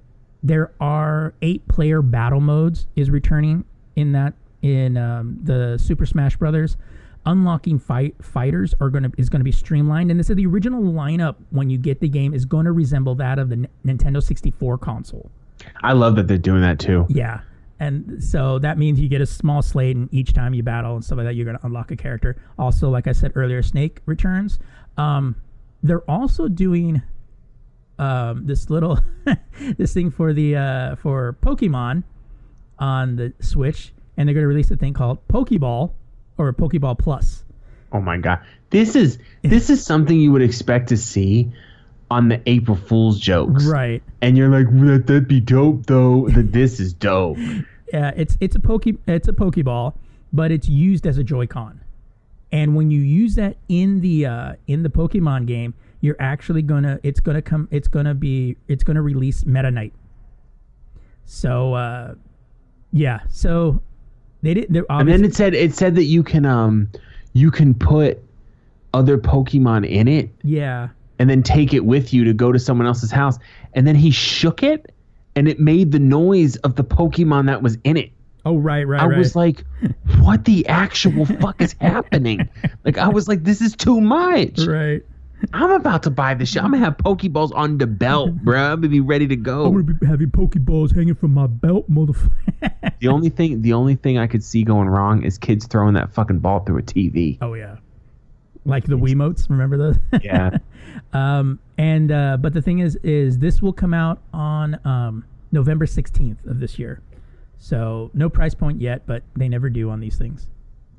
there 0.43 0.71
are 0.79 1.33
eight 1.41 1.67
player 1.67 2.01
battle 2.01 2.41
modes 2.41 2.88
is 2.95 3.09
returning 3.09 3.63
in 3.95 4.11
that 4.11 4.33
in 4.61 4.97
um, 4.97 5.39
the 5.43 5.77
Super 5.77 6.05
Smash 6.05 6.35
Brothers. 6.35 6.77
Unlocking 7.25 7.77
fight 7.77 8.15
fighters 8.21 8.73
are 8.79 8.89
gonna 8.89 9.11
is 9.17 9.27
gonna 9.29 9.43
be 9.43 9.51
streamlined, 9.51 10.11
and 10.11 10.19
this 10.19 10.29
is 10.29 10.38
the 10.38 10.45
original 10.45 10.81
lineup 10.81 11.35
when 11.49 11.69
you 11.69 11.77
get 11.77 11.99
the 11.99 12.07
game 12.07 12.33
is 12.33 12.45
going 12.45 12.65
to 12.65 12.71
resemble 12.71 13.15
that 13.15 13.38
of 13.38 13.49
the 13.49 13.67
N- 13.85 13.97
Nintendo 13.97 14.23
64 14.23 14.77
console. 14.77 15.29
I 15.83 15.93
love 15.93 16.15
that 16.15 16.27
they're 16.27 16.38
doing 16.38 16.61
that 16.61 16.79
too. 16.79 17.05
Yeah. 17.09 17.41
And 17.79 18.23
so 18.23 18.59
that 18.59 18.77
means 18.77 18.99
you 18.99 19.09
get 19.09 19.21
a 19.21 19.25
small 19.25 19.61
slate, 19.61 19.95
and 19.95 20.11
each 20.13 20.33
time 20.33 20.53
you 20.53 20.63
battle 20.63 20.95
and 20.95 21.03
stuff 21.03 21.17
like 21.17 21.27
that, 21.27 21.35
you're 21.35 21.45
going 21.45 21.57
to 21.59 21.65
unlock 21.65 21.91
a 21.91 21.95
character. 21.95 22.35
Also, 22.57 22.89
like 22.89 23.07
I 23.07 23.11
said 23.11 23.33
earlier, 23.35 23.61
Snake 23.61 24.01
returns. 24.05 24.57
Um, 24.97 25.35
they're 25.83 26.09
also 26.09 26.47
doing 26.47 27.03
um, 27.99 28.45
this 28.45 28.69
little 28.69 28.99
this 29.77 29.93
thing 29.93 30.11
for 30.11 30.33
the 30.33 30.55
uh, 30.55 30.95
for 30.95 31.37
Pokemon 31.41 32.03
on 32.79 33.15
the 33.15 33.33
Switch, 33.39 33.93
and 34.15 34.27
they're 34.27 34.33
going 34.33 34.43
to 34.43 34.47
release 34.47 34.71
a 34.71 34.77
thing 34.77 34.93
called 34.93 35.25
Pokeball 35.27 35.91
or 36.37 36.53
Pokeball 36.53 36.99
Plus. 36.99 37.43
Oh 37.91 38.01
my 38.01 38.17
god. 38.17 38.39
This 38.69 38.95
is 38.95 39.17
this 39.41 39.69
is 39.69 39.83
something 39.83 40.19
you 40.19 40.31
would 40.31 40.41
expect 40.41 40.89
to 40.89 40.97
see 40.97 41.51
on 42.09 42.29
the 42.29 42.41
April 42.45 42.77
Fool's 42.77 43.19
jokes. 43.19 43.65
Right. 43.65 44.01
And 44.21 44.37
you're 44.37 44.49
like, 44.49 44.67
that 44.85 45.07
that'd 45.07 45.27
be 45.27 45.39
dope 45.39 45.85
though. 45.85 46.27
That 46.33 46.51
this 46.51 46.79
is 46.79 46.93
dope. 46.93 47.37
Yeah, 47.93 48.11
it's 48.15 48.37
it's 48.39 48.55
a 48.55 48.59
poke 48.59 48.85
it's 49.07 49.27
a 49.27 49.33
pokeball, 49.33 49.93
but 50.33 50.51
it's 50.51 50.67
used 50.67 51.07
as 51.07 51.17
a 51.17 51.23
Joy-Con. 51.23 51.81
And 52.51 52.75
when 52.75 52.91
you 52.91 53.01
use 53.01 53.35
that 53.35 53.57
in 53.67 54.01
the 54.01 54.25
uh, 54.25 54.53
in 54.67 54.83
the 54.83 54.89
Pokemon 54.89 55.47
game, 55.47 55.73
you're 56.01 56.15
actually 56.19 56.61
gonna 56.61 56.99
it's 57.03 57.19
gonna 57.19 57.41
come 57.41 57.67
it's 57.71 57.87
gonna 57.87 58.13
be 58.13 58.57
it's 58.67 58.83
gonna 58.83 59.01
release 59.01 59.45
Meta 59.45 59.71
Knight. 59.71 59.93
So 61.25 61.73
uh, 61.73 62.15
yeah, 62.91 63.19
so 63.29 63.81
they 64.41 64.53
did. 64.53 64.67
They're 64.69 64.85
And 64.89 65.07
then 65.09 65.25
it 65.25 65.35
said 65.35 65.53
it 65.53 65.73
said 65.73 65.95
that 65.95 66.05
you 66.05 66.23
can 66.23 66.45
um 66.45 66.89
you 67.33 67.51
can 67.51 67.73
put 67.73 68.23
other 68.93 69.17
Pokemon 69.17 69.87
in 69.87 70.07
it 70.07 70.29
yeah 70.43 70.89
and 71.19 71.29
then 71.29 71.43
take 71.43 71.73
it 71.73 71.85
with 71.85 72.13
you 72.13 72.23
to 72.23 72.33
go 72.33 72.51
to 72.51 72.59
someone 72.59 72.87
else's 72.87 73.11
house. 73.11 73.37
And 73.73 73.87
then 73.87 73.95
he 73.95 74.11
shook 74.11 74.63
it 74.63 74.93
and 75.35 75.47
it 75.47 75.59
made 75.59 75.91
the 75.91 75.99
noise 75.99 76.55
of 76.57 76.75
the 76.75 76.83
Pokemon 76.83 77.47
that 77.47 77.61
was 77.61 77.77
in 77.83 77.97
it. 77.97 78.11
oh 78.45 78.55
right 78.55 78.87
right 78.87 79.01
I 79.01 79.07
right 79.07 79.17
was 79.17 79.35
like, 79.35 79.63
what 80.19 80.45
the 80.45 80.67
actual 80.67 81.25
fuck 81.25 81.61
is 81.61 81.75
happening? 81.79 82.49
Like 82.85 82.97
I 82.97 83.09
was 83.09 83.27
like, 83.27 83.43
this 83.43 83.59
is 83.61 83.75
too 83.75 83.99
much. 83.99 84.59
right. 84.59 85.03
I'm 85.53 85.71
about 85.71 86.03
to 86.03 86.09
buy 86.09 86.33
this 86.33 86.49
shit. 86.49 86.63
I'm 86.63 86.71
gonna 86.71 86.83
have 86.83 86.97
Pokeballs 86.97 87.53
on 87.55 87.77
the 87.77 87.88
belt, 87.88 88.33
bro. 88.38 88.59
I'm 88.59 88.77
gonna 88.81 88.89
be 88.89 88.99
ready 88.99 89.27
to 89.27 89.35
go. 89.35 89.65
I'm 89.65 89.71
gonna 89.71 89.83
be 89.99 90.05
having 90.05 90.31
Pokeballs 90.31 90.95
hanging 90.95 91.15
from 91.15 91.33
my 91.33 91.47
belt, 91.47 91.89
motherfucker. 91.89 92.31
The 92.99 93.07
only 93.07 93.29
thing, 93.29 93.61
the 93.61 93.73
only 93.73 93.95
thing 93.95 94.17
I 94.17 94.27
could 94.27 94.43
see 94.43 94.63
going 94.63 94.88
wrong 94.89 95.23
is 95.23 95.38
kids 95.38 95.67
throwing 95.67 95.93
that 95.93 96.13
fucking 96.13 96.39
ball 96.39 96.61
through 96.61 96.79
a 96.79 96.81
TV. 96.81 97.38
oh 97.41 97.53
yeah, 97.53 97.77
like 98.65 98.85
the 98.85 98.97
Wiimotes. 98.97 99.49
Remember 99.49 99.77
those? 99.77 99.97
Yeah, 100.23 100.57
Um, 101.13 101.59
and 101.77 102.11
uh, 102.11 102.38
but 102.38 102.53
the 102.53 102.61
thing 102.61 102.79
is, 102.79 102.95
is 102.97 103.38
this 103.39 103.61
will 103.61 103.73
come 103.73 103.93
out 103.93 104.19
on 104.33 104.79
um, 104.85 105.23
November 105.51 105.85
sixteenth 105.85 106.43
of 106.45 106.59
this 106.59 106.79
year. 106.79 107.01
So 107.59 108.11
no 108.13 108.29
price 108.29 108.53
point 108.55 108.81
yet, 108.81 109.05
but 109.05 109.23
they 109.35 109.47
never 109.49 109.69
do 109.69 109.89
on 109.89 109.99
these 109.99 110.17
things. 110.17 110.47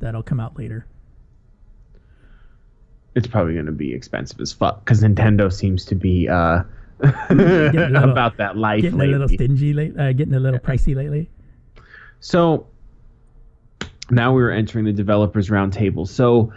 That'll 0.00 0.22
come 0.22 0.38
out 0.40 0.56
later. 0.58 0.86
It's 3.18 3.26
probably 3.26 3.54
gonna 3.54 3.72
be 3.72 3.92
expensive 3.92 4.40
as 4.40 4.52
fuck 4.52 4.84
because 4.84 5.02
Nintendo 5.02 5.52
seems 5.52 5.84
to 5.86 5.94
be 5.94 6.28
uh 6.28 6.62
little- 7.30 8.10
about 8.10 8.36
that 8.38 8.56
life 8.56 8.82
Getting 8.82 9.00
a 9.00 9.06
little 9.06 9.28
stingy 9.28 9.72
late, 9.74 9.98
uh, 9.98 10.12
getting 10.12 10.34
a 10.34 10.40
little 10.40 10.58
pricey 10.58 10.96
lately. 10.96 11.28
So 12.20 12.66
now 14.10 14.32
we're 14.32 14.50
entering 14.50 14.84
the 14.84 14.92
developers 14.92 15.48
roundtable. 15.48 16.08
So 16.08 16.52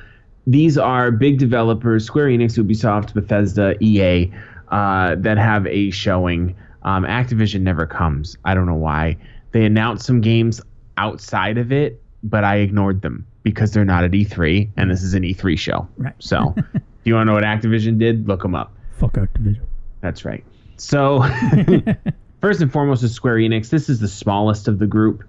these 0.47 0.77
are 0.77 1.11
big 1.11 1.37
developers: 1.37 2.05
Square 2.05 2.27
Enix, 2.27 2.57
Ubisoft, 2.57 3.13
Bethesda, 3.13 3.75
EA, 3.83 4.31
uh, 4.69 5.15
that 5.19 5.37
have 5.37 5.67
a 5.67 5.91
showing. 5.91 6.55
Um, 6.83 7.03
Activision 7.03 7.61
never 7.61 7.85
comes. 7.85 8.37
I 8.45 8.55
don't 8.55 8.65
know 8.65 8.73
why. 8.73 9.17
They 9.51 9.65
announced 9.65 10.05
some 10.05 10.21
games 10.21 10.61
outside 10.97 11.59
of 11.59 11.71
it, 11.71 12.01
but 12.23 12.43
I 12.43 12.57
ignored 12.57 13.01
them 13.03 13.27
because 13.43 13.71
they're 13.71 13.85
not 13.85 14.03
at 14.03 14.11
E3, 14.11 14.69
and 14.77 14.89
this 14.91 15.01
is 15.03 15.13
an 15.13 15.23
E3 15.23 15.57
show. 15.57 15.87
Right. 15.97 16.13
So, 16.19 16.53
if 16.73 16.81
you 17.05 17.15
want 17.15 17.27
to 17.27 17.31
know 17.31 17.33
what 17.33 17.43
Activision 17.43 17.97
did, 17.99 18.27
look 18.27 18.41
them 18.41 18.55
up. 18.55 18.73
Fuck 18.97 19.13
Activision. 19.13 19.61
That's 20.01 20.25
right. 20.25 20.43
So, 20.77 21.23
first 22.41 22.61
and 22.61 22.71
foremost 22.71 23.03
is 23.03 23.13
Square 23.13 23.37
Enix. 23.37 23.69
This 23.69 23.89
is 23.89 23.99
the 23.99 24.07
smallest 24.07 24.67
of 24.67 24.79
the 24.79 24.87
group. 24.87 25.23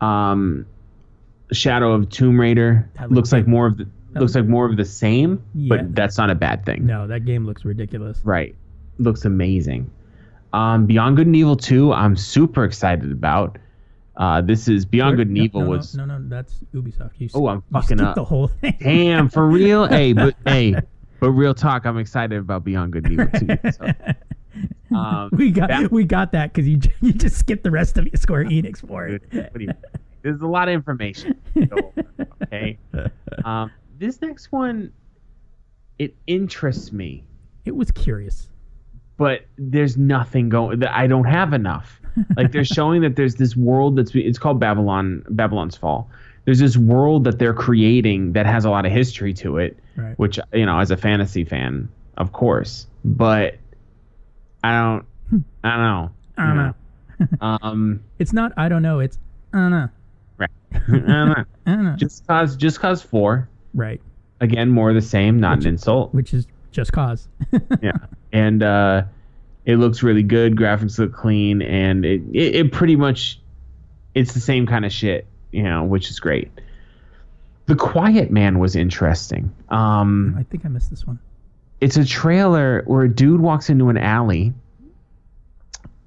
Um, 0.00 0.66
Shadow 1.52 1.92
of 1.92 2.08
Tomb 2.10 2.38
Raider 2.40 2.88
looks 3.00 3.10
looks 3.12 3.32
like 3.32 3.46
more 3.46 3.66
of 3.66 3.76
the 3.76 3.88
looks 4.14 4.34
like 4.34 4.46
more 4.46 4.66
of 4.66 4.76
the 4.76 4.84
same, 4.84 5.42
Yeah. 5.54 5.76
but 5.76 5.94
that's 5.94 6.16
not 6.18 6.30
a 6.30 6.34
bad 6.34 6.64
thing. 6.64 6.86
No, 6.86 7.06
that 7.06 7.24
game 7.24 7.44
looks 7.46 7.64
ridiculous. 7.64 8.20
Right. 8.24 8.54
Looks 8.98 9.24
amazing. 9.24 9.90
Um, 10.52 10.86
Beyond 10.86 11.16
Good 11.16 11.26
and 11.26 11.36
Evil 11.36 11.56
2, 11.56 11.92
I'm 11.92 12.16
super 12.16 12.64
excited 12.64 13.12
about. 13.12 13.56
Uh, 14.16 14.40
this 14.40 14.68
is 14.68 14.84
Beyond 14.84 15.16
Good 15.16 15.28
and 15.28 15.36
no, 15.36 15.42
Evil 15.44 15.60
no, 15.60 15.66
no, 15.66 15.70
was 15.76 15.94
no, 15.96 16.04
no, 16.04 16.18
that's 16.24 16.54
Ubisoft. 16.74 17.12
You, 17.18 17.28
Oh, 17.34 17.46
I'm 17.48 17.62
fucking 17.72 18.00
up. 18.00 18.14
the 18.16 18.24
whole 18.24 18.48
thing. 18.48 18.76
damn 18.80 19.28
for 19.28 19.46
real. 19.46 19.86
hey, 19.86 20.12
but 20.14 20.34
hey, 20.46 20.74
but 21.20 21.30
real 21.30 21.54
talk, 21.54 21.86
I'm 21.86 21.98
excited 21.98 22.38
about 22.38 22.64
Beyond 22.64 22.92
Good 22.92 23.06
and 23.06 23.12
Evil 23.12 23.40
too. 23.56 23.70
So, 23.72 24.96
um, 24.96 25.30
we 25.32 25.50
got 25.50 25.68
that- 25.68 25.90
we 25.92 26.04
got 26.04 26.32
that 26.32 26.52
because 26.52 26.68
you 26.68 26.78
you 27.00 27.12
just 27.12 27.38
skipped 27.38 27.62
the 27.64 27.70
rest 27.70 27.96
of 27.98 28.08
Square 28.16 28.46
Enix 28.46 28.86
for 28.86 29.06
it. 29.06 29.30
Dude, 29.30 29.42
what 29.44 29.54
do 29.58 29.64
you- 29.64 29.72
there's 30.22 30.42
a 30.42 30.46
lot 30.46 30.68
of 30.68 30.74
information. 30.74 31.40
okay. 32.42 32.78
Um, 33.44 33.70
this 33.98 34.20
next 34.20 34.52
one, 34.52 34.92
it 35.98 36.14
interests 36.26 36.92
me, 36.92 37.24
It 37.64 37.74
was 37.74 37.90
curious. 37.90 38.48
but 39.16 39.46
there's 39.56 39.96
nothing 39.96 40.48
going. 40.50 40.84
I 40.84 41.06
don't 41.06 41.24
have 41.24 41.52
enough. 41.54 41.99
Like 42.36 42.52
they're 42.52 42.64
showing 42.64 43.02
that 43.02 43.16
there's 43.16 43.36
this 43.36 43.56
world 43.56 43.96
that's 43.96 44.14
it's 44.14 44.38
called 44.38 44.58
Babylon 44.60 45.24
Babylon's 45.30 45.76
Fall. 45.76 46.08
There's 46.44 46.58
this 46.58 46.76
world 46.76 47.24
that 47.24 47.38
they're 47.38 47.54
creating 47.54 48.32
that 48.32 48.46
has 48.46 48.64
a 48.64 48.70
lot 48.70 48.86
of 48.86 48.92
history 48.92 49.32
to 49.34 49.58
it, 49.58 49.78
Right. 49.96 50.18
which 50.18 50.38
you 50.52 50.64
know, 50.66 50.78
as 50.78 50.90
a 50.90 50.96
fantasy 50.96 51.44
fan, 51.44 51.88
of 52.16 52.32
course. 52.32 52.86
But 53.04 53.56
I 54.64 54.72
don't, 54.80 55.04
I 55.64 55.70
don't 55.70 55.80
know. 55.80 56.10
I 56.38 56.46
don't 56.46 56.56
know. 56.56 56.74
Um, 57.42 58.02
It's 58.18 58.32
not. 58.32 58.52
I 58.56 58.70
don't 58.70 58.80
know. 58.82 59.00
It's. 59.00 59.18
I 59.52 59.58
don't 59.58 59.70
know. 59.70 59.88
right. 60.38 60.50
I 60.72 60.78
don't 60.88 61.06
know. 61.06 61.34
I 61.66 61.70
don't 61.70 61.84
know. 61.84 61.96
Just 61.96 62.26
cause, 62.26 62.56
just 62.56 62.80
cause 62.80 63.02
four. 63.02 63.48
right. 63.74 64.00
Again, 64.40 64.70
more 64.70 64.88
of 64.88 64.94
the 64.94 65.02
same, 65.02 65.38
not 65.38 65.58
an 65.58 65.66
insult. 65.66 66.14
Which 66.14 66.32
is 66.32 66.46
just 66.72 66.92
cause. 66.94 67.28
yeah 67.82 67.92
and 68.32 68.62
uh 68.62 69.02
it 69.64 69.76
looks 69.76 70.02
really 70.02 70.22
good 70.22 70.56
graphics 70.56 70.98
look 70.98 71.12
clean 71.12 71.62
and 71.62 72.04
it, 72.04 72.22
it 72.32 72.54
it 72.56 72.72
pretty 72.72 72.96
much 72.96 73.40
it's 74.14 74.32
the 74.34 74.40
same 74.40 74.66
kind 74.66 74.84
of 74.84 74.92
shit 74.92 75.26
you 75.50 75.62
know 75.62 75.84
which 75.84 76.10
is 76.10 76.20
great. 76.20 76.50
The 77.66 77.76
quiet 77.76 78.30
man 78.32 78.58
was 78.58 78.74
interesting. 78.74 79.54
Um 79.68 80.36
I 80.38 80.42
think 80.44 80.64
I 80.64 80.68
missed 80.68 80.90
this 80.90 81.06
one. 81.06 81.18
it's 81.80 81.96
a 81.96 82.04
trailer 82.04 82.82
where 82.86 83.02
a 83.02 83.08
dude 83.08 83.40
walks 83.40 83.70
into 83.70 83.88
an 83.88 83.98
alley 83.98 84.52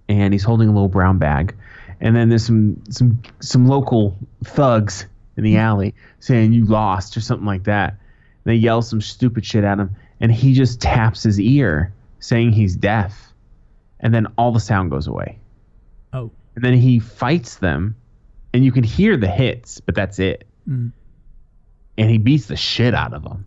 and 0.09 0.33
he's 0.33 0.43
holding 0.43 0.67
a 0.67 0.71
little 0.73 0.89
brown 0.89 1.17
bag 1.17 1.55
and 2.01 2.15
then 2.15 2.29
there's 2.29 2.45
some 2.45 2.81
some 2.89 3.21
some 3.39 3.67
local 3.67 4.17
thugs 4.43 5.07
in 5.37 5.43
the 5.43 5.57
alley 5.57 5.95
saying 6.19 6.53
you 6.53 6.65
lost 6.65 7.17
or 7.17 7.21
something 7.21 7.47
like 7.47 7.63
that. 7.63 7.91
And 7.91 8.53
they 8.53 8.55
yell 8.55 8.81
some 8.81 9.01
stupid 9.01 9.45
shit 9.45 9.63
at 9.63 9.79
him 9.79 9.95
and 10.19 10.31
he 10.31 10.53
just 10.53 10.81
taps 10.81 11.23
his 11.23 11.39
ear 11.39 11.93
saying 12.19 12.51
he's 12.51 12.75
deaf 12.75 13.32
and 14.03 14.13
then 14.13 14.27
all 14.37 14.51
the 14.51 14.59
sound 14.59 14.91
goes 14.91 15.07
away 15.07 15.39
Oh. 16.13 16.29
and 16.55 16.63
then 16.63 16.73
he 16.75 16.99
fights 16.99 17.55
them 17.55 17.95
and 18.53 18.63
you 18.63 18.71
can 18.71 18.83
hear 18.83 19.17
the 19.17 19.27
hits 19.27 19.79
but 19.81 19.95
that's 19.95 20.19
it 20.19 20.45
Mm. 20.69 20.91
and 21.97 22.09
he 22.09 22.17
beats 22.19 22.45
the 22.45 22.55
shit 22.55 22.93
out 22.93 23.13
of 23.13 23.23
them 23.23 23.45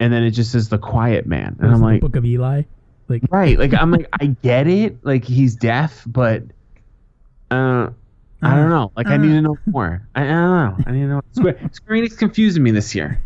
and 0.00 0.12
then 0.12 0.22
it 0.24 0.32
just 0.32 0.50
says 0.52 0.68
the 0.68 0.76
quiet 0.78 1.24
man 1.26 1.56
and 1.60 1.70
i'm 1.72 1.80
like 1.80 2.00
Book 2.02 2.16
of 2.16 2.24
Eli. 2.26 2.62
Like. 3.08 3.22
right 3.30 3.58
like 3.58 3.72
i'm 3.72 3.90
like 3.90 4.06
i 4.20 4.26
get 4.26 4.66
it 4.66 5.04
like 5.04 5.24
he's 5.24 5.54
deaf 5.56 6.02
but 6.06 6.42
uh 7.50 7.88
I 8.40 8.54
don't 8.54 8.68
know. 8.70 8.92
Like 8.96 9.08
I 9.08 9.16
need 9.16 9.30
to 9.32 9.40
know 9.40 9.58
more. 9.66 10.06
I, 10.14 10.22
I 10.22 10.26
don't 10.26 10.34
know. 10.78 10.84
I 10.86 10.92
need 10.92 11.00
to 11.00 11.06
know. 11.08 11.22
Square, 11.32 11.58
Square 11.72 11.98
Enix 12.02 12.16
confusing 12.16 12.62
me 12.62 12.70
this 12.70 12.94
year. 12.94 13.20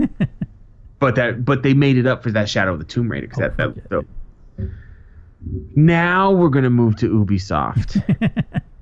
but 1.00 1.16
that, 1.16 1.44
but 1.44 1.62
they 1.62 1.74
made 1.74 1.98
it 1.98 2.06
up 2.06 2.22
for 2.22 2.30
that 2.30 2.48
Shadow 2.48 2.72
of 2.72 2.78
the 2.78 2.86
Tomb 2.86 3.10
Raider. 3.12 3.26
'cause 3.26 3.36
that, 3.40 3.58
that, 3.58 3.74
fuck 3.74 3.88
that- 4.56 4.70
now 5.74 6.30
we're 6.32 6.48
gonna 6.48 6.70
move 6.70 6.96
to 6.96 7.08
Ubisoft. 7.08 8.02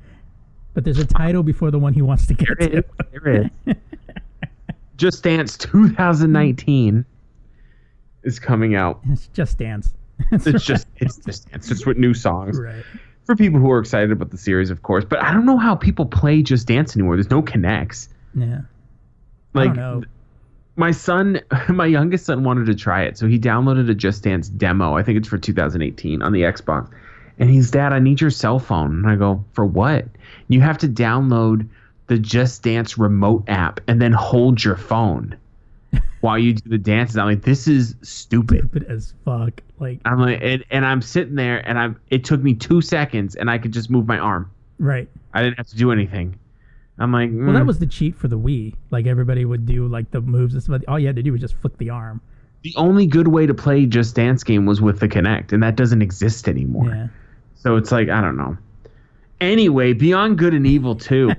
But 0.73 0.85
there's 0.85 0.99
a 0.99 1.07
title 1.07 1.43
before 1.43 1.71
the 1.71 1.79
one 1.79 1.93
he 1.93 2.03
wants 2.03 2.27
to 2.29 2.35
get 2.35 2.49
There 2.59 2.69
to. 2.69 2.79
is. 2.79 2.85
There 3.13 3.51
is. 3.67 3.77
Just 4.97 5.23
Dance 5.25 5.59
2019 5.59 7.05
is 8.23 8.39
coming 8.39 8.75
out. 8.77 9.01
It's 9.11 9.27
just 9.29 9.59
dance. 9.59 9.93
It's 10.31 10.65
just 10.65 10.87
it's 10.97 11.17
just 11.17 11.51
Dance. 11.51 11.71
It's 11.71 11.87
with 11.87 11.97
new 11.97 12.15
songs 12.15 12.59
right. 12.59 12.85
for 13.25 13.35
people 13.35 13.59
who 13.59 13.71
are 13.71 13.79
excited 13.79 14.13
about 14.13 14.31
the 14.31 14.37
series, 14.39 14.71
of 14.71 14.83
course. 14.83 15.05
But 15.05 15.21
I 15.21 15.33
don't 15.33 15.47
know 15.47 15.57
how 15.57 15.75
people 15.75 16.07
play 16.07 16.43
Just 16.43 16.67
Dance 16.69 16.95
anymore. 16.95 17.17
There's 17.17 17.31
no 17.31 17.43
Kinects. 17.43 18.09
Yeah. 18.35 18.61
Like 19.55 19.71
I 19.71 19.75
don't 19.75 19.77
know. 19.77 20.03
My 20.81 20.91
son, 20.91 21.41
my 21.69 21.87
youngest 21.87 22.27
son 22.27 22.43
wanted 22.43 22.67
to 22.67 22.75
try 22.75 23.03
it, 23.03 23.17
so 23.17 23.29
he 23.29 23.39
downloaded 23.39 23.89
a 23.89 23.95
Just 23.95 24.25
Dance 24.25 24.49
demo. 24.49 24.97
I 24.97 25.05
think 25.05 25.19
it's 25.19 25.29
for 25.29 25.39
2018 25.39 26.23
on 26.23 26.33
the 26.33 26.41
Xbox. 26.41 26.91
And 27.39 27.49
he's, 27.49 27.71
Dad, 27.71 27.93
I 27.93 28.01
need 28.01 28.21
your 28.21 28.31
cell 28.31 28.59
phone. 28.59 28.91
And 28.91 29.07
I 29.09 29.15
go, 29.17 29.45
for 29.53 29.65
what? 29.65 30.07
You 30.49 30.61
have 30.63 30.79
to 30.79 30.89
download 30.89 31.69
the 32.09 32.19
Just 32.19 32.63
Dance 32.63 32.99
remote 32.99 33.45
app 33.49 33.81
and 33.87 34.03
then 34.03 34.13
hold 34.13 34.63
your 34.65 34.77
phone 34.77 35.37
while 36.21 36.39
you 36.39 36.55
do 36.55 36.69
the 36.69 36.79
dances. 36.79 37.17
I'm 37.17 37.27
like, 37.27 37.43
this 37.43 37.69
is 37.69 37.95
stupid. 38.03 38.59
Stupid 38.59 38.85
as 38.91 39.15
fuck. 39.25 39.63
Like. 39.79 40.01
I'm 40.05 40.19
like, 40.19 40.41
and, 40.43 40.65
and 40.71 40.85
I'm 40.85 41.01
sitting 41.01 41.35
there, 41.35 41.67
and 41.67 41.79
I'm. 41.79 42.01
It 42.11 42.25
took 42.25 42.43
me 42.43 42.55
two 42.55 42.83
seconds, 42.83 43.37
and 43.37 43.51
I 43.51 43.59
could 43.59 43.73
just 43.73 43.91
move 43.91 44.07
my 44.07 44.19
arm. 44.19 44.51
Right. 44.79 45.09
I 45.33 45.43
didn't 45.43 45.57
have 45.57 45.69
to 45.69 45.77
do 45.77 45.93
anything. 45.93 46.39
I'm 47.01 47.13
like, 47.13 47.31
Well, 47.33 47.55
that 47.55 47.63
mm. 47.63 47.67
was 47.67 47.79
the 47.79 47.87
cheat 47.87 48.15
for 48.15 48.29
the 48.29 48.39
Wii. 48.39 48.75
Like 48.91 49.07
everybody 49.07 49.45
would 49.45 49.67
do 49.67 49.89
like 49.89 50.11
the 50.11 50.21
moves 50.21 50.55
and 50.55 50.63
stuff. 50.63 50.83
All 50.87 50.99
you 50.99 51.07
had 51.07 51.17
to 51.17 51.23
do 51.23 51.33
was 51.33 51.41
just 51.41 51.55
flick 51.55 51.77
the 51.79 51.91
arm. 51.91 52.21
the 52.63 52.75
only 52.77 53.07
good 53.07 53.29
way 53.29 53.47
to 53.47 53.55
play 53.55 53.87
Just 53.87 54.15
Dance 54.15 54.45
game 54.45 54.67
was 54.67 54.83
with 54.83 55.01
the 55.01 55.09
Kinect, 55.09 55.53
and 55.53 55.63
that 55.63 55.77
doesn't 55.77 56.03
exist 56.03 56.47
anymore. 56.47 56.89
Yeah. 56.89 57.09
So 57.57 57.77
it's 57.77 57.91
like 57.91 58.09
I 58.11 58.21
don't 58.21 58.37
know. 58.37 58.57
Anyway, 59.41 59.95
Beyond 59.95 60.37
Good 60.37 60.53
and 60.53 60.67
Evil 60.67 60.95
2. 60.95 61.33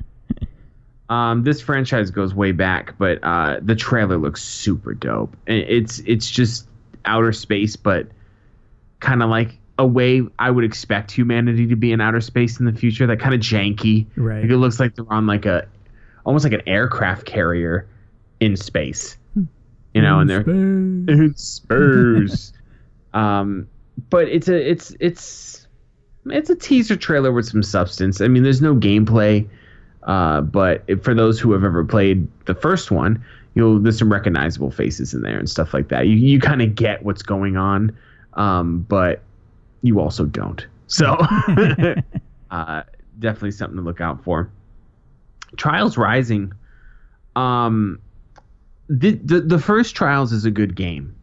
um, 1.08 1.44
this 1.44 1.60
franchise 1.60 2.10
goes 2.10 2.34
way 2.34 2.50
back, 2.50 2.98
but 2.98 3.22
uh, 3.22 3.60
the 3.62 3.76
trailer 3.76 4.18
looks 4.18 4.42
super 4.42 4.94
dope. 4.94 5.36
It's 5.46 6.00
it's 6.00 6.28
just 6.28 6.66
outer 7.04 7.32
space, 7.32 7.76
but 7.76 8.08
kind 8.98 9.22
of 9.22 9.30
like 9.30 9.59
a 9.80 9.86
way 9.86 10.20
I 10.38 10.50
would 10.50 10.62
expect 10.64 11.10
humanity 11.10 11.66
to 11.68 11.76
be 11.76 11.90
in 11.90 12.02
outer 12.02 12.20
space 12.20 12.60
in 12.60 12.66
the 12.66 12.72
future. 12.72 13.06
That 13.06 13.18
kind 13.18 13.34
of 13.34 13.40
janky. 13.40 14.06
Right. 14.14 14.42
Like 14.42 14.50
it 14.50 14.58
looks 14.58 14.78
like 14.78 14.94
they're 14.94 15.10
on 15.10 15.26
like 15.26 15.46
a 15.46 15.66
almost 16.24 16.44
like 16.44 16.52
an 16.52 16.68
aircraft 16.68 17.24
carrier 17.24 17.88
in 18.40 18.58
space. 18.58 19.16
You 19.94 20.02
know, 20.02 20.20
and 20.20 20.28
they're 20.28 20.42
in 20.42 21.32
Spurs. 21.34 22.52
um, 23.14 23.68
but 24.10 24.28
it's 24.28 24.48
a 24.48 24.70
it's 24.70 24.94
it's 25.00 25.66
it's 26.26 26.50
a 26.50 26.54
teaser 26.54 26.94
trailer 26.94 27.32
with 27.32 27.46
some 27.46 27.62
substance. 27.62 28.20
I 28.20 28.28
mean, 28.28 28.42
there's 28.42 28.60
no 28.60 28.74
gameplay, 28.74 29.48
uh, 30.02 30.42
but 30.42 30.84
for 31.02 31.14
those 31.14 31.40
who 31.40 31.52
have 31.52 31.64
ever 31.64 31.84
played 31.86 32.28
the 32.44 32.54
first 32.54 32.90
one, 32.90 33.24
you'll 33.54 33.80
there's 33.80 33.98
some 33.98 34.12
recognizable 34.12 34.70
faces 34.70 35.14
in 35.14 35.22
there 35.22 35.38
and 35.38 35.48
stuff 35.48 35.72
like 35.72 35.88
that. 35.88 36.06
You 36.06 36.16
you 36.16 36.38
kind 36.38 36.60
of 36.60 36.74
get 36.74 37.02
what's 37.02 37.22
going 37.22 37.56
on, 37.56 37.96
um, 38.34 38.84
but 38.88 39.22
you 39.82 40.00
also 40.00 40.24
don't. 40.24 40.66
So 40.86 41.06
uh, 42.50 42.82
definitely 43.18 43.52
something 43.52 43.76
to 43.76 43.82
look 43.82 44.00
out 44.00 44.24
for. 44.24 44.50
Trials 45.56 45.96
Rising. 45.96 46.52
Um, 47.36 48.00
the, 48.88 49.12
the 49.12 49.40
the 49.40 49.58
first 49.58 49.94
Trials 49.94 50.32
is 50.32 50.44
a 50.44 50.50
good 50.50 50.74
game, 50.74 51.14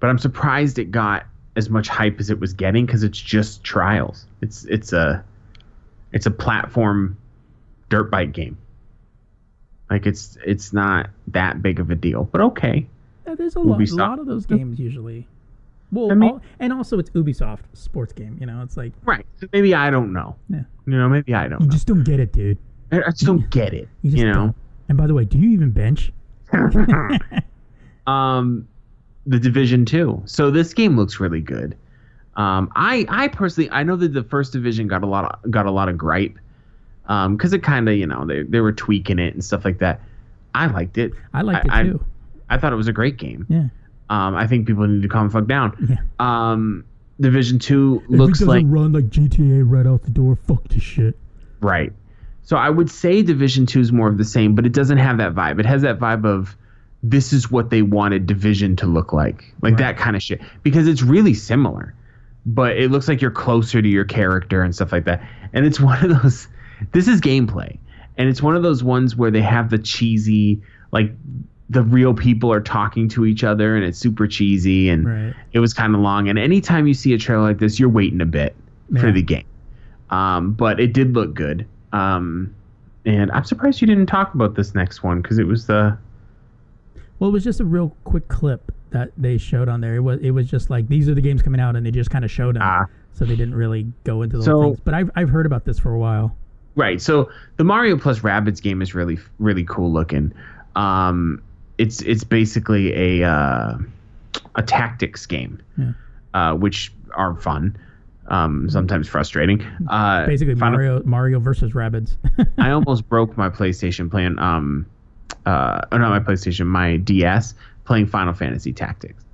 but 0.00 0.08
I'm 0.08 0.18
surprised 0.18 0.78
it 0.78 0.90
got 0.90 1.26
as 1.56 1.68
much 1.68 1.88
hype 1.88 2.20
as 2.20 2.30
it 2.30 2.38
was 2.38 2.52
getting 2.52 2.86
because 2.86 3.02
it's 3.02 3.18
just 3.18 3.64
Trials. 3.64 4.24
It's 4.40 4.64
it's 4.64 4.92
a 4.92 5.24
it's 6.12 6.26
a 6.26 6.30
platform 6.30 7.18
dirt 7.88 8.10
bike 8.10 8.32
game. 8.32 8.56
Like 9.90 10.06
it's 10.06 10.38
it's 10.44 10.72
not 10.72 11.10
that 11.28 11.62
big 11.62 11.80
of 11.80 11.90
a 11.90 11.94
deal, 11.94 12.24
but 12.24 12.40
okay. 12.40 12.86
Yeah, 13.26 13.34
there's 13.34 13.56
a 13.56 13.60
lot, 13.60 13.80
a 13.80 13.94
lot 13.94 14.18
of 14.18 14.26
those 14.26 14.46
games 14.46 14.78
usually. 14.78 15.26
Well, 15.90 16.12
I 16.12 16.14
mean- 16.14 16.30
all, 16.30 16.40
and 16.60 16.72
also 16.72 16.98
it's 16.98 17.10
Ubisoft 17.10 17.60
sports 17.72 18.12
game. 18.12 18.36
You 18.40 18.46
know, 18.46 18.62
it's 18.62 18.76
like 18.76 18.92
Right. 19.04 19.24
So 19.40 19.46
maybe 19.52 19.74
I 19.74 19.90
don't 19.90 20.12
know. 20.12 20.36
yeah, 20.48 20.62
You 20.86 20.98
know, 20.98 21.08
maybe 21.08 21.34
I 21.34 21.48
don't 21.48 21.60
you 21.60 21.66
know. 21.66 21.72
just 21.72 21.86
don't 21.86 22.04
get 22.04 22.20
it, 22.20 22.32
dude. 22.32 22.58
I 22.92 22.98
I 23.02 23.10
just 23.10 23.24
don't 23.26 23.48
get 23.50 23.72
it. 23.74 23.88
You 24.02 24.10
just 24.10 24.20
You 24.20 24.26
know. 24.28 24.34
don't. 24.34 24.56
And 24.88 24.96
by 24.98 25.06
the 25.06 25.14
way, 25.14 25.24
do 25.24 25.38
you 25.38 25.50
even 25.50 25.70
bench? 25.70 26.12
um, 28.06 28.66
the 29.26 29.38
Division 29.38 29.84
Two. 29.84 30.22
So 30.26 30.50
this 30.50 30.72
game 30.74 30.96
looks 30.96 31.20
really 31.20 31.40
good. 31.40 31.76
Um, 32.36 32.70
I 32.76 33.04
I 33.08 33.28
personally 33.28 33.68
I 33.70 33.82
know 33.82 33.96
that 33.96 34.12
the 34.14 34.22
first 34.22 34.52
division 34.52 34.86
got 34.88 35.02
a 35.02 35.06
lot 35.06 35.24
of, 35.44 35.50
got 35.50 35.66
a 35.66 35.70
lot 35.70 35.88
of 35.88 35.98
gripe 35.98 36.38
Um, 37.06 37.36
because 37.36 37.52
it 37.52 37.62
kind 37.62 37.88
of 37.88 37.96
you 37.96 38.06
know 38.06 38.24
they 38.24 38.42
they 38.44 38.60
were 38.60 38.72
tweaking 38.72 39.18
it 39.18 39.34
and 39.34 39.44
stuff 39.44 39.64
like 39.64 39.78
that. 39.78 40.00
I 40.54 40.66
liked 40.66 40.98
it. 40.98 41.12
I 41.34 41.42
liked 41.42 41.66
it 41.66 41.72
I- 41.72 41.82
too. 41.84 42.04
I 42.50 42.56
thought 42.56 42.72
it 42.72 42.76
was 42.76 42.88
a 42.88 42.92
great 42.94 43.18
game. 43.18 43.44
yeah. 43.50 43.64
Um, 44.10 44.34
I 44.34 44.46
think 44.46 44.66
people 44.66 44.86
need 44.86 45.02
to 45.02 45.08
calm 45.08 45.28
the 45.28 45.32
fuck 45.32 45.46
down. 45.46 45.76
Yeah. 45.88 45.96
Um, 46.18 46.84
Division 47.20 47.58
Two 47.58 48.02
looks 48.08 48.40
like 48.40 48.64
run 48.68 48.92
like 48.92 49.08
GTA 49.08 49.62
right 49.64 49.86
out 49.86 50.02
the 50.02 50.10
door, 50.10 50.36
fuck 50.36 50.66
this 50.68 50.82
shit. 50.82 51.16
Right. 51.60 51.92
So 52.48 52.56
I 52.56 52.70
would 52.70 52.90
say 52.90 53.22
Division 53.22 53.66
2 53.66 53.78
is 53.78 53.92
more 53.92 54.08
of 54.08 54.16
the 54.16 54.24
same, 54.24 54.54
but 54.54 54.64
it 54.64 54.72
doesn't 54.72 54.96
have 54.96 55.18
that 55.18 55.34
vibe. 55.34 55.60
It 55.60 55.66
has 55.66 55.82
that 55.82 55.98
vibe 55.98 56.24
of 56.24 56.56
this 57.02 57.34
is 57.34 57.50
what 57.50 57.68
they 57.68 57.82
wanted 57.82 58.26
Division 58.26 58.74
to 58.76 58.86
look 58.86 59.12
like. 59.12 59.52
Like 59.60 59.76
that 59.76 59.98
kind 59.98 60.16
of 60.16 60.22
shit. 60.22 60.40
Because 60.62 60.88
it's 60.88 61.02
really 61.02 61.34
similar. 61.34 61.94
But 62.46 62.78
it 62.78 62.90
looks 62.90 63.06
like 63.06 63.20
you're 63.20 63.30
closer 63.30 63.82
to 63.82 63.88
your 63.88 64.06
character 64.06 64.62
and 64.62 64.74
stuff 64.74 64.92
like 64.92 65.04
that. 65.04 65.22
And 65.52 65.66
it's 65.66 65.78
one 65.80 66.02
of 66.02 66.22
those 66.22 66.48
this 66.92 67.06
is 67.06 67.20
gameplay. 67.20 67.78
And 68.16 68.30
it's 68.30 68.40
one 68.40 68.56
of 68.56 68.62
those 68.62 68.82
ones 68.82 69.14
where 69.14 69.30
they 69.30 69.42
have 69.42 69.68
the 69.68 69.78
cheesy 69.78 70.62
like 70.90 71.12
the 71.70 71.82
real 71.82 72.14
people 72.14 72.50
are 72.52 72.60
talking 72.60 73.08
to 73.10 73.26
each 73.26 73.44
other 73.44 73.76
and 73.76 73.84
it's 73.84 73.98
super 73.98 74.26
cheesy 74.26 74.88
and 74.88 75.06
Right. 75.06 75.34
it 75.52 75.60
was 75.60 75.74
kind 75.74 75.94
of 75.94 76.00
long. 76.00 76.28
And 76.28 76.38
anytime 76.38 76.86
you 76.86 76.94
see 76.94 77.12
a 77.12 77.18
trailer 77.18 77.42
like 77.42 77.58
this, 77.58 77.78
you're 77.78 77.90
waiting 77.90 78.20
a 78.22 78.26
bit 78.26 78.56
for 78.98 79.12
the 79.12 79.20
game. 79.22 79.44
Um, 80.10 80.52
but 80.52 80.80
it 80.80 80.94
did 80.94 81.12
look 81.14 81.34
good. 81.34 81.66
Um, 81.92 82.54
and 83.04 83.30
I'm 83.32 83.44
surprised 83.44 83.80
you 83.82 83.86
didn't 83.86 84.06
talk 84.06 84.32
about 84.34 84.54
this 84.54 84.74
next 84.74 85.02
one 85.02 85.20
because 85.20 85.38
it 85.38 85.46
was 85.46 85.66
the 85.66 85.96
Well, 87.18 87.28
it 87.30 87.32
was 87.34 87.44
just 87.44 87.60
a 87.60 87.64
real 87.64 87.94
quick 88.04 88.28
clip 88.28 88.72
that 88.90 89.10
they 89.18 89.36
showed 89.36 89.68
on 89.68 89.82
there. 89.82 89.96
It 89.96 90.00
was 90.00 90.18
it 90.20 90.30
was 90.30 90.48
just 90.50 90.70
like 90.70 90.88
these 90.88 91.08
are 91.08 91.14
the 91.14 91.20
games 91.20 91.42
coming 91.42 91.60
out, 91.60 91.76
and 91.76 91.84
they 91.84 91.90
just 91.90 92.10
kind 92.10 92.24
of 92.24 92.30
showed 92.30 92.56
them. 92.56 92.62
Ah. 92.64 92.86
so 93.12 93.24
they 93.24 93.34
didn't 93.36 93.54
really 93.56 93.86
go 94.04 94.22
into 94.22 94.36
those 94.36 94.44
So- 94.46 94.62
things. 94.62 94.80
But 94.80 94.94
I've 94.94 95.10
I've 95.16 95.28
heard 95.28 95.44
about 95.44 95.64
this 95.66 95.78
for 95.78 95.92
a 95.92 95.98
while. 95.98 96.34
Right. 96.76 97.00
So 97.02 97.28
the 97.56 97.64
Mario 97.64 97.98
plus 97.98 98.20
Rabbids 98.20 98.62
game 98.62 98.80
is 98.80 98.94
really 98.94 99.18
really 99.38 99.64
cool 99.64 99.92
looking. 99.92 100.32
Um, 100.76 101.42
it's 101.78 102.02
it's 102.02 102.24
basically 102.24 102.92
a 103.22 103.28
uh, 103.28 103.78
a 104.56 104.62
tactics 104.62 105.26
game, 105.26 105.60
Yeah. 105.76 105.92
uh, 106.34 106.54
which 106.54 106.92
are 107.14 107.34
fun. 107.34 107.76
Um, 108.26 108.68
sometimes 108.68 109.08
frustrating. 109.08 109.62
Uh, 109.88 110.26
Basically, 110.26 110.54
Final- 110.54 110.78
Mario 110.78 111.02
Mario 111.04 111.40
versus 111.40 111.72
Rabbids. 111.72 112.16
I 112.58 112.70
almost 112.72 113.08
broke 113.08 113.36
my 113.38 113.48
PlayStation 113.48 114.10
playing 114.10 114.38
um, 114.38 114.84
uh, 115.46 115.80
oh, 115.92 115.96
not 115.96 116.10
my 116.10 116.20
PlayStation, 116.20 116.66
my 116.66 116.98
DS 116.98 117.54
playing 117.84 118.06
Final 118.06 118.34
Fantasy 118.34 118.72
Tactics. 118.72 119.24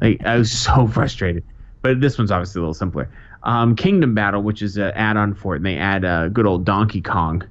Like 0.00 0.24
I 0.26 0.36
was 0.36 0.50
so 0.50 0.86
frustrated. 0.92 1.44
But 1.82 2.00
this 2.00 2.18
one's 2.18 2.30
obviously 2.32 2.58
a 2.60 2.62
little 2.62 2.74
simpler. 2.74 3.08
Um, 3.44 3.76
Kingdom 3.76 4.14
Battle, 4.14 4.42
which 4.42 4.62
is 4.62 4.78
an 4.78 4.90
add-on 4.94 5.34
for 5.34 5.54
it, 5.54 5.58
and 5.58 5.66
they 5.66 5.76
add 5.76 6.04
uh, 6.04 6.28
good 6.28 6.46
old 6.46 6.64
Donkey 6.64 7.02
Kong. 7.02 7.44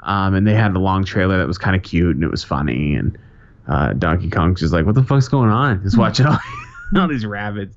Um, 0.00 0.34
and 0.34 0.46
they 0.46 0.54
had 0.54 0.72
the 0.74 0.78
long 0.78 1.04
trailer 1.04 1.36
that 1.38 1.46
was 1.46 1.58
kind 1.58 1.76
of 1.76 1.82
cute 1.82 2.14
and 2.14 2.24
it 2.24 2.30
was 2.30 2.42
funny. 2.42 2.94
And 2.94 3.18
uh, 3.68 3.92
Donkey 3.92 4.30
Kong's 4.30 4.60
just 4.60 4.72
like, 4.72 4.86
"What 4.86 4.94
the 4.94 5.02
fuck's 5.04 5.28
going 5.28 5.50
on?" 5.50 5.82
Just 5.82 5.98
watching 5.98 6.26
all, 6.26 6.38
all 6.96 7.08
these 7.08 7.26
rabbits. 7.26 7.76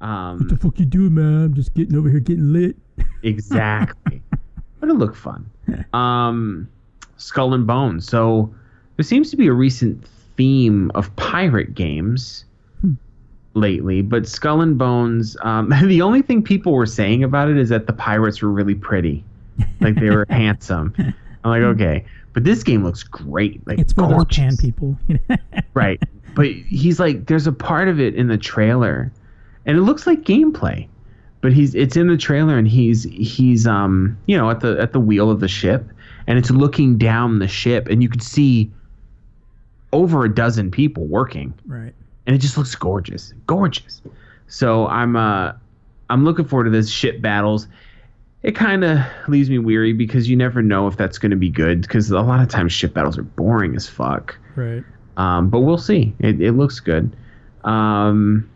Um, 0.00 0.48
the 0.48 0.56
fuck 0.56 0.78
you 0.78 0.86
doing, 0.86 1.14
man? 1.14 1.44
I'm 1.44 1.54
just 1.54 1.74
getting 1.74 1.96
over 1.96 2.08
here 2.08 2.20
getting 2.20 2.52
lit. 2.52 2.76
Exactly. 3.22 4.22
but 4.78 4.88
it 4.88 4.94
looked 4.94 5.16
fun. 5.16 5.50
Um, 5.92 6.68
Skull 7.18 7.54
and 7.54 7.66
Bones. 7.66 8.06
So 8.08 8.52
there 8.96 9.04
seems 9.04 9.30
to 9.30 9.36
be 9.36 9.46
a 9.46 9.52
recent 9.52 10.04
theme 10.36 10.90
of 10.94 11.14
pirate 11.16 11.74
games 11.74 12.44
lately, 13.54 14.02
but 14.02 14.26
Skull 14.26 14.60
and 14.62 14.78
Bones. 14.78 15.36
Um, 15.42 15.72
the 15.84 16.02
only 16.02 16.22
thing 16.22 16.42
people 16.42 16.72
were 16.72 16.86
saying 16.86 17.22
about 17.24 17.48
it 17.50 17.56
is 17.58 17.68
that 17.68 17.86
the 17.86 17.92
pirates 17.92 18.42
were 18.42 18.50
really 18.50 18.74
pretty, 18.74 19.22
like 19.80 19.94
they 19.96 20.10
were 20.10 20.26
handsome. 20.30 20.94
I'm 21.44 21.50
like, 21.50 21.62
okay, 21.62 22.04
but 22.32 22.44
this 22.44 22.62
game 22.62 22.84
looks 22.84 23.02
great. 23.02 23.66
Like 23.66 23.78
It's 23.78 23.92
for 23.92 24.02
those 24.02 24.12
gorgeous. 24.12 24.60
people. 24.60 24.96
Right. 25.74 26.02
But 26.34 26.46
he's 26.46 27.00
like, 27.00 27.26
there's 27.26 27.46
a 27.46 27.52
part 27.52 27.88
of 27.88 28.00
it 28.00 28.14
in 28.14 28.28
the 28.28 28.38
trailer, 28.38 29.12
and 29.66 29.76
it 29.76 29.82
looks 29.82 30.06
like 30.06 30.22
gameplay. 30.22 30.88
But 31.40 31.52
he's 31.52 31.74
it's 31.74 31.96
in 31.96 32.08
the 32.08 32.16
trailer, 32.16 32.58
and 32.58 32.68
he's 32.68 33.04
he's 33.04 33.66
um 33.66 34.18
you 34.26 34.36
know 34.36 34.50
at 34.50 34.60
the 34.60 34.78
at 34.80 34.92
the 34.92 35.00
wheel 35.00 35.30
of 35.30 35.40
the 35.40 35.48
ship, 35.48 35.84
and 36.26 36.38
it's 36.38 36.50
looking 36.50 36.98
down 36.98 37.38
the 37.38 37.48
ship, 37.48 37.88
and 37.88 38.02
you 38.02 38.08
could 38.08 38.22
see 38.22 38.70
over 39.92 40.24
a 40.24 40.32
dozen 40.32 40.70
people 40.70 41.06
working, 41.06 41.52
right. 41.66 41.94
and 42.26 42.36
it 42.36 42.38
just 42.40 42.56
looks 42.56 42.74
gorgeous, 42.74 43.32
gorgeous. 43.46 44.02
So 44.48 44.86
I'm 44.86 45.16
uh 45.16 45.52
I'm 46.10 46.24
looking 46.24 46.44
forward 46.44 46.64
to 46.64 46.70
this 46.70 46.90
ship 46.90 47.20
battles. 47.20 47.68
It 48.42 48.52
kind 48.52 48.84
of 48.84 49.00
leaves 49.28 49.50
me 49.50 49.58
weary 49.58 49.92
because 49.92 50.30
you 50.30 50.36
never 50.36 50.62
know 50.62 50.86
if 50.86 50.96
that's 50.96 51.18
going 51.18 51.30
to 51.30 51.36
be 51.36 51.50
good 51.50 51.82
because 51.82 52.10
a 52.10 52.20
lot 52.20 52.40
of 52.40 52.48
times 52.48 52.72
ship 52.72 52.94
battles 52.94 53.18
are 53.18 53.22
boring 53.22 53.76
as 53.76 53.88
fuck. 53.88 54.36
Right. 54.56 54.82
Um, 55.16 55.50
but 55.50 55.60
we'll 55.60 55.78
see. 55.78 56.14
It, 56.18 56.40
it 56.40 56.52
looks 56.52 56.80
good. 56.80 57.14
Um, 57.64 58.48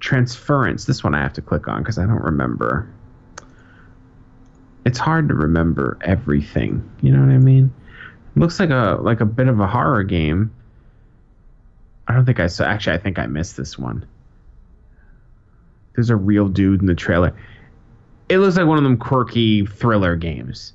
transference. 0.00 0.84
This 0.84 1.02
one 1.02 1.14
I 1.14 1.22
have 1.22 1.32
to 1.34 1.42
click 1.42 1.66
on 1.66 1.82
because 1.82 1.98
I 1.98 2.02
don't 2.02 2.22
remember. 2.22 2.92
It's 4.84 4.98
hard 4.98 5.28
to 5.28 5.34
remember 5.34 5.96
everything. 6.02 6.90
You 7.00 7.12
know 7.12 7.20
what 7.20 7.32
I 7.32 7.38
mean? 7.38 7.72
looks 8.36 8.60
like 8.60 8.70
a 8.70 8.98
like 9.00 9.20
a 9.20 9.26
bit 9.26 9.48
of 9.48 9.60
a 9.60 9.66
horror 9.66 10.02
game. 10.02 10.52
I 12.08 12.14
don't 12.14 12.24
think 12.24 12.40
I 12.40 12.46
saw. 12.46 12.64
Actually, 12.64 12.96
I 12.96 12.98
think 12.98 13.18
I 13.18 13.26
missed 13.26 13.56
this 13.56 13.78
one. 13.78 14.06
There's 15.94 16.10
a 16.10 16.16
real 16.16 16.48
dude 16.48 16.80
in 16.80 16.86
the 16.86 16.94
trailer. 16.94 17.36
It 18.30 18.38
looks 18.38 18.56
like 18.56 18.66
one 18.66 18.78
of 18.78 18.84
them 18.84 18.96
quirky 18.96 19.66
thriller 19.66 20.16
games. 20.16 20.72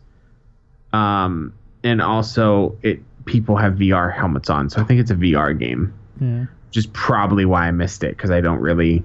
Um, 0.94 1.54
and 1.84 2.02
also 2.02 2.78
it 2.84 3.02
people 3.26 3.56
have 3.58 3.74
VR 3.74 4.14
helmets 4.14 4.50
on, 4.50 4.70
so 4.70 4.82
I 4.82 4.84
think 4.84 5.00
it's 5.00 5.12
a 5.12 5.16
VR 5.16 5.58
game. 5.58 5.94
Yeah. 6.22 6.46
Which 6.68 6.78
is 6.78 6.88
probably 6.88 7.46
why 7.46 7.68
I 7.68 7.72
missed 7.72 8.04
it 8.04 8.16
because 8.16 8.32
I 8.32 8.42
don't 8.42 8.60
really, 8.60 9.04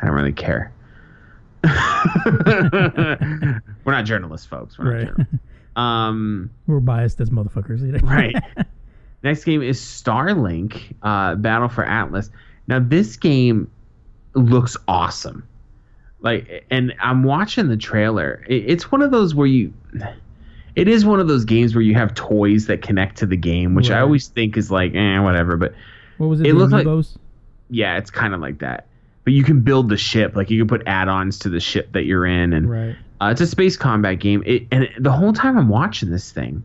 I 0.00 0.06
don't 0.06 0.14
really 0.14 0.32
care. 0.32 0.72
We're 1.64 3.62
not 3.92 4.04
journalists, 4.04 4.46
folks. 4.46 4.78
We're 4.78 4.84
not 4.84 4.92
Right. 4.94 5.06
journalists. 5.06 5.34
Um, 5.76 6.50
We're 6.66 6.80
biased 6.80 7.20
as 7.20 7.30
motherfuckers. 7.30 8.02
right. 8.02 8.36
Next 9.22 9.44
game 9.44 9.62
is 9.62 9.80
Starlink 9.80 10.94
uh, 11.02 11.34
Battle 11.36 11.68
for 11.68 11.84
Atlas. 11.84 12.30
Now 12.68 12.78
this 12.80 13.16
game 13.16 13.70
looks 14.34 14.76
awesome. 14.86 15.46
Like, 16.24 16.64
and 16.70 16.94
I'm 17.00 17.22
watching 17.22 17.68
the 17.68 17.76
trailer. 17.76 18.44
It, 18.48 18.64
it's 18.66 18.90
one 18.90 19.02
of 19.02 19.10
those 19.12 19.34
where 19.34 19.46
you, 19.46 19.72
it 20.74 20.88
is 20.88 21.04
one 21.04 21.20
of 21.20 21.28
those 21.28 21.44
games 21.44 21.74
where 21.74 21.82
you 21.82 21.94
have 21.94 22.14
toys 22.14 22.66
that 22.66 22.82
connect 22.82 23.18
to 23.18 23.26
the 23.26 23.36
game, 23.36 23.74
which 23.74 23.90
I 23.90 24.00
always 24.00 24.26
think 24.28 24.56
is 24.56 24.70
like, 24.70 24.94
eh, 24.94 25.18
whatever. 25.20 25.56
But 25.58 25.74
What 26.18 26.28
was 26.28 26.40
it? 26.40 26.46
It 26.46 26.54
looked 26.54 26.72
like- 26.72 26.86
Amiibos? 26.86 27.16
yeah, 27.70 27.98
it's 27.98 28.10
kind 28.10 28.34
of 28.34 28.40
like 28.40 28.58
that. 28.60 28.86
But 29.24 29.34
you 29.34 29.44
can 29.44 29.60
build 29.60 29.88
the 29.90 29.96
ship, 29.98 30.34
like 30.34 30.50
you 30.50 30.58
can 30.58 30.66
put 30.68 30.82
add-ons 30.86 31.38
to 31.40 31.48
the 31.50 31.60
ship 31.60 31.92
that 31.92 32.04
you're 32.04 32.26
in, 32.26 32.52
and 32.52 32.70
Right. 32.70 32.96
uh, 33.20 33.26
it's 33.32 33.40
a 33.40 33.46
space 33.46 33.76
combat 33.76 34.18
game. 34.18 34.42
It, 34.46 34.66
and 34.72 34.88
the 34.98 35.12
whole 35.12 35.32
time 35.32 35.56
I'm 35.58 35.68
watching 35.68 36.10
this 36.10 36.30
thing, 36.32 36.62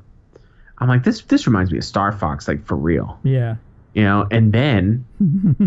I'm 0.78 0.88
like, 0.88 1.04
this 1.04 1.22
this 1.24 1.48
reminds 1.48 1.72
me 1.72 1.78
of 1.78 1.84
Star 1.84 2.12
Fox, 2.14 2.48
like 2.48 2.66
for 2.66 2.76
real, 2.76 3.20
Yeah. 3.24 3.56
you 3.94 4.04
know. 4.04 4.26
And 4.32 4.52
then 4.54 5.06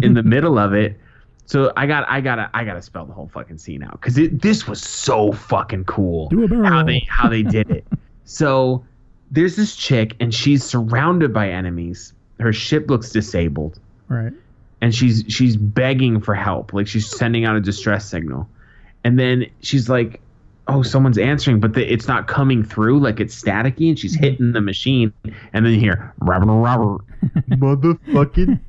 in 0.03 0.15
the 0.15 0.23
middle 0.35 0.59
of 0.59 0.73
it, 0.75 0.99
so 1.47 1.73
I 1.77 1.87
got 1.87 2.09
I 2.09 2.21
gotta 2.21 2.51
I 2.55 2.65
gotta 2.65 2.83
spell 2.83 3.05
the 3.05 3.13
whole 3.13 3.29
fucking 3.29 3.59
scene 3.59 3.83
out 3.83 4.01
because 4.01 4.15
this 4.33 4.67
was 4.67 4.81
so 4.81 5.33
fucking 5.33 5.85
cool 5.85 6.29
Do 6.29 6.45
a 6.45 6.69
how 6.69 6.83
they 6.83 7.07
how 7.09 7.29
they 7.29 7.43
did 7.43 7.71
it. 7.71 7.85
so 8.25 8.85
there's 9.31 9.57
this 9.57 9.77
chick 9.77 10.17
and 10.21 10.33
she's 10.33 10.65
surrounded 10.65 11.33
by 11.33 11.51
enemies. 11.51 12.13
Her 12.39 12.53
ship 12.53 12.89
looks 12.89 13.11
disabled. 13.11 13.79
Right. 14.09 14.33
and 14.83 14.95
she's 14.95 15.25
she's 15.29 15.57
begging 15.57 16.21
for 16.21 16.35
help. 16.35 16.73
Like 16.73 16.87
she's 16.87 17.09
sending 17.09 17.45
out 17.45 17.57
a 17.57 17.61
distress 17.61 18.09
signal. 18.09 18.49
And 19.05 19.19
then 19.19 19.47
she's 19.61 19.89
like 19.89 20.21
oh 20.69 20.83
someone's 20.83 21.19
answering 21.19 21.59
but 21.59 21.75
the, 21.75 21.93
it's 21.93 22.07
not 22.07 22.29
coming 22.29 22.63
through. 22.63 23.01
Like 23.01 23.21
it's 23.21 23.41
staticky 23.41 23.89
and 23.89 23.99
she's 23.99 24.15
mm-hmm. 24.15 24.25
hitting 24.25 24.53
the 24.53 24.61
machine. 24.61 25.13
And 25.53 25.67
then 25.67 25.73
you 25.73 25.81
hear 25.81 26.15
robert 26.21 26.53
robert 26.53 27.03
motherfucking 27.51 28.61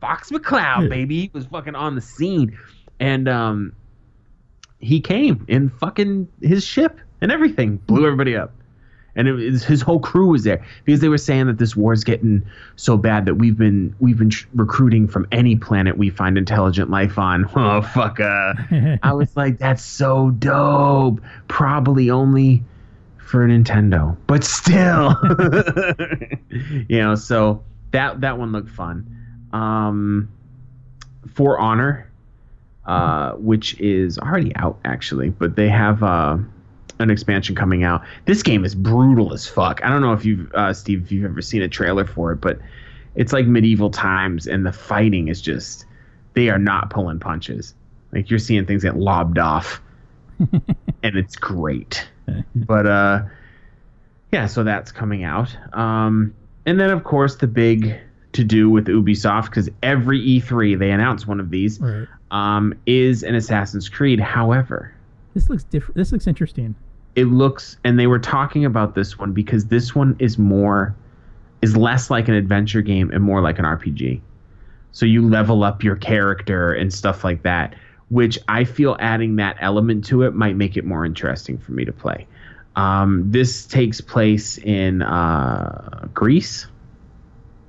fox 0.00 0.30
mccloud 0.30 0.88
baby 0.88 1.22
he 1.22 1.30
was 1.32 1.46
fucking 1.46 1.74
on 1.74 1.94
the 1.94 2.00
scene 2.00 2.56
and 3.00 3.28
um 3.28 3.72
he 4.78 5.00
came 5.00 5.44
in 5.48 5.68
fucking 5.68 6.28
his 6.40 6.64
ship 6.64 6.98
and 7.20 7.32
everything 7.32 7.76
blew 7.76 8.04
everybody 8.04 8.36
up 8.36 8.52
and 9.18 9.26
it 9.26 9.32
was, 9.32 9.64
his 9.64 9.82
whole 9.82 9.98
crew 9.98 10.28
was 10.28 10.44
there 10.44 10.64
because 10.84 11.00
they 11.00 11.08
were 11.08 11.18
saying 11.18 11.46
that 11.48 11.58
this 11.58 11.74
war 11.74 11.92
is 11.92 12.04
getting 12.04 12.46
so 12.76 12.96
bad 12.96 13.26
that 13.26 13.34
we've 13.34 13.58
been 13.58 13.94
we've 13.98 14.16
been 14.16 14.30
tr- 14.30 14.46
recruiting 14.54 15.08
from 15.08 15.26
any 15.32 15.56
planet 15.56 15.98
we 15.98 16.08
find 16.08 16.38
intelligent 16.38 16.88
life 16.88 17.18
on. 17.18 17.50
Oh 17.58 17.82
fuck! 17.82 18.20
Uh. 18.20 18.54
I 19.02 19.12
was 19.12 19.36
like, 19.36 19.58
that's 19.58 19.84
so 19.84 20.30
dope. 20.30 21.20
Probably 21.48 22.08
only 22.08 22.62
for 23.18 23.46
Nintendo, 23.46 24.16
but 24.28 24.44
still, 24.44 25.16
you 26.88 26.98
know. 26.98 27.16
So 27.16 27.64
that 27.90 28.20
that 28.20 28.38
one 28.38 28.52
looked 28.52 28.70
fun. 28.70 29.17
Um, 29.52 30.28
For 31.32 31.58
Honor, 31.58 32.10
uh, 32.86 33.32
which 33.32 33.78
is 33.80 34.18
already 34.18 34.54
out 34.56 34.78
actually, 34.84 35.30
but 35.30 35.56
they 35.56 35.68
have 35.68 36.02
uh, 36.02 36.38
an 36.98 37.10
expansion 37.10 37.54
coming 37.54 37.84
out. 37.84 38.02
This 38.24 38.42
game 38.42 38.64
is 38.64 38.74
brutal 38.74 39.32
as 39.32 39.46
fuck. 39.46 39.84
I 39.84 39.90
don't 39.90 40.00
know 40.00 40.12
if 40.12 40.24
you've, 40.24 40.52
uh, 40.54 40.72
Steve, 40.72 41.04
if 41.04 41.12
you've 41.12 41.24
ever 41.24 41.42
seen 41.42 41.62
a 41.62 41.68
trailer 41.68 42.04
for 42.04 42.32
it, 42.32 42.36
but 42.36 42.58
it's 43.14 43.32
like 43.32 43.46
medieval 43.46 43.90
times, 43.90 44.46
and 44.46 44.64
the 44.64 44.72
fighting 44.72 45.28
is 45.28 45.40
just 45.40 45.84
they 46.34 46.48
are 46.50 46.58
not 46.58 46.90
pulling 46.90 47.18
punches. 47.18 47.74
Like 48.12 48.30
you're 48.30 48.38
seeing 48.38 48.64
things 48.64 48.84
get 48.84 48.96
lobbed 48.96 49.38
off, 49.38 49.82
and 50.38 51.16
it's 51.16 51.36
great. 51.36 52.08
But 52.54 52.86
uh, 52.86 53.22
yeah, 54.32 54.46
so 54.46 54.64
that's 54.64 54.92
coming 54.92 55.24
out. 55.24 55.56
Um, 55.74 56.34
and 56.64 56.78
then 56.78 56.90
of 56.90 57.04
course 57.04 57.36
the 57.36 57.46
big 57.46 57.98
to 58.32 58.44
do 58.44 58.68
with 58.70 58.86
Ubisoft 58.86 59.46
because 59.46 59.68
every 59.82 60.20
E3 60.20 60.78
they 60.78 60.90
announce 60.90 61.26
one 61.26 61.40
of 61.40 61.50
these 61.50 61.80
right. 61.80 62.06
um, 62.30 62.74
is 62.86 63.22
an 63.22 63.34
Assassin's 63.34 63.88
Creed. 63.88 64.20
However, 64.20 64.92
This 65.34 65.48
looks 65.48 65.64
different. 65.64 65.96
This 65.96 66.12
looks 66.12 66.26
interesting. 66.26 66.74
it 67.16 67.24
looks 67.24 67.76
and 67.84 67.98
they 67.98 68.06
were 68.06 68.18
talking 68.18 68.64
about 68.64 68.94
this 68.94 69.18
one 69.18 69.32
because 69.32 69.66
this 69.66 69.94
one 69.94 70.16
is 70.18 70.38
more 70.38 70.94
is 71.62 71.76
less 71.76 72.10
like 72.10 72.28
an 72.28 72.34
adventure 72.34 72.82
game 72.82 73.10
and 73.10 73.22
more 73.22 73.40
like 73.40 73.58
an 73.58 73.64
RPG. 73.64 74.20
So 74.92 75.06
you 75.06 75.28
level 75.28 75.64
up 75.64 75.82
your 75.82 75.96
character 75.96 76.72
and 76.72 76.92
stuff 76.92 77.24
like 77.24 77.42
that, 77.42 77.74
which 78.08 78.38
I 78.48 78.64
feel 78.64 78.96
adding 79.00 79.36
that 79.36 79.56
element 79.60 80.04
to 80.06 80.22
it 80.22 80.34
might 80.34 80.56
make 80.56 80.76
it 80.76 80.84
more 80.84 81.04
interesting 81.04 81.58
for 81.58 81.72
me 81.72 81.84
to 81.84 81.92
play. 81.92 82.26
Um, 82.76 83.24
this 83.30 83.66
takes 83.66 84.00
place 84.00 84.58
in 84.58 85.02
uh, 85.02 86.06
Greece, 86.14 86.66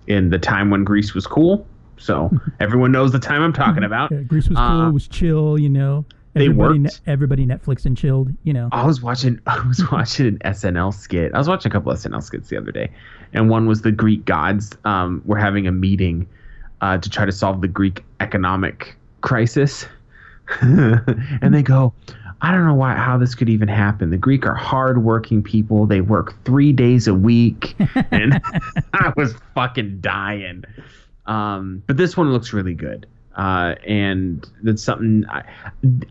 in 0.10 0.30
the 0.30 0.38
time 0.40 0.70
when 0.70 0.84
Greece 0.84 1.14
was 1.14 1.26
cool. 1.26 1.66
So 1.98 2.30
everyone 2.60 2.92
knows 2.92 3.12
the 3.14 3.20
time 3.20 3.42
I'm 3.42 3.54
talking 3.54 3.84
about. 3.84 4.12
Yeah, 4.12 4.20
Greece 4.22 4.50
was 4.50 4.58
cool. 4.58 4.66
Uh, 4.66 4.90
it 4.90 4.92
was 4.94 5.08
chill. 5.08 5.58
You 5.60 5.70
know, 5.70 6.06
They 6.34 6.46
everybody, 6.46 6.80
worked. 6.80 7.02
everybody 7.08 7.46
Netflix 7.46 7.86
and 7.86 7.96
chilled. 7.98 8.30
You 8.44 8.54
know. 8.54 8.70
I 8.72 8.86
was 8.86 9.02
watching 9.02 9.40
I 9.48 9.66
was 9.68 9.90
watching 9.92 10.28
an 10.28 10.40
SNL 10.40 10.94
skit. 10.94 11.34
I 11.34 11.38
was 11.38 11.48
watching 11.48 11.72
a 11.72 11.74
couple 11.74 11.94
SNL 11.94 12.22
skits 12.24 12.50
the 12.50 12.58
other 12.58 12.72
day, 12.72 12.90
and 13.34 13.50
one 13.50 13.68
was 13.68 13.82
the 13.84 13.92
Greek 13.92 14.26
gods 14.26 14.76
um, 14.86 15.22
were 15.26 15.38
having 15.38 15.68
a 15.68 15.72
meeting 15.72 16.28
uh, 16.82 16.98
to 16.98 17.10
try 17.10 17.26
to 17.26 17.32
solve 17.32 17.62
the 17.62 17.68
Greek 17.68 18.04
economic 18.22 18.96
crisis, 19.22 19.86
and 20.62 21.54
they 21.54 21.62
go. 21.64 21.94
I 22.42 22.52
don't 22.52 22.66
know 22.66 22.74
why 22.76 22.94
how 22.96 23.18
this 23.18 23.36
could 23.36 23.50
even 23.50 23.68
happen. 23.68 24.10
The 24.12 24.18
Greek 24.18 24.46
are 24.46 24.56
hardworking 24.56 25.44
people. 25.44 25.86
They 25.86 26.02
work 26.02 26.36
three 26.46 26.72
days 26.72 27.08
a 27.08 27.14
week, 27.14 27.76
and 28.12 28.42
I 28.94 29.12
was 29.18 29.36
fucking 29.56 30.00
dying. 30.02 30.64
Um, 31.26 31.84
but 31.88 31.98
this 31.98 32.16
one 32.16 32.32
looks 32.32 32.54
really 32.54 32.74
good, 32.74 33.06
uh, 33.36 33.76
and 33.86 34.48
that's 34.64 34.82
something 34.82 35.26
I, 35.30 35.44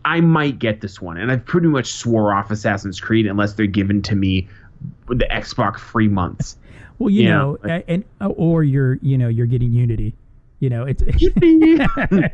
I 0.05 0.21
might 0.21 0.59
get 0.59 0.81
this 0.81 1.01
one. 1.01 1.17
And 1.17 1.31
I've 1.31 1.43
pretty 1.45 1.67
much 1.67 1.91
swore 1.93 2.33
off 2.33 2.51
Assassin's 2.51 2.99
Creed 2.99 3.25
unless 3.25 3.53
they're 3.53 3.65
given 3.65 4.01
to 4.03 4.15
me 4.15 4.47
with 5.07 5.19
the 5.19 5.25
Xbox 5.25 5.79
free 5.79 6.07
months. 6.07 6.57
Well, 6.99 7.09
you 7.09 7.23
Yeah, 7.23 7.29
know, 7.37 7.57
like- 7.63 7.85
and 7.87 8.03
or 8.19 8.61
you're 8.61 8.95
you 9.01 9.17
know 9.17 9.29
you're 9.29 9.45
getting 9.45 9.71
Unity. 9.71 10.13
You 10.59 10.69
know, 10.69 10.83
it's. 10.85 11.01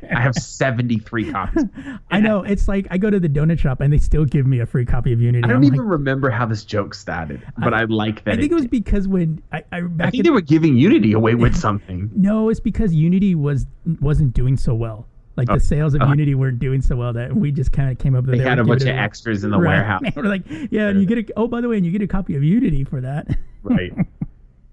I 0.09 0.19
have 0.19 0.35
seventy 0.35 0.97
three 0.97 1.31
copies. 1.31 1.65
I 2.11 2.19
know 2.19 2.43
it's 2.43 2.67
like 2.67 2.87
I 2.89 2.97
go 2.97 3.09
to 3.09 3.19
the 3.19 3.29
donut 3.29 3.59
shop 3.59 3.81
and 3.81 3.93
they 3.93 3.97
still 3.97 4.25
give 4.25 4.47
me 4.47 4.59
a 4.59 4.65
free 4.65 4.85
copy 4.85 5.13
of 5.13 5.21
Unity. 5.21 5.43
I 5.43 5.47
don't 5.47 5.57
I'm 5.57 5.63
even 5.63 5.79
like, 5.79 5.87
remember 5.87 6.29
how 6.29 6.45
this 6.45 6.63
joke 6.63 6.93
started, 6.95 7.45
but 7.59 7.73
I, 7.73 7.83
like 7.83 8.23
that. 8.25 8.33
I 8.33 8.37
think 8.37 8.51
it 8.51 8.55
was 8.55 8.67
because 8.67 9.07
when 9.07 9.41
I, 9.51 9.63
I 9.71 9.81
I 9.99 10.09
think 10.09 10.15
in, 10.15 10.23
they 10.23 10.29
were 10.31 10.41
giving 10.41 10.75
Unity 10.77 11.13
away 11.13 11.35
with 11.35 11.55
something. 11.55 12.09
no, 12.15 12.49
it's 12.49 12.59
because 12.59 12.93
Unity 12.93 13.35
was 13.35 13.67
wasn't 14.01 14.33
doing 14.33 14.57
so 14.57 14.73
well. 14.73 15.07
Like 15.37 15.49
the 15.49 15.59
sales 15.59 15.93
of 15.93 16.01
uh, 16.01 16.07
Unity 16.07 16.33
weren't 16.33 16.59
doing 16.59 16.81
so 16.81 16.95
well 16.95 17.11
that 17.13 17.35
we 17.35 17.51
just 17.51 17.73
kind 17.73 17.91
of 17.91 17.99
came 17.99 18.15
up 18.15 18.25
with. 18.25 18.37
They 18.37 18.43
had 18.43 18.57
a 18.57 18.63
bunch 18.63 18.83
of 18.83 18.87
it 18.87 18.91
extras 18.91 19.43
in 19.43 19.51
the 19.51 19.59
Right. 19.59 19.75
warehouse. 19.75 20.01
we're 20.15 20.23
like, 20.23 20.43
yeah, 20.71 20.87
and 20.87 20.99
you 21.01 21.05
get 21.05 21.17
a 21.29 21.33
oh 21.35 21.47
by 21.47 21.59
the 21.61 21.67
way, 21.67 21.75
and 21.77 21.85
you 21.85 21.91
get 21.91 22.01
a 22.01 22.07
copy 22.07 22.35
of 22.35 22.43
Unity 22.43 22.85
for 22.85 23.01
that. 23.01 23.27
Right. 23.61 23.91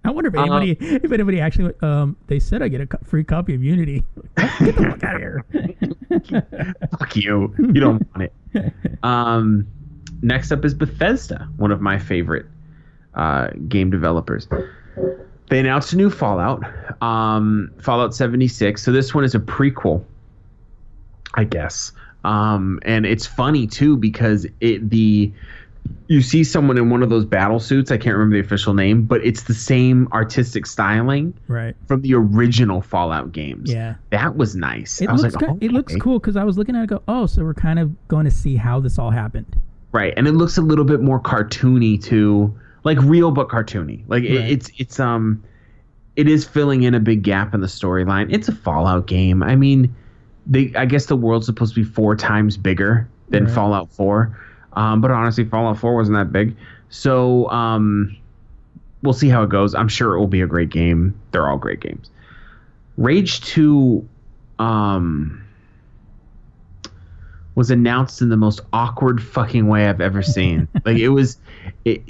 I 0.04 0.10
wonder 0.10 0.28
if 0.28 0.34
Uh-huh. 0.36 0.56
anybody 0.56 0.96
if 0.96 1.12
anybody 1.12 1.40
actually 1.40 1.74
um 1.80 2.16
they 2.26 2.38
said 2.40 2.60
I 2.62 2.68
get 2.68 2.80
a 2.80 2.86
co- 2.86 2.98
free 3.04 3.24
copy 3.24 3.54
of 3.54 3.62
Unity. 3.62 4.02
get 4.36 4.76
the 4.76 4.84
fuck 4.90 5.02
out 5.04 5.14
of 5.16 5.20
here. 5.20 5.44
Fuck 6.98 7.16
you. 7.16 7.54
You 7.58 7.80
don't 7.80 8.06
want 8.14 8.30
it. 8.54 8.72
Um, 9.02 9.66
next 10.22 10.52
up 10.52 10.64
is 10.64 10.74
Bethesda, 10.74 11.48
one 11.56 11.70
of 11.70 11.80
my 11.80 11.98
favorite 11.98 12.46
uh, 13.14 13.48
game 13.68 13.90
developers. 13.90 14.46
They 15.48 15.58
announced 15.58 15.92
a 15.92 15.96
new 15.96 16.10
Fallout, 16.10 16.62
um, 17.02 17.70
Fallout 17.78 18.14
76. 18.14 18.82
So 18.82 18.92
this 18.92 19.14
one 19.14 19.24
is 19.24 19.34
a 19.34 19.38
prequel, 19.38 20.04
I 21.34 21.44
guess. 21.44 21.92
Um, 22.24 22.78
and 22.84 23.04
it's 23.06 23.26
funny 23.26 23.66
too 23.66 23.96
because 23.96 24.46
it 24.60 24.88
the 24.90 25.32
you 26.08 26.20
see 26.20 26.44
someone 26.44 26.76
in 26.78 26.90
one 26.90 27.02
of 27.02 27.08
those 27.10 27.24
battle 27.24 27.58
suits. 27.58 27.90
I 27.90 27.96
can't 27.96 28.14
remember 28.16 28.36
the 28.36 28.40
official 28.46 28.74
name, 28.74 29.02
but 29.02 29.24
it's 29.24 29.44
the 29.44 29.54
same 29.54 30.08
artistic 30.12 30.66
styling 30.66 31.32
Right. 31.48 31.74
from 31.86 32.02
the 32.02 32.14
original 32.14 32.82
Fallout 32.82 33.32
games. 33.32 33.72
Yeah. 33.72 33.94
that 34.10 34.36
was 34.36 34.54
nice. 34.54 35.00
It 35.00 35.08
I 35.08 35.12
was 35.12 35.22
looks 35.22 35.36
like, 35.36 35.56
it 35.62 35.72
looks 35.72 35.96
cool 35.96 36.18
because 36.18 36.36
I 36.36 36.44
was 36.44 36.58
looking 36.58 36.74
at 36.74 36.80
it. 36.80 36.82
and 36.82 36.88
Go, 36.90 37.02
oh, 37.08 37.26
so 37.26 37.42
we're 37.44 37.54
kind 37.54 37.78
of 37.78 37.90
going 38.08 38.24
to 38.26 38.30
see 38.30 38.56
how 38.56 38.78
this 38.80 38.98
all 38.98 39.10
happened. 39.10 39.56
Right, 39.92 40.12
and 40.16 40.26
it 40.26 40.32
looks 40.32 40.56
a 40.58 40.62
little 40.62 40.84
bit 40.84 41.00
more 41.02 41.20
cartoony 41.20 42.02
too, 42.02 42.54
like 42.84 42.98
real 43.02 43.30
but 43.30 43.48
cartoony. 43.48 44.02
Like 44.08 44.24
it, 44.24 44.32
it's 44.50 44.70
it's 44.78 44.98
um, 44.98 45.42
it 46.16 46.28
is 46.28 46.46
filling 46.46 46.82
in 46.84 46.94
a 46.94 47.00
big 47.00 47.22
gap 47.22 47.54
in 47.54 47.60
the 47.60 47.66
storyline. 47.66 48.32
It's 48.32 48.48
a 48.48 48.52
Fallout 48.54 49.06
game. 49.06 49.42
I 49.42 49.54
mean, 49.54 49.94
they 50.46 50.72
I 50.76 50.86
guess 50.86 51.06
the 51.06 51.16
world's 51.16 51.44
supposed 51.46 51.74
to 51.74 51.84
be 51.84 51.88
four 51.88 52.16
times 52.16 52.56
bigger 52.56 53.06
than 53.28 53.44
Right. 53.44 53.54
Fallout 53.54 53.92
Four, 53.92 54.34
um, 54.74 55.00
but 55.00 55.10
honestly, 55.10 55.44
Fallout 55.44 55.78
Four 55.78 55.94
wasn't 55.96 56.16
that 56.16 56.32
big. 56.32 56.56
So 56.88 57.48
um, 57.50 58.16
we'll 59.02 59.12
see 59.12 59.28
how 59.28 59.42
it 59.42 59.50
goes. 59.50 59.74
I'm 59.74 59.88
sure 59.88 60.14
it 60.14 60.18
will 60.18 60.26
be 60.26 60.40
a 60.40 60.46
great 60.46 60.70
game. 60.70 61.18
They're 61.30 61.48
all 61.48 61.58
great 61.58 61.80
games. 61.80 62.10
Rage 62.96 63.40
Two, 63.40 64.06
um, 64.58 65.42
was 67.54 67.70
announced 67.70 68.22
in 68.22 68.28
the 68.28 68.36
most 68.36 68.60
awkward 68.72 69.22
fucking 69.22 69.66
way 69.66 69.88
I've 69.88 70.00
ever 70.00 70.22
seen. 70.22 70.68
like 70.84 70.98
it 70.98 71.10
was, 71.10 71.38
it, 71.84 72.02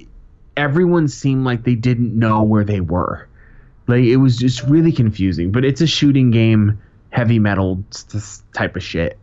everyone 0.56 1.08
seemed 1.08 1.44
like 1.44 1.64
they 1.64 1.74
didn't 1.74 2.16
know 2.16 2.42
where 2.42 2.64
they 2.64 2.80
were. 2.80 3.28
Like 3.86 4.04
it 4.04 4.16
was 4.16 4.36
just 4.36 4.62
really 4.64 4.92
confusing. 4.92 5.50
But 5.50 5.64
it's 5.64 5.80
a 5.80 5.86
shooting 5.86 6.30
game, 6.30 6.80
heavy 7.10 7.38
metal 7.38 7.82
type 8.52 8.76
of 8.76 8.82
shit, 8.82 9.18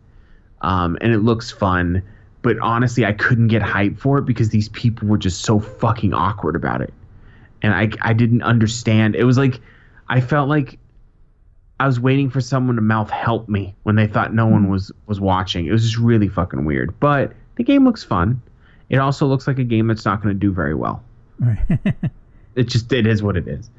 um, 0.60 0.98
and 1.00 1.12
it 1.12 1.18
looks 1.18 1.50
fun. 1.50 2.02
But 2.42 2.58
honestly, 2.60 3.04
I 3.04 3.12
couldn't 3.12 3.48
get 3.48 3.62
hype 3.62 3.98
for 3.98 4.18
it 4.18 4.24
because 4.24 4.48
these 4.48 4.68
people 4.70 5.08
were 5.08 5.18
just 5.18 5.42
so 5.42 5.60
fucking 5.60 6.14
awkward 6.14 6.56
about 6.56 6.80
it, 6.80 6.94
and 7.62 7.74
I 7.74 7.90
I 8.02 8.12
didn't 8.12 8.42
understand. 8.42 9.14
It 9.14 9.24
was 9.24 9.36
like 9.38 9.60
I 10.08 10.20
felt 10.20 10.48
like 10.48 10.78
I 11.78 11.86
was 11.86 12.00
waiting 12.00 12.30
for 12.30 12.40
someone 12.40 12.76
to 12.76 12.82
mouth 12.82 13.10
help 13.10 13.48
me 13.48 13.74
when 13.82 13.96
they 13.96 14.06
thought 14.06 14.32
no 14.34 14.46
one 14.46 14.70
was 14.70 14.90
was 15.06 15.20
watching. 15.20 15.66
It 15.66 15.72
was 15.72 15.82
just 15.82 15.98
really 15.98 16.28
fucking 16.28 16.64
weird. 16.64 16.98
But 16.98 17.32
the 17.56 17.64
game 17.64 17.84
looks 17.84 18.02
fun. 18.02 18.40
It 18.88 18.96
also 18.96 19.26
looks 19.26 19.46
like 19.46 19.58
a 19.58 19.64
game 19.64 19.86
that's 19.86 20.04
not 20.04 20.22
going 20.22 20.34
to 20.34 20.38
do 20.38 20.52
very 20.52 20.74
well. 20.74 21.02
It 22.54 22.64
just 22.64 22.92
it 22.92 23.06
is 23.06 23.22
what 23.22 23.36
it 23.36 23.46
is. 23.48 23.70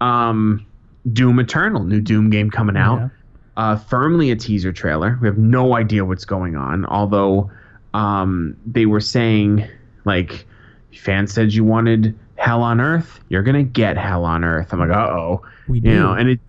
Um, 0.00 0.66
Doom 1.12 1.38
Eternal, 1.38 1.84
new 1.84 2.00
Doom 2.00 2.30
game 2.30 2.50
coming 2.50 2.76
out. 2.76 2.98
Yeah. 2.98 3.08
Uh, 3.56 3.76
firmly 3.76 4.30
a 4.30 4.36
teaser 4.36 4.72
trailer. 4.72 5.18
We 5.20 5.28
have 5.28 5.38
no 5.38 5.76
idea 5.76 6.04
what's 6.04 6.24
going 6.24 6.56
on. 6.56 6.84
Although 6.86 7.50
um, 7.94 8.56
they 8.66 8.86
were 8.86 9.00
saying 9.00 9.68
like 10.04 10.46
fans 10.94 11.32
said 11.32 11.52
you 11.52 11.64
wanted 11.64 12.18
hell 12.36 12.62
on 12.62 12.80
earth, 12.80 13.20
you're 13.28 13.42
gonna 13.42 13.62
get 13.62 13.96
hell 13.96 14.24
on 14.24 14.44
earth. 14.44 14.72
I'm 14.72 14.80
like, 14.80 14.90
uh 14.90 15.10
oh 15.10 15.42
we 15.68 15.78
you 15.78 15.90
do. 15.90 15.94
know 15.94 16.12
and 16.12 16.30
it 16.30 16.40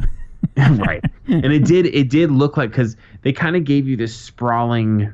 right. 0.58 1.04
And 1.28 1.46
it 1.46 1.66
did 1.66 1.88
it 1.88 2.10
did 2.10 2.32
look 2.32 2.58
like 2.58 2.70
because 2.72 2.96
they 3.22 3.34
kind 3.34 3.56
of 3.56 3.64
gave 3.64 3.88
you 3.88 3.98
this 3.98 4.16
sprawling 4.16 5.14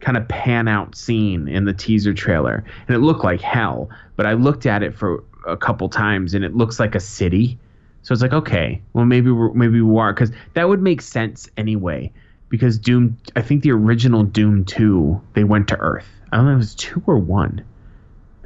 kind 0.00 0.16
of 0.16 0.26
pan 0.28 0.68
out 0.68 0.94
scene 0.94 1.48
in 1.48 1.64
the 1.64 1.72
teaser 1.72 2.14
trailer 2.14 2.64
and 2.86 2.96
it 2.96 3.00
looked 3.00 3.24
like 3.24 3.40
hell 3.40 3.90
but 4.14 4.26
i 4.26 4.32
looked 4.32 4.64
at 4.64 4.80
it 4.80 4.94
for 4.94 5.24
a 5.44 5.56
couple 5.56 5.88
times 5.88 6.34
and 6.34 6.44
it 6.44 6.54
looks 6.54 6.78
like 6.78 6.94
a 6.94 7.00
city. 7.00 7.58
So 8.02 8.12
it's 8.12 8.22
like 8.22 8.32
okay 8.32 8.80
well 8.92 9.04
maybe 9.04 9.30
we're 9.30 9.52
maybe 9.52 9.80
we 9.80 9.98
are 9.98 10.12
because 10.12 10.30
that 10.54 10.68
would 10.68 10.80
make 10.80 11.02
sense 11.02 11.48
anyway 11.56 12.12
because 12.48 12.78
doom 12.78 13.16
i 13.36 13.42
think 13.42 13.62
the 13.62 13.70
original 13.72 14.22
doom 14.22 14.64
2 14.64 15.20
they 15.34 15.44
went 15.44 15.68
to 15.68 15.76
earth 15.78 16.08
i 16.32 16.36
don't 16.36 16.46
know 16.46 16.52
if 16.52 16.56
it 16.56 16.58
was 16.58 16.74
2 16.74 17.02
or 17.06 17.18
1 17.18 17.64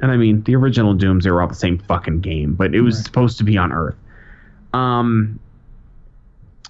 and 0.01 0.11
i 0.11 0.17
mean 0.17 0.41
the 0.43 0.55
original 0.55 0.93
dooms 0.93 1.23
they 1.23 1.31
were 1.31 1.41
all 1.41 1.47
the 1.47 1.55
same 1.55 1.77
fucking 1.77 2.19
game 2.21 2.53
but 2.53 2.73
it 2.75 2.81
was 2.81 2.95
Right. 2.97 3.05
supposed 3.05 3.37
to 3.39 3.43
be 3.43 3.57
on 3.57 3.71
earth 3.71 3.95
um, 4.73 5.39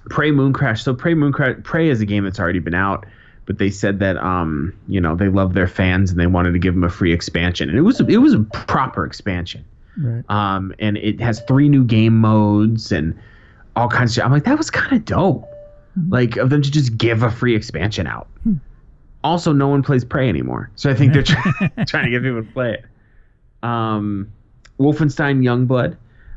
Prey 0.09 0.31
Moon 0.31 0.51
Crash. 0.51 0.83
So 0.83 0.93
Prey 0.93 1.13
Mooncrash. 1.13 1.63
Prey 1.63 1.87
is 1.89 2.01
a 2.01 2.05
game 2.05 2.25
that's 2.25 2.37
already 2.39 2.59
been 2.59 2.73
out, 2.75 3.05
but 3.45 3.57
they 3.57 3.69
said 3.69 3.99
that 3.99 4.17
um, 4.17 4.73
you 4.89 4.99
know, 4.99 5.15
they 5.15 5.29
love 5.29 5.53
their 5.53 5.67
fans 5.67 6.11
and 6.11 6.19
they 6.19 6.27
wanted 6.27 6.51
to 6.51 6.59
give 6.59 6.73
them 6.73 6.83
a 6.83 6.89
free 6.89 7.13
expansion, 7.13 7.69
and 7.69 7.77
it 7.77 7.81
was 7.83 8.01
it 8.01 8.17
was 8.17 8.33
a 8.33 8.39
proper 8.39 9.05
expansion. 9.05 9.63
Right. 9.97 10.23
Um, 10.29 10.73
and 10.79 10.97
it 10.97 11.21
has 11.21 11.41
three 11.47 11.69
new 11.69 11.85
game 11.85 12.17
modes 12.19 12.91
and 12.91 13.17
all 13.77 13.87
kinds 13.87 14.11
of 14.11 14.15
shit. 14.15 14.25
I'm 14.25 14.31
like, 14.33 14.43
that 14.43 14.57
was 14.57 14.69
kind 14.69 14.91
of 14.97 15.05
dope. 15.05 15.47
Like 16.09 16.37
of 16.37 16.49
them 16.49 16.61
to 16.61 16.71
just 16.71 16.97
give 16.97 17.21
a 17.23 17.29
free 17.31 17.55
expansion 17.55 18.07
out. 18.07 18.27
Also, 19.23 19.53
no 19.53 19.67
one 19.67 19.83
plays 19.83 20.03
Prey 20.03 20.27
anymore, 20.27 20.69
so 20.75 20.89
I 20.89 20.93
think 20.95 21.13
they're 21.13 21.23
try- 21.23 21.53
trying 21.87 22.05
to 22.05 22.09
get 22.11 22.23
people 22.23 22.43
to 22.43 22.51
play 22.51 22.73
it. 22.73 22.85
Um, 23.61 24.31
Wolfenstein 24.79 25.41
Youngblood. 25.41 25.95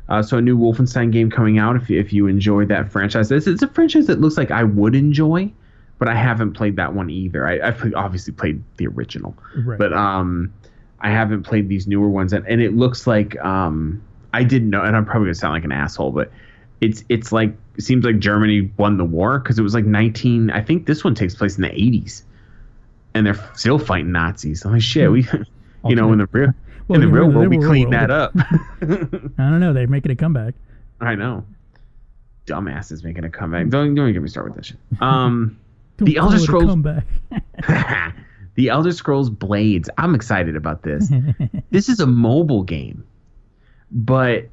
Uh, 0.09 0.21
so 0.23 0.37
a 0.37 0.41
new 0.41 0.57
Wolfenstein 0.57 1.11
game 1.11 1.29
coming 1.29 1.57
out. 1.57 1.75
If 1.75 1.89
you, 1.89 1.99
if 1.99 2.13
you 2.13 2.27
enjoy 2.27 2.65
that 2.67 2.89
franchise, 2.89 3.27
this 3.27 3.45
it's 3.45 3.61
a 3.61 3.67
franchise 3.67 4.07
that 4.07 4.21
looks 4.21 4.37
like 4.37 4.51
I 4.51 4.63
would 4.63 4.95
enjoy, 4.95 5.51
but 5.99 6.07
I 6.07 6.15
haven't 6.15 6.53
played 6.53 6.77
that 6.77 6.93
one 6.93 7.09
either. 7.09 7.45
I, 7.45 7.59
I've 7.67 7.77
played- 7.77 7.93
obviously 7.95 8.31
played 8.33 8.63
the 8.77 8.87
original, 8.87 9.35
Right. 9.57 9.77
but 9.77 9.91
um, 9.91 10.53
I 11.01 11.09
haven't 11.09 11.43
played 11.43 11.67
these 11.67 11.87
newer 11.87 12.07
ones, 12.07 12.31
and, 12.31 12.47
and 12.47 12.61
it 12.61 12.73
looks 12.77 13.05
like 13.05 13.37
um, 13.43 14.01
I 14.33 14.43
didn't 14.45 14.69
know, 14.69 14.81
and 14.81 14.95
I'm 14.95 15.03
probably 15.03 15.25
gonna 15.25 15.35
sound 15.35 15.55
like 15.55 15.65
an 15.65 15.73
asshole, 15.73 16.11
but 16.11 16.31
it's 16.81 17.03
it's 17.09 17.31
like 17.31 17.55
it 17.75 17.81
seems 17.83 18.05
like 18.05 18.19
Germany 18.19 18.71
won 18.77 18.97
the 18.97 19.05
war 19.05 19.39
because 19.39 19.57
it 19.59 19.63
was 19.63 19.73
like 19.73 19.85
19. 19.85 20.51
I 20.51 20.61
think 20.61 20.85
this 20.85 21.03
one 21.03 21.15
takes 21.15 21.35
place 21.35 21.55
in 21.57 21.61
the 21.63 21.69
80s, 21.69 22.23
and 23.13 23.25
they're 23.25 23.39
still 23.55 23.79
fighting 23.79 24.11
Nazis. 24.11 24.63
I'm 24.65 24.73
like, 24.73 24.81
shit, 24.81 25.11
we, 25.11 25.27
you 25.85 25.95
know, 25.95 26.11
in 26.11 26.19
the 26.19 26.27
real 26.31 26.53
Well, 26.87 27.01
in 27.01 27.07
the 27.07 27.13
real 27.13 27.29
world, 27.31 27.49
we 27.49 27.57
clean 27.57 27.89
that 27.91 28.11
up. 28.11 28.33
I 28.37 28.45
don't 28.81 29.59
know. 29.59 29.73
They're 29.73 29.87
making 29.87 30.11
a 30.11 30.15
comeback. 30.15 30.53
I 31.01 31.15
know. 31.15 31.45
Dumbasses 32.45 33.03
making 33.03 33.23
a 33.25 33.29
comeback. 33.29 33.67
Don't 33.69 33.93
don't 33.95 34.13
get 34.13 34.21
me 34.21 34.29
started 34.29 34.55
with 34.55 34.57
that 34.57 34.65
shit. 34.65 35.01
Um, 35.01 35.59
The 35.97 36.17
Elder 36.17 36.29
call 36.29 36.33
it 36.33 36.41
a 36.41 36.43
Scrolls- 36.45 36.65
comeback. 36.69 37.05
the 38.55 38.69
Elder 38.69 38.91
Scrolls 38.91 39.29
Blades. 39.29 39.89
I'm 39.97 40.15
excited 40.15 40.55
about 40.55 40.81
this. 40.83 41.11
this 41.71 41.89
is 41.89 41.99
a 41.99 42.07
mobile 42.07 42.63
game, 42.63 43.03
but 43.91 44.47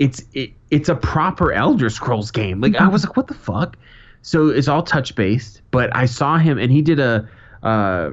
it's 0.00 0.24
it, 0.32 0.52
it's 0.70 0.88
a 0.88 0.96
proper 0.96 1.52
Elder 1.52 1.90
Scrolls 1.90 2.32
game. 2.32 2.60
Like 2.60 2.74
I 2.74 2.88
was 2.88 3.04
like, 3.04 3.16
what 3.16 3.28
the 3.28 3.34
fuck? 3.34 3.76
So 4.22 4.48
it's 4.48 4.66
all 4.66 4.82
touch 4.82 5.14
based. 5.14 5.60
But 5.70 5.94
I 5.94 6.06
saw 6.06 6.38
him 6.38 6.58
and 6.58 6.72
he 6.72 6.82
did 6.82 6.98
a 6.98 7.28
uh, 7.62 8.10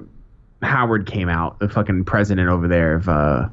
Howard 0.62 1.08
came 1.08 1.30
out, 1.30 1.60
the 1.60 1.70
fucking 1.70 2.04
president 2.04 2.50
over 2.50 2.68
there 2.68 2.96
of 2.96 3.08
uh, 3.08 3.48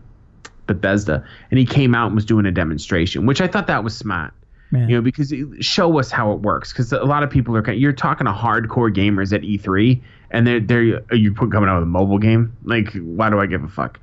Bethesda, 0.67 1.25
and 1.51 1.59
he 1.59 1.65
came 1.65 1.95
out 1.95 2.07
and 2.07 2.17
was 2.17 2.25
doing 2.25 2.45
a 2.45 2.51
demonstration, 2.51 3.25
which 3.25 3.41
I 3.41 3.47
thought 3.47 3.69
that 3.69 3.85
was 3.85 3.97
smart. 3.97 4.35
Man. 4.71 4.89
You 4.89 4.97
know, 4.97 5.03
because 5.03 5.31
it, 5.31 5.63
show 5.63 6.01
us 6.01 6.11
how 6.11 6.33
it 6.33 6.41
works. 6.41 6.73
Because 6.73 6.93
a 6.93 7.05
lot 7.05 7.23
of 7.23 7.31
people 7.31 7.57
are 7.57 7.73
you're 7.73 7.93
talking 7.93 8.25
to 8.25 8.33
hardcore 8.33 8.93
gamers 8.93 9.33
at 9.33 9.43
E3, 9.43 10.03
and 10.33 10.45
they're 10.45 10.59
they're 10.59 11.15
you 11.15 11.33
put- 11.33 11.53
coming 11.53 11.69
out 11.69 11.77
with 11.77 11.85
a 11.85 11.87
mobile 11.87 12.19
game? 12.19 12.57
Like, 12.65 12.93
why 12.95 13.31
do 13.31 13.39
I 13.39 13.47
give 13.47 13.63
a 13.63 13.69
fuck? 13.69 14.01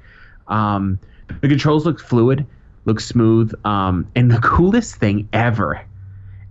Um, 0.47 0.99
the 1.41 1.49
controls 1.49 1.85
look 1.85 1.99
fluid, 1.99 2.45
look 2.85 2.99
smooth, 2.99 3.53
um, 3.65 4.07
and 4.15 4.31
the 4.31 4.37
coolest 4.43 4.95
thing 4.95 5.27
ever 5.33 5.81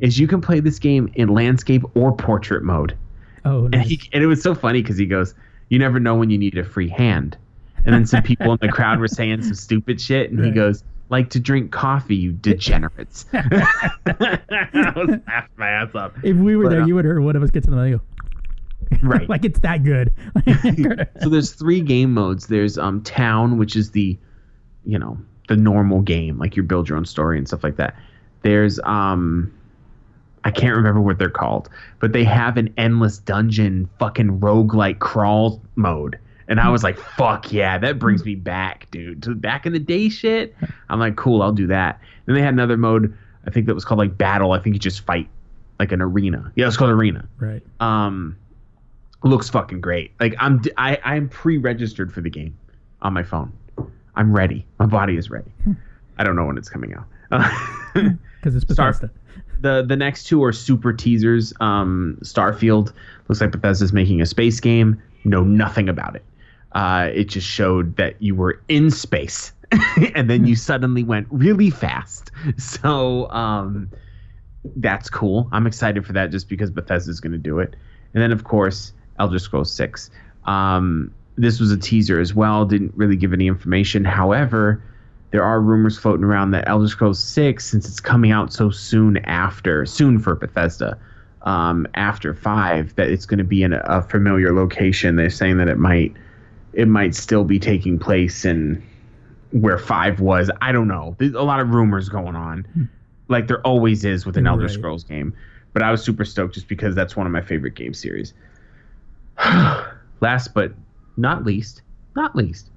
is 0.00 0.18
you 0.18 0.26
can 0.26 0.40
play 0.40 0.60
this 0.60 0.78
game 0.78 1.10
in 1.14 1.28
landscape 1.28 1.82
or 1.94 2.14
portrait 2.16 2.62
mode. 2.62 2.96
oh, 3.44 3.66
And, 3.66 3.82
he, 3.82 4.00
and 4.12 4.22
it 4.22 4.26
was 4.26 4.42
so 4.42 4.54
funny 4.54 4.80
because 4.82 4.96
he 4.96 5.06
goes, 5.06 5.34
"You 5.68 5.78
never 5.78 6.00
know 6.00 6.14
when 6.16 6.30
you 6.30 6.38
need 6.38 6.56
a 6.56 6.64
free 6.64 6.88
hand." 6.88 7.36
And 7.84 7.94
then 7.94 8.04
some 8.06 8.22
people 8.22 8.52
in 8.52 8.58
the 8.60 8.68
crowd 8.68 8.98
were 9.00 9.08
saying 9.08 9.42
some 9.42 9.54
stupid 9.54 10.00
shit, 10.00 10.30
and 10.30 10.44
he 10.44 10.50
goes, 10.50 10.84
"Like 11.08 11.30
to 11.30 11.40
drink 11.40 11.70
coffee, 11.72 12.16
you 12.16 12.32
degenerates." 12.32 13.24
I 13.32 14.38
was 14.96 15.18
laughing 15.26 15.50
my 15.56 15.68
ass 15.68 15.94
off. 15.94 16.12
if 16.22 16.36
we 16.36 16.56
were 16.56 16.64
But, 16.64 16.70
there, 16.70 16.82
uh, 16.82 16.86
you 16.86 16.94
would 16.94 17.04
have 17.04 17.14
heard 17.14 17.24
one 17.24 17.36
of 17.36 17.42
us 17.42 17.50
get 17.50 17.64
to 17.64 17.70
the 17.70 17.76
middle. 17.76 18.00
Right. 19.02 19.28
like 19.28 19.44
it's 19.44 19.60
that 19.60 19.84
good. 19.84 20.12
so 21.22 21.28
there's 21.28 21.52
three 21.52 21.80
game 21.80 22.12
modes. 22.12 22.48
There's 22.48 22.76
um 22.76 23.02
town, 23.02 23.56
which 23.56 23.76
is 23.76 23.92
the, 23.92 24.18
you 24.84 24.98
know, 24.98 25.16
the 25.50 25.56
normal 25.56 26.00
game, 26.00 26.38
like 26.38 26.56
you 26.56 26.62
build 26.62 26.88
your 26.88 26.96
own 26.96 27.04
story 27.04 27.36
and 27.36 27.46
stuff 27.46 27.64
like 27.64 27.76
that. 27.76 27.96
There's 28.42 28.78
um, 28.84 29.52
I 30.44 30.52
can't 30.52 30.76
remember 30.76 31.00
what 31.00 31.18
they're 31.18 31.28
called, 31.28 31.68
but 31.98 32.12
they 32.12 32.22
have 32.22 32.56
an 32.56 32.72
endless 32.78 33.18
dungeon 33.18 33.90
fucking 33.98 34.38
roguelike 34.38 35.00
crawl 35.00 35.60
mode. 35.74 36.18
And 36.46 36.60
I 36.60 36.70
was 36.70 36.84
like, 36.84 36.98
fuck 37.16 37.52
yeah, 37.52 37.78
that 37.78 37.98
brings 37.98 38.24
me 38.24 38.36
back, 38.36 38.88
dude. 38.92 39.24
To 39.24 39.34
back 39.34 39.66
in 39.66 39.72
the 39.72 39.80
day 39.80 40.08
shit. 40.08 40.54
I'm 40.88 41.00
like, 41.00 41.16
cool, 41.16 41.42
I'll 41.42 41.52
do 41.52 41.66
that. 41.66 42.00
Then 42.26 42.36
they 42.36 42.42
had 42.42 42.54
another 42.54 42.76
mode, 42.76 43.16
I 43.44 43.50
think 43.50 43.66
that 43.66 43.74
was 43.74 43.84
called 43.84 43.98
like 43.98 44.16
battle. 44.16 44.52
I 44.52 44.60
think 44.60 44.74
you 44.74 44.80
just 44.80 45.00
fight 45.00 45.28
like 45.80 45.90
an 45.90 46.00
arena. 46.00 46.52
Yeah, 46.54 46.68
it's 46.68 46.76
called 46.76 46.90
arena 46.90 47.28
right. 47.38 47.62
um 47.80 48.36
looks 49.22 49.50
fucking 49.50 49.82
great 49.82 50.12
like 50.18 50.34
i'm 50.38 50.62
i 50.78 50.98
i'm 51.04 51.28
pre-registered 51.28 52.10
for 52.10 52.22
the 52.22 52.30
game 52.30 52.56
on 53.02 53.12
my 53.12 53.22
phone 53.22 53.52
i'm 54.20 54.32
ready. 54.34 54.66
My 54.78 54.86
body 54.86 55.16
is 55.16 55.30
ready. 55.30 55.50
I 56.18 56.24
don't 56.24 56.36
know 56.36 56.44
when 56.44 56.58
it's 56.58 56.68
coming 56.68 56.94
out. 56.94 57.06
Because 58.40 58.54
it's 58.54 58.72
Star- 58.72 58.92
Bethesda. 58.92 59.10
the 59.60 59.82
the 59.86 59.96
next 59.96 60.24
two 60.24 60.42
are 60.44 60.52
super 60.52 60.92
teasers. 60.92 61.52
Um 61.60 62.18
starfield 62.22 62.92
looks 63.28 63.40
like 63.40 63.50
bethesda's 63.52 63.92
making 63.92 64.20
a 64.22 64.26
space 64.26 64.60
game. 64.60 65.02
Know 65.24 65.42
nothing 65.44 65.88
about 65.88 66.16
it. 66.16 66.24
Uh 66.72 67.08
it 67.12 67.24
just 67.24 67.46
showed 67.46 67.96
that 67.96 68.20
you 68.22 68.34
were 68.34 68.60
in 68.68 68.90
space. 68.90 69.52
And 70.14 70.28
then 70.30 70.46
you 70.46 70.56
suddenly 70.56 71.02
went 71.04 71.26
really 71.30 71.70
fast. 71.70 72.30
So 72.58 73.30
um 73.30 73.90
that's 74.76 75.08
cool. 75.10 75.48
I'm 75.52 75.66
excited 75.66 76.06
for 76.06 76.12
that 76.14 76.30
just 76.30 76.48
because 76.48 76.70
Bethesda's 76.70 77.18
going 77.20 77.32
to 77.32 77.38
do 77.38 77.60
it. 77.60 77.74
And 78.12 78.22
then, 78.22 78.30
of 78.30 78.44
course, 78.44 78.92
Elder 79.18 79.38
Scrolls 79.38 79.72
6. 79.72 80.10
Um, 80.44 81.14
this 81.40 81.60
was 81.60 81.70
a 81.70 81.76
teaser 81.76 82.20
as 82.20 82.34
well, 82.34 82.64
didn't 82.64 82.92
really 82.96 83.16
give 83.16 83.32
any 83.32 83.46
information. 83.46 84.04
However, 84.04 84.82
there 85.30 85.42
are 85.42 85.60
rumors 85.60 85.98
floating 85.98 86.24
around 86.24 86.50
that 86.52 86.68
Elder 86.68 86.88
Scrolls 86.88 87.22
6, 87.22 87.64
since 87.64 87.88
it's 87.88 88.00
coming 88.00 88.32
out 88.32 88.52
so 88.52 88.70
soon 88.70 89.18
after, 89.18 89.86
soon 89.86 90.18
for 90.18 90.34
Bethesda, 90.34 90.98
um, 91.42 91.86
after 91.94 92.34
5, 92.34 92.94
that 92.96 93.08
it's 93.08 93.26
going 93.26 93.38
to 93.38 93.44
be 93.44 93.62
in 93.62 93.72
a, 93.72 93.82
a 93.84 94.02
familiar 94.02 94.52
location. 94.52 95.16
They're 95.16 95.30
saying 95.30 95.58
that 95.58 95.68
it 95.68 95.78
might 95.78 96.14
it 96.72 96.86
might 96.86 97.14
still 97.16 97.42
be 97.42 97.58
taking 97.58 97.98
place 97.98 98.44
in 98.44 98.80
where 99.50 99.78
5 99.78 100.20
was. 100.20 100.50
I 100.60 100.70
don't 100.70 100.86
know. 100.86 101.16
There's 101.18 101.34
a 101.34 101.42
lot 101.42 101.58
of 101.58 101.70
rumors 101.70 102.08
going 102.08 102.36
on 102.36 102.88
like 103.30 103.46
there 103.46 103.60
always 103.62 104.04
is 104.04 104.26
with 104.26 104.36
an 104.36 104.46
Elder 104.46 104.64
Right. 104.64 104.70
Scrolls 104.70 105.04
game. 105.04 105.34
But 105.72 105.82
I 105.82 105.90
was 105.90 106.02
super 106.02 106.24
stoked 106.24 106.54
just 106.54 106.68
because 106.68 106.94
that's 106.96 107.16
one 107.16 107.26
of 107.26 107.32
my 107.32 107.40
favorite 107.40 107.76
game 107.76 107.94
series. 107.94 108.34
Last 110.20 110.52
but 110.52 110.72
not 111.16 111.44
least, 111.44 111.82
not 112.16 112.34
least, 112.36 112.70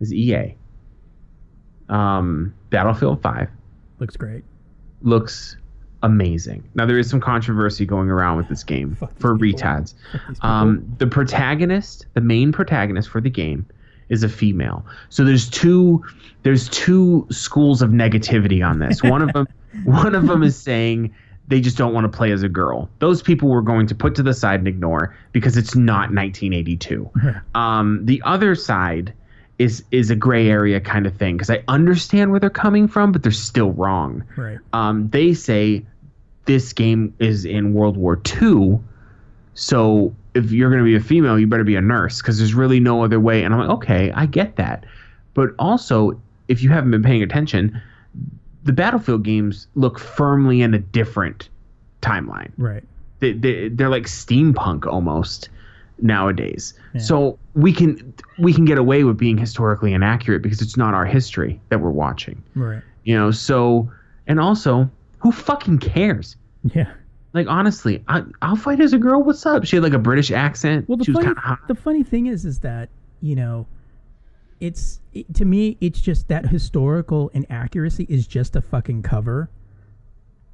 is 0.00 0.12
EA. 0.12 0.54
Um, 1.88 2.54
Battlefield 2.70 3.20
5 3.22 3.48
Looks 4.00 4.16
great. 4.16 4.42
looks 5.02 5.56
amazing. 6.02 6.64
Now 6.74 6.86
there 6.86 6.98
is 6.98 7.08
some 7.08 7.20
controversy 7.20 7.86
going 7.86 8.10
around 8.10 8.36
with 8.38 8.48
this 8.48 8.64
game 8.72 8.96
for 9.18 9.36
retards. 9.38 9.94
Fuck 10.12 10.20
these 10.28 10.36
people. 10.38 10.50
Um, 10.50 10.94
the 10.98 11.06
protagonist, 11.06 12.06
the 12.14 12.20
main 12.20 12.52
protagonist 12.52 13.08
for 13.10 13.20
the 13.20 13.30
game, 13.30 13.66
is 14.08 14.22
a 14.22 14.28
female. 14.28 14.84
So 15.08 15.24
there's 15.24 15.48
two 15.48 16.04
there's 16.42 16.68
two 16.68 17.26
schools 17.30 17.80
of 17.82 17.90
negativity 17.90 18.66
on 18.66 18.78
this. 18.78 19.02
One 19.02 19.22
of 19.22 19.32
them 19.34 19.46
one 19.84 20.14
of 20.14 20.26
them 20.26 20.42
is 20.42 20.56
saying 20.56 21.14
they 21.48 21.60
just 21.60 21.76
don't 21.76 21.92
want 21.92 22.10
to 22.10 22.16
play 22.16 22.32
as 22.32 22.42
a 22.42 22.48
girl. 22.48 22.88
Those 23.00 23.22
people 23.22 23.48
we're 23.48 23.60
going 23.60 23.86
to 23.88 23.94
put 23.94 24.14
to 24.16 24.22
the 24.22 24.32
side 24.32 24.60
and 24.60 24.68
ignore 24.68 25.14
because 25.32 25.56
it's 25.56 25.74
not 25.74 26.12
1982. 26.12 27.10
um, 27.54 28.04
the 28.04 28.22
other 28.24 28.54
side 28.54 29.12
is 29.58 29.84
is 29.92 30.10
a 30.10 30.16
gray 30.16 30.48
area 30.48 30.80
kind 30.80 31.06
of 31.06 31.16
thing 31.16 31.36
because 31.36 31.50
I 31.50 31.62
understand 31.68 32.30
where 32.30 32.40
they're 32.40 32.50
coming 32.50 32.88
from, 32.88 33.12
but 33.12 33.22
they're 33.22 33.30
still 33.30 33.70
wrong 33.72 34.24
right. 34.36 34.58
um, 34.72 35.08
they 35.10 35.32
say 35.32 35.84
this 36.46 36.72
game 36.72 37.14
is 37.18 37.44
in 37.44 37.72
World 37.74 37.96
War 37.96 38.20
II. 38.42 38.80
So 39.54 40.14
if 40.34 40.50
you're 40.50 40.70
going 40.70 40.80
to 40.80 40.84
be 40.84 40.96
a 40.96 41.00
female, 41.00 41.38
you 41.38 41.46
better 41.46 41.64
be 41.64 41.76
a 41.76 41.80
nurse 41.80 42.20
because 42.20 42.38
there's 42.38 42.54
really 42.54 42.80
no 42.80 43.04
other 43.04 43.20
way. 43.20 43.44
And 43.44 43.54
I'm 43.54 43.60
like, 43.60 43.70
okay, 43.70 44.12
I 44.12 44.26
get 44.26 44.56
that. 44.56 44.84
But 45.34 45.50
also, 45.58 46.20
if 46.48 46.62
you 46.62 46.70
haven't 46.70 46.90
been 46.90 47.02
paying 47.02 47.22
attention, 47.22 47.80
the 48.64 48.72
Battlefield 48.72 49.22
games 49.22 49.68
look 49.74 49.98
firmly 49.98 50.62
in 50.62 50.74
a 50.74 50.78
different 50.78 51.48
timeline. 52.02 52.50
Right. 52.56 52.82
They, 53.20 53.32
they, 53.32 53.68
they're 53.68 53.88
like 53.88 54.04
steampunk 54.04 54.86
almost 54.86 55.48
nowadays. 56.00 56.74
Yeah. 56.94 57.00
So 57.00 57.38
we 57.54 57.72
can 57.72 58.14
we 58.38 58.52
can 58.52 58.64
get 58.64 58.78
away 58.78 59.04
with 59.04 59.16
being 59.16 59.38
historically 59.38 59.92
inaccurate 59.92 60.42
because 60.42 60.60
it's 60.60 60.76
not 60.76 60.94
our 60.94 61.06
history 61.06 61.60
that 61.68 61.80
we're 61.80 61.90
watching. 61.90 62.42
Right. 62.54 62.82
You 63.04 63.16
know, 63.16 63.30
so 63.30 63.90
and 64.26 64.40
also, 64.40 64.90
who 65.18 65.30
fucking 65.32 65.78
cares? 65.78 66.36
Yeah. 66.64 66.92
Like 67.32 67.46
honestly, 67.48 68.02
I, 68.08 68.22
I'll 68.42 68.56
fight 68.56 68.80
as 68.80 68.92
a 68.92 68.98
girl. 68.98 69.22
What's 69.22 69.44
up? 69.44 69.64
She 69.64 69.76
had 69.76 69.82
like 69.82 69.92
a 69.92 69.98
British 69.98 70.30
accent. 70.30 70.88
Well, 70.88 70.96
the 70.96 71.04
she 71.04 71.10
was 71.10 71.16
funny, 71.16 71.26
kind 71.26 71.38
of 71.38 71.44
hot. 71.44 71.68
the 71.68 71.74
funny 71.74 72.02
thing 72.02 72.26
is, 72.26 72.44
is 72.44 72.60
that 72.60 72.88
you 73.20 73.34
know, 73.34 73.66
it's 74.64 75.00
it, 75.12 75.32
to 75.34 75.44
me, 75.44 75.76
it's 75.80 76.00
just 76.00 76.28
that 76.28 76.46
historical 76.46 77.28
inaccuracy 77.34 78.06
is 78.08 78.26
just 78.26 78.56
a 78.56 78.60
fucking 78.60 79.02
cover. 79.02 79.50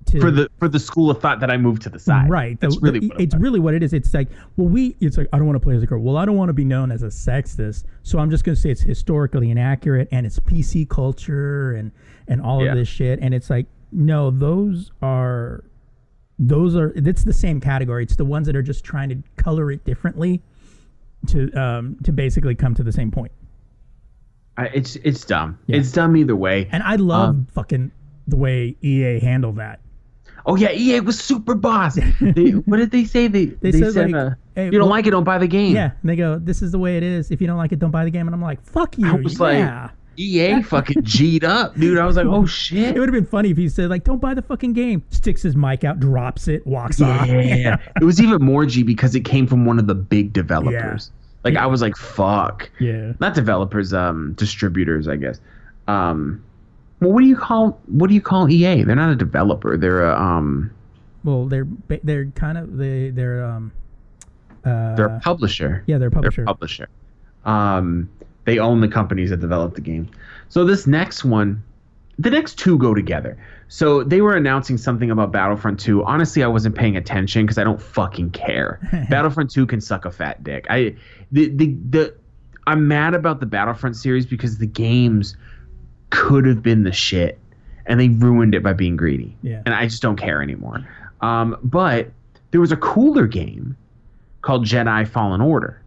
To, 0.07 0.19
for 0.21 0.31
the 0.31 0.49
for 0.59 0.67
the 0.69 0.79
school 0.79 1.11
of 1.11 1.21
thought 1.21 1.41
that 1.41 1.51
I 1.51 1.57
moved 1.59 1.83
to 1.83 1.91
the 1.91 1.99
side. 1.99 2.29
Right. 2.31 2.59
That's 2.59 2.77
the- 2.77 2.81
really 2.81 3.01
the- 3.01 3.09
what 3.09 3.21
it's 3.21 3.35
was. 3.35 3.43
really 3.43 3.61
what 3.61 3.75
it 3.75 3.83
is. 3.83 3.93
It's 3.93 4.13
like, 4.15 4.29
well, 4.57 4.67
we. 4.67 4.97
It's 5.01 5.17
like 5.19 5.29
I 5.33 5.37
don't 5.39 5.47
want 5.47 5.57
to 5.57 5.61
play 5.61 5.77
as 5.77 5.83
a 5.83 5.87
girl. 5.87 6.01
Well, 6.03 6.17
I 6.17 6.25
don't 6.25 6.37
want 6.37 6.49
to 6.49 6.55
be 6.55 6.65
known 6.65 6.91
as 6.91 7.03
a 7.03 7.09
sexist, 7.09 7.85
so 8.03 8.19
I'm 8.19 8.31
just 8.31 8.43
going 8.43 8.57
to 8.57 8.61
say 8.61 8.71
it's 8.71 8.81
historically 8.81 9.51
inaccurate 9.51 10.09
and 10.11 10.25
it's 10.27 10.39
PC 10.41 10.89
culture 10.89 11.73
and 11.75 11.93
and 12.29 12.41
all 12.41 12.65
Yeah. 12.65 12.71
of 12.73 12.79
this 12.79 12.89
shit. 12.89 13.19
And 13.21 13.35
it's 13.35 13.51
like, 13.51 13.67
no, 13.93 14.31
those 14.31 14.91
are 15.03 15.65
those 16.39 16.75
are 16.77 16.93
it's 16.97 17.23
the 17.25 17.35
same 17.35 17.61
category. 17.61 18.03
It's 18.05 18.17
the 18.17 18.25
ones 18.25 18.47
that 18.47 18.57
are 18.57 18.63
just 18.63 18.83
trying 18.85 19.11
to 19.11 19.23
color 19.37 19.71
it 19.71 19.85
differently 19.85 20.43
to 21.27 21.53
um 21.53 21.97
to 22.05 22.11
basically 22.13 22.55
come 22.55 22.75
to 22.75 22.83
the 22.83 22.93
same 22.93 23.11
point. 23.11 23.31
I, 24.61 24.71
it's 24.75 24.97
it's 24.97 25.25
dumb. 25.25 25.59
Yeah. 25.67 25.77
It's 25.79 25.93
dumb 25.93 26.17
either 26.17 26.37
way. 26.37 26.69
And 26.73 26.83
I 26.83 26.97
love 26.97 27.29
Um, 27.31 27.47
fucking 27.55 27.91
the 28.29 28.37
way 28.37 28.77
EA 28.83 29.19
handled 29.21 29.57
that. 29.57 29.81
oh 30.47 30.57
yeah, 30.57 30.71
EA 30.73 31.01
was 31.01 31.19
super 31.19 31.55
boss. 31.55 31.95
they, 32.21 32.51
what 32.51 32.77
did 32.79 32.91
they 32.91 33.05
say? 33.05 33.27
They 33.29 33.47
they, 33.47 33.73
said, 33.73 33.93
said, 33.93 34.11
like, 34.11 34.23
uh, 34.23 34.31
hey, 34.55 34.65
you 34.67 34.71
don't 34.73 34.81
well- 34.83 34.89
like 34.91 35.07
it, 35.07 35.11
don't 35.11 35.25
buy 35.25 35.39
the 35.39 35.49
game. 35.49 35.75
Yeah, 35.75 35.91
and 36.01 36.11
they 36.11 36.17
go, 36.17 36.39
"This 36.39 36.63
is 36.63 36.73
the 36.73 36.79
way 36.79 36.97
it 36.97 37.03
is. 37.03 37.31
If 37.31 37.41
you 37.41 37.47
don't 37.47 37.59
like 37.59 37.73
it, 37.73 37.79
don't 37.79 37.91
buy 37.91 38.05
the 38.05 38.11
game." 38.11 38.27
And 38.29 38.35
I'm 38.35 38.43
like, 38.43 38.63
"Fuck 38.65 38.97
you!" 38.99 39.09
I 39.09 39.15
was 39.15 39.39
like, 39.41 39.59
yeah. 39.59 39.91
EA 40.17 40.63
fucking 40.75 41.03
G'd 41.03 41.45
up, 41.45 41.77
dude. 41.77 41.99
I 41.99 42.05
was 42.05 42.17
like, 42.17 42.27
oh 42.27 42.45
shit. 42.45 42.95
It 42.97 42.99
would 43.01 43.09
have 43.09 43.15
been 43.15 43.25
funny 43.31 43.51
if 43.51 43.57
he 43.57 43.69
said 43.69 43.89
like, 43.91 44.05
"Don't 44.05 44.21
buy 44.21 44.35
the 44.35 44.43
fucking 44.43 44.73
game." 44.75 45.03
Sticks 45.11 45.43
his 45.43 45.57
mic 45.57 45.83
out, 45.85 45.99
drops 46.01 46.47
it, 46.49 46.67
walks 46.67 47.01
off. 47.01 47.27
Yeah, 47.27 47.77
it 48.01 48.05
was 48.05 48.21
even 48.21 48.43
more 48.43 48.67
G 48.67 48.83
because 48.83 49.15
it 49.15 49.25
came 49.25 49.47
from 49.47 49.65
one 49.65 49.79
of 49.79 49.87
the 49.87 49.95
big 49.95 50.33
developers. 50.33 51.11
Like 51.45 51.57
I 51.57 51.67
was 51.67 51.81
like, 51.81 51.97
fuck. 51.97 52.71
Yeah. 52.79 53.13
not 53.21 53.35
developers, 53.35 53.93
um, 53.95 54.35
distributors, 54.35 55.09
I 55.09 55.17
guess. 55.17 55.41
Um, 55.89 56.45
well, 57.01 57.13
what 57.13 57.21
do 57.23 57.27
you 57.27 57.37
call 57.37 57.81
what 57.87 58.09
do 58.09 58.15
you 58.15 58.21
call 58.21 58.51
EA? 58.51 58.83
They're 58.83 58.95
not 58.97 59.11
a 59.11 59.17
developer. 59.17 59.77
They're 59.79 60.05
a 60.05 60.21
um, 60.21 60.71
Well, 61.25 61.47
they're 61.47 61.67
they're 62.05 62.27
kind 62.35 62.59
of 62.59 62.77
they 62.77 63.11
they're 63.11 63.43
um 63.45 63.73
uh 64.65 64.95
they're 64.97 65.07
a 65.07 65.21
publisher. 65.21 65.83
yeah 65.87 65.97
they're 65.97 66.09
a 66.09 66.11
publisher. 66.11 66.43
They're 66.43 66.45
a 66.45 66.47
publisher. 66.55 66.89
Um, 67.47 68.11
they 68.45 68.59
own 68.59 68.81
the 68.83 68.89
companies 68.89 69.31
that 69.31 69.41
develop 69.41 69.75
the 69.75 69.81
game. 69.81 70.11
So 70.51 70.65
this 70.65 70.87
next 70.87 71.25
one, 71.25 71.63
the 72.21 72.31
next 72.31 72.59
two 72.59 72.77
go 72.77 72.93
together. 72.93 73.37
So 73.69 74.03
they 74.03 74.21
were 74.21 74.37
announcing 74.37 74.77
something 74.77 75.11
about 75.11 75.33
Battlefront 75.33 75.81
2. 75.81 76.05
Honestly, 76.05 76.43
I 76.43 76.49
wasn't 76.49 76.75
paying 76.75 76.97
attention 76.97 77.47
because 77.47 77.57
I 77.57 77.65
don't 77.65 77.81
fucking 77.81 78.31
care. 78.33 78.79
Battlefront 79.11 79.51
2 79.51 79.67
can 79.67 79.81
suck 79.81 80.05
a 80.05 80.11
fat 80.11 80.45
dick. 80.45 80.67
I 80.69 80.97
the, 81.33 81.49
the 81.49 81.77
the 81.89 82.15
I'm 82.67 82.89
mad 82.89 83.15
about 83.15 83.41
the 83.41 83.47
Battlefront 83.47 83.97
series 83.97 84.27
because 84.27 84.59
the 84.59 84.67
games 84.67 85.37
could 86.11 86.45
have 86.45 86.63
been 86.63 86.83
the 86.83 86.93
shit 86.93 87.39
and 87.87 87.99
they 87.99 88.09
ruined 88.09 88.55
it 88.55 88.63
by 88.63 88.75
being 88.75 88.97
greedy. 88.97 89.37
Yeah. 89.43 89.63
And 89.65 89.75
I 89.75 89.87
just 89.87 90.03
don't 90.03 90.17
care 90.17 90.43
anymore. 90.43 90.87
Um, 91.23 91.57
but 91.63 92.11
there 92.51 92.61
was 92.61 92.73
a 92.73 92.77
cooler 92.77 93.27
game 93.27 93.77
called 94.43 94.67
Jedi 94.67 95.09
Fallen 95.09 95.41
Order. 95.41 95.81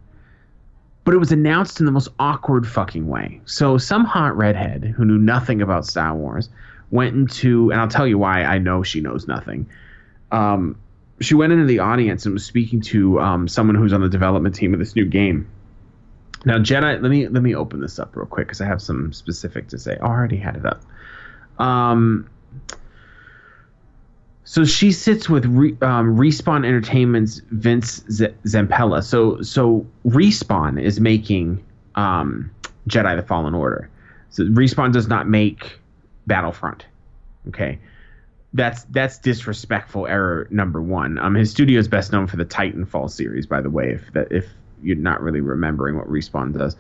But 1.06 1.14
it 1.14 1.18
was 1.18 1.32
announced 1.32 1.80
in 1.80 1.86
the 1.86 1.92
most 1.92 2.10
awkward 2.20 2.66
fucking 2.66 3.08
way. 3.08 3.42
So 3.46 3.78
some 3.78 4.06
hot 4.06 4.38
redhead 4.38 4.84
who 4.96 5.04
knew 5.04 5.18
nothing 5.18 5.62
about 5.62 5.86
Star 5.86 6.16
Wars 6.16 6.50
went 6.92 7.16
into, 7.16 7.72
and 7.72 7.82
I'll 7.82 7.88
tell 7.90 8.08
you 8.08 8.18
why 8.18 8.44
I 8.44 8.58
know 8.58 8.84
she 8.84 9.02
knows 9.02 9.28
nothing. 9.28 9.68
Um, 10.32 10.78
she 11.20 11.36
went 11.36 11.52
into 11.52 11.66
the 11.66 11.80
audience 11.80 12.26
and 12.26 12.34
was 12.34 12.46
speaking 12.46 12.82
to 12.82 13.20
um, 13.20 13.48
someone 13.48 13.76
who's 13.76 13.94
on 13.94 14.02
the 14.02 14.10
development 14.10 14.56
team 14.56 14.74
of 14.74 14.80
this 14.80 14.96
new 14.96 15.06
game. 15.06 15.50
Now, 16.46 16.58
Jedi, 16.58 17.02
let 17.02 17.10
me 17.10 17.28
let 17.28 17.42
me 17.42 17.56
open 17.56 17.80
this 17.80 18.00
up 18.00 18.16
real 18.16 18.26
quick 18.26 18.48
because 18.48 18.62
I 18.62 18.66
have 18.66 18.82
some 18.82 19.14
specific 19.14 19.70
to 19.70 19.80
say. 19.80 19.98
I 20.02 20.06
already 20.06 20.38
had 20.38 20.58
it 20.58 20.66
up. 20.66 20.82
Um, 21.58 22.30
so 24.46 24.66
she 24.66 24.92
sits 24.92 25.30
with 25.30 25.46
Re, 25.46 25.78
um, 25.82 26.18
Respawn 26.18 26.66
Entertainment's 26.66 27.42
Vince 27.52 28.04
Z- 28.12 28.34
Zampella. 28.46 29.04
So 29.04 29.42
so 29.42 29.86
Respawn 30.06 30.82
is 30.82 31.00
making 31.00 31.64
um, 31.96 32.52
Jedi: 32.90 33.16
The 33.16 33.24
Fallen 33.24 33.54
Order. 33.54 33.90
So 34.32 34.44
Respawn 34.44 34.92
does 34.92 35.08
not 35.08 35.28
make 35.28 35.80
Battlefront. 36.28 36.86
Okay, 37.48 37.80
that's 38.54 38.84
that's 38.86 39.18
disrespectful 39.18 40.08
error 40.08 40.48
number 40.50 40.82
one. 40.82 41.18
Um, 41.20 41.36
his 41.36 41.52
studio 41.52 41.80
is 41.80 41.88
best 41.88 42.12
known 42.12 42.28
for 42.28 42.36
the 42.36 42.46
Titanfall 42.46 43.12
series, 43.12 43.46
by 43.46 43.62
the 43.62 43.70
way. 43.70 43.92
If 43.92 44.12
that 44.14 44.32
if 44.32 44.48
you're 44.82 44.98
not 44.98 45.22
really 45.22 45.40
remembering 45.40 45.96
what 45.98 46.10
Respawn 46.10 46.58
does. 46.58 46.76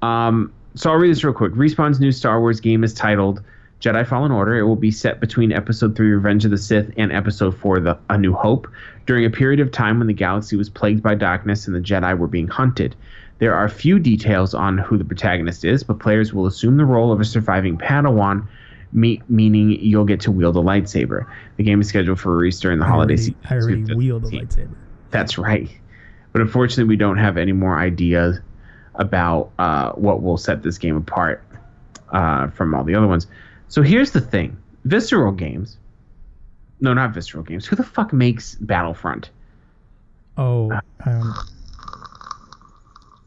Um, 0.00 0.52
so 0.74 0.90
I'll 0.90 0.96
read 0.96 1.10
this 1.10 1.24
real 1.24 1.34
quick. 1.34 1.52
Respawn's 1.52 2.00
new 2.00 2.12
Star 2.12 2.40
Wars 2.40 2.60
game 2.60 2.84
is 2.84 2.94
titled 2.94 3.42
Jedi 3.80 4.06
Fallen 4.06 4.32
Order. 4.32 4.56
It 4.58 4.64
will 4.64 4.76
be 4.76 4.90
set 4.90 5.20
between 5.20 5.52
Episode 5.52 5.96
3 5.96 6.10
Revenge 6.10 6.44
of 6.44 6.50
the 6.50 6.58
Sith 6.58 6.90
and 6.96 7.12
Episode 7.12 7.56
4 7.56 7.80
The 7.80 7.98
A 8.08 8.18
New 8.18 8.32
Hope 8.32 8.66
during 9.04 9.24
a 9.24 9.30
period 9.30 9.60
of 9.60 9.70
time 9.70 9.98
when 9.98 10.06
the 10.06 10.14
galaxy 10.14 10.56
was 10.56 10.70
plagued 10.70 11.02
by 11.02 11.14
darkness 11.14 11.66
and 11.66 11.76
the 11.76 11.80
Jedi 11.80 12.16
were 12.18 12.26
being 12.26 12.48
hunted. 12.48 12.96
There 13.38 13.54
are 13.54 13.68
few 13.68 13.98
details 13.98 14.54
on 14.54 14.78
who 14.78 14.96
the 14.96 15.04
protagonist 15.04 15.64
is, 15.64 15.82
but 15.82 15.98
players 15.98 16.32
will 16.32 16.46
assume 16.46 16.78
the 16.78 16.86
role 16.86 17.12
of 17.12 17.20
a 17.20 17.24
surviving 17.24 17.76
Padawan, 17.76 18.46
me- 18.92 19.22
meaning 19.28 19.72
you'll 19.72 20.06
get 20.06 20.20
to 20.20 20.32
wield 20.32 20.56
a 20.56 20.60
lightsaber. 20.60 21.26
The 21.58 21.64
game 21.64 21.80
is 21.80 21.88
scheduled 21.88 22.18
for 22.18 22.34
release 22.34 22.58
during 22.58 22.78
the 22.78 22.86
I 22.86 22.88
holiday 22.88 23.14
already, 23.14 23.22
season. 23.22 23.36
I 23.50 23.54
already 23.56 23.94
wield 23.94 24.24
a 24.24 24.28
lightsaber. 24.30 24.74
That's 25.10 25.36
right. 25.36 25.68
But 26.32 26.40
unfortunately, 26.40 26.84
we 26.84 26.96
don't 26.96 27.18
have 27.18 27.36
any 27.36 27.52
more 27.52 27.78
ideas 27.78 28.40
about 28.94 29.50
uh, 29.58 29.92
what 29.92 30.22
will 30.22 30.38
set 30.38 30.62
this 30.62 30.78
game 30.78 30.96
apart 30.96 31.44
uh, 32.12 32.48
from 32.48 32.74
all 32.74 32.84
the 32.84 32.94
other 32.94 33.06
ones. 33.06 33.26
So 33.68 33.82
here's 33.82 34.12
the 34.12 34.20
thing 34.20 34.56
Visceral 34.84 35.32
Games. 35.32 35.78
No, 36.80 36.92
not 36.94 37.14
Visceral 37.14 37.42
Games. 37.42 37.66
Who 37.66 37.76
the 37.76 37.84
fuck 37.84 38.12
makes 38.12 38.54
Battlefront? 38.56 39.30
Oh, 40.36 40.70
um, 41.06 41.34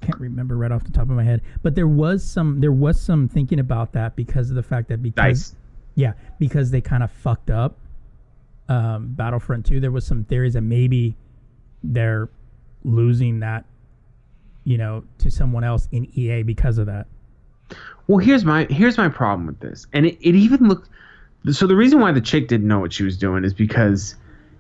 can't 0.01 0.19
remember 0.19 0.57
right 0.57 0.71
off 0.71 0.83
the 0.83 0.91
top 0.91 1.03
of 1.03 1.09
my 1.09 1.23
head. 1.23 1.41
But 1.61 1.75
there 1.75 1.87
was 1.87 2.23
some 2.23 2.61
there 2.61 2.71
was 2.71 2.99
some 2.99 3.27
thinking 3.27 3.59
about 3.59 3.93
that 3.93 4.15
because 4.15 4.49
of 4.49 4.55
the 4.55 4.63
fact 4.63 4.89
that 4.89 5.01
because 5.03 5.49
Dice. 5.51 5.55
yeah 5.95 6.13
because 6.39 6.71
they 6.71 6.81
kind 6.81 7.03
of 7.03 7.11
fucked 7.11 7.49
up 7.49 7.77
um, 8.69 9.07
Battlefront 9.09 9.65
2. 9.65 9.79
There 9.79 9.91
was 9.91 10.05
some 10.05 10.23
theories 10.23 10.53
that 10.53 10.61
maybe 10.61 11.15
they're 11.83 12.29
losing 12.83 13.39
that 13.39 13.65
you 14.63 14.77
know 14.77 15.03
to 15.17 15.29
someone 15.29 15.63
else 15.63 15.87
in 15.91 16.07
EA 16.17 16.43
because 16.43 16.77
of 16.77 16.85
that. 16.87 17.07
Well, 18.07 18.17
here's 18.17 18.43
my 18.45 18.65
here's 18.69 18.97
my 18.97 19.09
problem 19.09 19.47
with 19.47 19.59
this, 19.59 19.85
and 19.93 20.05
it, 20.05 20.17
it 20.21 20.35
even 20.35 20.67
looked. 20.67 20.89
So 21.51 21.67
the 21.67 21.75
reason 21.75 21.99
why 21.99 22.11
the 22.11 22.21
chick 22.21 22.47
didn't 22.47 22.67
know 22.67 22.79
what 22.79 22.91
she 22.91 23.03
was 23.03 23.17
doing 23.17 23.45
is 23.45 23.53
because 23.53 24.15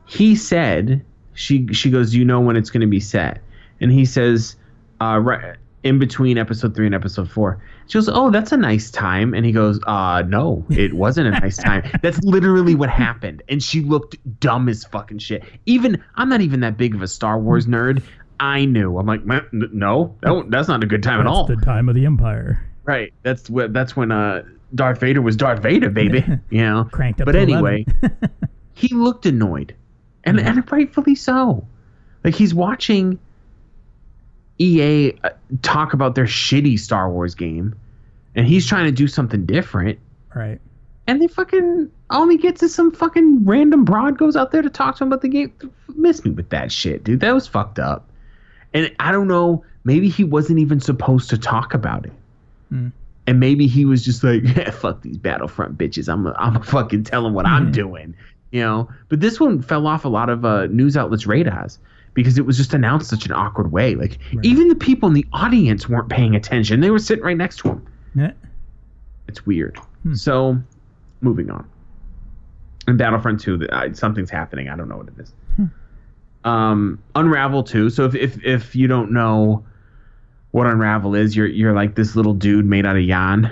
he 0.05 0.35
said 0.35 1.03
she 1.33 1.67
she 1.73 1.89
goes, 1.89 2.13
"You 2.13 2.25
know 2.25 2.39
when 2.39 2.55
it's 2.55 2.69
going 2.69 2.81
to 2.81 2.87
be 2.87 2.99
set," 2.99 3.41
and 3.81 3.91
he 3.91 4.05
says, 4.05 4.55
uh, 5.01 5.19
right 5.21 5.57
in 5.83 5.97
between 5.97 6.37
episode 6.37 6.75
three 6.75 6.85
and 6.85 6.95
episode 6.95 7.29
four. 7.29 7.61
She 7.87 7.97
goes, 7.97 8.09
"Oh, 8.09 8.29
that's 8.29 8.51
a 8.51 8.57
nice 8.57 8.91
time," 8.91 9.33
and 9.33 9.45
he 9.45 9.51
goes, 9.51 9.79
"Uh, 9.87 10.23
no, 10.27 10.65
it 10.69 10.93
wasn't 10.93 11.27
a 11.27 11.39
nice 11.39 11.57
time. 11.57 11.89
That's 12.03 12.19
literally 12.23 12.75
what 12.75 12.89
happened." 12.89 13.41
And 13.49 13.63
she 13.63 13.81
looked 13.81 14.17
dumb 14.39 14.69
as 14.69 14.83
fucking 14.83 15.19
shit. 15.19 15.43
Even 15.65 16.03
I'm 16.15 16.29
not 16.29 16.41
even 16.41 16.59
that 16.59 16.77
big 16.77 16.93
of 16.93 17.01
a 17.01 17.07
Star 17.07 17.39
Wars 17.39 17.65
nerd. 17.65 18.03
I 18.39 18.65
knew. 18.65 18.97
I'm 18.97 19.07
like, 19.07 19.25
"Man, 19.25 19.45
n- 19.53 19.69
no, 19.73 20.15
that, 20.21 20.45
that's 20.49 20.67
not 20.67 20.83
a 20.83 20.87
good 20.87 21.01
time 21.01 21.19
at 21.19 21.23
That's 21.23 21.35
all. 21.35 21.45
the 21.45 21.55
time 21.57 21.89
of 21.89 21.95
the 21.95 22.05
Empire. 22.05 22.63
Right. 22.89 23.13
That's 23.21 23.51
what. 23.51 23.71
That's 23.71 23.95
when 23.95 24.11
uh, 24.11 24.41
Darth 24.73 24.99
Vader 24.99 25.21
was 25.21 25.35
Darth 25.35 25.61
Vader, 25.61 25.91
baby. 25.91 26.25
You 26.49 26.63
know. 26.63 26.89
Cranked 26.91 27.21
up 27.21 27.25
But 27.25 27.35
anyway, 27.35 27.85
he 28.73 28.95
looked 28.95 29.27
annoyed, 29.27 29.75
and 30.23 30.39
and 30.39 30.71
rightfully 30.71 31.13
so. 31.13 31.67
Like 32.23 32.33
he's 32.33 32.51
watching 32.51 33.19
EA 34.57 35.13
uh, 35.23 35.29
talk 35.61 35.93
about 35.93 36.15
their 36.15 36.25
shitty 36.25 36.79
Star 36.79 37.11
Wars 37.11 37.35
game, 37.35 37.75
and 38.33 38.47
he's 38.47 38.65
trying 38.65 38.85
to 38.85 38.91
do 38.91 39.07
something 39.07 39.45
different, 39.45 39.99
right. 40.33 40.59
and 41.05 41.21
they 41.21 41.27
fucking 41.27 41.91
only 42.09 42.37
gets 42.37 42.63
is 42.63 42.73
some 42.73 42.91
fucking 42.91 43.45
random 43.45 43.85
broad 43.85 44.17
goes 44.17 44.35
out 44.35 44.51
there 44.51 44.63
to 44.63 44.69
talk 44.69 44.97
to 44.97 45.03
him 45.03 45.09
about 45.09 45.21
the 45.21 45.29
game. 45.29 45.53
Miss 45.89 46.25
me 46.25 46.31
with 46.31 46.49
that 46.49 46.71
shit, 46.71 47.03
dude. 47.03 47.19
That 47.19 47.35
was 47.35 47.45
fucked 47.45 47.77
up. 47.77 48.09
And 48.73 48.91
I 48.99 49.11
don't 49.11 49.27
know. 49.27 49.63
Maybe 49.83 50.09
he 50.09 50.23
wasn't 50.23 50.57
even 50.57 50.79
supposed 50.79 51.29
to 51.29 51.37
talk 51.37 51.75
about 51.75 52.07
it. 52.07 52.13
Hmm. 52.69 52.87
And 53.27 53.39
maybe 53.39 53.67
he 53.67 53.85
was 53.85 54.03
just 54.03 54.23
like, 54.23 54.41
yeah, 54.55 54.71
fuck 54.71 55.01
these 55.01 55.17
Battlefront 55.17 55.77
bitches. 55.77 56.11
I'm 56.11 56.25
a, 56.25 56.33
I'm 56.39 56.55
a 56.55 56.63
fucking 56.63 57.03
tell 57.03 57.23
them 57.23 57.33
what 57.33 57.45
I'm 57.45 57.71
doing, 57.71 58.15
you 58.51 58.61
know. 58.61 58.89
But 59.09 59.19
this 59.19 59.39
one 59.39 59.61
fell 59.61 59.85
off 59.87 60.05
a 60.05 60.09
lot 60.09 60.29
of 60.29 60.45
uh, 60.45 60.65
news 60.67 60.97
outlets' 60.97 61.27
radars 61.27 61.77
because 62.15 62.37
it 62.39 62.45
was 62.45 62.57
just 62.57 62.73
announced 62.73 63.09
such 63.09 63.25
an 63.27 63.31
awkward 63.31 63.71
way. 63.71 63.93
Like 63.95 64.17
Right. 64.33 64.43
even 64.45 64.67
the 64.67 64.75
people 64.75 65.07
in 65.07 65.13
the 65.13 65.25
audience 65.31 65.87
weren't 65.87 66.09
paying 66.09 66.35
attention. 66.35 66.79
They 66.79 66.89
were 66.89 66.97
sitting 66.99 67.23
right 67.23 67.37
next 67.37 67.57
to 67.57 67.69
him. 67.69 67.87
Yeah. 68.15 68.31
It's 69.27 69.45
weird. 69.45 69.77
Hmm. 70.03 70.15
So, 70.15 70.57
moving 71.21 71.51
on. 71.51 71.69
In 72.87 72.97
Battlefront 72.97 73.39
2, 73.41 73.67
uh, 73.69 73.93
something's 73.93 74.31
happening. 74.31 74.69
I 74.69 74.75
don't 74.75 74.89
know 74.89 74.97
what 74.97 75.07
it 75.09 75.13
is. 75.19 75.31
Um, 76.43 77.03
Unravel 77.15 77.63
2. 77.63 77.89
So 77.89 78.05
if, 78.05 78.15
if 78.15 78.43
if 78.43 78.75
you 78.75 78.87
don't 78.87 79.11
know 79.11 79.65
what 80.51 80.67
Unravel 80.67 81.15
is, 81.15 81.35
you're 81.35 81.47
you're 81.47 81.73
like 81.73 81.95
this 81.95 82.15
little 82.15 82.33
dude 82.33 82.65
made 82.65 82.85
out 82.85 82.95
of 82.95 83.03
yarn, 83.03 83.51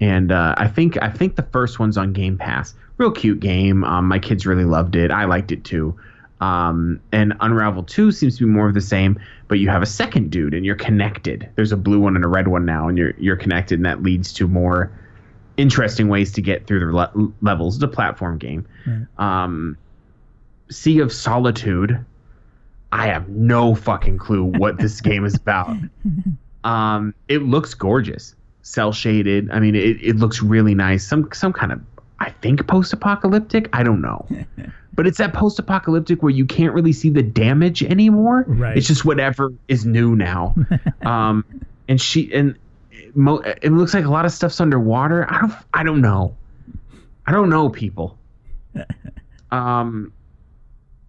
and 0.00 0.30
uh, 0.30 0.54
I 0.56 0.68
think 0.68 1.00
I 1.02 1.10
think 1.10 1.36
the 1.36 1.42
first 1.42 1.78
one's 1.78 1.96
on 1.96 2.12
Game 2.12 2.38
Pass. 2.38 2.74
Real 2.98 3.10
cute 3.10 3.40
game. 3.40 3.84
Um, 3.84 4.06
my 4.08 4.18
kids 4.18 4.46
really 4.46 4.64
loved 4.64 4.96
it. 4.96 5.10
I 5.10 5.24
liked 5.24 5.52
it 5.52 5.64
too. 5.64 5.98
Um, 6.40 7.00
and 7.12 7.34
Unravel 7.40 7.84
2 7.84 8.12
seems 8.12 8.36
to 8.38 8.46
be 8.46 8.50
more 8.50 8.68
of 8.68 8.74
the 8.74 8.80
same, 8.80 9.18
but 9.48 9.58
you 9.58 9.68
have 9.68 9.80
a 9.82 9.86
second 9.86 10.30
dude 10.30 10.52
and 10.52 10.66
you're 10.66 10.76
connected. 10.76 11.48
There's 11.56 11.72
a 11.72 11.76
blue 11.76 11.98
one 11.98 12.14
and 12.14 12.24
a 12.24 12.28
red 12.28 12.48
one 12.48 12.64
now, 12.64 12.88
and 12.88 12.98
you're 12.98 13.12
you're 13.18 13.36
connected, 13.36 13.78
and 13.78 13.86
that 13.86 14.02
leads 14.02 14.32
to 14.34 14.46
more 14.46 14.90
interesting 15.56 16.08
ways 16.08 16.32
to 16.32 16.42
get 16.42 16.66
through 16.66 16.80
the 16.80 16.92
le- 16.92 17.32
levels. 17.40 17.76
It's 17.76 17.84
a 17.84 17.88
platform 17.88 18.38
game. 18.38 18.66
Right. 18.86 19.06
Um, 19.44 19.78
sea 20.70 21.00
of 21.00 21.12
Solitude. 21.12 22.04
I 22.92 23.08
have 23.08 23.28
no 23.28 23.74
fucking 23.74 24.18
clue 24.18 24.44
what 24.44 24.78
this 24.78 25.00
game 25.00 25.24
is 25.24 25.34
about. 25.34 25.76
Um, 26.66 27.14
it 27.28 27.42
looks 27.42 27.74
gorgeous, 27.74 28.34
cell 28.62 28.92
shaded. 28.92 29.48
I 29.52 29.60
mean, 29.60 29.76
it, 29.76 30.02
it 30.02 30.16
looks 30.16 30.42
really 30.42 30.74
nice. 30.74 31.06
Some 31.06 31.28
some 31.32 31.52
kind 31.52 31.70
of 31.70 31.80
I 32.18 32.30
think 32.30 32.66
post 32.66 32.92
apocalyptic. 32.92 33.68
I 33.72 33.84
don't 33.84 34.00
know, 34.00 34.26
but 34.94 35.06
it's 35.06 35.18
that 35.18 35.32
post 35.32 35.60
apocalyptic 35.60 36.24
where 36.24 36.32
you 36.32 36.44
can't 36.44 36.74
really 36.74 36.92
see 36.92 37.08
the 37.08 37.22
damage 37.22 37.84
anymore. 37.84 38.44
Right. 38.48 38.76
It's 38.76 38.88
just 38.88 39.04
whatever 39.04 39.52
is 39.68 39.86
new 39.86 40.16
now. 40.16 40.56
um, 41.02 41.44
and 41.86 42.00
she 42.00 42.34
and 42.34 42.58
it, 42.90 43.16
mo- 43.16 43.42
it 43.44 43.70
looks 43.70 43.94
like 43.94 44.04
a 44.04 44.10
lot 44.10 44.24
of 44.24 44.32
stuff's 44.32 44.60
underwater. 44.60 45.24
I 45.32 45.42
don't 45.42 45.54
I 45.72 45.84
don't 45.84 46.00
know. 46.00 46.36
I 47.28 47.30
don't 47.30 47.48
know, 47.48 47.68
people. 47.68 48.18
Um, 49.52 50.12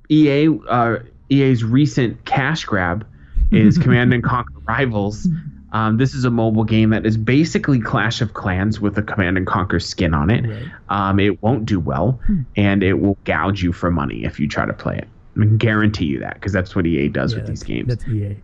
EA 0.07 0.49
uh, 0.69 0.99
EA's 1.29 1.63
recent 1.63 2.23
cash 2.25 2.65
grab 2.65 3.05
is 3.51 3.77
Command 3.79 4.13
and 4.13 4.23
Conquer 4.23 4.59
Rivals. 4.67 5.27
Um, 5.73 5.97
this 5.97 6.13
is 6.13 6.23
a 6.23 6.31
mobile 6.31 6.63
game 6.63 6.91
that 6.91 7.05
is 7.05 7.17
basically 7.17 7.79
Clash 7.79 8.21
of 8.21 8.33
Clans 8.33 8.79
with 8.79 8.97
a 8.97 9.03
Command 9.03 9.37
and 9.37 9.45
Conquer 9.45 9.79
skin 9.79 10.13
on 10.13 10.29
it. 10.29 10.47
Right. 10.47 10.71
Um, 10.89 11.19
it 11.19 11.41
won't 11.43 11.65
do 11.65 11.79
well, 11.79 12.19
and 12.55 12.83
it 12.83 12.93
will 12.93 13.17
gouge 13.25 13.61
you 13.61 13.73
for 13.73 13.91
money 13.91 14.23
if 14.23 14.39
you 14.39 14.47
try 14.47 14.65
to 14.65 14.73
play 14.73 14.97
it. 14.97 15.07
I 15.35 15.41
can 15.41 15.57
guarantee 15.57 16.05
you 16.05 16.19
that 16.19 16.35
because 16.35 16.51
that's 16.53 16.75
what 16.75 16.87
EA 16.87 17.09
does 17.09 17.33
Yeah, 17.33 17.39
with 17.39 17.47
these 17.47 17.63
games. 17.63 17.89
That's 17.89 18.07
EA. 18.07 18.37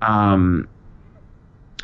Um, 0.00 0.68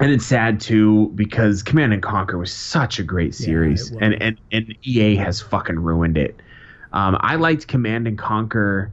and 0.01 0.13
it's 0.13 0.27
sad 0.27 0.61
too 0.61 1.11
because 1.15 1.63
Command 1.63 1.93
and 1.93 2.03
Conquer 2.03 2.39
was 2.39 2.53
such 2.53 2.99
a 2.99 3.03
great 3.03 3.35
series, 3.35 3.91
it 3.91 3.99
and, 4.01 4.23
and 4.23 4.39
and 4.53 4.77
EA 4.83 5.17
has 5.17 5.41
fucking 5.41 5.79
ruined 5.79 6.17
it. 6.17 6.37
Um, 6.93 7.17
I 7.21 7.37
liked 7.37 7.67
Command 7.67 8.07
and 8.07 8.17
Conquer 8.17 8.93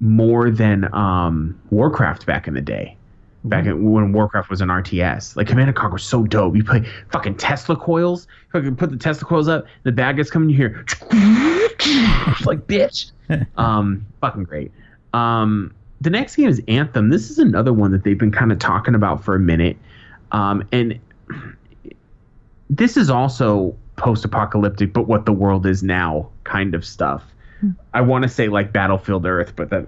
more 0.00 0.50
than 0.50 0.92
um, 0.94 1.58
Warcraft 1.70 2.26
back 2.26 2.46
in 2.46 2.54
the 2.54 2.60
day. 2.60 2.96
Back 3.44 3.66
in, 3.66 3.92
when 3.92 4.12
Warcraft 4.12 4.50
was 4.50 4.60
an 4.60 4.68
RTS, 4.68 5.36
like 5.36 5.46
Command 5.46 5.68
and 5.68 5.76
Conquer 5.76 5.94
was 5.94 6.02
so 6.02 6.24
dope. 6.24 6.56
You 6.56 6.64
play 6.64 6.84
fucking 7.12 7.36
Tesla 7.36 7.76
coils. 7.76 8.26
Fucking 8.52 8.74
put 8.74 8.90
the 8.90 8.96
Tesla 8.96 9.26
coils 9.28 9.46
up. 9.46 9.66
The 9.84 9.92
bad 9.92 10.16
guys 10.16 10.30
come 10.30 10.42
in. 10.44 10.48
Hear 10.48 10.84
like 12.44 12.66
bitch. 12.66 13.12
Um, 13.56 14.06
fucking 14.20 14.44
great. 14.44 14.70
Um, 15.12 15.74
the 16.00 16.10
next 16.10 16.36
game 16.36 16.48
is 16.48 16.62
Anthem. 16.68 17.08
This 17.08 17.28
is 17.28 17.38
another 17.38 17.72
one 17.72 17.90
that 17.90 18.04
they've 18.04 18.16
been 18.16 18.30
kind 18.30 18.52
of 18.52 18.60
talking 18.60 18.94
about 18.94 19.24
for 19.24 19.34
a 19.34 19.40
minute. 19.40 19.76
Um, 20.30 20.62
and 20.70 21.00
this 22.70 22.96
is 22.96 23.10
also 23.10 23.74
post-apocalyptic, 23.96 24.92
but 24.92 25.08
what 25.08 25.26
the 25.26 25.32
world 25.32 25.66
is 25.66 25.82
now 25.82 26.28
kind 26.44 26.74
of 26.74 26.84
stuff. 26.84 27.24
I 27.94 28.00
want 28.00 28.22
to 28.22 28.28
say 28.28 28.48
like 28.48 28.72
Battlefield 28.72 29.26
Earth, 29.26 29.54
but 29.56 29.70
that 29.70 29.86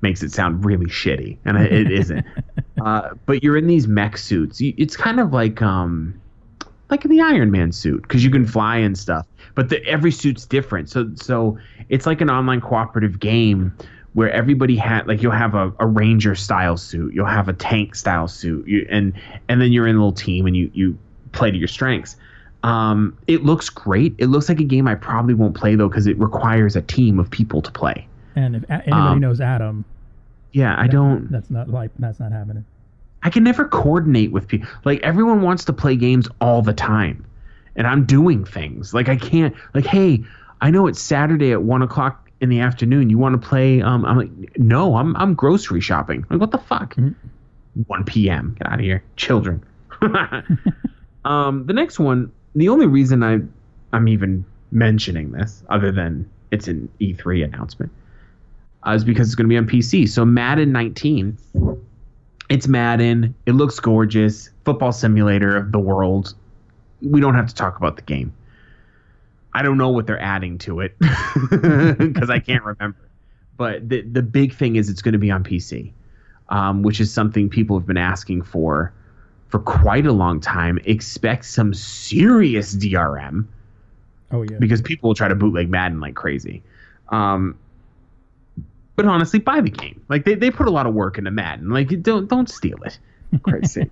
makes 0.00 0.22
it 0.22 0.32
sound 0.32 0.64
really 0.64 0.86
shitty, 0.86 1.38
and 1.44 1.56
it 1.56 1.90
isn't. 1.90 2.24
uh, 2.84 3.10
but 3.26 3.42
you're 3.42 3.56
in 3.56 3.66
these 3.66 3.86
mech 3.86 4.16
suits. 4.18 4.58
It's 4.60 4.96
kind 4.96 5.20
of 5.20 5.32
like 5.32 5.62
um, 5.62 6.20
like 6.90 7.02
the 7.02 7.20
Iron 7.20 7.50
Man 7.50 7.72
suit 7.72 8.02
because 8.02 8.24
you 8.24 8.30
can 8.30 8.46
fly 8.46 8.76
and 8.76 8.98
stuff. 8.98 9.26
But 9.54 9.68
the, 9.68 9.84
every 9.86 10.12
suit's 10.12 10.46
different. 10.46 10.90
So 10.90 11.10
so 11.14 11.58
it's 11.88 12.06
like 12.06 12.20
an 12.20 12.30
online 12.30 12.60
cooperative 12.60 13.20
game 13.20 13.74
where 14.14 14.30
everybody 14.30 14.76
had 14.76 15.06
like 15.06 15.22
you'll 15.22 15.32
have 15.32 15.54
a, 15.54 15.72
a 15.78 15.86
ranger 15.86 16.34
style 16.34 16.76
suit, 16.76 17.14
you'll 17.14 17.26
have 17.26 17.48
a 17.48 17.54
tank 17.54 17.94
style 17.94 18.28
suit, 18.28 18.66
you, 18.66 18.86
and 18.90 19.12
and 19.48 19.60
then 19.60 19.72
you're 19.72 19.86
in 19.86 19.96
a 19.96 19.98
little 19.98 20.12
team 20.12 20.46
and 20.46 20.56
you 20.56 20.70
you 20.74 20.98
play 21.32 21.50
to 21.50 21.56
your 21.56 21.68
strengths. 21.68 22.16
Um, 22.62 23.16
it 23.26 23.44
looks 23.44 23.68
great. 23.68 24.14
It 24.18 24.26
looks 24.26 24.48
like 24.48 24.60
a 24.60 24.64
game 24.64 24.86
I 24.86 24.94
probably 24.94 25.34
won't 25.34 25.54
play 25.54 25.74
though 25.74 25.88
because 25.88 26.06
it 26.06 26.16
requires 26.18 26.76
a 26.76 26.82
team 26.82 27.18
of 27.18 27.30
people 27.30 27.60
to 27.62 27.70
play. 27.72 28.06
And 28.36 28.56
if 28.56 28.62
a- 28.64 28.72
anybody 28.72 28.92
Um, 28.92 29.20
knows 29.20 29.40
Adam, 29.40 29.84
Yeah, 30.52 30.74
I 30.78 30.86
don't. 30.86 31.30
that's 31.30 31.50
not 31.50 31.68
like 31.68 31.90
that's 31.98 32.20
not 32.20 32.30
happening. 32.32 32.64
I 33.24 33.30
can 33.30 33.44
never 33.44 33.64
coordinate 33.64 34.32
with 34.32 34.48
people. 34.48 34.68
Like 34.84 35.00
everyone 35.02 35.42
wants 35.42 35.64
to 35.66 35.72
play 35.72 35.96
games 35.96 36.28
all 36.40 36.60
the 36.62 36.72
time, 36.72 37.24
and 37.76 37.86
I'm 37.86 38.04
doing 38.04 38.44
things. 38.44 38.92
Like 38.94 39.08
I 39.08 39.16
can't. 39.16 39.54
Like, 39.74 39.86
hey, 39.86 40.22
I 40.60 40.70
know 40.70 40.86
it's 40.86 41.00
Saturday 41.00 41.52
at 41.52 41.62
one 41.62 41.82
o'clock 41.82 42.30
in 42.40 42.48
the 42.48 42.60
afternoon. 42.60 43.10
You 43.10 43.18
want 43.18 43.40
to 43.40 43.48
play? 43.48 43.80
Um, 43.82 44.04
I'm 44.04 44.16
like, 44.16 44.58
no, 44.58 44.96
I'm 44.96 45.16
I'm 45.16 45.34
grocery 45.34 45.80
shopping. 45.80 46.24
Like, 46.30 46.40
what 46.40 46.50
the 46.52 46.58
fuck? 46.58 46.96
One 47.86 48.04
p.m. 48.04 48.54
Get 48.58 48.66
out 48.68 48.74
of 48.78 48.84
here, 48.84 49.02
children. 49.16 49.62
um, 51.24 51.66
the 51.66 51.72
next 51.72 51.98
one. 51.98 52.30
The 52.54 52.68
only 52.68 52.86
reason 52.86 53.22
I 53.22 53.40
I'm 53.92 54.08
even 54.08 54.44
mentioning 54.70 55.32
this, 55.32 55.62
other 55.68 55.92
than 55.92 56.28
it's 56.50 56.68
an 56.68 56.88
E3 57.00 57.44
announcement, 57.44 57.92
uh, 58.86 58.92
is 58.92 59.04
because 59.04 59.28
it's 59.28 59.34
going 59.34 59.46
to 59.46 59.48
be 59.48 59.56
on 59.56 59.66
PC. 59.66 60.08
So 60.08 60.24
Madden 60.24 60.72
19 60.72 61.36
it's 62.52 62.68
Madden. 62.68 63.34
It 63.46 63.52
looks 63.52 63.80
gorgeous. 63.80 64.50
Football 64.66 64.92
simulator 64.92 65.56
of 65.56 65.72
the 65.72 65.78
world. 65.78 66.34
We 67.00 67.18
don't 67.18 67.34
have 67.34 67.46
to 67.46 67.54
talk 67.54 67.78
about 67.78 67.96
the 67.96 68.02
game. 68.02 68.34
I 69.54 69.62
don't 69.62 69.78
know 69.78 69.88
what 69.88 70.06
they're 70.06 70.20
adding 70.20 70.58
to 70.58 70.80
it 70.80 70.94
because 70.98 72.28
I 72.28 72.40
can't 72.40 72.62
remember. 72.62 73.08
But 73.56 73.88
the 73.88 74.02
the 74.02 74.22
big 74.22 74.52
thing 74.52 74.76
is 74.76 74.90
it's 74.90 75.00
going 75.00 75.12
to 75.12 75.18
be 75.18 75.30
on 75.30 75.44
PC, 75.44 75.92
um, 76.50 76.82
which 76.82 77.00
is 77.00 77.10
something 77.10 77.48
people 77.48 77.78
have 77.78 77.86
been 77.86 77.96
asking 77.96 78.42
for 78.42 78.92
for 79.52 79.58
quite 79.58 80.06
a 80.06 80.12
long 80.12 80.40
time. 80.40 80.78
Expect 80.86 81.44
some 81.44 81.74
serious 81.74 82.74
DRM 82.74 83.44
Oh 84.32 84.42
yeah. 84.42 84.56
because 84.58 84.80
people 84.80 85.10
will 85.10 85.14
try 85.14 85.28
to 85.28 85.34
bootleg 85.34 85.68
Madden 85.68 86.00
like 86.00 86.14
crazy. 86.14 86.62
Um, 87.10 87.58
but 88.96 89.04
honestly, 89.04 89.38
buy 89.38 89.60
the 89.60 89.70
game. 89.70 90.02
Like 90.08 90.24
they, 90.24 90.34
they 90.36 90.50
put 90.50 90.66
a 90.68 90.70
lot 90.70 90.86
of 90.86 90.94
work 90.94 91.18
into 91.18 91.30
Madden. 91.30 91.68
Like 91.68 92.02
don't 92.02 92.28
don't 92.28 92.48
steal 92.48 92.82
it. 92.82 92.98
Christ's 93.42 93.74
sake. 93.74 93.90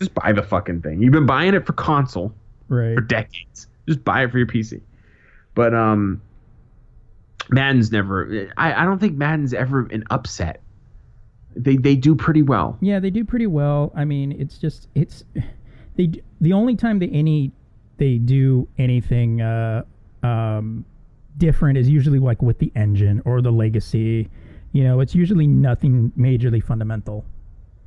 Just 0.00 0.12
buy 0.12 0.32
the 0.32 0.42
fucking 0.42 0.82
thing. 0.82 1.00
You've 1.00 1.12
been 1.12 1.26
buying 1.26 1.54
it 1.54 1.64
for 1.66 1.72
console 1.72 2.34
right. 2.68 2.96
for 2.96 3.00
decades. 3.00 3.68
Just 3.86 4.02
buy 4.02 4.24
it 4.24 4.32
for 4.32 4.38
your 4.38 4.46
PC. 4.48 4.80
But 5.54 5.72
um, 5.72 6.20
Madden's 7.48 7.92
never. 7.92 8.50
I, 8.56 8.82
I 8.82 8.84
don't 8.84 8.98
think 8.98 9.16
Madden's 9.16 9.54
ever 9.54 9.86
an 9.86 10.02
upset. 10.10 10.60
They 11.56 11.76
they 11.76 11.96
do 11.96 12.14
pretty 12.14 12.42
well. 12.42 12.78
Yeah, 12.80 13.00
they 13.00 13.10
do 13.10 13.24
pretty 13.24 13.46
well. 13.46 13.92
I 13.94 14.04
mean, 14.04 14.32
it's 14.32 14.58
just 14.58 14.88
it's 14.94 15.24
they 15.96 16.12
the 16.40 16.52
only 16.52 16.76
time 16.76 16.98
they 16.98 17.08
any 17.08 17.52
they 17.96 18.18
do 18.18 18.66
anything 18.78 19.40
uh, 19.40 19.82
um, 20.22 20.84
different 21.36 21.76
is 21.78 21.88
usually 21.88 22.18
like 22.18 22.40
with 22.40 22.58
the 22.58 22.72
engine 22.76 23.20
or 23.24 23.42
the 23.42 23.52
legacy. 23.52 24.28
You 24.72 24.84
know, 24.84 25.00
it's 25.00 25.14
usually 25.14 25.46
nothing 25.48 26.12
majorly 26.16 26.62
fundamental. 26.62 27.24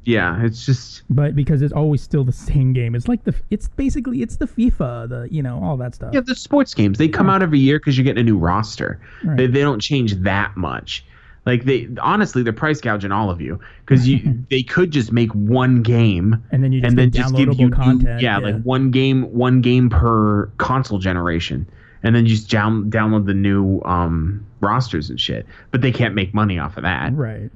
Yeah, 0.06 0.44
it's 0.44 0.66
just 0.66 1.04
But 1.10 1.34
because 1.34 1.62
it's 1.62 1.72
always 1.72 2.02
still 2.02 2.26
the 2.26 2.34
same 2.34 2.74
game, 2.74 2.94
it's 2.94 3.08
like 3.08 3.24
the 3.24 3.34
it's 3.50 3.70
basically 3.70 4.22
it's 4.22 4.36
the 4.36 4.48
FIFA, 4.48 5.08
the 5.10 5.28
you 5.32 5.42
know 5.42 5.64
all 5.64 5.78
that 5.78 5.96
stuff. 5.96 6.14
yeah. 6.14 6.20
The 6.20 6.36
sports 6.36 6.74
games 6.74 6.98
they 6.98 7.08
come 7.08 7.30
out 7.30 7.42
every 7.42 7.60
year 7.60 7.80
because 7.80 7.98
you're 7.98 8.04
getting 8.04 8.20
a 8.22 8.26
new 8.26 8.38
roster. 8.38 9.00
Right. 9.24 9.38
They 9.38 9.48
they 9.48 9.62
don't 9.62 9.80
change 9.80 10.16
that 10.16 10.58
much. 10.58 11.06
Like 11.46 11.66
they 11.66 11.90
honestly, 12.02 12.42
they're 12.42 12.54
price 12.54 12.80
gouging 12.80 13.12
all 13.12 13.30
of 13.30 13.42
you 13.42 13.60
because 13.86 14.08
you 14.08 14.46
they 14.50 14.64
could 14.64 14.92
just 14.92 15.12
make 15.12 15.32
one 15.34 15.84
game 15.84 16.42
And 16.52 16.64
then 16.64 16.72
you 16.72 16.80
just 16.82 16.90
and 16.92 16.98
then 16.98 17.12
just 17.12 17.36
give 17.36 17.60
you 17.60 17.70
content. 17.70 18.22
yeah, 18.22 18.38
like 18.38 18.62
one 18.64 18.92
game 18.92 19.24
one 19.34 19.62
game 19.62 19.90
per 19.90 20.48
console 20.58 21.00
generation. 21.00 21.68
And 22.02 22.16
then 22.16 22.26
you 22.26 22.36
just 22.36 22.50
down, 22.50 22.90
download 22.92 23.26
the 23.26 23.34
new 23.34 23.82
um, 23.84 24.46
rosters 24.60 25.10
and 25.10 25.20
shit. 25.20 25.46
But 25.72 25.82
they 25.82 25.92
can't 25.92 26.16
make 26.16 26.34
money 26.34 26.60
off 26.60 26.76
of 26.76 26.84
that. 26.84 27.14
Right. 27.14 27.50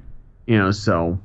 you 0.45 0.57
know 0.57 0.71
so 0.71 1.19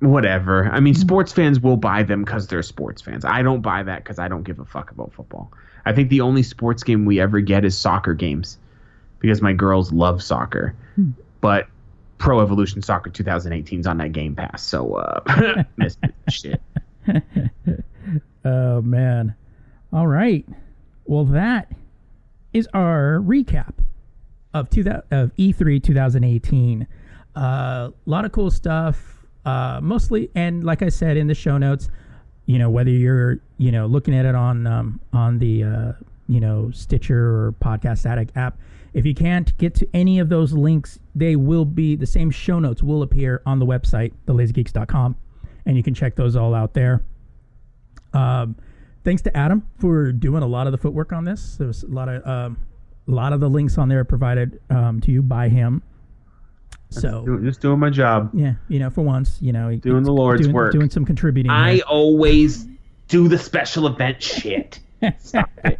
whatever. 0.00 0.66
I 0.66 0.78
mean 0.80 0.94
sports 0.94 1.32
fans 1.32 1.58
will 1.58 1.76
buy 1.76 2.02
them 2.02 2.24
because 2.24 2.46
they're 2.46 2.62
sports 2.62 3.02
fans. 3.02 3.24
I 3.24 3.42
don't 3.42 3.60
buy 3.62 3.82
that 3.82 4.04
because 4.04 4.18
i 4.18 4.28
don't 4.28 4.42
give 4.42 4.58
a 4.60 4.64
fuck 4.64 4.90
about 4.92 5.12
football. 5.14 5.50
I 5.84 5.92
think 5.92 6.10
the 6.10 6.20
only 6.20 6.42
sports 6.42 6.82
game 6.82 7.04
we 7.06 7.20
ever 7.20 7.40
get 7.40 7.64
is 7.64 7.76
soccer 7.78 8.12
games 8.14 8.58
because 9.20 9.40
my 9.40 9.52
girls 9.52 9.92
love 9.92 10.22
soccer 10.22 10.74
but 11.40 11.68
pro 12.18 12.40
evolution 12.40 12.82
soccer 12.82 13.10
2018 13.10 13.80
is 13.80 13.86
on 13.86 13.98
that 13.98 14.12
game 14.12 14.34
pass 14.34 14.62
so 14.62 14.94
uh 14.94 15.64
missed 15.76 15.98
it. 16.02 16.14
shit 16.30 16.62
Oh 18.46 18.80
man. 18.80 19.34
All 19.92 20.06
right. 20.06 20.46
Well, 21.04 21.24
that 21.24 21.72
is 22.52 22.68
our 22.72 23.18
recap 23.20 23.74
of 24.54 24.70
two 24.70 24.82
of 25.10 25.34
E3 25.36 25.82
2018. 25.82 26.86
A 27.34 27.38
uh, 27.38 27.90
lot 28.06 28.24
of 28.24 28.30
cool 28.30 28.52
stuff. 28.52 29.24
Uh, 29.44 29.80
mostly, 29.82 30.30
and 30.36 30.62
like 30.62 30.82
I 30.82 30.88
said 30.90 31.16
in 31.16 31.26
the 31.26 31.34
show 31.34 31.58
notes, 31.58 31.88
you 32.46 32.58
know 32.58 32.70
whether 32.70 32.90
you're 32.90 33.40
you 33.58 33.72
know 33.72 33.86
looking 33.86 34.14
at 34.14 34.24
it 34.24 34.36
on 34.36 34.66
um, 34.68 35.00
on 35.12 35.38
the 35.38 35.64
uh, 35.64 35.92
you 36.28 36.38
know 36.38 36.70
Stitcher 36.72 37.46
or 37.46 37.54
Podcast 37.60 38.06
Addict 38.06 38.36
app. 38.36 38.56
If 38.96 39.04
you 39.04 39.14
can't 39.14 39.54
get 39.58 39.74
to 39.74 39.86
any 39.92 40.20
of 40.20 40.30
those 40.30 40.54
links, 40.54 40.98
they 41.14 41.36
will 41.36 41.66
be 41.66 41.96
the 41.96 42.06
same 42.06 42.30
show 42.30 42.58
notes 42.58 42.82
will 42.82 43.02
appear 43.02 43.42
on 43.44 43.58
the 43.58 43.66
website, 43.66 44.14
thelazygeeks.com, 44.26 45.14
and 45.66 45.76
you 45.76 45.82
can 45.82 45.92
check 45.92 46.16
those 46.16 46.34
all 46.34 46.54
out 46.54 46.72
there. 46.72 47.02
Um, 48.14 48.56
thanks 49.04 49.20
to 49.22 49.36
Adam 49.36 49.66
for 49.78 50.12
doing 50.12 50.42
a 50.42 50.46
lot 50.46 50.66
of 50.66 50.72
the 50.72 50.78
footwork 50.78 51.12
on 51.12 51.26
this. 51.26 51.56
There's 51.56 51.82
a 51.82 51.88
lot 51.88 52.08
of 52.08 52.26
um, 52.26 52.56
a 53.06 53.10
lot 53.10 53.34
of 53.34 53.40
the 53.40 53.50
links 53.50 53.76
on 53.76 53.90
there 53.90 54.02
provided 54.02 54.58
um, 54.70 54.98
to 55.02 55.12
you 55.12 55.20
by 55.20 55.50
him. 55.50 55.82
So 56.88 57.22
Doing- 57.26 57.44
just 57.44 57.60
doing 57.60 57.78
my 57.78 57.90
job 57.90 58.30
yeah, 58.32 58.54
you 58.68 58.78
know, 58.78 58.88
for 58.88 59.02
once, 59.02 59.36
you 59.42 59.52
know, 59.52 59.76
Doing 59.76 60.04
the 60.04 60.12
Lord's 60.12 60.44
doing, 60.44 60.54
work. 60.54 60.72
doing 60.72 60.88
some 60.88 61.04
contributing. 61.04 61.50
I 61.52 61.74
here. 61.74 61.82
always 61.86 62.66
do 63.08 63.28
the 63.28 63.36
special 63.36 63.86
event 63.88 64.22
shit. 64.22 64.80
Stop 65.18 65.50
it. 65.64 65.78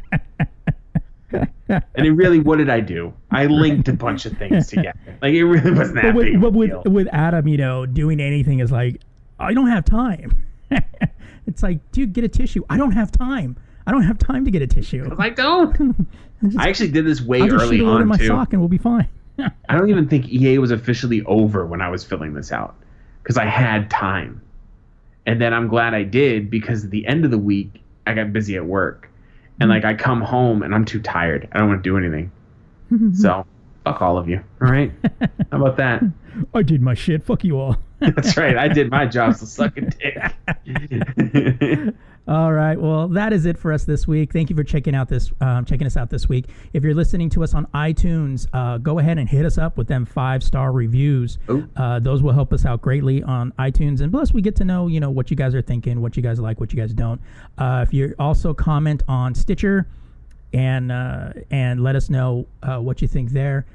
And 1.69 2.07
it 2.07 2.13
really, 2.13 2.41
what 2.41 2.59
did 2.59 2.71
I 2.71 2.81
do? 2.81 3.13
I 3.31 3.47
linked 3.47 3.89
a 3.89 3.93
bunch 3.93 4.27
of 4.27 4.37
things 4.39 4.69
together. 4.69 4.99
Like 5.23 5.35
it 5.35 5.45
really 5.45 5.73
wasn't 5.73 5.97
that 5.97 6.05
but 6.05 6.15
with, 6.15 6.35
of 6.35 6.41
but 6.41 6.53
with, 6.53 6.71
deal. 6.71 6.83
with 6.87 7.09
Adam, 7.13 7.49
you 7.49 7.57
know, 7.57 7.87
doing 7.87 8.21
anything 8.21 8.61
is 8.61 8.71
like, 8.71 9.01
I 9.39 9.55
don't 9.55 9.69
have 9.69 9.85
time. 9.85 10.45
it's 11.47 11.63
like, 11.63 11.91
dude, 11.93 12.13
get 12.13 12.25
a 12.25 12.29
tissue. 12.29 12.65
I 12.71 12.77
don't 12.77 12.93
have 12.93 13.13
time. 13.13 13.57
I 13.87 13.93
don't 13.93 14.03
have 14.03 14.19
time 14.19 14.45
to 14.45 14.51
get 14.51 14.63
a 14.63 14.67
tissue. 14.67 15.15
I 15.19 15.31
don't. 15.31 16.07
I 16.59 16.69
actually 16.69 16.91
did 16.91 17.07
this 17.07 17.21
way 17.21 17.41
I'll 17.41 17.49
just 17.49 17.65
early 17.65 17.79
shoot 17.79 17.87
a 17.87 17.91
load 17.91 18.03
in 18.03 18.09
my 18.09 18.17
too. 18.17 18.27
sock 18.27 18.53
and 18.53 18.61
we'll 18.61 18.69
be 18.69 18.79
fine. 18.79 19.09
I 19.39 19.77
don't 19.77 19.91
even 19.91 20.09
think 20.09 20.29
EA 20.29 20.59
was 20.59 20.71
officially 20.71 21.23
over 21.23 21.67
when 21.67 21.83
I 21.83 21.91
was 21.91 22.05
filling 22.05 22.33
this 22.33 22.53
out 22.53 22.75
because 23.23 23.37
I 23.37 23.45
had 23.45 23.91
time. 23.91 24.41
And 25.27 25.41
then 25.41 25.53
I'm 25.53 25.69
glad 25.69 25.93
I 25.93 26.05
did 26.05 26.51
because 26.51 26.85
at 26.85 26.91
the 26.91 27.07
end 27.07 27.25
of 27.25 27.31
the 27.31 27.39
week 27.39 27.83
I 28.07 28.15
got 28.15 28.33
busy 28.33 28.57
at 28.57 28.65
work. 28.65 29.11
And 29.61 29.69
hmm. 29.69 29.71
like 29.71 29.85
I 29.85 29.95
come 29.95 30.21
home 30.21 30.63
and 30.63 30.75
I'm 30.75 30.85
too 30.85 31.01
tired. 31.01 31.49
I 31.53 31.59
don't 31.59 31.69
want 31.69 31.83
to 31.83 31.89
do 31.89 31.97
anything. 31.97 32.31
so 33.15 33.47
fuck 33.85 34.03
all 34.03 34.19
of 34.19 34.29
you. 34.29 34.43
All 34.61 34.71
right. 34.71 34.93
How 35.51 35.61
about 35.61 35.77
that? 35.79 36.03
I 36.55 36.63
did 36.63 36.83
my 36.83 36.95
shit. 36.95 37.25
Fuck 37.25 37.45
you 37.45 37.59
all. 37.59 37.77
That's 38.01 38.37
right. 38.37 38.59
I 38.59 38.69
did 38.69 38.91
my 38.91 39.07
job, 39.07 39.35
so 39.37 39.47
suck 39.47 39.77
a 39.77 39.81
dick. 40.67 41.95
All 42.29 42.53
right. 42.53 42.81
Well, 42.81 43.07
that 43.09 43.33
is 43.33 43.47
it 43.47 43.57
for 43.57 43.73
us 43.73 43.85
this 43.85 44.09
week. 44.09 44.33
Thank 44.33 44.51
you 44.51 44.57
for 44.57 44.65
checking 44.65 44.97
out 44.97 45.09
this, 45.09 45.31
um, 45.41 45.65
checking 45.65 45.87
us 45.87 45.97
out 45.97 46.11
this 46.11 46.29
week. 46.29 46.47
If 46.73 46.83
you're 46.83 46.95
listening 46.95 47.31
to 47.31 47.45
us 47.45 47.55
on 47.55 47.67
iTunes, 47.67 48.49
uh, 48.53 48.79
go 48.79 48.99
ahead 48.99 49.19
and 49.19 49.29
hit 49.29 49.45
us 49.47 49.59
up 49.59 49.77
with 49.79 49.87
them 49.87 50.05
five 50.05 50.43
star 50.43 50.73
reviews. 50.73 51.39
Uh, 51.77 52.01
those 52.01 52.25
will 52.25 52.33
help 52.33 52.53
us 52.53 52.65
out 52.67 52.83
greatly 52.83 53.23
on 53.23 53.53
iTunes, 53.61 54.01
and 54.01 54.11
plus 54.11 54.33
we 54.33 54.43
get 54.43 54.57
to 54.57 54.65
know 54.65 54.89
you 54.89 54.99
know 54.99 55.11
what 55.11 55.31
you 55.31 55.37
guys 55.37 55.55
are 55.55 55.63
thinking, 55.63 56.01
what 56.01 56.17
you 56.17 56.23
guys 56.23 56.41
like, 56.41 56.59
what 56.59 56.73
you 56.73 56.81
guys 56.81 56.93
don't. 56.93 57.21
Uh, 57.59 57.85
if 57.87 57.95
you 57.95 58.13
also 58.19 58.53
comment 58.53 59.05
on 59.07 59.33
Stitcher, 59.33 59.87
and 60.53 60.91
uh, 60.91 61.33
and 61.53 61.85
let 61.85 61.95
us 61.95 62.11
know 62.11 62.45
uh, 62.65 62.79
what 62.79 63.01
you 63.01 63.07
think 63.07 63.31
there, 63.31 63.67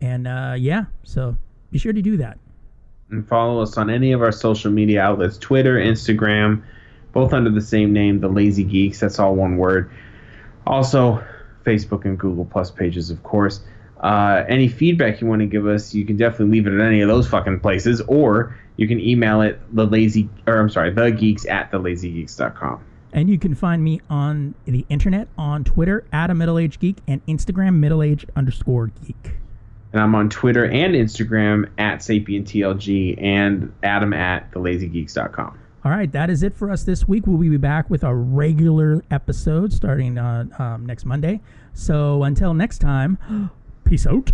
and 0.00 0.26
uh, 0.26 0.54
yeah, 0.56 0.84
so 1.02 1.36
be 1.70 1.78
sure 1.78 1.92
to 1.92 2.00
do 2.00 2.16
that. 2.16 2.38
and 3.10 3.28
follow 3.28 3.60
us 3.60 3.76
on 3.76 3.90
any 3.90 4.12
of 4.12 4.22
our 4.22 4.32
social 4.32 4.70
media 4.70 5.02
outlets 5.02 5.36
Twitter, 5.36 5.76
Instagram, 5.76 6.62
both 7.12 7.32
under 7.32 7.50
the 7.50 7.60
same 7.60 7.92
name, 7.92 8.20
The 8.20 8.28
Lazy 8.28 8.64
Geeks. 8.64 9.00
That's 9.00 9.18
all 9.18 9.34
one 9.34 9.56
word. 9.56 9.90
Also, 10.66 11.24
Facebook 11.64 12.04
and 12.04 12.18
Google 12.18 12.44
Plus 12.44 12.70
pages, 12.70 13.10
of 13.10 13.22
course. 13.22 13.60
Uh, 14.00 14.44
any 14.48 14.68
feedback 14.68 15.20
you 15.20 15.26
want 15.26 15.40
to 15.40 15.46
give 15.46 15.66
us, 15.66 15.94
you 15.94 16.06
can 16.06 16.16
definitely 16.16 16.56
leave 16.56 16.66
it 16.66 16.72
at 16.72 16.80
any 16.80 17.02
of 17.02 17.08
those 17.08 17.28
fucking 17.28 17.60
places, 17.60 18.00
or 18.02 18.56
you 18.76 18.88
can 18.88 18.98
email 18.98 19.42
it 19.42 19.60
the 19.74 19.86
lazy, 19.86 20.28
or 20.46 20.58
I'm 20.58 20.70
sorry, 20.70 20.90
the 20.90 21.10
geeks 21.10 21.44
at 21.46 21.70
thelazygeeks.com. 21.70 22.82
And 23.12 23.28
you 23.28 23.38
can 23.38 23.54
find 23.54 23.82
me 23.82 24.00
on 24.08 24.54
the 24.64 24.86
internet 24.88 25.28
on 25.36 25.64
Twitter 25.64 26.04
at 26.12 26.30
a 26.30 26.34
middle 26.34 26.58
aged 26.58 26.80
geek 26.80 26.98
and 27.06 27.24
Instagram 27.26 27.74
middle 27.74 28.02
age 28.02 28.24
underscore 28.36 28.86
geek. 29.04 29.32
And 29.92 30.00
I'm 30.00 30.14
on 30.14 30.30
Twitter 30.30 30.64
and 30.64 30.94
Instagram 30.94 31.68
at 31.76 31.98
SapienTLG 31.98 33.20
and 33.20 33.72
Adam 33.82 34.12
at 34.12 34.50
thelazygeeks.com. 34.52 35.58
All 35.82 35.90
right, 35.90 36.12
that 36.12 36.28
is 36.28 36.42
it 36.42 36.54
for 36.54 36.70
us 36.70 36.82
this 36.84 37.08
week. 37.08 37.26
We'll 37.26 37.38
be 37.38 37.56
back 37.56 37.88
with 37.88 38.04
a 38.04 38.14
regular 38.14 39.02
episode 39.10 39.72
starting 39.72 40.18
on 40.18 40.54
um, 40.58 40.84
next 40.84 41.06
Monday. 41.06 41.40
So 41.72 42.22
until 42.24 42.52
next 42.52 42.80
time, 42.80 43.50
peace 43.84 44.06
out. 44.06 44.30